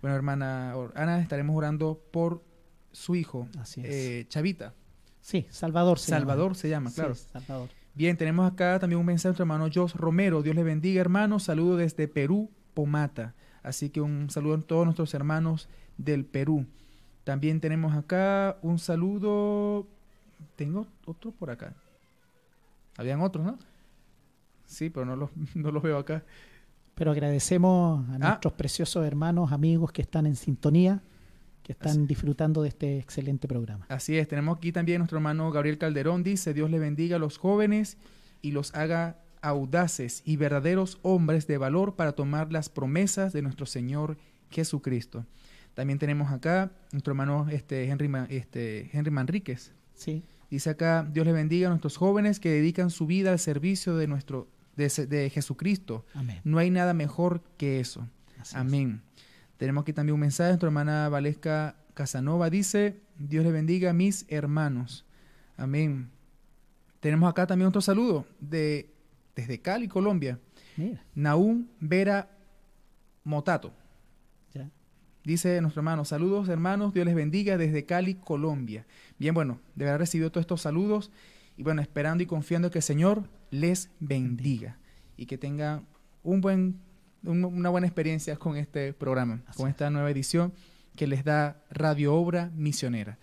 Bueno, 0.00 0.14
hermana 0.14 0.74
Ana, 0.94 1.20
estaremos 1.20 1.56
orando 1.56 2.00
por 2.12 2.44
su 2.92 3.16
hijo, 3.16 3.48
Así 3.58 3.80
es. 3.80 3.86
eh, 3.88 4.26
Chavita. 4.28 4.72
sí, 5.20 5.46
Salvador 5.50 5.98
se 5.98 6.10
Salvador 6.10 6.50
llama. 6.52 6.54
se 6.54 6.68
llama, 6.68 6.90
Sí, 6.90 6.94
claro. 6.96 7.14
Salvador. 7.16 7.70
Bien, 7.94 8.16
tenemos 8.16 8.50
acá 8.52 8.78
también 8.78 9.00
un 9.00 9.06
mensaje 9.06 9.28
de 9.28 9.30
nuestro 9.30 9.44
hermano 9.44 9.68
Jos 9.74 9.94
Romero. 9.96 10.42
Dios 10.42 10.54
le 10.54 10.62
bendiga, 10.62 11.00
hermanos. 11.00 11.44
Saludo 11.44 11.76
desde 11.76 12.06
Perú, 12.06 12.50
Pomata. 12.74 13.34
Así 13.62 13.88
que 13.90 14.00
un 14.00 14.28
saludo 14.30 14.54
a 14.56 14.60
todos 14.60 14.84
nuestros 14.84 15.14
hermanos 15.14 15.68
del 15.96 16.24
Perú. 16.24 16.66
También 17.24 17.60
tenemos 17.60 17.94
acá 17.94 18.58
un 18.62 18.78
saludo. 18.78 19.86
Tengo 20.56 20.86
otro 21.06 21.30
por 21.30 21.50
acá. 21.50 21.72
Habían 22.98 23.20
otros, 23.22 23.44
¿no? 23.44 23.58
Sí, 24.66 24.90
pero 24.90 25.06
no 25.06 25.16
los, 25.16 25.30
no 25.54 25.70
los 25.70 25.82
veo 25.82 25.98
acá. 25.98 26.22
Pero 26.94 27.10
agradecemos 27.10 28.08
a 28.10 28.14
Ah. 28.14 28.18
nuestros 28.18 28.52
preciosos 28.52 29.04
hermanos, 29.06 29.50
amigos 29.52 29.90
que 29.92 30.02
están 30.02 30.26
en 30.26 30.36
sintonía, 30.36 31.02
que 31.62 31.72
están 31.72 31.92
Así. 31.92 32.06
disfrutando 32.06 32.62
de 32.62 32.68
este 32.68 32.98
excelente 32.98 33.48
programa. 33.48 33.86
Así 33.88 34.16
es, 34.18 34.28
tenemos 34.28 34.58
aquí 34.58 34.70
también 34.70 34.98
nuestro 34.98 35.18
hermano 35.18 35.50
Gabriel 35.50 35.78
Calderón. 35.78 36.22
Dice: 36.22 36.52
Dios 36.54 36.70
le 36.70 36.78
bendiga 36.78 37.16
a 37.16 37.18
los 37.18 37.38
jóvenes 37.38 37.96
y 38.42 38.52
los 38.52 38.74
haga 38.74 39.16
audaces 39.44 40.22
y 40.24 40.36
verdaderos 40.36 40.98
hombres 41.02 41.46
de 41.46 41.58
valor 41.58 41.96
para 41.96 42.12
tomar 42.12 42.52
las 42.52 42.68
promesas 42.68 43.32
de 43.32 43.42
nuestro 43.42 43.66
Señor 43.66 44.16
Jesucristo. 44.50 45.26
También 45.74 45.98
tenemos 45.98 46.32
acá 46.32 46.72
nuestro 46.92 47.12
hermano 47.12 47.46
este, 47.50 47.84
Henry, 47.84 48.10
este, 48.28 48.90
Henry 48.92 49.10
Manríquez. 49.10 49.72
Sí, 49.94 50.24
Dice 50.54 50.70
acá, 50.70 51.04
Dios 51.10 51.26
le 51.26 51.32
bendiga 51.32 51.66
a 51.66 51.70
nuestros 51.70 51.96
jóvenes 51.96 52.38
que 52.38 52.48
dedican 52.48 52.90
su 52.90 53.06
vida 53.06 53.32
al 53.32 53.40
servicio 53.40 53.96
de, 53.96 54.06
nuestro, 54.06 54.48
de, 54.76 55.28
Jesucristo. 55.28 56.06
amén. 56.14 56.40
No 56.44 56.58
hay 56.58 56.70
nada 56.70 56.94
mejor 56.94 57.42
que 57.56 57.80
eso. 57.80 58.08
Así 58.38 58.54
es. 58.54 58.54
Amén. 58.54 59.02
Tenemos 59.56 59.82
aquí 59.82 59.92
también 59.92 60.14
un 60.14 60.20
mensaje. 60.20 60.50
Nuestra 60.50 60.68
hermana 60.68 61.08
Valesca 61.08 61.74
Casanova 61.94 62.50
dice, 62.50 63.00
Dios 63.18 63.44
le 63.44 63.50
bendiga 63.50 63.90
a 63.90 63.94
mis 63.94 64.26
hermanos. 64.28 65.04
Amén. 65.56 66.10
Tenemos 67.00 67.28
acá 67.28 67.48
también 67.48 67.68
otro 67.68 67.80
saludo 67.80 68.24
de, 68.38 68.93
desde 69.36 69.60
Cali, 69.60 69.88
Colombia. 69.88 70.38
Mira, 70.76 71.02
Naum 71.14 71.66
Vera 71.80 72.28
Motato. 73.24 73.72
ya. 74.52 74.68
Dice 75.24 75.60
nuestro 75.60 75.80
hermano, 75.80 76.04
saludos 76.04 76.48
hermanos, 76.48 76.92
Dios 76.92 77.06
les 77.06 77.14
bendiga 77.14 77.56
desde 77.56 77.84
Cali, 77.86 78.14
Colombia. 78.14 78.86
Bien, 79.18 79.34
bueno, 79.34 79.60
de 79.74 79.88
haber 79.88 80.00
recibido 80.00 80.30
todos 80.30 80.42
estos 80.42 80.60
saludos 80.60 81.10
y 81.56 81.62
bueno, 81.62 81.80
esperando 81.80 82.22
y 82.22 82.26
confiando 82.26 82.70
que 82.70 82.78
el 82.78 82.82
Señor 82.82 83.28
les 83.50 83.88
bendiga 84.00 84.76
y 85.16 85.26
que 85.26 85.38
tengan 85.38 85.86
un 86.22 86.40
buen, 86.40 86.80
un- 87.22 87.44
una 87.44 87.70
buena 87.70 87.86
experiencia 87.86 88.36
con 88.36 88.56
este 88.56 88.92
programa, 88.92 89.42
Así 89.46 89.56
con 89.58 89.68
es. 89.68 89.72
esta 89.74 89.88
nueva 89.90 90.10
edición 90.10 90.52
que 90.96 91.06
les 91.06 91.24
da 91.24 91.62
Radio 91.70 92.14
Obra 92.14 92.50
Misionera. 92.54 93.18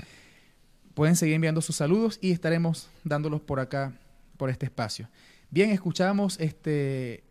Pueden 0.93 1.15
seguir 1.15 1.35
enviando 1.35 1.61
sus 1.61 1.75
saludos 1.75 2.17
y 2.21 2.31
estaremos 2.31 2.89
dándolos 3.03 3.41
por 3.41 3.59
acá, 3.59 3.93
por 4.37 4.49
este 4.49 4.65
espacio. 4.65 5.07
Bien, 5.53 5.69
escuchamos 5.71 6.39
este, 6.39 7.25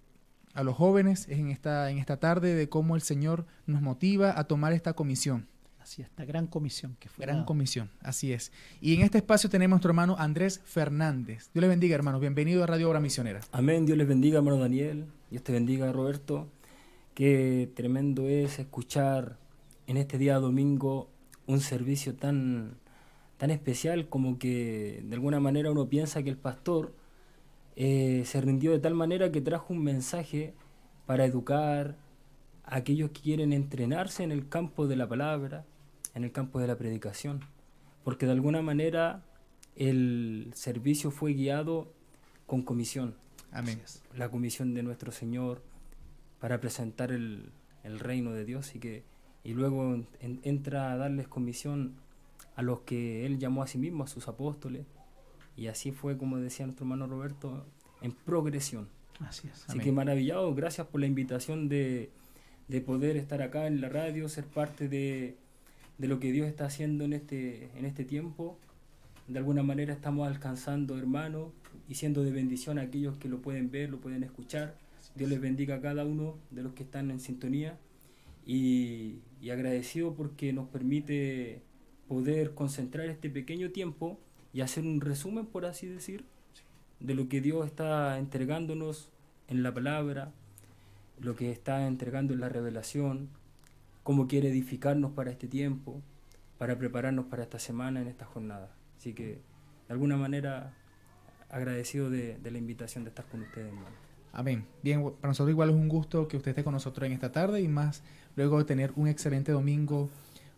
a 0.52 0.62
los 0.62 0.76
jóvenes 0.76 1.26
en 1.30 1.48
esta, 1.48 1.90
en 1.90 1.96
esta 1.96 2.18
tarde 2.18 2.54
de 2.54 2.68
cómo 2.68 2.94
el 2.94 3.00
Señor 3.00 3.46
nos 3.64 3.80
motiva 3.80 4.38
a 4.38 4.44
tomar 4.44 4.74
esta 4.74 4.92
comisión. 4.92 5.46
Así, 5.78 6.02
esta 6.02 6.26
gran 6.26 6.46
comisión 6.46 6.98
que 7.00 7.08
fue. 7.08 7.24
Gran 7.24 7.46
comisión, 7.46 7.88
así 8.02 8.34
es. 8.34 8.52
Y 8.82 8.92
en 8.92 9.00
este 9.00 9.16
espacio 9.16 9.48
tenemos 9.48 9.72
a 9.72 9.76
nuestro 9.76 9.92
hermano 9.92 10.16
Andrés 10.18 10.60
Fernández. 10.66 11.48
Dios 11.54 11.62
le 11.62 11.68
bendiga, 11.68 11.94
hermanos. 11.94 12.20
Bienvenido 12.20 12.62
a 12.62 12.66
Radio 12.66 12.90
Obra 12.90 13.00
Misionera. 13.00 13.40
Amén, 13.52 13.86
Dios 13.86 13.96
les 13.96 14.06
bendiga, 14.06 14.36
hermano 14.36 14.58
Daniel. 14.58 15.06
Dios 15.30 15.42
te 15.42 15.52
bendiga, 15.52 15.90
Roberto. 15.90 16.46
Qué 17.14 17.72
tremendo 17.74 18.28
es 18.28 18.58
escuchar 18.58 19.38
en 19.86 19.96
este 19.96 20.18
día 20.18 20.34
domingo 20.34 21.08
un 21.46 21.60
servicio 21.60 22.14
tan, 22.14 22.74
tan 23.38 23.50
especial 23.50 24.10
como 24.10 24.38
que 24.38 25.02
de 25.06 25.14
alguna 25.14 25.40
manera 25.40 25.70
uno 25.70 25.88
piensa 25.88 26.22
que 26.22 26.28
el 26.28 26.36
pastor 26.36 26.99
eh, 27.82 28.24
se 28.26 28.42
rindió 28.42 28.72
de 28.72 28.78
tal 28.78 28.94
manera 28.94 29.32
que 29.32 29.40
trajo 29.40 29.72
un 29.72 29.82
mensaje 29.82 30.52
para 31.06 31.24
educar 31.24 31.96
a 32.64 32.76
aquellos 32.76 33.10
que 33.12 33.22
quieren 33.22 33.54
entrenarse 33.54 34.22
en 34.22 34.32
el 34.32 34.46
campo 34.50 34.86
de 34.86 34.96
la 34.96 35.08
palabra, 35.08 35.64
en 36.14 36.24
el 36.24 36.30
campo 36.30 36.60
de 36.60 36.66
la 36.66 36.76
predicación. 36.76 37.40
Porque 38.04 38.26
de 38.26 38.32
alguna 38.32 38.60
manera 38.60 39.22
el 39.76 40.50
servicio 40.54 41.10
fue 41.10 41.32
guiado 41.32 41.90
con 42.46 42.60
comisión 42.62 43.14
Amén. 43.50 43.80
la 44.14 44.28
comisión 44.28 44.74
de 44.74 44.82
nuestro 44.82 45.10
Señor 45.10 45.62
para 46.38 46.60
presentar 46.60 47.12
el, 47.12 47.50
el 47.82 47.98
reino 47.98 48.32
de 48.32 48.44
Dios 48.44 48.74
y 48.74 48.78
que 48.78 49.04
y 49.42 49.54
luego 49.54 49.94
en- 50.20 50.40
entra 50.42 50.92
a 50.92 50.98
darles 50.98 51.26
comisión 51.28 51.94
a 52.56 52.62
los 52.62 52.80
que 52.80 53.24
él 53.24 53.38
llamó 53.38 53.62
a 53.62 53.66
sí 53.66 53.78
mismo, 53.78 54.04
a 54.04 54.06
sus 54.06 54.28
apóstoles, 54.28 54.84
y 55.60 55.68
así 55.68 55.92
fue 55.92 56.16
como 56.16 56.38
decía 56.38 56.64
nuestro 56.64 56.84
hermano 56.86 57.06
Roberto, 57.06 57.66
en 58.00 58.12
progresión. 58.12 58.88
Así 59.18 59.46
es. 59.46 59.64
Así 59.64 59.72
Amén. 59.72 59.84
que 59.84 59.92
maravillado, 59.92 60.54
gracias 60.54 60.86
por 60.86 61.02
la 61.02 61.06
invitación 61.06 61.68
de, 61.68 62.08
de 62.68 62.80
poder 62.80 63.18
estar 63.18 63.42
acá 63.42 63.66
en 63.66 63.82
la 63.82 63.90
radio, 63.90 64.26
ser 64.30 64.46
parte 64.46 64.88
de, 64.88 65.36
de 65.98 66.08
lo 66.08 66.18
que 66.18 66.32
Dios 66.32 66.48
está 66.48 66.64
haciendo 66.64 67.04
en 67.04 67.12
este, 67.12 67.70
en 67.76 67.84
este 67.84 68.06
tiempo. 68.06 68.58
De 69.28 69.38
alguna 69.38 69.62
manera 69.62 69.92
estamos 69.92 70.26
alcanzando, 70.26 70.96
hermanos, 70.96 71.52
y 71.90 71.96
siendo 71.96 72.24
de 72.24 72.30
bendición 72.30 72.78
a 72.78 72.82
aquellos 72.82 73.18
que 73.18 73.28
lo 73.28 73.42
pueden 73.42 73.70
ver, 73.70 73.90
lo 73.90 74.00
pueden 74.00 74.22
escuchar. 74.24 74.78
Dios 75.14 75.28
les 75.28 75.42
bendiga 75.42 75.74
a 75.74 75.80
cada 75.82 76.06
uno 76.06 76.38
de 76.50 76.62
los 76.62 76.72
que 76.72 76.84
están 76.84 77.10
en 77.10 77.20
sintonía 77.20 77.78
y, 78.46 79.18
y 79.42 79.50
agradecido 79.50 80.14
porque 80.14 80.54
nos 80.54 80.68
permite 80.68 81.60
poder 82.08 82.54
concentrar 82.54 83.10
este 83.10 83.28
pequeño 83.28 83.72
tiempo 83.72 84.18
y 84.52 84.60
hacer 84.62 84.84
un 84.84 85.00
resumen, 85.00 85.46
por 85.46 85.66
así 85.66 85.86
decir, 85.86 86.24
de 86.98 87.14
lo 87.14 87.28
que 87.28 87.40
Dios 87.40 87.66
está 87.66 88.18
entregándonos 88.18 89.10
en 89.48 89.62
la 89.62 89.72
palabra, 89.72 90.32
lo 91.18 91.36
que 91.36 91.50
está 91.50 91.86
entregando 91.86 92.34
en 92.34 92.40
la 92.40 92.48
revelación, 92.48 93.28
cómo 94.02 94.28
quiere 94.28 94.48
edificarnos 94.48 95.12
para 95.12 95.30
este 95.30 95.48
tiempo, 95.48 96.00
para 96.58 96.78
prepararnos 96.78 97.26
para 97.26 97.42
esta 97.42 97.58
semana, 97.58 98.00
en 98.00 98.08
esta 98.08 98.24
jornada. 98.24 98.70
Así 98.98 99.14
que, 99.14 99.40
de 99.88 99.92
alguna 99.92 100.16
manera, 100.16 100.74
agradecido 101.48 102.10
de, 102.10 102.38
la 102.42 102.58
invitación 102.58 103.04
de 103.04 103.10
estar 103.10 103.24
con 103.26 103.42
ustedes, 103.42 103.68
hermano. 103.68 103.96
Amén. 104.32 104.64
Bien, 104.82 105.02
para 105.02 105.28
nosotros 105.28 105.50
igual 105.50 105.70
es 105.70 105.74
un 105.74 105.88
gusto 105.88 106.28
que 106.28 106.36
usted 106.36 106.50
esté 106.50 106.62
con 106.62 106.72
nosotros 106.72 107.06
en 107.06 107.12
esta 107.12 107.32
tarde 107.32 107.60
y 107.60 107.68
más 107.68 108.02
luego 108.36 108.58
de 108.58 108.64
tener 108.64 108.92
un 108.94 109.08
excelente 109.08 109.52
domingo, 109.52 110.08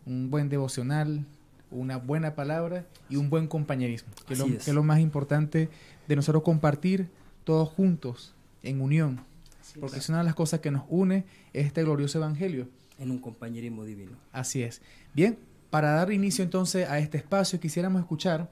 un 0.05 0.29
buen 0.29 0.49
devocional, 0.49 1.25
una 1.73 1.97
buena 1.97 2.35
palabra 2.35 2.85
y 3.09 3.15
un 3.15 3.29
buen 3.29 3.47
compañerismo, 3.47 4.11
que 4.27 4.33
es 4.33 4.39
lo, 4.39 4.45
es. 4.45 4.63
que 4.63 4.71
es 4.71 4.75
lo 4.75 4.83
más 4.83 4.99
importante 4.99 5.69
de 6.07 6.15
nosotros 6.15 6.43
compartir 6.43 7.09
todos 7.43 7.69
juntos, 7.69 8.33
en 8.61 8.81
unión, 8.81 9.21
Así 9.61 9.79
porque 9.79 9.97
es. 9.97 10.09
una 10.09 10.19
de 10.19 10.23
las 10.23 10.35
cosas 10.35 10.61
que 10.61 10.71
nos 10.71 10.83
une 10.89 11.25
es 11.51 11.65
este 11.65 11.83
glorioso 11.83 12.17
evangelio. 12.17 12.67
En 12.99 13.11
un 13.11 13.19
compañerismo 13.19 13.83
divino. 13.83 14.11
Así 14.31 14.63
es. 14.63 14.81
Bien, 15.13 15.37
para 15.69 15.91
dar 15.91 16.11
inicio 16.11 16.43
entonces 16.43 16.87
a 16.87 16.99
este 16.99 17.17
espacio, 17.17 17.59
quisiéramos 17.59 17.99
escuchar 18.01 18.49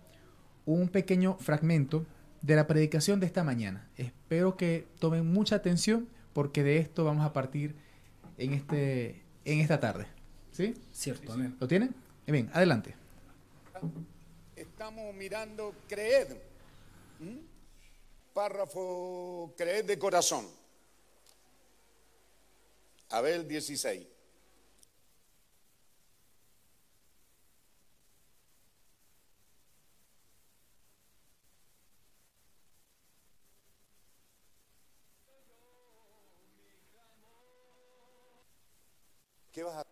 un 0.66 0.90
pequeño 0.90 1.38
fragmento 1.40 2.06
de 2.42 2.56
la 2.56 2.68
predicación 2.68 3.20
de 3.20 3.28
esta 3.28 3.44
mañana. 3.44 3.88
Espero 3.98 4.58
que 4.58 4.88
tomen 5.00 5.32
mucha 5.32 5.56
atención 5.56 6.08
porque 6.34 6.64
de 6.64 6.78
esto 6.78 7.04
vamos 7.06 7.26
a 7.26 7.34
partir 7.34 7.76
en, 8.38 8.54
este, 8.54 9.22
en 9.46 9.60
esta 9.60 9.80
tarde. 9.80 10.08
¿Sí? 10.52 10.74
Cierto, 10.92 11.32
amén. 11.34 11.56
¿Lo 11.60 11.68
tienen? 11.68 11.94
Bien, 12.28 12.50
adelante. 12.54 12.96
Estamos 14.56 15.14
mirando 15.14 15.74
creed. 15.88 16.38
Párrafo 18.34 19.54
creed 19.58 19.86
de 19.86 20.00
corazón. 20.00 20.48
Abel 23.10 23.48
16. 23.48 24.08
¿Qué 39.52 39.64
vas 39.64 39.76
a 39.76 39.91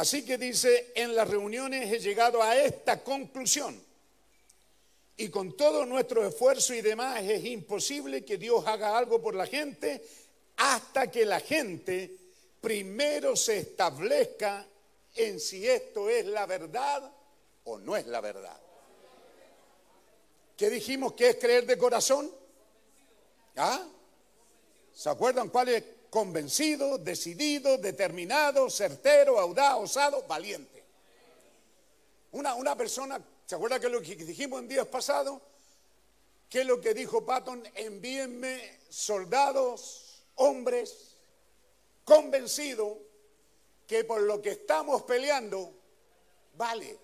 Así 0.00 0.24
que 0.24 0.38
dice, 0.38 0.92
en 0.94 1.14
las 1.14 1.28
reuniones 1.28 1.92
he 1.92 1.98
llegado 1.98 2.42
a 2.42 2.56
esta 2.56 3.04
conclusión. 3.04 3.78
Y 5.18 5.28
con 5.28 5.54
todo 5.58 5.84
nuestro 5.84 6.26
esfuerzo 6.26 6.72
y 6.72 6.80
demás 6.80 7.22
es 7.22 7.44
imposible 7.44 8.24
que 8.24 8.38
Dios 8.38 8.66
haga 8.66 8.96
algo 8.96 9.20
por 9.20 9.34
la 9.34 9.46
gente 9.46 10.02
hasta 10.56 11.10
que 11.10 11.26
la 11.26 11.38
gente 11.40 12.16
primero 12.62 13.36
se 13.36 13.58
establezca 13.58 14.66
en 15.16 15.38
si 15.38 15.68
esto 15.68 16.08
es 16.08 16.24
la 16.24 16.46
verdad 16.46 17.12
o 17.64 17.78
no 17.78 17.94
es 17.94 18.06
la 18.06 18.22
verdad. 18.22 18.58
¿Qué 20.56 20.70
dijimos 20.70 21.12
que 21.12 21.28
es 21.28 21.36
creer 21.36 21.66
de 21.66 21.76
corazón? 21.76 22.30
¿Ah? 23.54 23.86
¿Se 24.94 25.10
acuerdan 25.10 25.50
cuál 25.50 25.68
es? 25.68 25.99
Convencido, 26.10 26.98
decidido, 26.98 27.78
determinado, 27.78 28.68
certero, 28.68 29.38
audaz, 29.38 29.76
osado, 29.78 30.24
valiente. 30.26 30.82
Una, 32.32 32.54
una 32.56 32.76
persona, 32.76 33.24
¿se 33.46 33.54
acuerda 33.54 33.78
que 33.78 33.88
lo 33.88 34.02
que 34.02 34.16
dijimos 34.16 34.60
en 34.60 34.68
días 34.68 34.86
pasados? 34.86 35.40
¿Qué 36.48 36.62
es 36.62 36.66
lo 36.66 36.80
que 36.80 36.94
dijo 36.94 37.24
Patton? 37.24 37.62
Envíenme 37.76 38.80
soldados, 38.88 40.24
hombres, 40.34 41.14
convencidos 42.04 42.98
que 43.86 44.02
por 44.04 44.20
lo 44.20 44.42
que 44.42 44.50
estamos 44.50 45.02
peleando, 45.02 45.72
vale. 46.56 46.98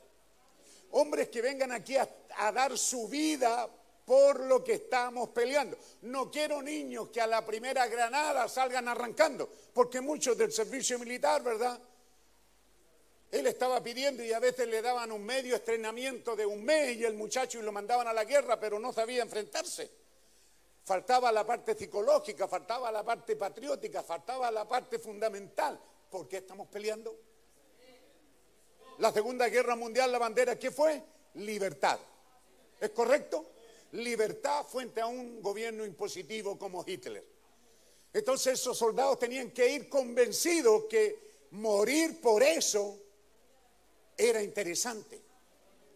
Hombres 0.91 1.28
que 1.28 1.43
vengan 1.43 1.70
aquí 1.70 1.97
a, 1.97 2.09
a 2.39 2.51
dar 2.51 2.77
su 2.77 3.07
vida 3.07 3.69
por 4.07 4.41
lo 4.41 4.62
que 4.62 4.74
estamos 4.74 5.31
peleando. 5.31 5.77
No 6.03 6.31
quiero 6.31 6.62
niños 6.62 7.09
que 7.09 7.20
a 7.20 7.27
la 7.27 7.45
primera 7.45 7.89
granada 7.89 8.49
salgan 8.49 8.89
arrancando, 8.89 9.51
porque 9.74 10.01
muchos 10.01 10.39
del 10.39 10.53
servicio 10.53 10.99
militar, 10.99 11.43
¿verdad? 11.43 11.78
Él 13.33 13.49
estaba 13.49 13.83
pidiendo 13.83 14.23
y 14.23 14.33
a 14.33 14.39
veces 14.39 14.69
le 14.69 14.81
daban 14.81 15.11
un 15.11 15.24
medio 15.24 15.57
entrenamiento 15.57 16.37
de 16.37 16.47
un 16.47 16.65
mes 16.65 16.97
y 16.97 17.05
el 17.05 17.15
muchacho 17.15 17.59
y 17.59 17.62
lo 17.62 17.73
mandaban 17.73 18.07
a 18.07 18.12
la 18.12 18.24
guerra, 18.24 18.61
pero 18.61 18.78
no 18.78 18.93
sabía 18.93 19.23
enfrentarse. 19.23 19.91
Faltaba 20.85 21.33
la 21.33 21.45
parte 21.45 21.74
psicológica, 21.74 22.47
faltaba 22.47 22.93
la 22.93 23.03
parte 23.03 23.35
patriótica, 23.35 24.05
faltaba 24.05 24.53
la 24.53 24.69
parte 24.69 25.01
fundamental. 25.01 25.81
¿Por 26.09 26.28
qué 26.28 26.37
estamos 26.37 26.69
peleando? 26.69 27.12
La 28.99 29.12
Segunda 29.12 29.49
Guerra 29.49 29.74
Mundial, 29.74 30.12
la 30.12 30.19
bandera, 30.19 30.57
¿qué 30.57 30.70
fue? 30.70 31.03
Libertad. 31.35 31.99
¿Es 32.81 32.91
correcto? 32.91 33.56
Libertad 33.97 34.66
frente 34.66 35.01
a 35.01 35.06
un 35.06 35.40
gobierno 35.43 35.85
impositivo 35.85 36.59
como 36.59 36.85
Hitler. 36.86 37.24
Entonces 38.12 38.55
esos 38.55 38.78
soldados 38.78 39.18
tenían 39.18 39.51
que 39.51 39.68
ir 39.68 39.89
convencidos 39.89 40.85
que 40.89 41.47
morir 41.51 42.20
por 42.20 42.43
eso 42.43 42.98
era 44.16 44.43
interesante, 44.43 45.20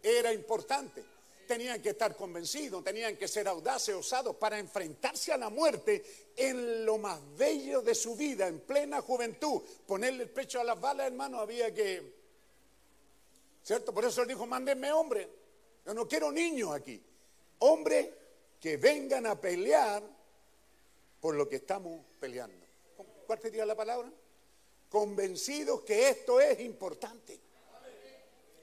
era 0.01 0.31
importante. 0.31 1.03
Tenían 1.47 1.81
que 1.81 1.89
estar 1.89 2.15
convencidos, 2.15 2.83
tenían 2.83 3.17
que 3.17 3.27
ser 3.27 3.47
audaces, 3.47 3.93
osados 3.93 4.37
para 4.37 4.57
enfrentarse 4.57 5.33
a 5.33 5.37
la 5.37 5.49
muerte 5.49 6.31
en 6.35 6.85
lo 6.85 6.97
más 6.97 7.19
bello 7.35 7.81
de 7.81 7.93
su 7.93 8.15
vida, 8.15 8.47
en 8.47 8.61
plena 8.61 9.01
juventud. 9.01 9.61
Ponerle 9.85 10.23
el 10.23 10.29
pecho 10.29 10.61
a 10.61 10.63
las 10.63 10.79
balas, 10.79 11.07
hermano, 11.07 11.39
había 11.39 11.73
que... 11.73 12.21
¿Cierto? 13.63 13.93
Por 13.93 14.05
eso 14.05 14.21
él 14.21 14.29
dijo, 14.29 14.45
mándenme 14.45 14.93
hombre. 14.93 15.27
Yo 15.85 15.93
no 15.93 16.07
quiero 16.07 16.31
niños 16.31 16.71
aquí 16.71 17.03
hombres 17.61 18.09
que 18.59 18.77
vengan 18.77 19.25
a 19.25 19.39
pelear 19.39 20.03
por 21.19 21.35
lo 21.35 21.47
que 21.47 21.57
estamos 21.57 22.05
peleando. 22.19 22.65
¿Cuál 23.25 23.41
sería 23.41 23.65
la 23.65 23.75
palabra? 23.75 24.11
Convencidos 24.89 25.81
que 25.81 26.09
esto 26.09 26.39
es 26.41 26.59
importante. 26.59 27.39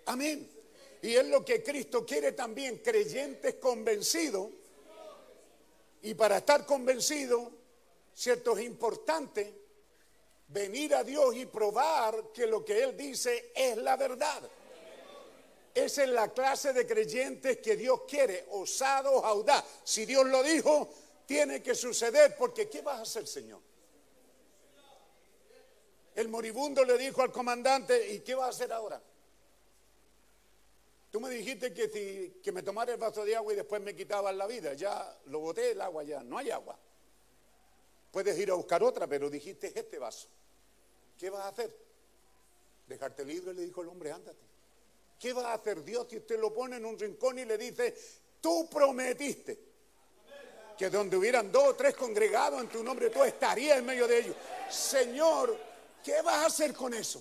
Amén. 0.06 0.48
Y 1.02 1.14
es 1.14 1.26
lo 1.26 1.44
que 1.44 1.62
Cristo 1.62 2.04
quiere 2.04 2.32
también, 2.32 2.78
creyentes 2.78 3.54
convencidos. 3.56 4.50
Y 6.02 6.14
para 6.14 6.38
estar 6.38 6.66
convencido, 6.66 7.50
cierto, 8.14 8.56
es 8.56 8.64
importante 8.64 9.52
venir 10.48 10.94
a 10.94 11.04
Dios 11.04 11.36
y 11.36 11.46
probar 11.46 12.32
que 12.32 12.46
lo 12.46 12.64
que 12.64 12.82
Él 12.82 12.96
dice 12.96 13.52
es 13.54 13.76
la 13.76 13.96
verdad. 13.96 14.48
Esa 15.78 16.02
es 16.02 16.08
la 16.10 16.32
clase 16.32 16.72
de 16.72 16.86
creyentes 16.86 17.58
que 17.58 17.76
Dios 17.76 18.02
quiere, 18.08 18.46
osados, 18.50 19.22
audaz. 19.24 19.64
Si 19.84 20.04
Dios 20.06 20.26
lo 20.26 20.42
dijo, 20.42 20.92
tiene 21.24 21.62
que 21.62 21.74
suceder, 21.74 22.36
porque 22.36 22.68
¿qué 22.68 22.82
vas 22.82 22.98
a 22.98 23.02
hacer, 23.02 23.26
Señor? 23.26 23.60
El 26.16 26.28
moribundo 26.28 26.84
le 26.84 26.98
dijo 26.98 27.22
al 27.22 27.30
comandante, 27.30 28.12
¿y 28.12 28.20
qué 28.20 28.34
vas 28.34 28.46
a 28.46 28.50
hacer 28.50 28.72
ahora? 28.72 29.00
Tú 31.12 31.20
me 31.20 31.30
dijiste 31.30 31.72
que, 31.72 31.88
si, 31.88 32.40
que 32.42 32.50
me 32.50 32.62
tomara 32.62 32.92
el 32.92 32.98
vaso 32.98 33.24
de 33.24 33.36
agua 33.36 33.52
y 33.52 33.56
después 33.56 33.80
me 33.80 33.94
quitaban 33.94 34.36
la 34.36 34.46
vida. 34.46 34.74
Ya 34.74 35.16
lo 35.26 35.38
boté 35.38 35.70
el 35.70 35.80
agua, 35.80 36.02
ya 36.02 36.22
no 36.24 36.38
hay 36.38 36.50
agua. 36.50 36.78
Puedes 38.10 38.36
ir 38.36 38.50
a 38.50 38.54
buscar 38.54 38.82
otra, 38.82 39.06
pero 39.06 39.30
dijiste 39.30 39.72
este 39.78 39.98
vaso. 39.98 40.28
¿Qué 41.16 41.30
vas 41.30 41.42
a 41.42 41.48
hacer? 41.48 41.74
Dejarte 42.88 43.24
libre, 43.24 43.54
le 43.54 43.62
dijo 43.62 43.82
el 43.82 43.88
hombre, 43.88 44.10
ándate. 44.10 44.47
¿Qué 45.18 45.32
va 45.32 45.50
a 45.50 45.54
hacer 45.54 45.82
Dios 45.82 46.06
si 46.08 46.16
usted 46.18 46.38
lo 46.38 46.54
pone 46.54 46.76
en 46.76 46.84
un 46.84 46.98
rincón 46.98 47.38
y 47.38 47.44
le 47.44 47.58
dice, 47.58 47.94
tú 48.40 48.68
prometiste 48.70 49.58
que 50.76 50.88
donde 50.90 51.16
hubieran 51.16 51.50
dos 51.50 51.68
o 51.70 51.74
tres 51.74 51.94
congregados 51.96 52.60
en 52.60 52.68
tu 52.68 52.84
nombre, 52.84 53.10
tú 53.10 53.24
estarías 53.24 53.78
en 53.78 53.86
medio 53.86 54.06
de 54.06 54.18
ellos? 54.18 54.36
Señor, 54.70 55.58
¿qué 56.04 56.22
vas 56.22 56.36
a 56.36 56.46
hacer 56.46 56.72
con 56.72 56.94
eso? 56.94 57.20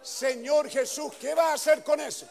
Señor 0.00 0.70
Jesús, 0.70 1.12
¿qué 1.20 1.34
vas 1.34 1.46
a 1.46 1.52
hacer 1.54 1.84
con 1.84 2.00
eso? 2.00 2.26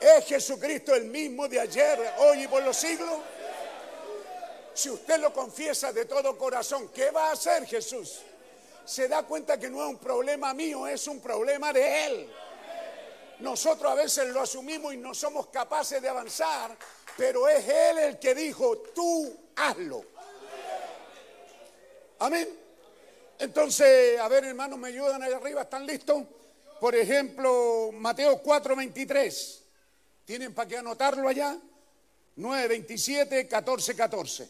¿Es 0.00 0.26
Jesucristo 0.26 0.94
el 0.94 1.04
mismo 1.04 1.46
de 1.46 1.60
ayer, 1.60 2.14
hoy 2.18 2.42
y 2.42 2.48
por 2.48 2.62
los 2.62 2.76
siglos? 2.76 3.20
Si 4.74 4.90
usted 4.90 5.20
lo 5.20 5.32
confiesa 5.32 5.92
de 5.92 6.04
todo 6.04 6.36
corazón, 6.36 6.88
¿qué 6.88 7.12
va 7.12 7.28
a 7.28 7.32
hacer 7.32 7.64
Jesús? 7.66 8.20
Se 8.84 9.06
da 9.06 9.22
cuenta 9.22 9.58
que 9.58 9.70
no 9.70 9.82
es 9.84 9.88
un 9.90 9.98
problema 9.98 10.52
mío, 10.52 10.88
es 10.88 11.06
un 11.06 11.20
problema 11.20 11.72
de 11.72 12.06
Él. 12.06 12.32
Nosotros 13.40 13.90
a 13.90 13.94
veces 13.94 14.28
lo 14.28 14.40
asumimos 14.40 14.94
y 14.94 14.96
no 14.96 15.14
somos 15.14 15.48
capaces 15.48 16.00
de 16.00 16.08
avanzar, 16.08 16.76
pero 17.16 17.48
es 17.48 17.66
Él 17.68 17.98
el 17.98 18.18
que 18.18 18.34
dijo, 18.34 18.78
tú 18.94 19.36
hazlo. 19.56 20.04
Amén. 22.20 22.48
Entonces, 23.38 24.18
a 24.18 24.28
ver 24.28 24.44
hermanos, 24.44 24.78
me 24.78 24.88
ayudan 24.88 25.22
ahí 25.22 25.32
arriba, 25.32 25.62
¿están 25.62 25.86
listos? 25.86 26.22
Por 26.80 26.94
ejemplo, 26.94 27.90
Mateo 27.92 28.42
4:23. 28.42 29.60
¿Tienen 30.24 30.54
para 30.54 30.68
qué 30.68 30.78
anotarlo 30.78 31.28
allá? 31.28 31.58
9, 32.36 32.68
27, 32.68 33.46
14, 33.46 33.94
14. 33.94 34.48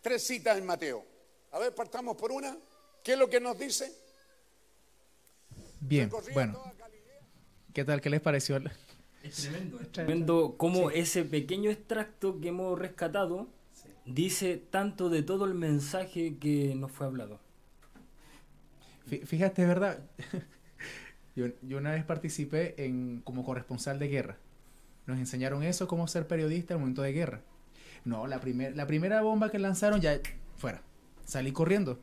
Tres 0.00 0.26
citas 0.26 0.56
en 0.56 0.66
Mateo. 0.66 1.04
A 1.52 1.58
ver, 1.58 1.74
partamos 1.74 2.16
por 2.16 2.32
una. 2.32 2.56
¿Qué 3.02 3.12
es 3.12 3.18
lo 3.18 3.28
que 3.28 3.40
nos 3.40 3.58
dice? 3.58 3.92
Bien, 5.80 6.10
bueno. 6.32 6.73
¿Qué 7.74 7.84
tal? 7.84 8.00
¿Qué 8.00 8.08
les 8.08 8.20
pareció? 8.20 8.56
Es 9.24 9.34
tremendo, 9.34 9.80
es 9.80 9.90
tremendo 9.90 10.54
cómo 10.56 10.90
ese 10.90 11.24
pequeño 11.24 11.70
extracto 11.70 12.40
que 12.40 12.48
hemos 12.48 12.78
rescatado 12.78 13.48
dice 14.06 14.62
tanto 14.70 15.08
de 15.08 15.24
todo 15.24 15.44
el 15.44 15.54
mensaje 15.54 16.36
que 16.38 16.76
nos 16.76 16.92
fue 16.92 17.06
hablado. 17.06 17.40
Fíjate, 19.24 19.62
es 19.62 19.68
verdad. 19.68 19.98
Yo, 21.36 21.46
yo, 21.62 21.78
una 21.78 21.90
vez 21.90 22.04
participé 22.04 22.84
en, 22.84 23.20
como 23.24 23.44
corresponsal 23.44 23.98
de 23.98 24.06
guerra. 24.06 24.38
Nos 25.06 25.18
enseñaron 25.18 25.64
eso, 25.64 25.88
cómo 25.88 26.06
ser 26.06 26.28
periodista 26.28 26.74
en 26.74 26.78
el 26.78 26.80
momento 26.82 27.02
de 27.02 27.12
guerra. 27.12 27.40
No, 28.04 28.28
la, 28.28 28.40
primer, 28.40 28.76
la 28.76 28.86
primera 28.86 29.20
bomba 29.20 29.50
que 29.50 29.58
lanzaron 29.58 30.00
ya 30.00 30.20
fuera. 30.54 30.82
Salí 31.24 31.50
corriendo. 31.50 31.98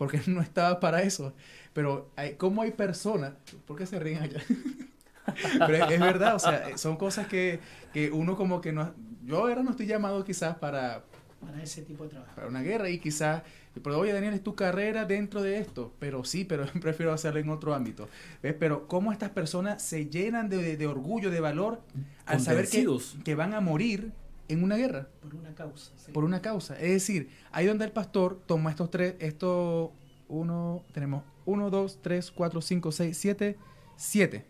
Porque 0.00 0.18
no 0.28 0.40
estaba 0.40 0.80
para 0.80 1.02
eso. 1.02 1.34
Pero 1.74 2.10
hay, 2.16 2.36
¿cómo 2.36 2.62
hay 2.62 2.70
personas? 2.70 3.34
¿Por 3.66 3.76
qué 3.76 3.84
se 3.84 3.98
ríen 3.98 4.22
allá? 4.22 4.42
Pero 5.66 5.90
es, 5.90 6.00
verdad, 6.00 6.36
o 6.36 6.38
sea, 6.38 6.78
son 6.78 6.96
cosas 6.96 7.26
que, 7.26 7.60
que 7.92 8.10
uno 8.10 8.34
como 8.34 8.62
que 8.62 8.72
no... 8.72 8.94
Yo 9.26 9.40
ahora 9.40 9.62
no 9.62 9.72
estoy 9.72 9.84
llamado 9.84 10.24
quizás 10.24 10.56
para... 10.56 11.04
Para 11.38 11.62
ese 11.62 11.82
tipo 11.82 12.04
de 12.04 12.10
trabajo. 12.10 12.34
Para 12.34 12.48
una 12.48 12.62
guerra 12.62 12.88
y 12.88 12.98
quizás... 12.98 13.42
Pero 13.74 13.98
oye, 13.98 14.14
Daniel, 14.14 14.32
es 14.32 14.42
tu 14.42 14.54
carrera 14.54 15.04
dentro 15.04 15.42
de 15.42 15.58
esto. 15.58 15.92
Pero 15.98 16.24
sí, 16.24 16.46
pero 16.46 16.64
prefiero 16.80 17.12
hacerlo 17.12 17.38
en 17.38 17.50
otro 17.50 17.74
ámbito. 17.74 18.08
¿Ves? 18.42 18.54
Pero 18.58 18.88
cómo 18.88 19.12
estas 19.12 19.28
personas 19.28 19.82
se 19.82 20.06
llenan 20.06 20.48
de, 20.48 20.78
de 20.78 20.86
orgullo, 20.86 21.30
de 21.30 21.40
valor, 21.40 21.82
al 22.24 22.40
saber 22.40 22.70
que, 22.70 22.88
que 23.22 23.34
van 23.34 23.52
a 23.52 23.60
morir 23.60 24.12
en 24.52 24.64
una 24.64 24.76
guerra. 24.76 25.08
Por 25.20 25.34
una 25.34 25.54
causa. 25.54 25.92
Sí. 25.96 26.12
Por 26.12 26.24
una 26.24 26.42
causa. 26.42 26.74
Es 26.74 26.90
decir, 26.90 27.30
ahí 27.52 27.66
donde 27.66 27.84
el 27.84 27.92
pastor 27.92 28.42
toma 28.46 28.70
estos 28.70 28.90
tres, 28.90 29.14
estos, 29.20 29.90
uno, 30.28 30.84
tenemos 30.92 31.24
uno, 31.44 31.70
dos, 31.70 32.00
tres, 32.02 32.30
cuatro, 32.30 32.60
cinco, 32.60 32.92
seis, 32.92 33.16
siete, 33.16 33.56
siete. 33.96 34.46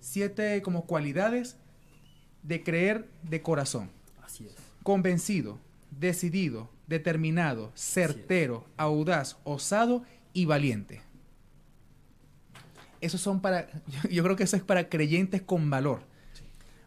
Siete 0.00 0.62
como 0.62 0.86
cualidades 0.86 1.56
de 2.42 2.62
creer 2.62 3.08
de 3.22 3.42
corazón. 3.42 3.90
Así 4.22 4.46
es. 4.46 4.54
Convencido, 4.82 5.58
decidido, 5.90 6.70
determinado, 6.86 7.72
certero, 7.74 8.66
audaz, 8.76 9.36
osado 9.44 10.04
y 10.32 10.44
valiente. 10.46 11.02
Esos 13.00 13.20
son 13.20 13.40
para, 13.40 13.68
yo 14.10 14.22
creo 14.22 14.36
que 14.36 14.44
eso 14.44 14.56
es 14.56 14.62
para 14.62 14.88
creyentes 14.88 15.42
con 15.42 15.68
valor. 15.70 16.02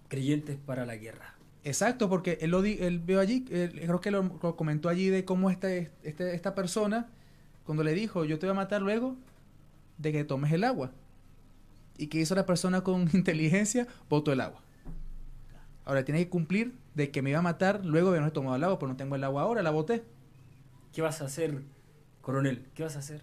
Creyentes 0.08 0.58
para 0.58 0.86
la 0.86 0.96
guerra. 0.96 1.39
Exacto, 1.64 2.10
porque 2.10 2.38
él, 2.42 2.52
lo 2.52 2.62
di, 2.62 2.78
él 2.80 3.00
vio 3.00 3.20
allí, 3.20 3.46
él, 3.52 3.74
creo 3.74 4.02
que 4.02 4.12
lo, 4.12 4.24
lo, 4.42 4.56
comentó 4.56 4.88
allí 4.88 5.10
de 5.10 5.26
cómo 5.26 5.50
esta, 5.50 5.72
este, 5.74 6.34
esta 6.34 6.56
persona, 6.56 7.10
cuando 7.66 7.84
le 7.84 7.94
dijo, 7.94 8.24
yo 8.26 8.40
te 8.40 8.46
voy 8.46 8.52
a 8.52 8.56
matar 8.56 8.82
luego 8.82 9.18
de 9.98 10.12
que 10.12 10.24
tomes 10.24 10.52
el 10.54 10.64
agua. 10.64 10.92
¿Y 11.98 12.08
que 12.08 12.20
hizo 12.20 12.34
la 12.34 12.46
persona 12.46 12.82
con 12.82 13.10
inteligencia? 13.14 13.88
Botó 14.10 14.32
el 14.32 14.42
agua. 14.42 14.62
Ahora 15.86 16.06
tiene 16.06 16.24
que 16.24 16.30
cumplir 16.30 16.74
de 16.94 17.12
que 17.12 17.22
me 17.22 17.32
iba 17.32 17.40
a 17.40 17.44
matar 17.44 17.84
luego 17.84 18.12
de 18.12 18.20
no 18.20 18.24
haber 18.24 18.34
tomado 18.34 18.56
el 18.56 18.64
agua, 18.64 18.80
pero 18.80 18.92
no 18.92 18.98
tengo 18.98 19.16
el 19.16 19.24
agua 19.24 19.42
ahora, 19.42 19.62
la 19.62 19.72
boté. 19.72 20.04
¿Qué 20.94 21.02
vas 21.02 21.22
a 21.22 21.26
hacer, 21.26 21.62
coronel? 22.22 22.68
¿Qué 22.74 22.84
vas 22.84 22.96
a 22.96 23.00
hacer? 23.00 23.22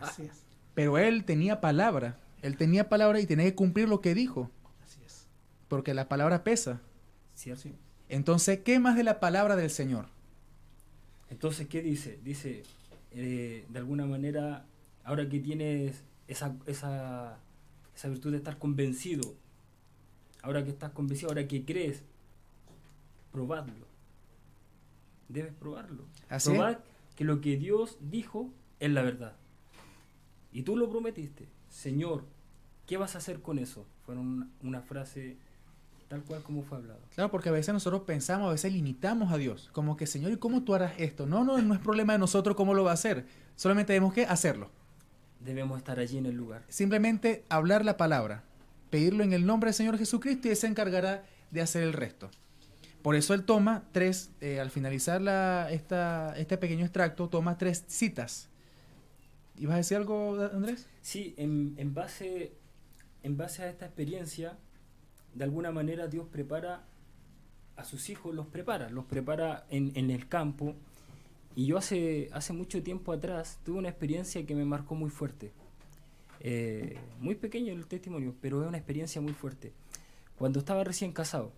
Así 0.00 0.22
es. 0.24 0.44
Pero 0.74 0.98
él 0.98 1.24
tenía 1.24 1.60
palabra, 1.60 2.18
él 2.42 2.56
tenía 2.56 2.88
palabra 2.88 3.20
y 3.20 3.26
tenía 3.26 3.46
que 3.46 3.54
cumplir 3.54 3.88
lo 3.88 4.00
que 4.00 4.14
dijo. 4.14 4.50
Así 4.82 5.00
es. 5.04 5.28
Porque 5.68 5.94
la 5.94 6.08
palabra 6.08 6.44
pesa. 6.44 6.80
¿Cierto? 7.34 7.68
Entonces, 8.08 8.60
¿qué 8.60 8.78
más 8.78 8.96
de 8.96 9.04
la 9.04 9.20
palabra 9.20 9.56
del 9.56 9.70
Señor? 9.70 10.06
Entonces, 11.30 11.66
¿qué 11.68 11.82
dice? 11.82 12.20
Dice, 12.22 12.62
eh, 13.12 13.66
de 13.68 13.78
alguna 13.78 14.06
manera, 14.06 14.66
ahora 15.04 15.28
que 15.28 15.40
tienes 15.40 16.04
esa, 16.28 16.56
esa, 16.66 17.38
esa 17.94 18.08
virtud 18.08 18.32
de 18.32 18.38
estar 18.38 18.58
convencido, 18.58 19.34
ahora 20.42 20.64
que 20.64 20.70
estás 20.70 20.92
convencido, 20.92 21.30
ahora 21.30 21.48
que 21.48 21.64
crees, 21.64 22.04
probadlo. 23.32 23.86
Debes 25.28 25.54
probarlo. 25.54 26.04
¿Así 26.28 26.50
Probad 26.50 26.78
que 27.16 27.24
lo 27.24 27.40
que 27.40 27.56
Dios 27.56 27.98
dijo 28.00 28.52
es 28.80 28.90
la 28.90 29.02
verdad. 29.02 29.36
Y 30.52 30.62
tú 30.62 30.76
lo 30.76 30.90
prometiste. 30.90 31.48
Señor, 31.68 32.24
¿qué 32.86 32.96
vas 32.96 33.14
a 33.14 33.18
hacer 33.18 33.40
con 33.40 33.58
eso? 33.58 33.86
Fueron 34.04 34.26
una, 34.26 34.50
una 34.62 34.80
frase 34.82 35.36
tal 36.08 36.22
cual 36.22 36.42
como 36.42 36.62
fue 36.62 36.78
hablado. 36.78 37.00
Claro, 37.14 37.30
porque 37.30 37.48
a 37.48 37.52
veces 37.52 37.72
nosotros 37.72 38.02
pensamos, 38.02 38.48
a 38.48 38.52
veces 38.52 38.72
limitamos 38.72 39.32
a 39.32 39.36
Dios, 39.36 39.70
como 39.72 39.96
que 39.96 40.06
Señor, 40.06 40.32
¿y 40.32 40.36
cómo 40.36 40.62
tú 40.62 40.74
harás 40.74 40.94
esto? 40.98 41.26
No, 41.26 41.44
no, 41.44 41.60
no 41.60 41.74
es 41.74 41.80
problema 41.80 42.12
de 42.12 42.18
nosotros 42.18 42.56
cómo 42.56 42.74
lo 42.74 42.84
va 42.84 42.92
a 42.92 42.94
hacer, 42.94 43.26
solamente 43.56 43.88
tenemos 43.88 44.12
que 44.12 44.26
hacerlo. 44.26 44.70
Debemos 45.40 45.78
estar 45.78 45.98
allí 45.98 46.18
en 46.18 46.26
el 46.26 46.36
lugar. 46.36 46.62
Simplemente 46.68 47.44
hablar 47.48 47.84
la 47.84 47.96
palabra, 47.96 48.44
pedirlo 48.90 49.24
en 49.24 49.32
el 49.32 49.44
nombre 49.44 49.68
del 49.68 49.74
Señor 49.74 49.98
Jesucristo 49.98 50.48
y 50.48 50.52
Él 50.52 50.56
se 50.56 50.66
encargará 50.66 51.24
de 51.50 51.60
hacer 51.60 51.82
el 51.82 51.92
resto. 51.92 52.30
Por 53.02 53.16
eso 53.16 53.34
Él 53.34 53.44
toma 53.44 53.84
tres, 53.92 54.30
eh, 54.40 54.60
al 54.60 54.70
finalizar 54.70 55.20
la, 55.20 55.68
esta, 55.70 56.34
este 56.38 56.56
pequeño 56.56 56.84
extracto, 56.84 57.28
toma 57.28 57.58
tres 57.58 57.84
citas. 57.86 58.48
¿Ibas 59.58 59.74
a 59.74 59.76
decir 59.76 59.96
algo, 59.98 60.40
Andrés? 60.40 60.86
Sí, 61.02 61.34
en, 61.36 61.74
en, 61.76 61.92
base, 61.92 62.54
en 63.22 63.36
base 63.36 63.62
a 63.62 63.68
esta 63.68 63.84
experiencia, 63.84 64.56
de 65.34 65.44
alguna 65.44 65.72
manera 65.72 66.06
Dios 66.06 66.26
prepara 66.28 66.84
a 67.76 67.84
sus 67.84 68.08
hijos, 68.08 68.34
los 68.34 68.46
prepara, 68.46 68.88
los 68.90 69.04
prepara 69.04 69.66
en, 69.70 69.92
en, 69.94 70.10
el 70.10 70.28
campo. 70.28 70.74
Y 71.56 71.66
yo 71.66 71.78
hace, 71.78 72.28
hace 72.32 72.52
mucho 72.52 72.82
tiempo 72.82 73.12
atrás 73.12 73.58
tuve 73.64 73.78
una 73.78 73.88
experiencia 73.88 74.44
que 74.46 74.54
me 74.54 74.64
marcó 74.64 74.94
muy 74.94 75.10
fuerte. 75.10 75.52
Eh, 76.40 76.98
muy 77.20 77.34
pequeño 77.34 77.72
el 77.72 77.86
testimonio, 77.86 78.34
pero 78.40 78.62
es 78.62 78.68
una 78.68 78.76
experiencia 78.76 79.20
muy 79.20 79.32
fuerte. 79.32 79.72
Cuando 80.36 80.58
estaba 80.58 80.84
recién 80.84 81.12
casado, 81.12 81.52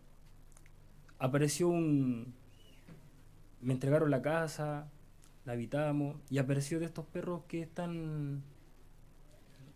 apareció 1.19 1.69
un... 1.69 2.35
Me 3.61 3.73
entregaron 3.73 4.11
la 4.11 4.23
casa, 4.23 4.89
la 5.44 5.55
habitamos, 5.55 6.16
y 6.31 6.39
apareció 6.39 6.78
de 6.78 6.86
estos 6.86 7.05
perros 7.07 7.43
que 7.48 7.62
están 7.62 8.43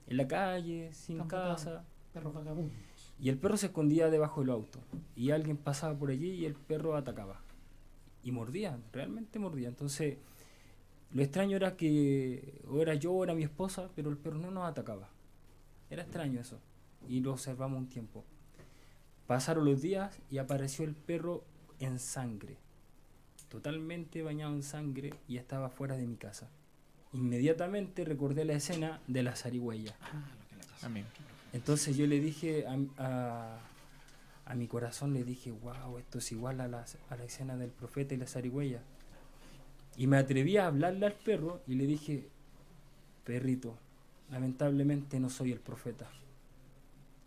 en 0.07 0.17
la 0.17 0.29
calle, 0.29 0.93
sin 0.93 1.21
Están 1.21 1.29
casa. 1.29 1.85
Perros 2.13 2.35
vagabundos. 2.35 2.90
Y 3.21 3.29
el 3.29 3.39
perro 3.39 3.57
se 3.57 3.67
escondía 3.67 4.09
debajo 4.09 4.41
del 4.41 4.51
auto. 4.51 4.81
Y 5.15 5.31
alguien 5.31 5.59
pasaba 5.59 5.99
por 5.99 6.11
allí 6.11 6.31
y 6.31 6.47
el 6.47 6.55
perro 6.55 6.97
atacaba. 6.97 7.41
Y 8.23 8.33
mordía, 8.33 8.79
realmente 8.93 9.39
mordía. 9.39 9.69
Entonces, 9.69 10.17
lo 11.13 11.23
extraño 11.23 11.57
era 11.57 11.77
que 11.77 12.63
o 12.69 12.81
era 12.81 12.95
yo 12.95 13.13
o 13.13 13.25
era 13.25 13.35
mi 13.35 13.43
esposa, 13.43 13.91
pero 13.95 14.11
el 14.11 14.17
perro 14.17 14.39
no 14.39 14.51
nos 14.51 14.69
atacaba. 14.69 15.09
Era 15.91 16.03
extraño 16.03 16.41
eso. 16.41 16.61
Y 17.09 17.21
lo 17.21 17.33
observamos 17.33 17.79
un 17.79 17.89
tiempo. 17.89 18.25
Pasaron 19.27 19.65
los 19.65 19.83
días 19.83 20.19
y 20.31 20.39
apareció 20.39 20.85
el 20.85 20.95
perro 20.95 21.45
en 21.79 21.99
sangre. 21.99 22.57
Totalmente 23.49 24.23
bañado 24.23 24.55
en 24.55 24.63
sangre 24.63 25.13
y 25.29 25.37
estaba 25.37 25.69
fuera 25.69 25.97
de 25.97 26.07
mi 26.07 26.17
casa. 26.17 26.49
Inmediatamente 27.13 28.05
recordé 28.05 28.45
la 28.45 28.55
escena 28.55 29.01
de 29.09 29.23
la 29.25 29.35
zarigüeya. 29.35 29.97
Amén. 30.83 31.05
Entonces 31.53 31.97
yo 31.97 32.07
le 32.07 32.21
dije 32.21 32.65
a, 32.99 33.59
a, 34.45 34.55
mi 34.55 34.67
corazón, 34.67 35.15
le 35.15 35.25
dije, 35.25 35.51
wow, 35.51 35.99
esto 35.99 36.19
es 36.19 36.33
igual 36.33 36.61
a 36.61 36.69
la, 36.69 36.85
a 37.09 37.17
la 37.17 37.25
escena 37.25 37.57
del 37.57 37.71
profeta 37.71 38.15
y 38.15 38.19
la 38.19 38.27
zarigüeya. 38.27 38.83
Y 39.97 40.07
me 40.07 40.17
atreví 40.17 40.57
a 40.57 40.67
hablarle 40.67 41.07
al 41.07 41.15
perro 41.15 41.61
y 41.67 41.75
le 41.75 41.87
dije, 41.87 42.29
perrito, 43.25 43.77
lamentablemente 44.31 45.19
no 45.19 45.29
soy 45.29 45.53
el 45.53 45.61
profeta. 45.61 46.09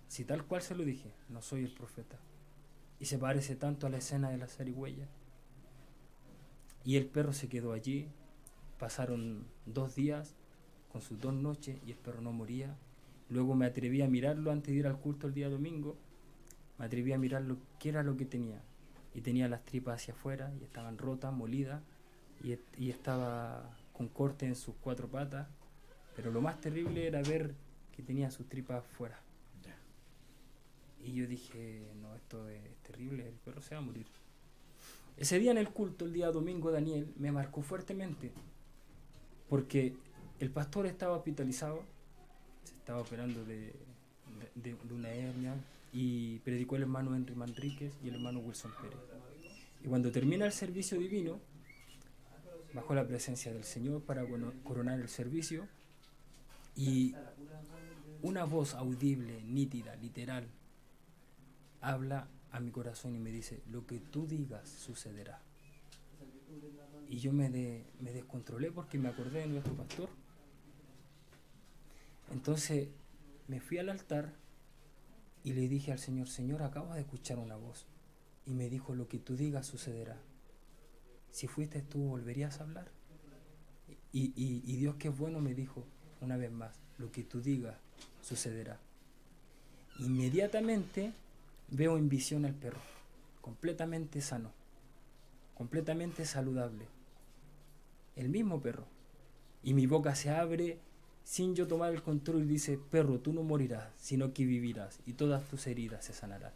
Si 0.08 0.24
tal 0.24 0.46
cual 0.46 0.62
se 0.62 0.76
lo 0.76 0.84
dije, 0.84 1.12
no 1.30 1.42
soy 1.42 1.64
el 1.64 1.72
profeta. 1.72 2.18
Y 3.00 3.06
se 3.06 3.18
parece 3.18 3.56
tanto 3.56 3.88
a 3.88 3.90
la 3.90 3.98
escena 3.98 4.30
de 4.30 4.38
la 4.38 4.48
zarigüeya. 4.48 5.08
Y 6.86 6.98
el 6.98 7.06
perro 7.08 7.34
se 7.34 7.48
quedó 7.50 7.74
allí, 7.74 8.08
pasaron 8.80 9.46
dos 9.66 9.96
días 9.96 10.36
con 10.92 11.02
sus 11.02 11.20
dos 11.20 11.34
noches 11.34 11.78
y 11.86 11.92
el 11.92 11.98
perro 11.98 12.22
no 12.22 12.32
moría. 12.32 12.76
Luego 13.30 13.56
me 13.56 13.66
atreví 13.66 14.02
a 14.02 14.08
mirarlo 14.08 14.52
antes 14.52 14.74
de 14.74 14.80
ir 14.80 14.88
al 14.88 15.00
culto 15.00 15.28
el 15.28 15.34
día 15.34 15.50
domingo. 15.50 15.98
Me 16.78 16.86
atreví 16.86 17.14
a 17.14 17.18
mirarlo 17.18 17.58
qué 17.80 17.90
era 17.90 18.04
lo 18.04 18.18
que 18.18 18.26
tenía. 18.26 18.62
Y 19.14 19.22
tenía 19.22 19.48
las 19.48 19.64
tripas 19.66 20.02
hacia 20.02 20.14
afuera 20.14 20.52
y 20.60 20.64
estaban 20.64 20.98
rotas, 20.98 21.34
molidas. 21.34 21.82
Y, 22.44 22.58
y 22.78 22.90
estaba 22.90 23.78
con 23.94 24.08
corte 24.08 24.46
en 24.46 24.56
sus 24.56 24.76
cuatro 24.82 25.08
patas. 25.08 25.48
Pero 26.16 26.32
lo 26.32 26.42
más 26.42 26.60
terrible 26.62 27.08
era 27.08 27.22
ver 27.22 27.56
que 27.96 28.04
tenía 28.04 28.30
sus 28.32 28.48
tripas 28.48 28.80
afuera. 28.80 29.20
Y 31.04 31.14
yo 31.14 31.28
dije, 31.28 31.92
no, 32.02 32.16
esto 32.16 32.48
es 32.48 32.62
terrible, 32.84 33.28
el 33.28 33.36
perro 33.36 33.62
se 33.62 33.76
va 33.76 33.82
a 33.82 33.84
morir. 33.84 34.08
Ese 35.18 35.38
día 35.38 35.52
en 35.52 35.58
el 35.58 35.70
culto, 35.70 36.06
el 36.06 36.14
día 36.14 36.32
domingo, 36.32 36.72
Daniel 36.72 37.14
me 37.18 37.32
marcó 37.32 37.62
fuertemente, 37.62 38.32
porque 39.50 39.96
el 40.40 40.50
pastor 40.50 40.86
estaba 40.86 41.18
hospitalizado, 41.18 41.84
estaba 42.84 43.00
operando 43.00 43.46
de, 43.46 43.74
de- 44.56 44.76
una 44.94 45.10
hernia, 45.10 45.56
y 45.94 46.40
predicó 46.40 46.76
el 46.76 46.82
hermano 46.84 47.16
Henry 47.16 47.34
Manríquez 47.36 47.94
y 48.04 48.10
el 48.10 48.16
hermano 48.16 48.40
Wilson 48.40 48.72
Pérez. 48.82 48.98
Y 49.84 49.88
cuando 49.88 50.12
termina 50.12 50.46
el 50.46 50.52
servicio 50.52 51.00
divino, 51.00 51.40
bajo 52.74 52.94
la 52.94 53.08
presencia 53.08 53.54
del 53.54 53.64
Señor 53.64 54.02
para 54.02 54.26
coronar 54.64 55.00
el 55.00 55.08
servicio, 55.08 55.68
y 56.76 57.16
una 58.22 58.44
voz 58.46 58.74
audible, 58.74 59.42
nítida, 59.44 59.96
literal, 59.98 60.46
habla 61.82 62.28
a 62.52 62.60
mi 62.60 62.72
corazón 62.72 63.16
y 63.16 63.20
me 63.20 63.32
dice, 63.32 63.62
lo 63.72 63.86
que 63.86 64.00
tú 64.00 64.28
digas 64.28 64.68
sucederá. 64.70 65.42
Y 67.10 67.20
yo 67.20 67.32
me, 67.32 67.50
de- 67.50 67.86
me 68.02 68.12
descontrolé 68.12 68.72
porque 68.72 68.98
me 68.98 69.08
acordé 69.10 69.40
de 69.42 69.48
nuestro 69.48 69.74
pastor. 69.76 70.10
Entonces 72.34 72.90
me 73.48 73.60
fui 73.62 73.78
al 73.78 73.90
altar 73.90 74.34
y 75.44 75.54
le 75.54 75.68
dije 75.68 75.92
al 75.92 76.00
Señor, 76.00 76.28
Señor, 76.28 76.64
acabo 76.64 76.94
de 76.94 77.02
escuchar 77.02 77.38
una 77.38 77.56
voz. 77.56 77.86
Y 78.46 78.54
me 78.56 78.70
dijo, 78.70 78.96
lo 78.96 79.08
que 79.08 79.20
tú 79.20 79.36
digas 79.38 79.68
sucederá. 79.68 80.18
Si 81.32 81.48
fuiste 81.48 81.82
tú, 81.82 82.00
¿volverías 82.08 82.60
a 82.60 82.64
hablar? 82.64 82.90
Y, 84.12 84.34
y- 84.36 84.64
y 84.66 84.78
Dios 84.78 84.96
que 84.96 85.08
es 85.10 85.18
bueno 85.18 85.40
me 85.40 85.54
dijo 85.54 85.86
una 86.22 86.38
vez 86.38 86.52
más, 86.52 86.76
lo 86.98 87.12
que 87.12 87.24
tú 87.24 87.42
digas 87.42 87.76
sucederá. 88.22 88.80
Inmediatamente 90.00 91.14
veo 91.70 91.98
en 91.98 92.10
visión 92.10 92.46
al 92.46 92.54
perro, 92.56 92.80
completamente 93.42 94.22
sano, 94.22 94.52
completamente 95.54 96.26
saludable. 96.26 96.88
El 98.16 98.30
mismo 98.30 98.60
perro. 98.62 98.86
Y 99.64 99.74
mi 99.74 99.86
boca 99.88 100.16
se 100.16 100.30
abre 100.30 100.80
sin 101.24 101.56
yo 101.56 101.68
tomar 101.68 101.94
el 101.94 102.02
control 102.04 102.44
y 102.44 102.48
dice, 102.48 102.78
perro, 102.92 103.20
tú 103.20 103.32
no 103.34 103.44
morirás, 103.44 103.90
sino 103.98 104.34
que 104.34 104.46
vivirás 104.46 105.00
y 105.06 105.14
todas 105.14 105.44
tus 105.50 105.66
heridas 105.68 106.04
se 106.06 106.14
sanarán. 106.14 106.52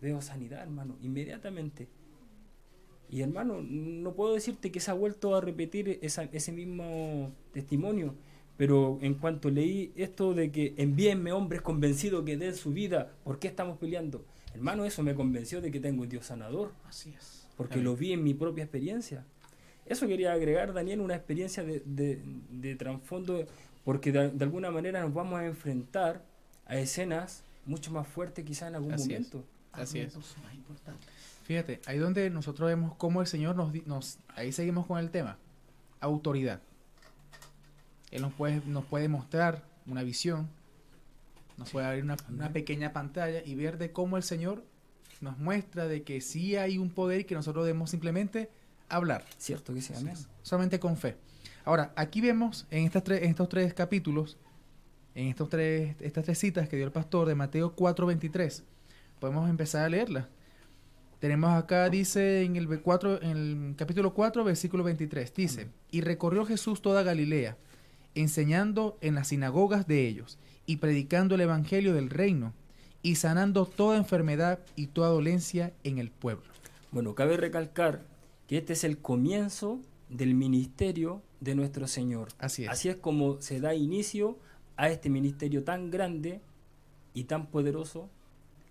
Veo 0.00 0.20
sanidad, 0.22 0.62
hermano, 0.62 0.96
inmediatamente. 1.02 1.88
Y 3.10 3.22
hermano, 3.22 3.60
no 3.62 4.12
puedo 4.14 4.34
decirte 4.34 4.70
que 4.70 4.80
se 4.80 4.90
ha 4.90 4.94
vuelto 4.94 5.34
a 5.34 5.40
repetir 5.40 5.98
esa- 6.02 6.24
ese 6.24 6.52
mismo 6.52 7.32
testimonio, 7.52 8.14
pero 8.56 8.98
en 9.02 9.14
cuanto 9.14 9.50
leí 9.50 9.92
esto 9.96 10.34
de 10.34 10.52
que 10.52 10.74
envíenme 10.76 11.32
hombres 11.32 11.62
convencidos 11.62 12.24
que 12.24 12.36
den 12.36 12.54
su 12.54 12.70
vida, 12.72 13.12
¿por 13.24 13.38
qué 13.38 13.48
estamos 13.48 13.78
peleando? 13.78 14.24
Hermano, 14.54 14.84
eso 14.84 15.02
me 15.02 15.14
convenció 15.14 15.60
de 15.60 15.70
que 15.70 15.80
tengo 15.80 16.02
un 16.02 16.08
Dios 16.08 16.26
sanador, 16.26 16.72
Así 16.88 17.10
es. 17.16 17.46
porque 17.56 17.80
lo 17.80 17.96
vi 17.96 18.12
en 18.12 18.22
mi 18.22 18.34
propia 18.34 18.64
experiencia. 18.64 19.24
Eso 19.88 20.06
quería 20.06 20.32
agregar, 20.32 20.72
Daniel, 20.72 21.00
una 21.00 21.14
experiencia 21.16 21.62
de, 21.64 21.80
de- 21.84 22.20
de 22.50 22.74
trasfondo, 22.76 23.46
porque 23.84 24.12
de, 24.12 24.30
de 24.30 24.44
alguna 24.44 24.70
manera 24.70 25.00
nos 25.00 25.14
vamos 25.14 25.40
a 25.40 25.46
enfrentar 25.46 26.22
a 26.66 26.76
escenas 26.76 27.42
mucho 27.64 27.90
más 27.90 28.06
fuertes 28.06 28.44
quizás 28.44 28.68
en 28.68 28.74
algún 28.76 28.92
Así 28.92 29.12
es. 29.14 29.20
momento. 29.32 29.44
Así 29.72 30.00
es. 30.00 30.14
Argumentos 30.14 30.36
más. 30.86 30.96
Fíjate, 31.44 31.80
ahí 31.86 31.98
donde 31.98 32.28
nosotros 32.28 32.68
vemos 32.68 32.94
cómo 32.96 33.20
el 33.22 33.26
Señor 33.26 33.56
nos, 33.56 33.72
di- 33.72 33.82
nos 33.86 34.18
ahí 34.34 34.52
seguimos 34.52 34.86
con 34.86 34.98
el 34.98 35.10
tema, 35.10 35.38
autoridad. 36.00 36.60
Él 38.10 38.22
nos 38.22 38.32
puede, 38.34 38.60
nos 38.66 38.84
puede 38.84 39.08
mostrar 39.08 39.62
una 39.86 40.02
visión, 40.02 40.48
nos 41.56 41.70
puede 41.70 41.86
abrir 41.86 42.04
una, 42.04 42.16
una 42.30 42.52
pequeña 42.52 42.92
pantalla 42.92 43.42
y 43.44 43.54
ver 43.54 43.78
de 43.78 43.92
cómo 43.92 44.16
el 44.16 44.22
Señor 44.22 44.62
nos 45.20 45.38
muestra 45.38 45.86
de 45.88 46.02
que 46.02 46.20
sí 46.20 46.56
hay 46.56 46.78
un 46.78 46.90
poder 46.90 47.20
y 47.20 47.24
que 47.24 47.34
nosotros 47.34 47.64
debemos 47.66 47.90
simplemente 47.90 48.50
hablar, 48.88 49.24
Cierto 49.36 49.74
que 49.74 49.80
sí, 49.82 49.92
amén. 49.96 50.14
solamente 50.42 50.78
con 50.80 50.96
fe. 50.96 51.16
Ahora, 51.64 51.92
aquí 51.96 52.20
vemos 52.20 52.66
en, 52.70 52.84
estas 52.84 53.04
tres, 53.04 53.22
en 53.22 53.30
estos 53.30 53.48
tres 53.48 53.74
capítulos, 53.74 54.36
en 55.14 55.26
estos 55.28 55.48
tres, 55.48 55.96
estas 56.00 56.24
tres 56.24 56.38
citas 56.38 56.68
que 56.68 56.76
dio 56.76 56.86
el 56.86 56.92
pastor 56.92 57.28
de 57.28 57.34
Mateo 57.34 57.74
4:23, 57.76 58.62
podemos 59.20 59.48
empezar 59.50 59.84
a 59.84 59.88
leerlas. 59.88 60.26
Tenemos 61.18 61.50
acá, 61.50 61.88
dice 61.90 62.42
en 62.44 62.54
el, 62.56 62.68
ve- 62.68 62.80
cuatro- 62.80 63.20
en 63.20 63.30
el 63.70 63.74
capítulo 63.76 64.14
4, 64.14 64.44
versículo 64.44 64.84
23, 64.84 65.34
dice, 65.34 65.68
y 65.90 66.00
recorrió 66.00 66.46
Jesús 66.46 66.80
toda 66.80 67.02
Galilea, 67.02 67.56
enseñando 68.14 68.96
en 69.00 69.14
las 69.16 69.28
sinagogas 69.28 69.86
de 69.86 70.06
ellos, 70.06 70.38
y 70.64 70.76
predicando 70.76 71.34
el 71.34 71.40
evangelio 71.40 71.92
del 71.92 72.08
reino, 72.10 72.52
y 73.02 73.16
sanando 73.16 73.66
toda 73.66 73.96
enfermedad 73.96 74.60
y 74.76 74.88
toda 74.88 75.08
dolencia 75.08 75.72
en 75.84 75.98
el 75.98 76.10
pueblo. 76.10 76.44
Bueno, 76.92 77.14
cabe 77.14 77.36
recalcar 77.36 78.02
que 78.48 78.56
este 78.56 78.72
es 78.72 78.82
el 78.82 78.98
comienzo 78.98 79.80
del 80.08 80.34
ministerio 80.34 81.22
de 81.40 81.54
nuestro 81.54 81.86
Señor. 81.86 82.28
Así 82.38 82.64
es. 82.64 82.70
Así 82.70 82.88
es 82.88 82.96
como 82.96 83.40
se 83.40 83.60
da 83.60 83.74
inicio 83.74 84.38
a 84.76 84.88
este 84.88 85.10
ministerio 85.10 85.62
tan 85.62 85.90
grande 85.90 86.40
y 87.14 87.24
tan 87.24 87.46
poderoso 87.46 88.08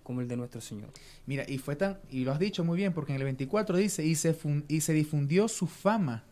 como 0.03 0.21
el 0.21 0.27
de 0.27 0.35
nuestro 0.35 0.61
Señor. 0.61 0.89
Mira, 1.25 1.43
y 1.47 1.59
fue 1.59 1.75
tan, 1.75 1.99
y 2.09 2.23
lo 2.23 2.31
has 2.31 2.39
dicho 2.39 2.63
muy 2.63 2.77
bien, 2.77 2.93
porque 2.93 3.11
en 3.11 3.17
el 3.17 3.25
24 3.25 3.77
dice, 3.77 4.05
y 4.05 4.15
se, 4.15 4.35
y 4.67 4.81
se 4.81 4.93
difundió 4.93 5.47
su 5.47 5.67
fama 5.67 6.23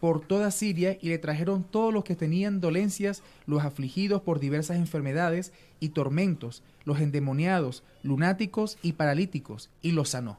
por 0.00 0.26
toda 0.26 0.50
Siria, 0.50 0.96
y 1.00 1.08
le 1.08 1.18
trajeron 1.18 1.64
todos 1.64 1.92
los 1.92 2.04
que 2.04 2.14
tenían 2.14 2.60
dolencias, 2.60 3.22
los 3.46 3.64
afligidos 3.64 4.22
por 4.22 4.38
diversas 4.38 4.76
enfermedades 4.76 5.52
y 5.80 5.90
tormentos, 5.90 6.62
los 6.84 7.00
endemoniados, 7.00 7.84
lunáticos 8.02 8.78
y 8.82 8.92
paralíticos, 8.92 9.70
y 9.82 9.92
los 9.92 10.10
sanó. 10.10 10.38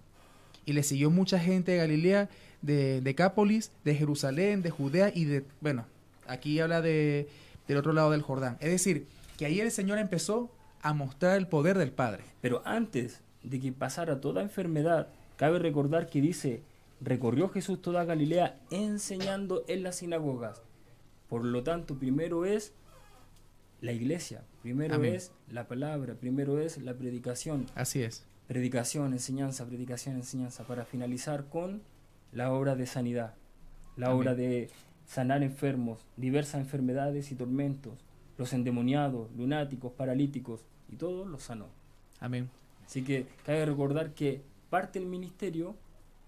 Y 0.66 0.74
le 0.74 0.84
siguió 0.84 1.10
mucha 1.10 1.40
gente 1.40 1.72
de 1.72 1.78
Galilea, 1.78 2.30
de 2.62 3.02
Decápolis, 3.02 3.72
de 3.84 3.96
Jerusalén, 3.96 4.62
de 4.62 4.70
Judea 4.70 5.12
y 5.14 5.26
de, 5.26 5.44
bueno, 5.60 5.86
aquí 6.28 6.60
habla 6.60 6.82
de, 6.82 7.28
del 7.68 7.78
otro 7.78 7.94
lado 7.94 8.12
del 8.12 8.22
Jordán. 8.22 8.58
Es 8.60 8.70
decir, 8.70 9.08
que 9.38 9.46
ahí 9.46 9.60
el 9.60 9.72
Señor 9.72 9.98
empezó 9.98 10.52
a 10.82 10.94
mostrar 10.94 11.38
el 11.38 11.48
poder 11.48 11.78
del 11.78 11.92
Padre. 11.92 12.24
Pero 12.42 12.62
antes 12.66 13.22
de 13.44 13.60
que 13.60 13.72
pasara 13.72 14.22
toda 14.22 14.42
enfermedad, 14.42 15.08
cabe 15.36 15.60
recordar 15.60 16.08
que 16.08 16.22
dice, 16.22 16.62
recorrió 17.02 17.50
Jesús 17.50 17.82
toda 17.82 18.06
Galilea 18.06 18.60
enseñando 18.70 19.64
en 19.68 19.84
las 19.84 19.98
sinagogas. 19.98 20.62
Por 21.30 21.44
lo 21.44 21.64
tanto, 21.64 21.98
primero 21.98 22.46
es 22.46 22.74
la 23.80 23.94
iglesia, 23.94 24.44
primero 24.62 24.96
Amén. 24.96 25.16
es 25.16 25.32
la 25.50 25.68
palabra, 25.68 26.14
primero 26.14 26.60
es 26.60 26.78
la 26.78 26.94
predicación. 26.94 27.66
Así 27.74 28.04
es. 28.04 28.26
Predicación, 28.52 29.14
enseñanza, 29.14 29.66
predicación, 29.66 30.18
enseñanza, 30.18 30.66
para 30.66 30.84
finalizar 30.84 31.46
con 31.46 31.82
la 32.34 32.52
obra 32.52 32.76
de 32.76 32.86
sanidad, 32.86 33.34
la 33.96 34.08
Amén. 34.08 34.18
obra 34.20 34.36
de 34.36 34.70
sanar 35.06 35.42
enfermos, 35.42 36.06
diversas 36.18 36.60
enfermedades 36.60 37.32
y 37.32 37.36
tormentos, 37.36 38.04
los 38.38 38.52
endemoniados, 38.52 39.34
lunáticos, 39.38 39.94
paralíticos, 39.94 40.66
y 40.92 40.98
todos 40.98 41.26
los 41.30 41.44
sanó. 41.44 41.68
Amén. 42.20 42.50
Así 42.86 43.06
que 43.06 43.26
cabe 43.46 43.66
recordar 43.66 44.14
que 44.14 44.42
parte 44.70 45.00
el 45.00 45.06
ministerio 45.06 45.78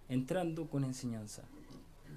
entrando 0.07 0.67
con 0.67 0.85
enseñanza. 0.85 1.41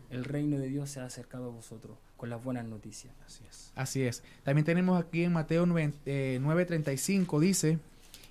El 0.09 0.24
reino 0.24 0.57
de 0.57 0.69
Dios 0.69 0.89
se 0.89 1.01
ha 1.01 1.05
acercado 1.07 1.47
a 1.47 1.53
vosotros 1.53 1.99
con 2.16 2.31
las 2.31 2.45
buenas 2.45 2.65
noticias. 2.65 3.12
Así 3.27 3.43
es. 3.51 3.73
Así 3.74 4.03
es. 4.03 4.23
También 4.45 4.65
tenemos 4.65 5.05
aquí 5.05 5.24
en 5.24 5.33
Mateo 5.33 5.66
9, 5.66 5.95
eh, 6.07 6.39
9:35 6.41 7.41
dice, 7.41 7.81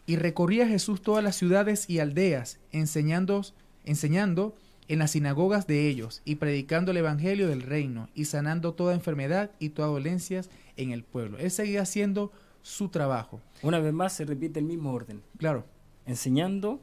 y 0.06 0.18
recorría 0.18 0.68
Jesús 0.68 1.02
todas 1.02 1.23
las 1.23 1.36
ciudades 1.36 1.90
y 1.90 1.99
aldeas, 1.99 2.60
enseñando, 2.72 3.41
enseñando 3.84 4.56
en 4.88 4.99
las 4.99 5.11
sinagogas 5.11 5.65
de 5.68 5.88
ellos 5.88 6.22
y 6.26 6.36
predicando 6.36 6.91
el 6.91 6.98
evangelio 6.98 7.48
del 7.48 7.61
reino 7.61 8.10
y 8.14 8.26
sanando 8.26 8.73
toda 8.73 8.94
enfermedad 8.94 9.52
y 9.60 9.69
toda 9.69 9.88
dolencias 9.88 10.49
en 10.77 10.91
el 10.91 11.03
pueblo. 11.03 11.40
Él 11.40 11.49
seguía 11.49 11.82
haciendo 11.82 12.32
su 12.61 12.90
trabajo. 12.90 13.41
Una 13.64 13.80
vez 13.80 13.94
más 13.94 14.14
se 14.14 14.26
repite 14.26 14.60
el 14.60 14.65
mismo 14.65 14.94
orden. 14.94 15.22
Claro, 15.38 15.65
Enseñando, 16.06 16.80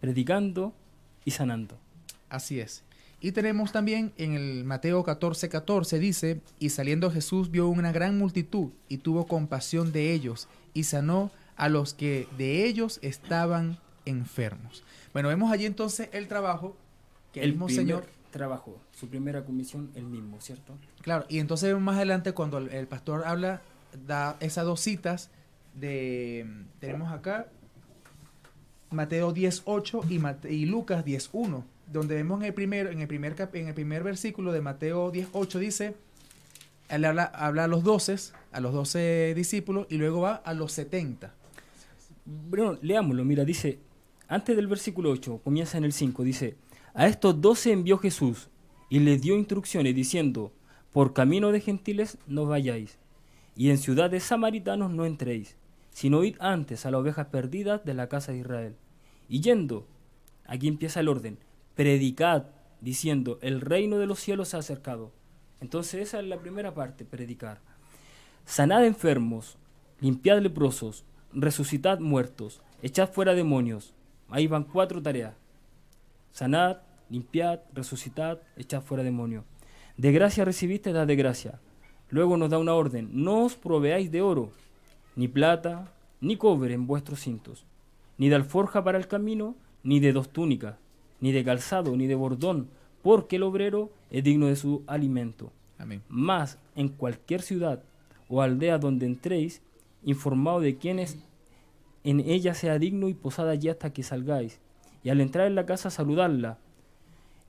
predicando 0.00 0.72
y 1.24 1.32
sanando. 1.32 1.78
Así 2.28 2.60
es. 2.60 2.84
Y 3.20 3.32
tenemos 3.32 3.72
también 3.72 4.12
en 4.18 4.34
el 4.34 4.64
Mateo 4.64 5.02
14, 5.02 5.48
14 5.48 5.98
dice, 5.98 6.40
y 6.58 6.70
saliendo 6.70 7.10
Jesús 7.10 7.50
vio 7.50 7.68
una 7.68 7.90
gran 7.90 8.18
multitud 8.18 8.70
y 8.88 8.98
tuvo 8.98 9.26
compasión 9.26 9.92
de 9.92 10.12
ellos 10.12 10.46
y 10.74 10.84
sanó 10.84 11.30
a 11.56 11.68
los 11.68 11.94
que 11.94 12.26
de 12.38 12.64
ellos 12.66 12.98
estaban 13.02 13.78
enfermos. 14.06 14.82
Bueno, 15.12 15.28
vemos 15.28 15.50
allí 15.52 15.66
entonces 15.66 16.08
el 16.12 16.28
trabajo 16.28 16.76
que 17.32 17.42
el, 17.42 17.52
mismo 17.52 17.68
Señor, 17.68 18.06
trabajo, 18.30 18.80
su 18.92 19.08
primera 19.08 19.44
comisión, 19.44 19.90
el 19.94 20.04
mismo, 20.04 20.40
¿cierto? 20.40 20.76
claro, 21.02 21.24
y 21.28 21.38
entonces 21.38 21.68
vemos 21.68 21.82
más 21.82 21.96
adelante 21.96 22.32
cuando 22.32 22.58
el, 22.58 22.68
el 22.70 22.86
pastor 22.86 23.24
habla, 23.26 23.62
da 24.06 24.36
esas 24.40 24.64
dos 24.64 24.80
citas 24.80 25.30
de, 25.74 26.46
tenemos 26.80 27.12
acá 27.12 27.46
Mateo 28.90 29.32
10:8 29.34 30.10
y, 30.10 30.18
Mate- 30.18 30.52
y 30.52 30.66
Lucas 30.66 31.04
10:1, 31.04 31.64
donde 31.92 32.14
vemos 32.14 32.40
en 32.40 32.46
el 32.46 32.54
primer 32.54 32.86
en 32.88 33.00
el 33.00 33.08
primer 33.08 33.34
cap- 33.34 33.54
en 33.56 33.68
el 33.68 33.74
primer 33.74 34.02
versículo 34.02 34.52
de 34.52 34.60
Mateo 34.60 35.10
10:8 35.12 35.58
dice, 35.58 35.94
Él 36.88 37.04
habla, 37.04 37.24
habla 37.24 37.64
a 37.64 37.68
los 37.68 37.82
doce, 37.82 38.16
a 38.52 38.60
los 38.60 38.72
doce 38.72 39.32
discípulos, 39.34 39.86
y 39.90 39.96
luego 39.96 40.20
va 40.20 40.34
a 40.36 40.54
los 40.54 40.72
setenta. 40.72 41.32
Bueno, 42.26 42.78
leámoslo, 42.80 43.22
mira, 43.24 43.44
dice, 43.44 43.80
antes 44.28 44.56
del 44.56 44.66
versículo 44.66 45.10
8, 45.10 45.42
comienza 45.44 45.76
en 45.76 45.84
el 45.84 45.92
5, 45.92 46.22
dice, 46.24 46.56
a 46.94 47.06
estos 47.06 47.38
doce 47.38 47.70
envió 47.70 47.98
Jesús 47.98 48.48
y 48.88 49.00
les 49.00 49.20
dio 49.20 49.36
instrucciones 49.36 49.94
diciendo, 49.94 50.50
por 50.90 51.12
camino 51.12 51.52
de 51.52 51.60
gentiles 51.60 52.16
no 52.26 52.46
vayáis, 52.46 52.98
y 53.56 53.68
en 53.68 53.76
ciudades 53.76 54.22
samaritanos 54.22 54.90
no 54.90 55.04
entréis, 55.04 55.56
sino 55.90 56.24
id 56.24 56.36
antes 56.40 56.86
a 56.86 56.90
las 56.90 57.00
ovejas 57.02 57.26
perdidas 57.26 57.84
de 57.84 57.92
la 57.92 58.08
casa 58.08 58.32
de 58.32 58.38
Israel. 58.38 58.76
Y 59.28 59.42
yendo, 59.42 59.86
aquí 60.46 60.66
empieza 60.66 61.00
el 61.00 61.08
orden, 61.08 61.38
predicad, 61.74 62.46
diciendo, 62.80 63.38
el 63.42 63.60
reino 63.60 63.98
de 63.98 64.06
los 64.06 64.18
cielos 64.18 64.48
se 64.48 64.56
ha 64.56 64.60
acercado. 64.60 65.12
Entonces 65.60 66.00
esa 66.00 66.20
es 66.20 66.26
la 66.26 66.38
primera 66.38 66.72
parte, 66.72 67.04
predicar. 67.04 67.60
Sanad 68.46 68.86
enfermos, 68.86 69.58
limpiad 70.00 70.40
leprosos, 70.40 71.04
resucitad 71.34 71.98
muertos, 71.98 72.60
echad 72.82 73.10
fuera 73.10 73.34
demonios. 73.34 73.92
Ahí 74.28 74.46
van 74.46 74.64
cuatro 74.64 75.02
tareas. 75.02 75.34
Sanad, 76.32 76.78
limpiad, 77.10 77.60
resucitad, 77.72 78.38
echad 78.56 78.82
fuera 78.82 79.02
demonios. 79.02 79.44
De 79.96 80.12
gracia 80.12 80.44
recibiste, 80.44 80.92
dad 80.92 81.06
de 81.06 81.16
gracia. 81.16 81.60
Luego 82.10 82.36
nos 82.36 82.50
da 82.50 82.58
una 82.58 82.74
orden, 82.74 83.10
no 83.12 83.44
os 83.44 83.54
proveáis 83.54 84.10
de 84.10 84.22
oro, 84.22 84.50
ni 85.16 85.28
plata, 85.28 85.92
ni 86.20 86.36
cobre 86.36 86.74
en 86.74 86.86
vuestros 86.86 87.20
cintos, 87.20 87.64
ni 88.18 88.28
de 88.28 88.36
alforja 88.36 88.82
para 88.84 88.98
el 88.98 89.06
camino, 89.06 89.56
ni 89.82 90.00
de 90.00 90.12
dos 90.12 90.28
túnicas, 90.30 90.76
ni 91.20 91.32
de 91.32 91.44
calzado, 91.44 91.96
ni 91.96 92.06
de 92.06 92.14
bordón, 92.14 92.68
porque 93.02 93.36
el 93.36 93.42
obrero 93.42 93.90
es 94.10 94.24
digno 94.24 94.46
de 94.46 94.56
su 94.56 94.82
alimento. 94.86 95.52
Amén. 95.78 96.02
Mas 96.08 96.58
en 96.74 96.88
cualquier 96.88 97.42
ciudad 97.42 97.82
o 98.28 98.42
aldea 98.42 98.78
donde 98.78 99.06
entréis, 99.06 99.60
informado 100.04 100.60
de 100.60 100.76
quienes 100.76 101.18
en 102.04 102.20
ella 102.20 102.54
sea 102.54 102.78
digno 102.78 103.08
y 103.08 103.14
posada 103.14 103.52
allí 103.52 103.68
hasta 103.68 103.92
que 103.92 104.02
salgáis, 104.02 104.60
y 105.02 105.10
al 105.10 105.20
entrar 105.20 105.46
en 105.46 105.54
la 105.54 105.66
casa 105.66 105.90
saludarla. 105.90 106.58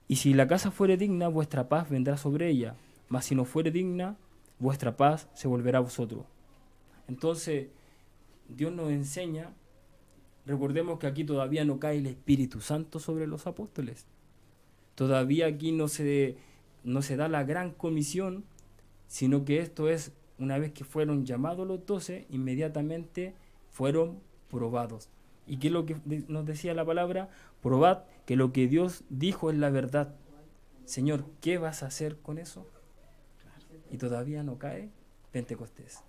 Y 0.08 0.18
si 0.18 0.34
la 0.34 0.48
casa 0.48 0.72
fuere 0.72 0.98
digna, 0.98 1.28
vuestra 1.28 1.68
paz 1.68 1.90
vendrá 1.90 2.18
sobre 2.18 2.50
ella, 2.50 2.76
mas 3.10 3.26
si 3.26 3.36
no 3.36 3.46
fuere 3.46 3.72
digna, 3.72 4.18
vuestra 4.60 4.96
paz 4.98 5.28
se 5.34 5.48
volverá 5.48 5.80
a 5.80 5.82
vosotros. 5.82 6.26
Entonces, 7.08 7.68
Dios 8.48 8.72
nos 8.72 8.92
enseña, 8.92 9.54
recordemos 10.46 11.00
que 11.00 11.08
aquí 11.08 11.24
todavía 11.24 11.66
no 11.66 11.80
cae 11.80 11.98
el 11.98 12.08
Espíritu 12.08 12.62
Santo 12.62 13.00
sobre 13.00 13.28
los 13.28 13.48
apóstoles. 13.48 14.06
Todavía 14.96 15.48
aquí 15.48 15.72
no 15.72 15.88
se, 15.88 16.38
no 16.84 17.02
se 17.02 17.18
da 17.18 17.28
la 17.28 17.44
gran 17.44 17.72
comisión, 17.72 18.46
sino 19.08 19.44
que 19.44 19.60
esto 19.60 19.90
es, 19.90 20.14
una 20.40 20.58
vez 20.58 20.72
que 20.74 20.84
fueron 20.84 21.26
llamados 21.26 21.68
los 21.68 21.86
doce, 21.86 22.28
inmediatamente 22.30 23.34
fueron 23.72 24.20
probados. 24.50 25.10
¿Y 25.48 25.58
qué 25.58 25.68
es 25.68 25.74
lo 25.74 25.86
que 25.86 25.98
nos 26.28 26.46
decía 26.46 26.74
la 26.74 26.86
palabra? 26.86 27.30
Probad 27.62 28.04
que 28.26 28.36
lo 28.36 28.52
que 28.52 28.68
Dios 28.68 29.04
dijo 29.10 29.50
es 29.50 29.58
la 29.58 29.70
verdad. 29.70 30.16
Señor, 30.86 31.26
¿qué 31.42 31.58
vas 31.58 31.84
a 31.84 31.88
hacer 31.88 32.18
con 32.18 32.38
eso? 32.38 32.68
Y 33.92 33.98
todavía 33.98 34.44
no 34.44 34.58
cae 34.58 34.90
Pentecostés. 35.32 36.00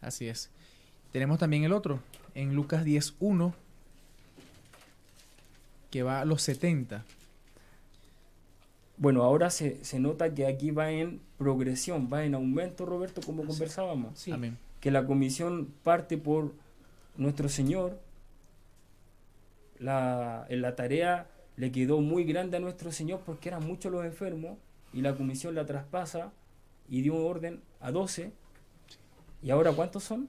Así 0.00 0.28
es. 0.28 0.50
Tenemos 1.12 1.38
también 1.38 1.64
el 1.64 1.72
otro, 1.72 2.00
en 2.34 2.54
Lucas 2.54 2.84
10.1, 2.84 3.52
que 5.90 6.02
va 6.02 6.20
a 6.20 6.24
los 6.24 6.42
70. 6.42 7.04
Bueno, 9.00 9.22
ahora 9.22 9.48
se, 9.48 9.82
se 9.82 9.98
nota 9.98 10.34
que 10.34 10.46
aquí 10.46 10.72
va 10.72 10.90
en 10.90 11.22
progresión, 11.38 12.10
va 12.12 12.22
en 12.24 12.34
aumento, 12.34 12.84
Roberto, 12.84 13.22
como 13.24 13.46
conversábamos. 13.46 14.18
Sí. 14.18 14.30
Amén. 14.30 14.58
Que 14.78 14.90
la 14.90 15.06
comisión 15.06 15.72
parte 15.82 16.18
por 16.18 16.52
nuestro 17.16 17.48
Señor. 17.48 17.98
La, 19.78 20.44
en 20.50 20.60
la 20.60 20.76
tarea 20.76 21.30
le 21.56 21.72
quedó 21.72 22.02
muy 22.02 22.24
grande 22.24 22.58
a 22.58 22.60
nuestro 22.60 22.92
Señor 22.92 23.22
porque 23.24 23.48
eran 23.48 23.66
muchos 23.66 23.90
los 23.90 24.04
enfermos 24.04 24.58
y 24.92 25.00
la 25.00 25.14
comisión 25.14 25.54
la 25.54 25.64
traspasa 25.64 26.30
y 26.90 27.00
dio 27.00 27.16
orden 27.16 27.62
a 27.80 27.90
12. 27.90 28.32
¿Y 29.42 29.48
ahora 29.48 29.72
cuántos 29.72 30.04
son? 30.04 30.28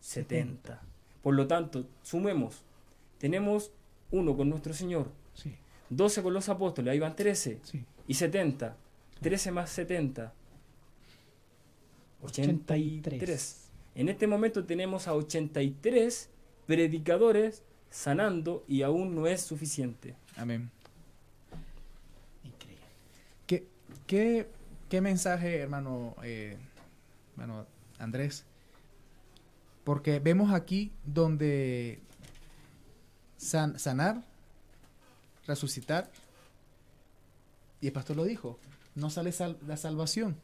70. 0.00 0.80
Por 1.22 1.34
lo 1.34 1.46
tanto, 1.46 1.84
sumemos. 2.02 2.62
Tenemos 3.18 3.72
uno 4.10 4.34
con 4.34 4.48
nuestro 4.48 4.72
Señor, 4.72 5.10
Sí, 5.34 5.54
12 5.90 6.22
con 6.22 6.32
los 6.32 6.48
apóstoles, 6.48 6.92
ahí 6.92 6.98
van 6.98 7.14
13 7.14 7.60
sí. 7.62 7.84
Y 8.06 8.14
70. 8.14 8.76
13 9.20 9.50
más 9.52 9.70
70. 9.70 10.32
83. 12.22 13.68
En 13.94 14.08
este 14.08 14.26
momento 14.26 14.64
tenemos 14.64 15.08
a 15.08 15.14
83 15.14 16.28
predicadores 16.66 17.62
sanando 17.90 18.64
y 18.68 18.82
aún 18.82 19.14
no 19.14 19.26
es 19.26 19.40
suficiente. 19.42 20.14
Amén. 20.36 20.70
Increíble. 22.44 22.84
¿Qué, 23.46 23.66
qué, 24.06 24.48
qué 24.88 25.00
mensaje, 25.00 25.58
hermano, 25.58 26.14
eh, 26.22 26.56
hermano 27.32 27.66
Andrés? 27.98 28.44
Porque 29.84 30.18
vemos 30.18 30.52
aquí 30.52 30.92
donde 31.04 32.00
san- 33.36 33.78
sanar, 33.78 34.24
resucitar, 35.46 36.10
y 37.86 37.88
el 37.88 37.92
pastor 37.92 38.16
lo 38.16 38.24
dijo, 38.24 38.58
no 38.96 39.10
sale 39.10 39.30
sal- 39.30 39.56
la 39.64 39.76
salvación. 39.76 40.34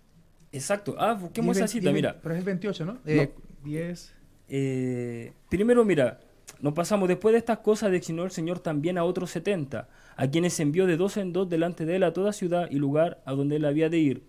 Exacto. 0.53 0.95
Ah, 0.97 1.15
busquemos 1.15 1.57
esa 1.57 1.67
cita, 1.67 1.91
mira. 1.97 2.21
Pero 2.23 2.35
es 2.35 2.39
el 2.39 2.45
28, 2.45 2.85
¿no? 2.85 2.99
Eh, 3.05 3.33
10. 3.65 4.15
Eh, 4.49 5.33
primero, 5.49 5.85
mira, 5.85 6.21
nos 6.61 6.73
pasamos 6.73 7.09
después 7.09 7.33
de 7.33 7.39
estas 7.39 7.59
cosas, 7.59 7.91
designó 7.91 8.23
el 8.25 8.31
Señor 8.31 8.61
también 8.61 8.97
a 8.97 9.03
otros 9.05 9.31
setenta, 9.31 9.89
a 10.17 10.29
quienes 10.29 10.61
envió 10.61 10.87
de 10.87 10.97
dos 10.97 11.17
en 11.17 11.33
dos 11.33 11.49
delante 11.49 11.85
de 11.85 11.97
él 11.97 12.05
a 12.05 12.13
toda 12.13 12.33
ciudad 12.33 12.69
y 12.71 12.77
lugar 12.77 13.21
a 13.25 13.33
donde 13.33 13.57
él 13.57 13.65
había 13.65 13.89
de 13.89 13.99
ir. 13.99 14.23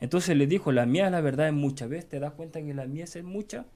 Entonces 0.00 0.36
le 0.36 0.46
dijo, 0.48 0.72
la 0.72 0.86
mía 0.86 1.08
la 1.10 1.20
verdad 1.20 1.46
es 1.46 1.54
mucha. 1.54 1.86
¿Ves? 1.86 2.08
¿Te 2.08 2.18
das 2.18 2.32
cuenta 2.32 2.60
que 2.60 2.74
la 2.74 2.86
mía 2.86 3.04
es 3.04 3.22
mucha? 3.22 3.66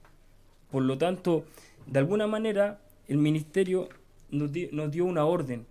Por 0.72 0.82
lo 0.82 0.98
tanto, 0.98 1.44
de 1.86 1.98
alguna 2.00 2.26
manera, 2.26 2.80
el 3.06 3.18
ministerio 3.18 3.88
nos, 4.30 4.50
di- 4.50 4.70
nos 4.72 4.90
dio 4.90 5.04
una 5.04 5.26
orden, 5.26 5.66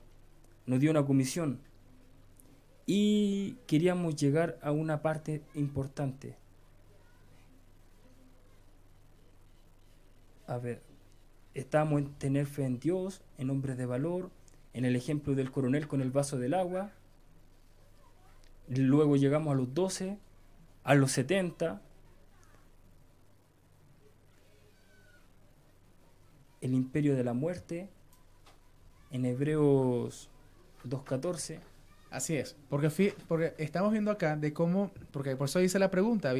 nos 0.67 0.79
dio 0.79 0.91
una 0.91 1.03
comisión. 1.05 1.59
Y 2.85 3.57
queríamos 3.65 4.15
llegar 4.15 4.59
a 4.61 4.71
una 4.71 5.01
parte 5.01 5.41
importante. 5.53 6.35
A 10.47 10.57
ver, 10.57 10.81
estamos 11.53 12.01
en 12.01 12.13
tener 12.15 12.45
fe 12.45 12.65
en 12.65 12.79
Dios, 12.79 13.21
en 13.37 13.49
hombres 13.49 13.77
de 13.77 13.85
valor, 13.85 14.29
en 14.73 14.85
el 14.85 14.95
ejemplo 14.95 15.35
del 15.35 15.51
coronel 15.51 15.87
con 15.87 16.01
el 16.01 16.11
vaso 16.11 16.37
del 16.37 16.53
agua. 16.53 16.91
Luego 18.67 19.15
llegamos 19.15 19.53
a 19.53 19.55
los 19.55 19.73
12, 19.73 20.17
a 20.83 20.95
los 20.95 21.11
70. 21.11 21.81
El 26.61 26.73
imperio 26.73 27.15
de 27.15 27.23
la 27.23 27.33
muerte, 27.33 27.89
en 29.11 29.25
Hebreos 29.25 30.29
2.14. 30.85 31.72
Así 32.13 32.35
es, 32.35 32.55
porque, 32.69 33.55
estamos 33.57 33.91
viendo 33.91 34.11
acá 34.11 34.35
de 34.35 34.53
cómo, 34.53 34.91
porque 35.09 35.35
por 35.35 35.47
eso 35.49 35.57
dice 35.57 35.79
la 35.79 35.89
pregunta, 35.89 36.31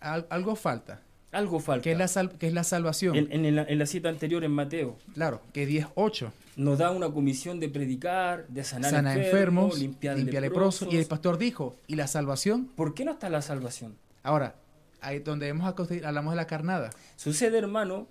al- 0.00 0.26
algo 0.28 0.56
falta, 0.56 1.02
Algo 1.30 1.60
falta. 1.60 1.84
que 1.84 1.92
es 1.92 1.98
la, 1.98 2.08
sal- 2.08 2.32
que 2.36 2.48
es 2.48 2.52
la 2.52 2.64
salvación. 2.64 3.14
en, 3.14 3.30
en 3.44 3.54
la, 3.54 3.62
en 3.62 3.78
la 3.78 3.86
cita 3.86 4.08
anterior 4.08 4.42
en 4.42 4.50
Mateo, 4.50 4.96
Claro, 5.14 5.40
que 5.52 5.68
10.8, 5.68 6.32
nos 6.56 6.78
da 6.78 6.90
una 6.90 7.08
comisión 7.12 7.60
de 7.60 7.68
predicar, 7.68 8.48
de 8.48 8.64
sanar 8.64 8.90
sana 8.90 9.10
enfermos, 9.14 9.30
enfermos, 9.36 9.78
limpiar, 9.78 10.16
limpia 10.16 10.40
leprosos. 10.40 10.80
leprosos, 10.82 10.94
y 10.94 10.98
el 11.00 11.06
pastor 11.06 11.38
dijo, 11.38 11.76
¿y 11.86 11.94
la 11.94 12.08
salvación? 12.08 12.66
¿Por 12.74 12.94
qué 12.94 13.04
no 13.04 13.12
está 13.12 13.28
la 13.30 13.40
salvación? 13.40 13.96
Ahora, 14.24 14.56
ahí 15.00 15.20
donde 15.20 15.46
hemos 15.46 15.72
hablamos 16.04 16.32
de 16.32 16.36
la 16.36 16.46
carnada. 16.48 16.90
Sucede, 17.14 17.56
hermano, 17.58 18.08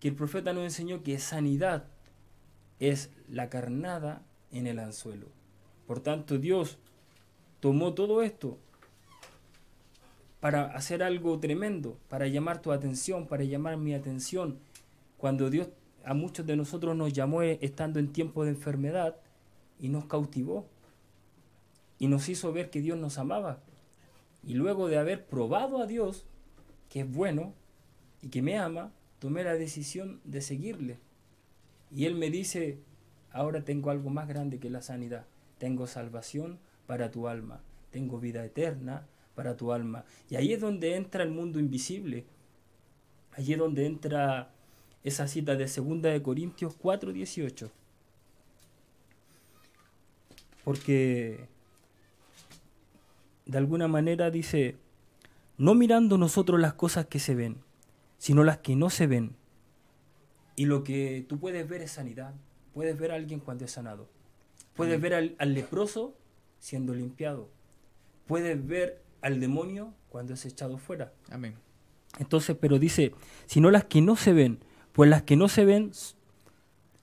que 0.00 0.08
el 0.08 0.14
profeta 0.14 0.54
nos 0.54 0.64
enseñó 0.64 1.02
que 1.02 1.18
sanidad 1.18 1.84
es 2.78 3.10
la 3.28 3.50
carnada 3.50 4.22
en 4.52 4.66
el 4.66 4.78
anzuelo. 4.78 5.26
Por 5.90 5.98
tanto, 5.98 6.38
Dios 6.38 6.78
tomó 7.58 7.94
todo 7.94 8.22
esto 8.22 8.58
para 10.38 10.66
hacer 10.66 11.02
algo 11.02 11.40
tremendo, 11.40 11.98
para 12.08 12.28
llamar 12.28 12.62
tu 12.62 12.70
atención, 12.70 13.26
para 13.26 13.42
llamar 13.42 13.76
mi 13.76 13.92
atención. 13.92 14.60
Cuando 15.18 15.50
Dios 15.50 15.66
a 16.04 16.14
muchos 16.14 16.46
de 16.46 16.54
nosotros 16.54 16.94
nos 16.94 17.12
llamó 17.12 17.42
eh, 17.42 17.58
estando 17.60 17.98
en 17.98 18.12
tiempo 18.12 18.44
de 18.44 18.50
enfermedad 18.50 19.16
y 19.80 19.88
nos 19.88 20.04
cautivó 20.04 20.64
y 21.98 22.06
nos 22.06 22.28
hizo 22.28 22.52
ver 22.52 22.70
que 22.70 22.80
Dios 22.80 22.96
nos 22.96 23.18
amaba. 23.18 23.58
Y 24.44 24.54
luego 24.54 24.86
de 24.86 24.96
haber 24.96 25.26
probado 25.26 25.82
a 25.82 25.88
Dios, 25.88 26.24
que 26.88 27.00
es 27.00 27.12
bueno 27.12 27.52
y 28.22 28.28
que 28.28 28.42
me 28.42 28.56
ama, 28.56 28.92
tomé 29.18 29.42
la 29.42 29.54
decisión 29.54 30.20
de 30.22 30.40
seguirle. 30.40 31.00
Y 31.90 32.04
Él 32.04 32.14
me 32.14 32.30
dice, 32.30 32.78
ahora 33.32 33.64
tengo 33.64 33.90
algo 33.90 34.08
más 34.08 34.28
grande 34.28 34.60
que 34.60 34.70
la 34.70 34.82
sanidad. 34.82 35.26
Tengo 35.60 35.86
salvación 35.86 36.58
para 36.86 37.10
tu 37.10 37.28
alma. 37.28 37.60
Tengo 37.90 38.18
vida 38.18 38.42
eterna 38.42 39.06
para 39.34 39.58
tu 39.58 39.72
alma. 39.72 40.06
Y 40.30 40.36
ahí 40.36 40.54
es 40.54 40.60
donde 40.60 40.96
entra 40.96 41.22
el 41.22 41.30
mundo 41.30 41.60
invisible. 41.60 42.24
Allí 43.32 43.52
es 43.52 43.58
donde 43.58 43.84
entra 43.84 44.50
esa 45.04 45.28
cita 45.28 45.56
de 45.56 45.66
2 45.66 46.00
de 46.00 46.22
Corintios 46.22 46.74
4:18. 46.78 47.70
Porque 50.64 51.46
de 53.44 53.58
alguna 53.58 53.86
manera 53.86 54.30
dice, 54.30 54.76
no 55.58 55.74
mirando 55.74 56.16
nosotros 56.16 56.58
las 56.58 56.72
cosas 56.72 57.04
que 57.04 57.18
se 57.18 57.34
ven, 57.34 57.58
sino 58.16 58.44
las 58.44 58.58
que 58.58 58.76
no 58.76 58.88
se 58.88 59.06
ven. 59.06 59.36
Y 60.56 60.64
lo 60.64 60.84
que 60.84 61.26
tú 61.28 61.38
puedes 61.38 61.68
ver 61.68 61.82
es 61.82 61.92
sanidad. 61.92 62.32
Puedes 62.72 62.98
ver 62.98 63.12
a 63.12 63.16
alguien 63.16 63.40
cuando 63.40 63.66
es 63.66 63.72
sanado. 63.72 64.08
Puedes 64.74 65.00
ver 65.00 65.14
al, 65.14 65.36
al 65.38 65.54
leproso 65.54 66.14
siendo 66.58 66.94
limpiado. 66.94 67.48
Puedes 68.26 68.66
ver 68.66 69.02
al 69.20 69.40
demonio 69.40 69.92
cuando 70.08 70.34
es 70.34 70.44
echado 70.46 70.78
fuera. 70.78 71.12
Amén. 71.30 71.56
Entonces, 72.18 72.56
pero 72.60 72.78
dice, 72.78 73.12
sino 73.46 73.70
las 73.70 73.84
que 73.84 74.00
no 74.00 74.16
se 74.16 74.32
ven, 74.32 74.60
pues 74.92 75.08
las 75.08 75.22
que 75.22 75.36
no 75.36 75.48
se 75.48 75.64
ven, 75.64 75.92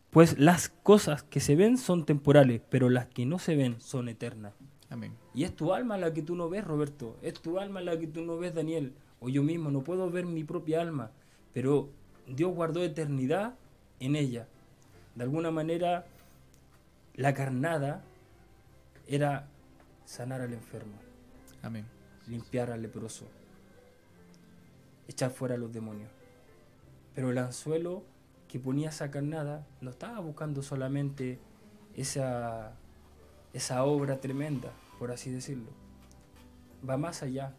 pues 0.10 0.38
las 0.38 0.69
cosas 0.69 1.23
que 1.23 1.39
se 1.39 1.56
ven 1.56 1.77
son 1.77 2.06
temporales, 2.06 2.61
pero 2.69 2.89
las 2.89 3.07
que 3.07 3.26
no 3.26 3.39
se 3.39 3.56
ven 3.56 3.80
son 3.80 4.10
eternas. 4.10 4.53
Amén. 4.89 5.14
Y 5.34 5.44
es 5.44 5.56
tu 5.56 5.73
alma 5.73 5.98
la 5.98 6.14
que 6.14 6.22
tú 6.22 6.35
no 6.35 6.49
ves, 6.49 6.64
Roberto. 6.64 7.18
Es 7.22 7.35
tu 7.35 7.60
alma 7.60 7.81
la 7.81 7.99
que 7.99 8.07
tú 8.07 8.22
no 8.22 8.38
ves, 8.38 8.53
Daniel. 8.53 8.94
O 9.19 9.30
yo 9.30 9.44
mismo 9.44 9.72
no 9.72 9.81
puedo 9.81 10.10
ver 10.10 10.26
mi 10.26 10.44
propia 10.44 10.81
alma. 10.81 11.11
Pero 11.53 11.89
Dios 12.27 12.53
guardó 12.53 12.84
eternidad 12.84 13.56
en 13.99 14.15
ella. 14.15 14.48
De 15.15 15.23
alguna 15.23 15.52
manera, 15.52 16.06
la 17.18 17.34
carnada 17.34 18.03
era 19.07 19.48
sanar 20.06 20.41
al 20.41 20.53
enfermo, 20.53 20.94
Amén. 21.64 21.85
limpiar 22.27 22.72
al 22.72 22.84
leproso, 22.84 23.27
echar 25.07 25.31
fuera 25.31 25.56
a 25.56 25.57
los 25.57 25.73
demonios. 25.73 26.11
Pero 27.15 27.31
el 27.31 27.39
anzuelo 27.39 28.03
que 28.48 28.60
ponía 28.60 28.89
esa 28.89 29.10
carnada 29.10 29.65
no 29.81 29.89
estaba 29.89 30.19
buscando 30.19 30.61
solamente 30.61 31.39
esa, 31.95 32.73
esa 33.52 33.84
obra 33.84 34.22
tremenda, 34.22 34.72
por 34.99 35.11
así 35.11 35.31
decirlo. 35.31 35.72
Va 36.88 36.98
más 36.98 37.23
allá 37.23 37.56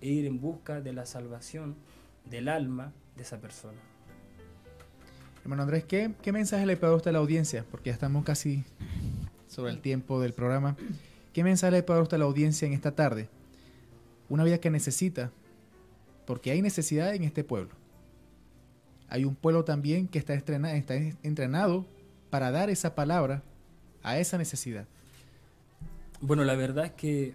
e 0.00 0.08
ir 0.08 0.26
en 0.26 0.40
busca 0.40 0.80
de 0.80 0.92
la 0.92 1.06
salvación 1.06 1.74
del 2.24 2.48
alma 2.48 2.92
de 3.16 3.22
esa 3.24 3.40
persona. 3.40 3.80
Hermano 5.42 5.62
Andrés, 5.62 5.84
¿qué, 5.84 6.32
mensaje 6.32 6.66
le 6.66 6.76
puede 6.76 6.94
usted 6.94 7.10
a 7.10 7.12
la 7.12 7.18
audiencia? 7.18 7.64
Porque 7.70 7.90
ya 7.90 7.94
estamos 7.94 8.24
casi 8.24 8.64
sobre 9.48 9.72
el 9.72 9.80
tiempo 9.80 10.20
del 10.20 10.32
programa. 10.32 10.76
¿Qué 11.32 11.42
mensaje 11.42 11.72
le 11.72 11.82
puede 11.82 12.00
usted 12.00 12.16
a 12.16 12.18
la 12.18 12.26
audiencia 12.26 12.66
en 12.66 12.74
esta 12.74 12.92
tarde? 12.94 13.28
Una 14.28 14.44
vida 14.44 14.58
que 14.58 14.70
necesita, 14.70 15.32
porque 16.26 16.52
hay 16.52 16.62
necesidad 16.62 17.14
en 17.14 17.24
este 17.24 17.42
pueblo. 17.42 17.70
Hay 19.08 19.24
un 19.24 19.34
pueblo 19.34 19.64
también 19.64 20.06
que 20.08 20.18
está, 20.18 20.34
estrena- 20.34 20.74
está 20.74 20.94
entrenado 21.22 21.86
para 22.30 22.50
dar 22.50 22.70
esa 22.70 22.94
palabra 22.94 23.42
a 24.02 24.18
esa 24.18 24.38
necesidad. 24.38 24.86
Bueno, 26.20 26.44
la 26.44 26.54
verdad 26.54 26.86
es 26.86 26.92
que 26.92 27.34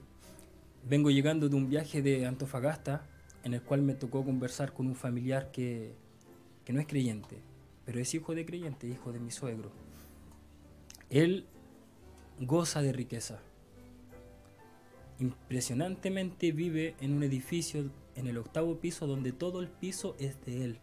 vengo 0.89 1.11
llegando 1.11 1.49
de 1.49 1.55
un 1.55 1.69
viaje 1.69 2.01
de 2.01 2.25
Antofagasta 2.25 3.03
en 3.43 3.53
el 3.53 3.61
cual 3.61 3.81
me 3.81 3.93
tocó 3.93 4.23
conversar 4.23 4.73
con 4.73 4.87
un 4.87 4.95
familiar 4.95 5.51
que, 5.51 5.93
que 6.65 6.73
no 6.73 6.79
es 6.79 6.87
creyente, 6.87 7.37
pero 7.87 7.99
es 7.99 8.13
hijo 8.13 8.35
de 8.35 8.45
creyente, 8.45 8.85
hijo 8.85 9.11
de 9.11 9.19
mi 9.19 9.31
suegro. 9.31 9.71
Él 11.09 11.47
goza 12.39 12.83
de 12.83 12.93
riqueza. 12.93 13.39
Impresionantemente 15.17 16.51
vive 16.51 16.95
en 17.01 17.13
un 17.13 17.23
edificio 17.23 17.89
en 18.15 18.27
el 18.27 18.37
octavo 18.37 18.77
piso 18.77 19.07
donde 19.07 19.31
todo 19.31 19.61
el 19.61 19.69
piso 19.69 20.15
es 20.19 20.39
de 20.45 20.63
él. 20.63 20.79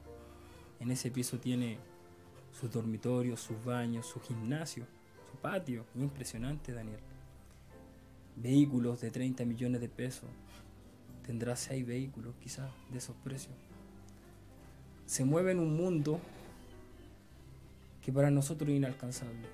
En 0.81 0.91
ese 0.91 1.13
piso 1.13 1.39
tiene 1.39 1.79
sus 2.59 2.73
dormitorios, 2.73 3.39
sus 3.39 3.63
baños, 3.65 4.07
su 4.07 4.19
gimnasio, 4.21 4.85
su 5.31 5.37
patio. 5.37 5.85
Impresionante, 5.95 6.73
Daniel 6.73 6.99
vehículos 8.37 9.01
de 9.01 9.11
30 9.11 9.45
millones 9.45 9.81
de 9.81 9.89
pesos. 9.89 10.29
Tendrá 11.27 11.57
6 11.57 11.87
vehículos 11.87 12.35
quizás 12.41 12.71
de 12.91 12.99
esos 12.99 13.17
precios. 13.17 13.55
Se 15.07 15.25
mueve 15.25 15.53
en 15.53 15.59
un 15.59 15.77
mundo 15.77 16.21
que 18.05 18.13
para 18.13 18.31
nosotros 18.31 18.69
es 18.69 18.77
inalcanzable. 18.77 19.49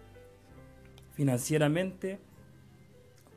Financieramente 1.15 2.19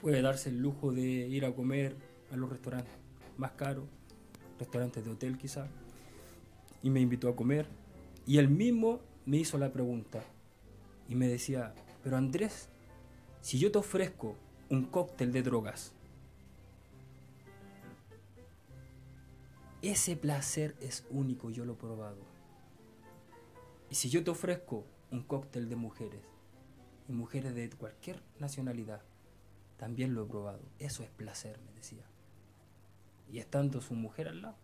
puede 0.01 0.21
darse 0.21 0.49
el 0.49 0.59
lujo 0.59 0.91
de 0.91 1.01
ir 1.01 1.45
a 1.45 1.53
comer 1.53 1.95
a 2.31 2.35
los 2.35 2.49
restaurantes 2.49 2.93
más 3.37 3.51
caros, 3.51 3.85
restaurantes 4.59 5.05
de 5.05 5.11
hotel 5.11 5.37
quizás, 5.37 5.69
y 6.81 6.89
me 6.89 6.99
invitó 6.99 7.29
a 7.29 7.35
comer. 7.35 7.67
Y 8.25 8.37
él 8.39 8.49
mismo 8.49 9.01
me 9.25 9.37
hizo 9.37 9.57
la 9.57 9.71
pregunta 9.71 10.23
y 11.07 11.15
me 11.15 11.27
decía, 11.27 11.75
pero 12.03 12.17
Andrés, 12.17 12.69
si 13.41 13.59
yo 13.59 13.71
te 13.71 13.77
ofrezco 13.77 14.35
un 14.69 14.85
cóctel 14.85 15.31
de 15.31 15.43
drogas. 15.43 15.91
Ese 19.83 20.15
placer 20.15 20.75
es 20.79 21.05
único, 21.09 21.51
yo 21.51 21.65
lo 21.65 21.73
he 21.73 21.75
probado. 21.75 22.21
Y 23.91 23.95
si 23.95 24.09
yo 24.09 24.23
te 24.23 24.31
ofrezco 24.31 24.85
un 25.13 25.21
cóctel 25.21 25.69
de 25.69 25.75
mujeres, 25.75 26.23
y 27.07 27.13
mujeres 27.13 27.53
de 27.53 27.69
cualquier 27.69 28.19
nacionalidad, 28.39 29.03
también 29.77 30.15
lo 30.15 30.23
he 30.23 30.27
probado. 30.27 30.61
Eso 30.79 31.03
es 31.03 31.09
placer, 31.11 31.59
me 31.67 31.71
decía. 31.73 32.03
Y 33.31 33.37
estando 33.37 33.79
su 33.79 33.93
mujer 33.93 34.27
al 34.27 34.41
lado. 34.41 34.55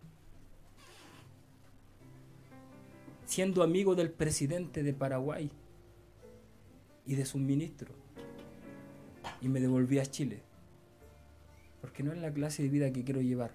Siendo 3.26 3.62
amigo 3.62 3.94
del 3.94 4.12
presidente 4.12 4.82
de 4.82 4.92
Paraguay 4.92 5.52
y 7.06 7.14
de 7.14 7.26
sus 7.26 7.42
ministros 7.42 7.96
y 9.42 9.50
me 9.50 9.60
devolví 9.60 10.00
a 10.00 10.06
Chile. 10.06 10.42
Porque 11.80 12.02
no 12.02 12.12
es 12.12 12.18
la 12.18 12.34
clase 12.34 12.64
de 12.64 12.70
vida 12.70 12.92
que 12.92 13.04
quiero 13.04 13.22
llevar. 13.22 13.52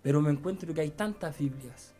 Pero 0.00 0.20
me 0.20 0.30
encuentro 0.30 0.72
que 0.72 0.80
hay 0.80 0.90
tantas 0.90 1.38
Biblias. 1.38 1.92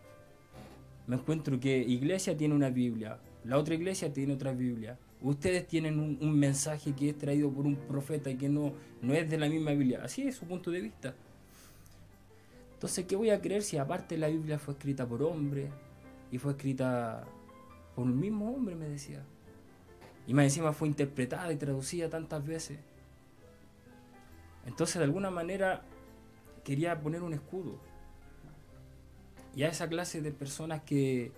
Me 1.08 1.16
encuentro 1.16 1.58
que 1.58 1.78
iglesia 1.78 2.36
tiene 2.36 2.54
una 2.54 2.70
Biblia, 2.70 3.18
la 3.46 3.58
otra 3.58 3.74
iglesia 3.74 4.12
tiene 4.12 4.34
otra 4.34 4.52
Biblia. 4.52 4.98
Ustedes 5.22 5.66
tienen 5.66 6.00
un, 6.00 6.38
mensaje 6.38 6.94
que 6.94 7.10
es 7.10 7.18
traído 7.18 7.50
por 7.50 7.64
un 7.64 7.76
profeta 7.76 8.28
y 8.28 8.36
que 8.36 8.48
no, 8.48 8.72
no 9.00 9.14
es 9.14 9.30
de 9.30 9.38
la 9.38 9.48
misma 9.48 9.70
Biblia. 9.70 10.00
Así 10.02 10.26
es 10.26 10.34
su 10.36 10.46
punto 10.46 10.70
de 10.70 10.80
vista. 10.80 11.14
Entonces, 12.74 13.06
¿qué 13.06 13.16
voy 13.16 13.30
a 13.30 13.40
creer 13.40 13.62
si 13.62 13.78
aparte 13.78 14.18
la 14.18 14.28
Biblia 14.28 14.58
fue 14.58 14.74
escrita 14.74 15.06
por 15.06 15.22
hombre 15.22 15.70
y 16.30 16.38
fue 16.38 16.52
escrita 16.52 17.24
por 17.94 18.04
un 18.04 18.18
mismo 18.18 18.52
hombre, 18.52 18.74
me 18.74 18.88
decía? 18.88 19.24
Y 20.26 20.34
más 20.34 20.44
encima 20.44 20.72
fue 20.72 20.88
interpretada 20.88 21.52
y 21.52 21.56
traducida 21.56 22.10
tantas 22.10 22.44
veces. 22.44 22.78
Entonces, 24.66 24.96
de 24.96 25.04
alguna 25.04 25.30
manera, 25.30 25.82
quería 26.64 27.00
poner 27.00 27.22
un 27.22 27.32
escudo. 27.32 27.78
Y 29.54 29.62
a 29.62 29.68
esa 29.68 29.88
clase 29.88 30.20
de 30.20 30.32
personas 30.32 30.82
que, 30.82 31.32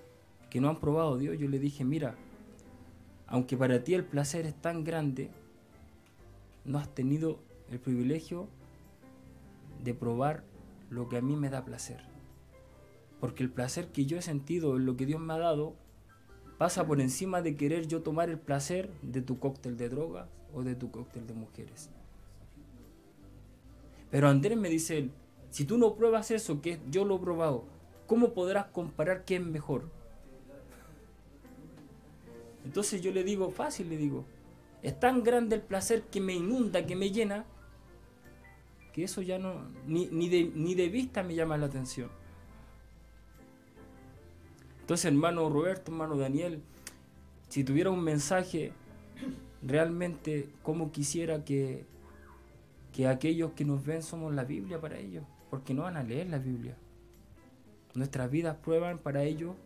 que 0.51 0.61
no 0.61 0.69
han 0.69 0.81
probado 0.81 1.19
Dios, 1.19 1.39
yo 1.39 1.49
le 1.49 1.59
dije, 1.59 1.85
mira, 1.85 2.17
aunque 3.27 3.57
para 3.57 3.85
ti 3.85 3.95
el 3.95 4.05
placer 4.05 4.47
es 4.47 4.55
tan 4.55 4.85
grande, 4.85 5.31
no 6.65 6.79
has 6.79 6.95
tenido 6.95 7.41
el 7.71 7.79
privilegio 7.79 8.49
de 9.83 9.95
probar 9.95 10.45
lo 10.91 11.09
que 11.09 11.19
a 11.19 11.23
mí 11.23 11.37
me 11.37 11.51
da 11.51 11.65
placer. 11.65 12.03
Porque 13.21 13.43
el 13.43 13.51
placer 13.51 13.89
que 13.89 14.07
yo 14.07 14.17
he 14.17 14.23
sentido 14.23 14.77
en 14.77 14.87
lo 14.87 14.97
que 14.97 15.07
Dios 15.07 15.21
me 15.21 15.35
ha 15.35 15.39
dado 15.39 15.75
pasa 16.57 16.87
por 16.87 17.01
encima 17.01 17.43
de 17.43 17.57
querer 17.57 17.87
yo 17.87 18.03
tomar 18.03 18.31
el 18.31 18.39
placer 18.39 18.91
de 19.03 19.23
tu 19.23 19.39
cóctel 19.39 19.77
de 19.77 19.89
drogas 19.89 20.29
o 20.55 20.63
de 20.63 20.75
tu 20.75 20.91
cóctel 20.91 21.27
de 21.27 21.35
mujeres. 21.35 21.91
Pero 24.11 24.29
Andrés 24.29 24.57
me 24.57 24.71
dice 24.71 24.99
él, 24.99 25.13
si 25.51 25.65
tú 25.65 25.79
no 25.79 25.95
pruebas 25.95 26.31
eso, 26.31 26.61
que 26.61 26.81
yo 26.91 27.05
lo 27.05 27.17
he 27.17 27.21
probado, 27.21 27.65
¿cómo 28.07 28.33
podrás 28.33 28.67
comparar 28.67 29.25
qué 29.25 29.37
es 29.37 29.45
mejor? 29.45 29.91
Entonces 32.69 33.01
yo 33.01 33.13
le 33.13 33.25
digo, 33.25 33.51
fácil 33.51 33.89
le 33.89 33.97
digo, 33.97 34.27
es 34.83 35.01
tan 35.01 35.23
grande 35.23 35.57
el 35.57 35.63
placer 35.63 36.03
que 36.03 36.21
me 36.21 36.35
inunda, 36.35 36.85
que 36.85 36.97
me 36.97 37.11
llena, 37.11 37.47
que 38.93 39.05
eso 39.05 39.23
ya 39.23 39.39
no, 39.39 39.55
ni, 39.87 40.05
ni, 40.09 40.29
de, 40.29 40.53
ni 40.55 40.75
de 40.75 40.91
vista 40.91 41.23
me 41.23 41.35
llama 41.35 41.57
la 41.57 41.65
atención. 41.65 42.11
Entonces, 44.83 45.07
hermano 45.07 45.49
Roberto, 45.49 45.93
hermano 45.93 46.19
Daniel, 46.19 46.61
si 47.49 47.65
tuviera 47.65 47.89
un 47.89 48.05
mensaje, 48.05 48.73
realmente, 49.63 50.51
como 50.63 50.93
quisiera 50.93 51.47
que, 51.47 51.87
que 52.93 53.09
aquellos 53.09 53.53
que 53.53 53.65
nos 53.65 53.83
ven 53.83 54.03
somos 54.03 54.35
la 54.35 54.45
Biblia 54.45 54.79
para 54.79 54.99
ellos, 54.99 55.25
porque 55.49 55.73
no 55.73 55.85
van 55.85 55.97
a 55.97 56.03
leer 56.03 56.29
la 56.29 56.39
Biblia. 56.39 56.77
Nuestras 57.95 58.31
vidas 58.31 58.59
prueban 58.63 58.99
para 58.99 59.23
ellos 59.23 59.57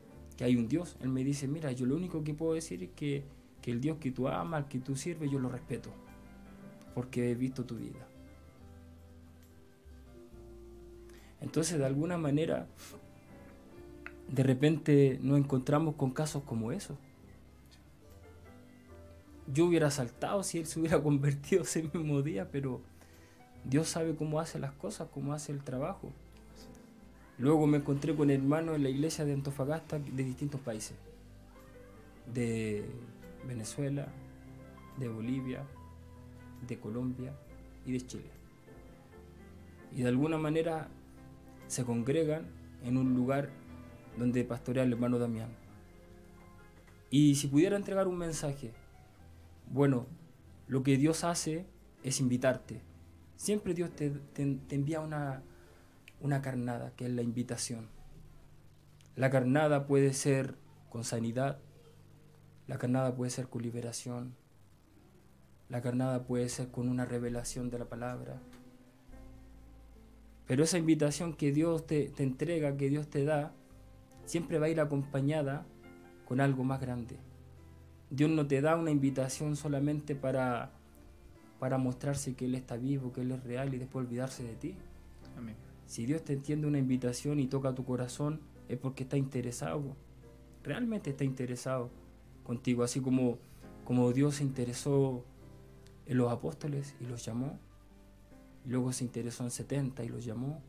hay 0.45 0.57
un 0.57 0.69
Dios. 0.69 0.97
Él 1.01 1.09
me 1.09 1.25
dice, 1.25 1.49
mira, 1.49 1.73
yo 1.73 1.87
lo 1.87 1.97
único 1.97 2.25
que 2.25 2.35
puedo 2.35 2.55
decir 2.55 2.83
es 2.83 2.91
que, 2.91 3.25
que 3.61 3.71
el 3.71 3.81
Dios 3.81 3.99
que 3.99 4.11
tú 4.11 4.29
amas, 4.29 4.67
que 4.67 4.79
tú 4.79 4.97
sirves, 4.97 5.31
yo 5.31 5.39
lo 5.39 5.49
respeto, 5.49 5.91
porque 6.95 7.31
he 7.31 7.35
visto 7.35 7.65
tu 7.65 7.77
vida. 7.77 8.07
Entonces, 11.41 11.79
de 11.79 11.85
alguna 11.85 12.17
manera, 12.17 12.69
de 14.29 14.43
repente 14.43 15.19
nos 15.23 15.39
encontramos 15.39 15.97
con 15.97 16.11
casos 16.11 16.43
como 16.45 16.73
esos. 16.73 16.97
Yo 19.53 19.67
hubiera 19.67 19.91
saltado 19.91 20.43
si 20.45 20.59
él 20.59 20.67
se 20.67 20.81
hubiera 20.81 21.03
convertido 21.03 21.63
ese 21.63 21.83
mismo 21.83 22.23
día, 22.23 22.49
pero 22.51 22.81
Dios 23.65 23.89
sabe 23.89 24.15
cómo 24.15 24.41
hace 24.41 24.59
las 24.59 24.73
cosas, 24.73 25.09
cómo 25.13 25.35
hace 25.35 25.53
el 25.53 25.63
trabajo. 25.63 26.13
Luego 27.43 27.67
me 27.67 27.79
encontré 27.79 28.15
con 28.15 28.31
hermanos 28.31 28.77
en 28.77 28.85
la 28.85 28.89
iglesia 28.89 29.25
de 29.25 29.33
Antofagasta 29.33 29.99
de 29.99 30.23
distintos 30.23 30.61
países. 30.61 30.97
De 32.33 32.89
Venezuela, 33.49 34.07
de 34.97 35.09
Bolivia, 35.09 35.65
de 36.69 36.79
Colombia 36.79 37.35
y 37.85 37.91
de 37.95 38.07
Chile. 38.07 38.31
Y 39.91 40.03
de 40.03 40.09
alguna 40.09 40.39
manera 40.39 40.87
se 41.67 41.85
congregan 41.85 42.47
en 42.85 42.97
un 42.97 43.13
lugar 43.13 43.51
donde 44.17 44.45
pastorea 44.45 44.85
el 44.85 44.93
hermano 44.93 45.19
Damián. 45.19 45.51
Y 47.11 47.35
si 47.35 47.49
pudiera 47.49 47.77
entregar 47.77 48.07
un 48.07 48.19
mensaje, 48.19 48.71
bueno, 49.69 50.07
lo 50.69 50.85
que 50.85 50.97
Dios 50.97 51.25
hace 51.25 51.67
es 52.05 52.21
invitarte. 52.21 52.83
Siempre 53.35 53.75
Dios 53.75 53.91
te, 53.91 54.13
envía 54.71 55.01
una, 55.01 55.43
una 56.23 56.41
carnada, 56.41 56.93
que 56.97 57.07
es 57.07 57.11
la 57.11 57.23
invitación. 57.23 57.89
La 59.17 59.29
carnada 59.29 59.87
puede 59.87 60.15
ser 60.15 60.55
con 60.89 61.05
sanidad, 61.05 61.59
la 62.67 62.79
carnada 62.79 63.15
puede 63.15 63.31
ser 63.31 63.49
con 63.49 63.63
liberación, 63.63 64.35
la 65.69 65.83
carnada 65.83 66.25
puede 66.25 66.49
ser 66.49 66.69
con 66.71 66.89
una 66.89 67.05
revelación 67.05 67.71
de 67.71 67.79
la 67.79 67.87
palabra. 67.87 68.41
Pero 70.47 70.65
esa 70.65 70.79
invitación 70.79 71.35
que 71.35 71.53
Dios 71.53 71.87
te, 71.87 72.09
te 72.09 72.23
entrega, 72.23 72.77
que 72.77 72.89
Dios 72.89 73.09
te 73.09 73.25
da, 73.25 73.53
siempre 74.25 74.59
va 74.59 74.67
a 74.67 74.71
ir 74.71 74.81
acompañada 74.81 75.67
con 76.25 76.41
algo 76.41 76.65
más 76.65 76.81
grande. 76.81 77.17
Dios 78.11 78.31
no 78.31 78.47
te 78.47 78.61
da 78.61 78.77
una 78.77 78.91
invitación 78.91 79.57
solamente 79.57 80.15
para, 80.15 80.71
para 81.59 81.79
mostrarse 81.79 82.35
que 82.35 82.45
Él 82.45 82.55
está 82.55 82.77
vivo, 82.77 83.13
que 83.13 83.23
Él 83.23 83.33
es 83.33 83.43
real 83.43 83.73
y 83.75 83.79
después 83.79 84.05
olvidarse 84.05 84.43
de 84.43 84.55
ti. 84.55 84.77
Amén. 85.37 85.72
Si 85.93 86.07
Dios 86.07 86.25
te 86.25 86.33
entiende 86.33 86.67
una 86.67 86.79
invitación 86.79 87.39
y 87.39 87.49
toca 87.49 87.75
tu 87.75 87.85
corazón, 87.85 88.41
es 88.67 88.79
porque 88.79 89.03
está 89.03 89.19
interesado. 89.19 89.95
Realmente 90.65 91.11
está 91.11 91.23
interesado 91.23 91.91
contigo, 92.45 92.83
así 92.83 93.03
como, 93.03 93.37
como 93.85 94.11
Dios 94.15 94.37
se 94.37 94.43
interesó 94.43 95.23
en 96.07 96.17
los 96.17 96.33
apóstoles 96.33 96.95
y 96.99 97.05
los 97.05 97.23
llamó. 97.27 97.59
Luego 98.65 98.91
se 98.95 99.05
interesó 99.05 99.45
en 99.45 99.51
70 99.51 100.03
y 100.03 100.09
los 100.09 100.25
llamó. 100.25 100.63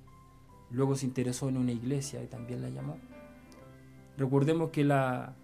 Luego 0.69 0.97
se 0.97 1.05
interesó 1.05 1.47
en 1.47 1.55
una 1.55 1.71
iglesia 1.71 2.21
y 2.21 2.27
también 2.27 2.61
la 2.61 2.67
llamó. 2.67 2.97
Recordemos 4.17 4.71
que 4.71 4.83
la, 4.83 5.35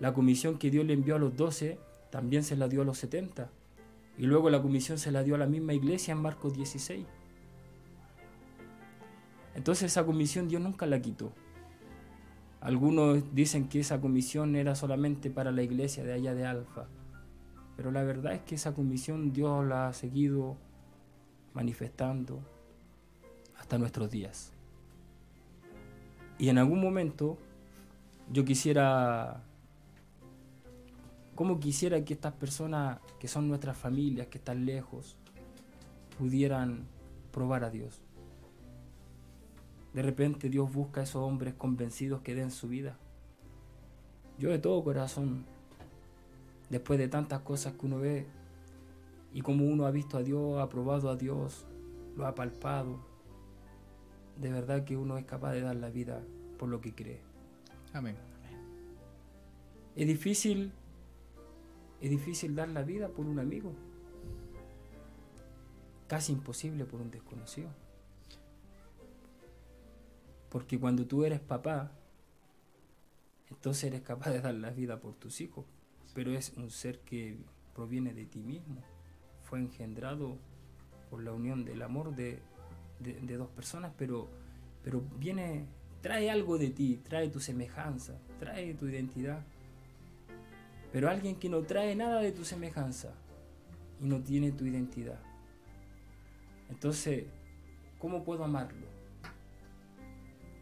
la 0.00 0.12
comisión 0.12 0.58
que 0.58 0.70
Dios 0.70 0.84
le 0.84 0.92
envió 0.92 1.16
a 1.16 1.18
los 1.18 1.34
12 1.34 1.78
también 2.10 2.44
se 2.44 2.56
la 2.56 2.68
dio 2.68 2.82
a 2.82 2.84
los 2.84 2.98
70. 2.98 3.50
Y 4.18 4.26
luego 4.26 4.50
la 4.50 4.60
comisión 4.60 4.98
se 4.98 5.10
la 5.12 5.22
dio 5.22 5.34
a 5.34 5.38
la 5.38 5.46
misma 5.46 5.72
iglesia 5.72 6.12
en 6.12 6.20
Marcos 6.20 6.52
16. 6.52 7.06
Entonces 9.58 9.90
esa 9.90 10.06
comisión 10.06 10.46
Dios 10.46 10.62
nunca 10.62 10.86
la 10.86 11.02
quitó. 11.02 11.32
Algunos 12.60 13.34
dicen 13.34 13.68
que 13.68 13.80
esa 13.80 14.00
comisión 14.00 14.54
era 14.54 14.76
solamente 14.76 15.30
para 15.30 15.50
la 15.50 15.64
iglesia 15.64 16.04
de 16.04 16.12
allá 16.12 16.32
de 16.32 16.46
Alfa. 16.46 16.86
Pero 17.76 17.90
la 17.90 18.04
verdad 18.04 18.34
es 18.34 18.42
que 18.42 18.54
esa 18.54 18.72
comisión 18.72 19.32
Dios 19.32 19.66
la 19.66 19.88
ha 19.88 19.92
seguido 19.94 20.56
manifestando 21.54 22.38
hasta 23.58 23.78
nuestros 23.78 24.12
días. 24.12 24.52
Y 26.38 26.50
en 26.50 26.58
algún 26.58 26.80
momento 26.80 27.36
yo 28.30 28.44
quisiera, 28.44 29.42
como 31.34 31.58
quisiera 31.58 32.04
que 32.04 32.14
estas 32.14 32.34
personas 32.34 33.00
que 33.18 33.26
son 33.26 33.48
nuestras 33.48 33.76
familias, 33.76 34.28
que 34.28 34.38
están 34.38 34.64
lejos, 34.64 35.16
pudieran 36.16 36.86
probar 37.32 37.64
a 37.64 37.70
Dios. 37.70 38.00
De 39.98 40.02
repente 40.02 40.48
Dios 40.48 40.72
busca 40.72 41.00
a 41.00 41.02
esos 41.02 41.24
hombres 41.24 41.54
convencidos 41.54 42.20
que 42.20 42.36
den 42.36 42.52
su 42.52 42.68
vida. 42.68 42.96
Yo 44.38 44.50
de 44.50 44.60
todo 44.60 44.84
corazón, 44.84 45.44
después 46.70 47.00
de 47.00 47.08
tantas 47.08 47.40
cosas 47.40 47.72
que 47.72 47.84
uno 47.84 47.98
ve, 47.98 48.24
y 49.32 49.40
como 49.40 49.66
uno 49.66 49.86
ha 49.86 49.90
visto 49.90 50.16
a 50.16 50.22
Dios, 50.22 50.60
ha 50.60 50.68
probado 50.68 51.10
a 51.10 51.16
Dios, 51.16 51.66
lo 52.16 52.28
ha 52.28 52.36
palpado, 52.36 53.00
de 54.36 54.52
verdad 54.52 54.84
que 54.84 54.96
uno 54.96 55.18
es 55.18 55.24
capaz 55.24 55.50
de 55.54 55.62
dar 55.62 55.74
la 55.74 55.90
vida 55.90 56.22
por 56.60 56.68
lo 56.68 56.80
que 56.80 56.94
cree. 56.94 57.20
Amén. 57.92 58.14
Es 59.96 60.06
difícil, 60.06 60.70
es 62.00 62.08
difícil 62.08 62.54
dar 62.54 62.68
la 62.68 62.84
vida 62.84 63.08
por 63.08 63.26
un 63.26 63.40
amigo. 63.40 63.72
Casi 66.06 66.30
imposible 66.34 66.84
por 66.84 67.00
un 67.00 67.10
desconocido. 67.10 67.87
Porque 70.50 70.78
cuando 70.78 71.06
tú 71.06 71.24
eres 71.24 71.40
papá, 71.40 71.92
entonces 73.50 73.84
eres 73.84 74.02
capaz 74.02 74.30
de 74.30 74.40
dar 74.40 74.54
la 74.54 74.70
vida 74.70 75.00
por 75.00 75.14
tus 75.14 75.40
hijos. 75.40 75.64
Pero 76.14 76.32
es 76.32 76.52
un 76.56 76.70
ser 76.70 77.00
que 77.00 77.36
proviene 77.74 78.14
de 78.14 78.24
ti 78.26 78.40
mismo. 78.40 78.82
Fue 79.44 79.58
engendrado 79.58 80.36
por 81.10 81.22
la 81.22 81.32
unión 81.32 81.64
del 81.64 81.82
amor 81.82 82.14
de, 82.14 82.38
de- 83.00 83.20
de 83.20 83.36
dos 83.36 83.48
personas, 83.48 83.92
pero, 83.96 84.28
pero 84.82 85.02
viene, 85.18 85.64
trae 86.02 86.30
algo 86.30 86.58
de 86.58 86.70
ti, 86.70 87.00
trae 87.02 87.28
tu 87.28 87.40
semejanza, 87.40 88.18
trae 88.38 88.74
tu 88.74 88.86
identidad. 88.88 89.42
Pero 90.92 91.08
alguien 91.10 91.36
que 91.36 91.48
no 91.50 91.62
trae 91.62 91.94
nada 91.94 92.20
de 92.20 92.32
tu 92.32 92.44
semejanza 92.44 93.12
y 94.00 94.06
no 94.06 94.20
tiene 94.22 94.52
tu 94.52 94.64
identidad. 94.64 95.20
Entonces, 96.70 97.24
¿cómo 97.98 98.24
puedo 98.24 98.44
amarlo? 98.44 98.86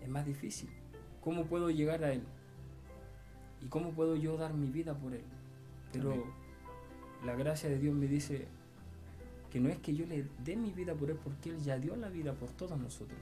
Es 0.07 0.13
más 0.13 0.25
difícil. 0.25 0.69
¿Cómo 1.21 1.47
puedo 1.47 1.69
llegar 1.69 2.05
a 2.05 2.13
él? 2.13 2.23
¿Y 3.61 3.67
cómo 3.67 3.91
puedo 3.91 4.15
yo 4.15 4.37
dar 4.37 4.55
mi 4.55 4.71
vida 4.71 4.95
por 4.95 5.13
él? 5.13 5.25
Pero 5.93 6.13
Amén. 6.13 6.23
la 7.25 7.35
gracia 7.35 7.69
de 7.69 7.77
Dios 7.81 7.93
me 7.93 8.07
dice 8.07 8.47
que 9.51 9.59
no 9.59 9.69
es 9.69 9.79
que 9.79 9.97
yo 9.97 10.07
le 10.07 10.27
dé 10.45 10.55
mi 10.55 10.71
vida 10.71 10.95
por 10.95 11.11
él, 11.11 11.19
porque 11.25 11.51
él 11.51 11.59
ya 11.59 11.77
dio 11.77 11.97
la 11.97 12.09
vida 12.09 12.35
por 12.35 12.51
todos 12.51 12.79
nosotros. 12.79 13.19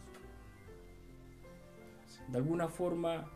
De 2.28 2.36
alguna 2.36 2.68
forma, 2.68 3.30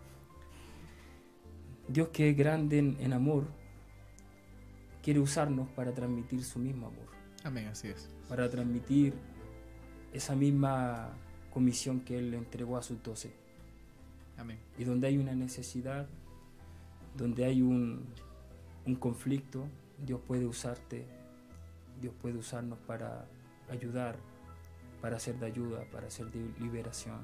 Dios 1.88 2.08
que 2.08 2.28
es 2.28 2.36
grande 2.36 2.78
en, 2.78 2.96
en 3.00 3.14
amor, 3.14 3.44
quiere 5.02 5.20
usarnos 5.20 5.68
para 5.70 5.94
transmitir 5.94 6.44
su 6.44 6.58
mismo 6.58 6.88
amor, 6.88 7.06
Amén, 7.44 7.68
así 7.68 7.88
es. 7.88 8.10
para 8.28 8.50
transmitir 8.50 9.14
esa 10.12 10.34
misma 10.36 11.16
comisión 11.59 11.98
que 12.02 12.16
Él 12.16 12.30
le 12.30 12.36
entregó 12.36 12.76
a 12.76 12.82
sus 12.82 13.02
doce. 13.02 13.32
Amén. 14.36 14.60
Y 14.78 14.85
donde 14.85 15.09
hay 15.09 15.18
una 15.18 15.35
necesidad, 15.35 16.06
donde 17.16 17.44
hay 17.44 17.62
un, 17.62 18.05
un 18.86 18.94
conflicto, 18.94 19.66
Dios 20.06 20.20
puede 20.24 20.47
usarte, 20.47 21.05
Dios 22.01 22.14
puede 22.22 22.39
usarnos 22.39 22.78
para 22.86 23.26
ayudar, 23.68 24.14
para 25.01 25.18
ser 25.18 25.40
de 25.40 25.47
ayuda, 25.47 25.85
para 25.90 26.09
ser 26.12 26.30
de 26.30 26.48
liberación, 26.60 27.18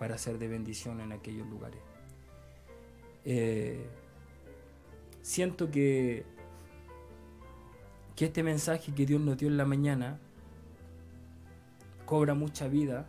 para 0.00 0.18
ser 0.18 0.40
de 0.40 0.48
bendición 0.48 1.00
en 1.00 1.12
aquellos 1.12 1.46
lugares. 1.46 1.78
Eh, 3.24 3.86
siento 5.22 5.70
que, 5.70 6.24
que 8.16 8.24
este 8.24 8.42
mensaje 8.42 8.92
que 8.92 9.06
Dios 9.06 9.20
nos 9.20 9.38
dio 9.38 9.46
en 9.46 9.58
la 9.58 9.64
mañana 9.64 10.18
cobra 12.04 12.34
mucha 12.34 12.66
vida, 12.66 13.06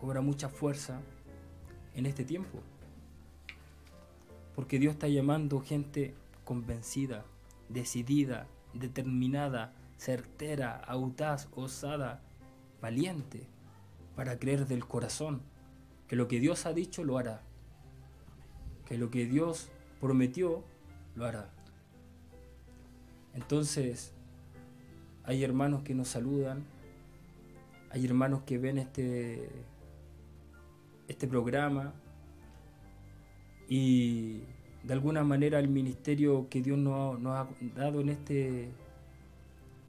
cobra 0.00 0.20
mucha 0.20 0.48
fuerza 0.48 1.00
en 1.94 2.06
este 2.06 2.24
tiempo. 2.24 2.60
Porque 4.54 4.78
Dios 4.78 4.94
está 4.94 5.08
llamando 5.08 5.60
gente 5.60 6.14
convencida, 6.44 7.24
decidida, 7.68 8.46
determinada, 8.74 9.72
certera, 9.96 10.76
audaz, 10.76 11.48
osada, 11.54 12.22
valiente, 12.80 13.46
para 14.16 14.38
creer 14.38 14.66
del 14.66 14.86
corazón 14.86 15.42
que 16.08 16.16
lo 16.16 16.26
que 16.26 16.40
Dios 16.40 16.66
ha 16.66 16.72
dicho 16.72 17.04
lo 17.04 17.18
hará, 17.18 17.42
que 18.86 18.96
lo 18.96 19.10
que 19.10 19.26
Dios 19.26 19.68
prometió 20.00 20.64
lo 21.14 21.26
hará. 21.26 21.50
Entonces, 23.34 24.12
hay 25.24 25.44
hermanos 25.44 25.82
que 25.82 25.94
nos 25.94 26.08
saludan, 26.08 26.64
hay 27.90 28.06
hermanos 28.06 28.42
que 28.44 28.58
ven 28.58 28.78
este, 28.78 29.50
este 31.08 31.26
programa 31.26 31.92
y 33.68 34.42
de 34.84 34.92
alguna 34.92 35.24
manera 35.24 35.58
el 35.58 35.68
ministerio 35.68 36.48
que 36.48 36.62
Dios 36.62 36.78
nos 36.78 37.16
ha, 37.16 37.18
nos 37.20 37.36
ha 37.36 37.48
dado 37.74 38.00
en 38.00 38.10
este, 38.10 38.70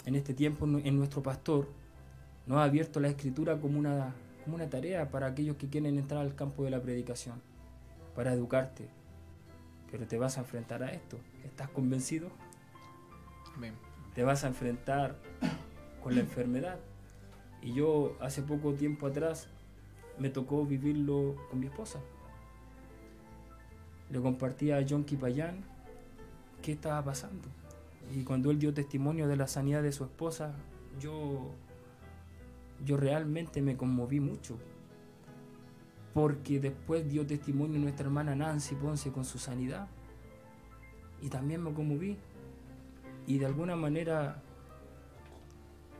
en 0.06 0.16
este 0.16 0.34
tiempo 0.34 0.66
en 0.66 0.98
nuestro 0.98 1.22
pastor 1.22 1.68
nos 2.50 2.58
ha 2.58 2.64
abierto 2.64 3.00
la 3.00 3.10
escritura 3.10 3.62
como 3.62 3.78
una, 3.78 4.16
como 4.44 4.56
una 4.56 4.68
tarea 4.68 5.12
para 5.12 5.28
aquellos 5.28 5.56
que 5.58 5.70
quieren 5.70 6.00
entrar 6.00 6.22
al 6.22 6.34
campo 6.34 6.64
de 6.64 6.72
la 6.72 6.82
predicación, 6.82 7.40
para 8.16 8.34
educarte. 8.34 8.90
Pero 9.92 10.08
te 10.08 10.18
vas 10.18 10.40
a 10.40 10.42
enfrentar 10.42 10.82
a 10.82 10.92
esto. 10.92 11.20
¿Estás 11.46 11.70
convencido? 11.70 12.32
Amén. 13.56 13.76
Te 14.16 14.24
vas 14.24 14.44
a 14.44 14.48
enfrentar 14.48 15.16
con 16.02 16.16
la 16.16 16.22
enfermedad. 16.22 16.80
Y 17.62 17.74
yo 17.74 18.18
hace 18.20 18.42
poco 18.42 18.74
tiempo 18.74 19.06
atrás 19.06 19.48
me 20.20 20.30
tocó 20.30 20.66
vivirlo 20.66 21.36
con 21.50 21.60
mi 21.60 21.68
esposa. 21.68 22.00
Le 24.10 24.20
compartí 24.20 24.72
a 24.72 24.86
John 24.88 25.04
Kipayán 25.04 25.64
qué 26.62 26.74
estaba 26.74 27.04
pasando. 27.04 27.48
Y 28.14 28.24
cuando 28.24 28.52
él 28.52 28.60
dio 28.60 28.74
testimonio 28.74 29.28
de 29.28 29.38
la 29.38 29.48
sanidad 29.48 29.84
de 29.84 29.92
su 29.92 30.04
esposa, 30.04 30.54
yo, 31.00 31.52
yo 32.86 32.98
realmente 32.98 33.62
me 33.62 33.78
conmoví 33.78 34.20
mucho. 34.20 34.58
Porque 36.14 36.60
después 36.60 37.08
dio 37.10 37.26
testimonio 37.26 37.80
nuestra 37.80 38.06
hermana 38.06 38.36
Nancy 38.36 38.76
Ponce 38.76 39.12
con 39.12 39.26
su 39.26 39.38
sanidad. 39.38 39.88
Y 41.22 41.30
también 41.30 41.64
me 41.64 41.72
conmoví. 41.74 42.18
Y 43.28 43.38
de 43.38 43.46
alguna 43.46 43.76
manera, 43.76 44.42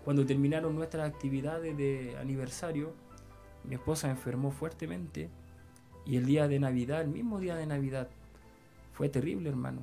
cuando 0.04 0.26
terminaron 0.26 0.76
nuestras 0.76 1.08
actividades 1.08 1.78
de 1.78 2.18
aniversario, 2.18 2.94
mi 3.64 3.76
esposa 3.76 4.10
enfermó 4.10 4.52
fuertemente. 4.52 5.30
Y 6.06 6.18
el 6.18 6.26
día 6.26 6.48
de 6.48 6.60
Navidad, 6.60 7.02
el 7.02 7.10
mismo 7.10 7.40
día 7.40 7.56
de 7.56 7.66
Navidad, 7.68 8.08
fue 8.94 9.10
terrible, 9.10 9.50
hermano 9.50 9.82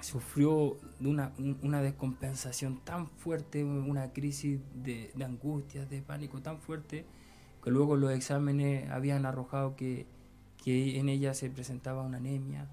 sufrió 0.00 0.76
una, 1.00 1.32
un- 1.38 1.58
una 1.62 1.82
descompensación 1.82 2.78
tan 2.84 3.08
fuerte, 3.08 3.64
una 3.64 4.12
crisis 4.12 4.60
de, 4.74 5.10
de 5.12 5.24
angustia, 5.24 5.86
de 5.86 6.02
pánico 6.02 6.40
tan 6.40 6.60
fuerte, 6.60 7.04
que 7.64 7.70
luego 7.72 7.96
los 7.96 8.12
exámenes 8.12 8.88
habían 8.90 9.26
arrojado 9.26 9.74
que, 9.74 10.06
que 10.62 11.00
en 11.00 11.08
ella 11.08 11.34
se 11.34 11.50
presentaba 11.50 12.02
una 12.02 12.18
anemia, 12.18 12.68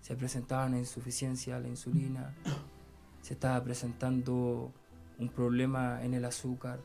se 0.00 0.16
presentaba 0.16 0.64
una 0.64 0.78
insuficiencia 0.78 1.56
a 1.56 1.60
la 1.60 1.68
insulina, 1.68 2.34
se 3.20 3.34
estaba 3.34 3.62
presentando 3.62 4.72
un 5.18 5.28
problema 5.28 6.02
en 6.04 6.14
el 6.14 6.24
azúcar 6.24 6.80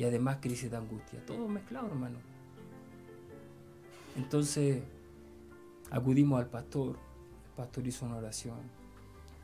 y 0.00 0.04
además 0.04 0.38
crisis 0.40 0.70
de 0.70 0.78
angustia, 0.78 1.22
todo 1.26 1.46
mezclado, 1.46 1.88
hermano. 1.88 2.20
Entonces 4.16 4.82
acudimos 5.90 6.40
al 6.40 6.48
pastor, 6.48 6.96
el 6.96 7.52
pastor 7.54 7.86
hizo 7.86 8.06
una 8.06 8.16
oración. 8.16 8.56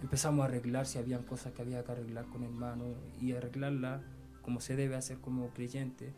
Empezamos 0.01 0.41
a 0.41 0.45
arreglar 0.47 0.87
si 0.87 0.97
habían 0.97 1.25
cosas 1.25 1.53
que 1.53 1.61
había 1.61 1.85
que 1.85 1.93
arreglar 1.93 2.25
con 2.29 2.43
hermano 2.43 2.87
y 3.21 3.33
arreglarla 3.33 4.01
como 4.41 4.61
se 4.63 4.77
debe 4.77 4.97
hacer 4.97 5.19
como 5.19 5.51
creyente. 5.51 6.15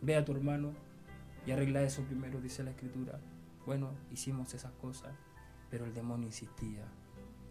Ve 0.00 0.14
a 0.14 0.24
tu 0.24 0.30
hermano 0.30 0.70
y 1.44 1.50
arregla 1.50 1.82
eso 1.82 2.04
primero, 2.04 2.40
dice 2.40 2.62
la 2.62 2.70
escritura. 2.70 3.18
Bueno, 3.66 3.90
hicimos 4.12 4.54
esas 4.54 4.70
cosas, 4.74 5.16
pero 5.68 5.84
el 5.84 5.92
demonio 5.92 6.28
insistía, 6.28 6.84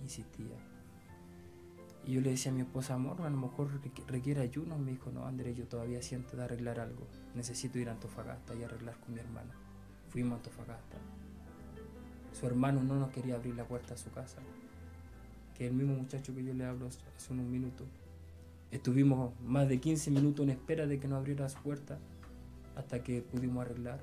insistía. 0.02 0.56
Y 2.06 2.14
yo 2.14 2.22
le 2.22 2.32
decía 2.32 2.52
a 2.52 2.56
mi 2.56 2.62
esposa, 2.62 2.96
amor, 2.96 3.22
a 3.22 3.30
lo 3.30 3.38
mejor 3.38 3.70
requ- 3.82 4.06
requiere 4.08 4.42
ayuno. 4.42 4.78
Me 4.78 4.92
dijo, 4.92 5.10
no, 5.12 5.26
Andrés, 5.26 5.56
yo 5.56 5.66
todavía 5.68 6.02
siento 6.02 6.36
de 6.36 6.44
arreglar 6.44 6.80
algo. 6.80 7.08
Necesito 7.34 7.80
ir 7.80 7.88
a 7.90 7.94
Antofagasta 7.94 8.54
y 8.56 8.64
arreglar 8.64 8.98
con 9.00 9.14
mi 9.14 9.20
hermana. 9.22 9.54
Fuimos 10.10 10.34
a 10.34 10.36
Antofagasta. 10.38 10.98
Su 12.38 12.46
hermano 12.48 12.84
no 12.84 12.96
nos 12.96 13.12
quería 13.12 13.36
abrir 13.36 13.56
la 13.56 13.66
puerta 13.66 13.94
a 13.94 13.98
su 13.98 14.12
casa. 14.12 14.40
Que 15.58 15.68
el 15.68 15.74
mismo 15.74 15.94
muchacho 15.96 16.34
que 16.36 16.44
yo 16.44 16.54
le 16.54 16.66
hablo 16.66 16.88
hace 16.88 17.32
unos 17.34 17.46
minutos. 17.46 17.88
Estuvimos 18.72 19.40
más 19.42 19.70
de 19.70 19.80
15 19.80 20.12
minutos 20.12 20.44
en 20.44 20.50
espera 20.50 20.88
de 20.88 21.00
que 21.00 21.08
nos 21.08 21.20
abriera 21.20 21.48
su 21.48 21.60
puerta 21.62 22.00
hasta 22.76 23.04
que 23.04 23.22
pudimos 23.22 23.64
arreglar. 23.66 24.00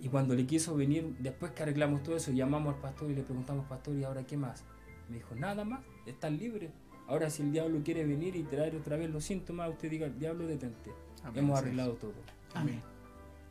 Y 0.00 0.08
cuando 0.08 0.34
le 0.34 0.46
quiso 0.46 0.76
venir, 0.76 1.16
después 1.18 1.50
que 1.52 1.62
arreglamos 1.64 2.02
todo 2.02 2.16
eso, 2.16 2.30
llamamos 2.30 2.74
al 2.74 2.80
pastor 2.80 3.10
y 3.10 3.14
le 3.14 3.22
preguntamos, 3.22 3.66
pastor, 3.66 3.96
¿y 3.96 4.04
ahora 4.04 4.24
qué 4.24 4.36
más? 4.36 4.62
Me 5.08 5.16
dijo, 5.16 5.34
nada 5.34 5.64
más, 5.64 5.80
estás 6.10 6.32
libre. 6.32 6.70
Ahora 7.06 7.30
si 7.30 7.42
el 7.42 7.52
diablo 7.52 7.80
quiere 7.82 8.04
venir 8.04 8.36
y 8.36 8.42
traer 8.42 8.76
otra 8.76 8.96
vez 8.96 9.10
los 9.10 9.24
síntomas, 9.24 9.70
usted 9.70 9.90
diga, 9.90 10.08
diablo, 10.08 10.46
detente. 10.46 10.92
Amén, 11.22 11.44
Hemos 11.44 11.58
arreglado 11.58 11.94
todo. 11.94 12.14
Amén. 12.54 12.82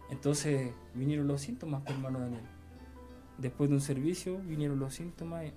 Entonces 0.10 0.72
vinieron 0.94 1.28
los 1.28 1.42
síntomas, 1.42 1.82
pues, 1.84 1.96
hermano 1.96 2.20
Daniel. 2.20 2.44
Después 3.38 3.70
de 3.70 3.76
un 3.76 3.82
servicio 3.82 4.38
vinieron 4.40 4.80
los 4.80 4.94
síntomas 4.94 5.46
y, 5.46 5.54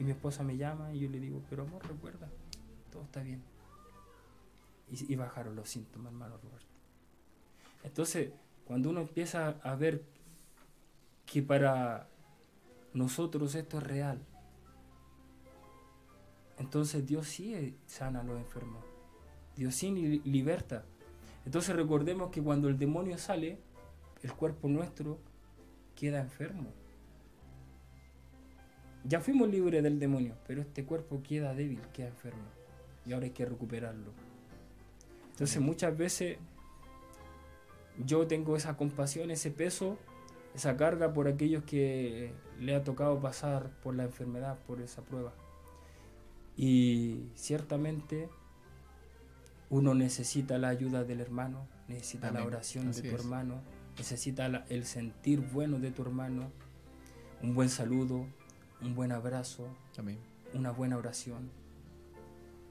y 0.00 0.04
mi 0.04 0.10
esposa 0.10 0.42
me 0.42 0.56
llama 0.56 0.92
y 0.92 1.00
yo 1.00 1.10
le 1.10 1.20
digo, 1.20 1.42
pero 1.48 1.62
amor, 1.62 1.86
recuerda, 1.86 2.28
todo 2.90 3.02
está 3.02 3.22
bien. 3.22 3.42
Y, 4.90 5.12
y 5.12 5.16
bajaron 5.16 5.56
los 5.56 5.68
síntomas, 5.68 6.12
hermano 6.12 6.36
Roberto. 6.38 6.66
Entonces, 7.84 8.30
cuando 8.66 8.90
uno 8.90 9.02
empieza 9.02 9.48
a 9.62 9.76
ver 9.76 10.02
que 11.24 11.42
para 11.42 12.08
nosotros 12.94 13.54
esto 13.54 13.78
es 13.78 13.84
real, 13.84 14.20
entonces 16.58 17.06
Dios 17.06 17.26
sí 17.28 17.76
sana 17.86 18.20
a 18.20 18.24
los 18.24 18.38
enfermos. 18.38 18.84
Dios 19.56 19.74
sí 19.74 19.90
li- 19.90 20.22
liberta. 20.24 20.84
Entonces 21.44 21.74
recordemos 21.76 22.30
que 22.30 22.42
cuando 22.42 22.68
el 22.68 22.78
demonio 22.78 23.18
sale, 23.18 23.58
el 24.22 24.32
cuerpo 24.32 24.68
nuestro 24.68 25.18
queda 25.94 26.20
enfermo. 26.20 26.70
Ya 29.04 29.20
fuimos 29.20 29.48
libres 29.48 29.82
del 29.82 29.98
demonio, 29.98 30.34
pero 30.46 30.60
este 30.62 30.84
cuerpo 30.84 31.22
queda 31.22 31.54
débil, 31.54 31.80
queda 31.92 32.08
enfermo. 32.08 32.42
Y 33.06 33.12
ahora 33.12 33.26
hay 33.26 33.30
que 33.30 33.44
recuperarlo. 33.44 34.10
Entonces 35.30 35.60
muchas 35.62 35.96
veces 35.96 36.38
yo 38.04 38.26
tengo 38.26 38.56
esa 38.56 38.76
compasión, 38.76 39.30
ese 39.30 39.50
peso, 39.50 39.96
esa 40.54 40.76
carga 40.76 41.12
por 41.12 41.28
aquellos 41.28 41.62
que 41.64 42.32
le 42.58 42.74
ha 42.74 42.82
tocado 42.82 43.20
pasar 43.20 43.70
por 43.82 43.94
la 43.94 44.04
enfermedad, 44.04 44.58
por 44.66 44.80
esa 44.80 45.02
prueba. 45.02 45.32
Y 46.56 47.30
ciertamente 47.34 48.28
uno 49.68 49.94
necesita 49.94 50.58
la 50.58 50.68
ayuda 50.68 51.04
del 51.04 51.20
hermano, 51.20 51.66
necesita 51.88 52.30
la 52.30 52.38
Amén. 52.40 52.46
oración 52.48 52.88
Así 52.88 53.02
de 53.02 53.10
tu 53.10 53.16
es. 53.16 53.22
hermano, 53.22 53.60
necesita 53.98 54.48
la- 54.48 54.64
el 54.68 54.84
sentir 54.84 55.40
bueno 55.40 55.78
de 55.78 55.90
tu 55.90 56.02
hermano, 56.02 56.50
un 57.42 57.54
buen 57.54 57.68
saludo, 57.68 58.26
un 58.80 58.94
buen 58.94 59.12
abrazo, 59.12 59.68
Amén. 59.98 60.18
una 60.54 60.70
buena 60.70 60.96
oración. 60.96 61.50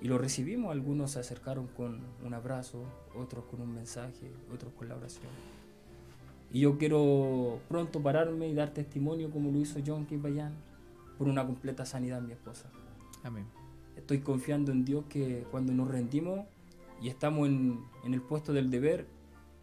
Y 0.02 0.08
lo 0.08 0.18
recibimos, 0.18 0.72
algunos 0.72 1.12
se 1.12 1.20
acercaron 1.20 1.68
con 1.68 2.02
un 2.24 2.34
abrazo, 2.34 2.84
otros 3.16 3.46
con 3.46 3.62
un 3.62 3.74
mensaje, 3.74 4.32
otros 4.54 4.74
con 4.74 4.90
la 4.90 4.96
oración. 4.96 5.32
Y 6.52 6.62
yo 6.62 6.78
quiero 6.78 7.60
pronto 7.70 8.02
pararme 8.02 8.48
y 8.48 8.54
dar 8.54 8.70
testimonio 8.74 9.30
como 9.32 9.52
lo 9.52 9.60
hizo 9.60 9.80
John 9.86 10.06
Kibayan 10.06 10.54
por 11.18 11.28
una 11.28 11.46
completa 11.46 11.86
sanidad 11.86 12.20
en 12.20 12.28
mi 12.28 12.34
esposa. 12.34 12.70
Amén. 13.24 13.46
Estoy 14.06 14.20
confiando 14.20 14.72
en 14.72 14.86
Dios 14.86 15.04
que 15.10 15.48
cuando 15.50 15.74
nos 15.74 15.88
rendimos 15.90 16.42
y 17.02 17.10
estamos 17.10 17.48
en, 17.48 17.80
en 18.04 18.14
el 18.14 18.22
puesto 18.22 18.54
del 18.54 18.70
deber, 18.70 19.08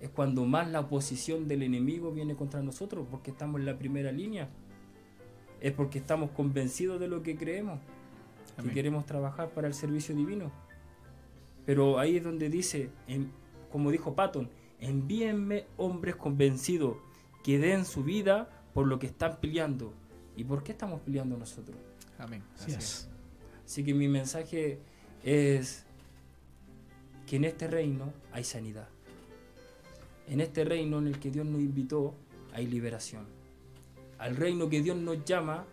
es 0.00 0.10
cuando 0.10 0.44
más 0.46 0.68
la 0.68 0.80
oposición 0.80 1.46
del 1.46 1.62
enemigo 1.62 2.10
viene 2.10 2.34
contra 2.34 2.60
nosotros, 2.60 3.06
porque 3.08 3.30
estamos 3.30 3.60
en 3.60 3.66
la 3.66 3.78
primera 3.78 4.10
línea. 4.10 4.48
Es 5.60 5.70
porque 5.70 6.00
estamos 6.00 6.30
convencidos 6.30 6.98
de 6.98 7.06
lo 7.06 7.22
que 7.22 7.36
creemos, 7.36 7.78
que 8.56 8.62
Amén. 8.62 8.74
queremos 8.74 9.06
trabajar 9.06 9.50
para 9.50 9.68
el 9.68 9.74
servicio 9.74 10.12
divino. 10.12 10.50
Pero 11.64 12.00
ahí 12.00 12.16
es 12.16 12.24
donde 12.24 12.48
dice, 12.48 12.90
en- 13.06 13.30
como 13.70 13.92
dijo 13.92 14.16
Patton, 14.16 14.50
envíenme 14.80 15.66
hombres 15.76 16.16
convencidos 16.16 16.96
que 17.44 17.60
den 17.60 17.84
su 17.84 18.02
vida 18.02 18.50
por 18.74 18.88
lo 18.88 18.98
que 18.98 19.06
están 19.06 19.38
peleando. 19.40 19.92
¿Y 20.36 20.42
por 20.42 20.64
qué 20.64 20.72
estamos 20.72 21.00
peleando 21.02 21.36
nosotros? 21.38 21.76
Amén. 22.18 22.42
Así 22.56 22.72
es. 22.72 23.08
Así 23.64 23.84
que 23.84 23.94
mi 23.94 24.08
mensaje 24.08 24.78
es 25.24 25.84
que 27.26 27.36
en 27.36 27.44
este 27.44 27.68
reino 27.68 28.12
hay 28.32 28.44
sanidad. 28.44 28.88
En 30.28 30.40
este 30.40 30.64
reino 30.64 30.98
en 30.98 31.08
el 31.08 31.18
que 31.18 31.30
Dios 31.30 31.46
nos 31.46 31.60
invitó 31.60 32.14
hay 32.52 32.66
liberación. 32.66 33.26
Al 34.18 34.36
reino 34.36 34.68
que 34.68 34.82
Dios 34.82 34.96
nos 34.96 35.24
llama, 35.24 35.64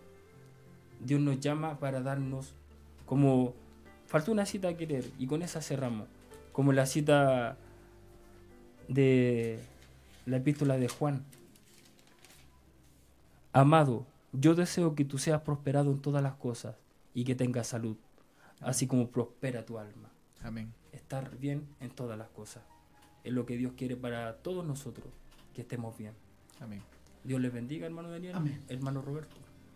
Dios 1.04 1.20
nos 1.20 1.40
llama 1.40 1.80
para 1.80 2.02
darnos 2.02 2.54
como... 3.06 3.54
Faltó 4.08 4.32
una 4.32 4.48
cita 4.48 4.76
que 4.76 4.88
leer 4.88 5.06
y 5.20 5.28
con 5.28 5.44
esa 5.44 5.62
cerramos. 5.62 6.08
Como 6.52 6.74
la 6.74 6.88
cita 6.88 7.58
de 8.88 9.60
la 10.26 10.38
epístola 10.38 10.78
de 10.78 10.88
Juan. 10.88 11.24
Amado, 13.54 14.08
yo 14.34 14.56
deseo 14.56 14.96
que 14.96 15.06
tú 15.06 15.20
seas 15.20 15.42
prosperado 15.42 15.92
en 15.92 16.00
todas 16.00 16.24
las 16.24 16.34
cosas 16.36 16.76
y 17.20 17.26
que 17.26 17.36
tengas 17.36 17.68
salud, 17.68 17.98
así 18.62 18.88
como 18.88 19.10
prospera 19.10 19.66
tu 19.66 19.78
alma. 19.78 20.10
Amén. 20.42 20.74
Estar 20.94 21.38
bien 21.38 21.68
en 21.82 21.90
todas 21.90 22.18
las 22.18 22.30
cosas. 22.30 22.64
Es 23.26 23.34
lo 23.34 23.46
que 23.46 23.58
Dios 23.58 23.74
quiere 23.76 23.98
para 23.98 24.38
todos 24.38 24.66
nosotros, 24.66 25.08
que 25.54 25.64
estemos 25.64 25.98
bien. 25.98 26.14
Amén. 26.62 26.82
Dios 27.26 27.42
les 27.42 27.52
bendiga, 27.52 27.86
hermano 27.86 28.10
Daniel, 28.10 28.36
Amén. 28.36 28.62
hermano 28.70 29.02
Roberto. 29.02 29.36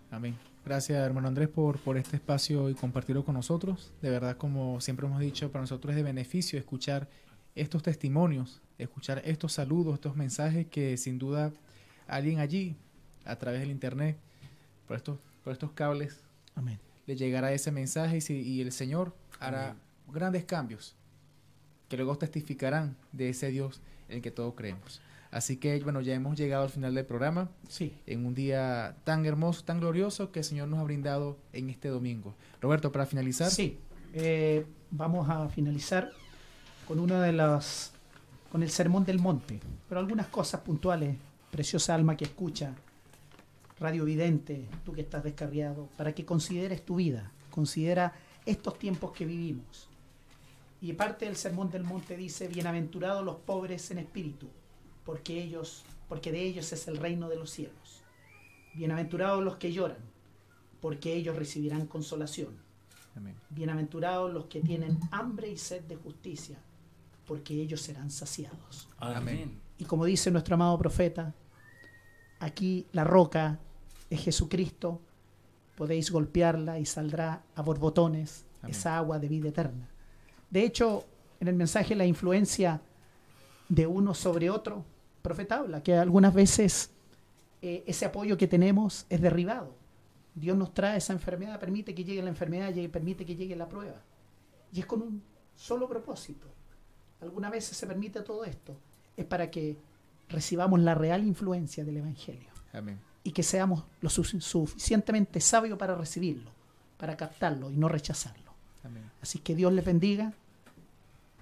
Amén. 0.10 0.38
Gracias, 0.64 1.06
hermano 1.06 1.28
Andrés, 1.28 1.49
por, 1.49 1.80
por 1.80 1.98
este 1.98 2.15
espacio 2.15 2.70
y 2.70 2.76
compartirlo 2.76 3.26
con 3.26 3.36
nosotros. 3.36 3.91
De 4.02 4.10
verdad, 4.10 4.38
como 4.38 4.80
siempre 4.80 5.06
hemos 5.06 5.20
dicho, 5.20 5.52
para 5.52 5.64
nosotros 5.64 5.91
es 5.91 5.98
de 5.98 6.03
beneficio 6.03 6.57
escuchar 6.57 7.10
estos 7.56 7.84
testimonios, 7.84 8.61
escuchar 8.78 9.22
estos 9.26 9.52
saludos, 9.52 9.95
estos 9.95 10.15
mensajes 10.15 10.65
que 10.68 10.95
sin 10.95 11.20
duda 11.20 11.52
alguien 12.07 12.40
allí, 12.40 12.78
a 13.26 13.36
través 13.36 13.60
del 13.60 13.72
internet, 13.72 14.15
por 14.88 14.95
estos, 14.95 15.20
por 15.44 15.52
estos 15.52 15.74
cables, 15.74 16.24
Amén. 16.56 16.80
Le 17.06 17.16
llegará 17.16 17.52
ese 17.54 17.72
mensaje 17.72 18.18
y, 18.18 18.22
si- 18.22 18.42
y 18.42 18.62
el 18.62 18.72
Señor 18.72 19.14
hará 19.40 19.76
grandes 20.12 20.46
cambios 20.46 20.96
que 21.90 21.98
luego 21.98 22.18
testificarán 22.18 22.96
de 23.12 23.30
ese 23.30 23.50
Dios 23.50 23.82
en 24.10 24.18
el 24.18 24.22
que 24.22 24.32
todos 24.32 24.54
creemos. 24.56 25.02
Así 25.32 25.58
que, 25.58 25.80
bueno, 25.82 26.02
ya 26.02 26.14
hemos 26.14 26.38
llegado 26.38 26.64
al 26.64 26.70
final 26.70 26.94
del 26.94 27.06
programa 27.06 27.50
Sí. 27.68 27.94
en 28.06 28.26
un 28.26 28.36
día 28.36 28.96
tan 29.04 29.26
hermoso, 29.26 29.64
tan 29.64 29.80
glorioso 29.80 30.32
que 30.32 30.40
el 30.40 30.46
Señor 30.46 30.68
nos 30.68 30.80
ha 30.80 30.84
brindado 30.84 31.38
en 31.54 31.70
este 31.72 31.88
domingo. 31.90 32.36
Roberto, 32.62 32.92
para 32.92 33.06
finalizar. 33.08 33.50
Sí, 33.50 33.80
eh, 34.14 34.66
vamos 34.92 35.28
a 35.30 35.50
finalizar 35.50 36.12
con 36.88 37.00
una 37.00 37.22
de 37.22 37.34
las, 37.34 37.94
con 38.52 38.62
el 38.62 38.70
sermón 38.70 39.06
del 39.06 39.20
monte, 39.20 39.60
pero 39.90 40.00
algunas 40.00 40.28
cosas 40.28 40.62
puntuales, 40.62 41.16
preciosa 41.52 41.96
alma 41.96 42.16
que 42.16 42.26
escucha, 42.26 42.76
radio 43.80 44.06
vidente, 44.06 44.68
tú 44.86 44.94
que 44.94 45.02
estás 45.02 45.24
descarriado, 45.24 45.90
para 45.98 46.14
que 46.14 46.26
consideres 46.26 46.86
tu 46.86 46.95
vida, 46.95 47.32
considera 47.50 48.14
estos 48.45 48.78
tiempos 48.78 49.12
que 49.12 49.26
vivimos. 49.26 49.90
Y 50.82 50.94
parte 50.94 51.26
del 51.26 51.36
sermón 51.36 51.70
del 51.70 51.84
monte 51.84 52.18
dice, 52.18 52.48
bienaventurados 52.48 53.24
los 53.24 53.38
pobres 53.38 53.90
en 53.91 54.00
espíritu, 54.00 54.48
porque 55.06 55.41
ellos, 55.41 55.84
porque 56.10 56.32
de 56.32 56.41
ellos 56.41 56.72
es 56.74 56.88
el 56.88 56.98
reino 56.98 57.30
de 57.30 57.38
los 57.38 57.52
cielos. 57.52 58.02
Bienaventurados 58.74 59.44
los 59.44 59.56
que 59.56 59.72
lloran, 59.72 60.00
porque 60.82 61.14
ellos 61.14 61.36
recibirán 61.36 61.88
consolación. 61.88 62.58
Amén. 63.16 63.36
Bienaventurados 63.50 64.34
los 64.34 64.45
que 64.45 64.60
tienen 64.60 65.00
hambre 65.12 65.50
y 65.50 65.58
sed 65.58 65.84
de 65.84 65.95
justicia, 65.95 66.58
porque 67.26 67.54
ellos 67.54 67.82
serán 67.82 68.12
saciados. 68.12 68.90
Amén. 68.98 69.62
Y 69.78 69.86
como 69.86 70.06
dice 70.06 70.32
nuestro 70.32 70.56
amado 70.56 70.78
profeta, 70.78 71.34
aquí 72.44 72.86
la 72.91 73.03
roca 73.03 73.60
es 74.10 74.22
Jesucristo, 74.24 75.02
podéis 75.76 76.11
golpearla 76.11 76.80
y 76.80 76.86
saldrá 76.86 77.44
a 77.56 77.61
borbotones 77.61 78.45
Amén. 78.61 78.72
esa 78.76 78.98
agua 78.98 79.20
de 79.20 79.28
vida 79.28 79.49
eterna. 79.49 79.90
De 80.49 80.64
hecho, 80.64 81.06
en 81.40 81.48
el 81.48 81.56
mensaje 81.56 81.95
la 81.95 82.06
influencia 82.06 82.82
de 83.70 83.88
uno 83.88 84.14
sobre 84.14 84.49
otro, 84.49 84.86
profeta 85.22 85.57
habla 85.60 85.82
que 85.82 85.95
algunas 85.95 86.34
veces 86.34 86.91
eh, 87.61 87.84
ese 87.88 88.06
apoyo 88.06 88.38
que 88.38 88.48
tenemos 88.48 89.06
es 89.10 89.22
derribado. 89.22 89.74
Dios 90.36 90.57
nos 90.57 90.74
trae 90.74 90.98
esa 90.98 91.14
enfermedad, 91.14 91.60
permite 91.60 91.94
que 91.95 92.03
llegue 92.03 92.22
la 92.22 92.30
enfermedad, 92.30 92.72
llegue- 92.74 92.90
permite 92.90 93.26
que 93.26 93.36
llegue 93.36 93.56
la 93.56 93.68
prueba. 93.70 94.02
Y 94.72 94.80
es 94.80 94.86
con 94.86 95.02
un 95.02 95.24
solo 95.56 95.88
propósito. 95.88 96.48
Algunas 97.22 97.52
veces 97.52 97.78
se 97.78 97.88
permite 97.88 98.22
todo 98.22 98.44
esto. 98.44 98.76
Es 99.15 99.26
para 99.26 99.49
que 99.49 99.78
recibamos 100.34 100.80
la 100.82 100.96
real 100.96 101.24
influencia 101.26 101.86
del 101.86 101.98
Evangelio 101.98 102.50
Amén. 102.74 103.00
y 103.24 103.32
que 103.32 103.44
seamos 103.44 103.84
lo 104.02 104.10
su- 104.10 104.24
suficientemente 104.26 105.40
sabios 105.40 105.78
para 105.78 105.96
recibirlo, 105.96 106.52
para 106.98 107.16
captarlo 107.16 107.72
y 107.72 107.78
no 107.78 107.88
rechazarlo. 107.88 108.52
Amén. 108.84 109.04
Así 109.22 109.40
que 109.40 109.56
Dios 109.56 109.72
les 109.72 109.86
bendiga 109.86 110.34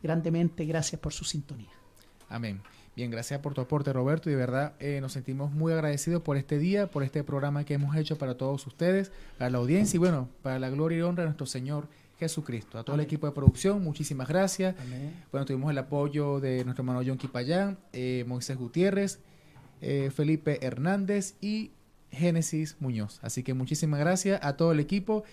grandemente. 0.04 0.66
Gracias 0.66 1.00
por 1.02 1.14
su 1.14 1.24
sintonía. 1.26 1.70
Amén. 2.30 2.62
Bien, 2.96 3.10
gracias 3.10 3.40
por 3.40 3.54
tu 3.54 3.62
aporte, 3.62 3.94
Roberto. 3.94 4.30
Y 4.30 4.34
de 4.34 4.38
verdad 4.38 4.74
eh, 4.80 5.00
nos 5.02 5.14
sentimos 5.14 5.52
muy 5.52 5.72
agradecidos 5.74 6.22
por 6.22 6.38
este 6.38 6.58
día, 6.60 6.88
por 6.88 7.04
este 7.04 7.24
programa 7.24 7.64
que 7.64 7.74
hemos 7.76 7.96
hecho 7.96 8.18
para 8.18 8.36
todos 8.36 8.68
ustedes, 8.68 9.12
para 9.38 9.50
la 9.50 9.58
audiencia 9.60 9.96
y 9.96 10.00
bueno, 10.00 10.28
para 10.42 10.60
la 10.60 10.70
gloria 10.70 10.98
y 11.00 11.02
honra 11.02 11.24
de 11.24 11.28
nuestro 11.30 11.46
Señor 11.46 11.88
Jesucristo. 12.22 12.78
A 12.78 12.84
todo 12.84 12.96
el 12.96 13.02
equipo 13.02 13.26
de 13.26 13.34
producción, 13.34 13.84
muchísimas 13.84 14.28
gracias. 14.28 14.76
Amén. 14.80 15.12
Bueno, 15.32 15.46
tuvimos 15.46 15.72
el 15.72 15.78
apoyo 15.80 16.40
de 16.40 16.64
nuestro 16.64 16.84
hermano 16.84 17.02
John 17.04 17.18
Quipayán, 17.18 17.80
eh, 17.94 18.24
Moisés 18.28 18.58
Gutiérrez, 18.58 19.20
eh, 19.82 20.12
Felipe 20.14 20.64
Hernández 20.64 21.34
y 21.42 21.72
Génesis 22.12 22.78
Muñoz. 22.80 23.20
Así 23.24 23.42
que 23.42 23.56
muchísimas 23.56 24.00
gracias 24.00 24.40
a 24.44 24.56
todo 24.56 24.72
el 24.72 24.80
equipo 24.80 25.24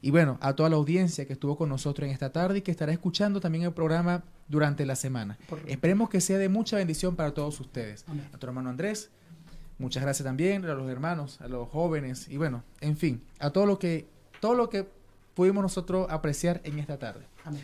y 0.00 0.12
bueno, 0.12 0.38
a 0.40 0.54
toda 0.54 0.68
la 0.68 0.76
audiencia 0.76 1.26
que 1.26 1.32
estuvo 1.32 1.56
con 1.56 1.68
nosotros 1.68 2.06
en 2.06 2.12
esta 2.12 2.30
tarde 2.30 2.58
y 2.58 2.62
que 2.62 2.70
estará 2.70 2.92
escuchando 2.92 3.40
también 3.40 3.64
el 3.64 3.72
programa 3.72 4.22
durante 4.46 4.86
la 4.86 4.94
semana. 4.94 5.36
Esperemos 5.66 6.10
que 6.10 6.20
sea 6.20 6.38
de 6.38 6.48
mucha 6.48 6.76
bendición 6.76 7.16
para 7.16 7.34
todos 7.34 7.58
ustedes. 7.58 8.04
Amén. 8.06 8.28
A 8.32 8.38
tu 8.38 8.46
hermano 8.46 8.70
Andrés, 8.70 9.10
muchas 9.78 10.04
gracias 10.04 10.24
también 10.24 10.64
a 10.64 10.74
los 10.74 10.88
hermanos, 10.88 11.40
a 11.40 11.48
los 11.48 11.68
jóvenes 11.68 12.28
y 12.28 12.36
bueno, 12.36 12.62
en 12.80 12.96
fin, 12.96 13.20
a 13.40 13.50
todo 13.50 13.66
lo 13.66 13.80
que 13.80 14.06
todo 14.40 14.54
lo 14.54 14.68
que 14.68 14.86
pudimos 15.36 15.62
nosotros 15.62 16.08
apreciar 16.10 16.60
en 16.64 16.80
esta 16.80 16.98
tarde. 16.98 17.26
Amén. 17.44 17.62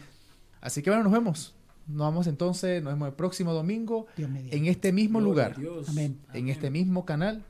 Así 0.61 0.83
que 0.83 0.91
bueno, 0.91 1.03
nos 1.03 1.13
vemos. 1.13 1.55
Nos 1.89 1.99
vamos 2.07 2.27
entonces, 2.29 2.81
nos 2.81 2.93
vemos 2.93 3.09
el 3.09 3.15
próximo 3.15 3.53
domingo 3.53 4.07
en 4.17 4.67
este 4.67 4.93
mismo 4.93 5.21
lugar, 5.21 5.57
Dios. 5.59 5.89
Amén. 5.89 6.21
en 6.33 6.49
este 6.49 6.71
mismo 6.71 7.05
canal 7.05 7.43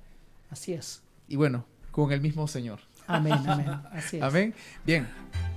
Así 0.48 0.72
es. 0.72 1.02
y 1.28 1.36
bueno, 1.36 1.66
con 1.90 2.12
el 2.12 2.22
mismo 2.22 2.48
Señor. 2.48 2.80
Amén, 3.06 3.34
amén. 3.46 3.68
Así 3.92 4.16
es. 4.16 4.22
Amén. 4.22 4.54
Bien, 4.86 5.06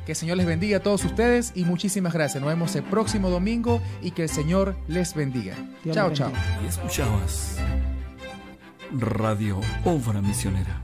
que 0.05 0.11
el 0.11 0.15
Señor 0.17 0.35
les 0.35 0.45
bendiga 0.45 0.77
a 0.77 0.79
todos 0.81 1.05
ustedes 1.05 1.53
y 1.55 1.63
muchísimas 1.63 2.11
gracias. 2.11 2.41
Nos 2.41 2.49
vemos 2.49 2.75
el 2.75 2.83
próximo 2.83 3.29
domingo 3.29 3.81
y 4.01 4.11
que 4.11 4.23
el 4.23 4.29
Señor 4.29 4.75
les 4.87 5.13
bendiga. 5.13 5.55
Dios 5.83 5.95
chao, 5.95 6.11
chao. 6.11 6.31
Y 6.63 6.67
escuchabas 6.67 7.57
Radio 8.91 9.61
Obra 9.85 10.21
Misionera. 10.21 10.81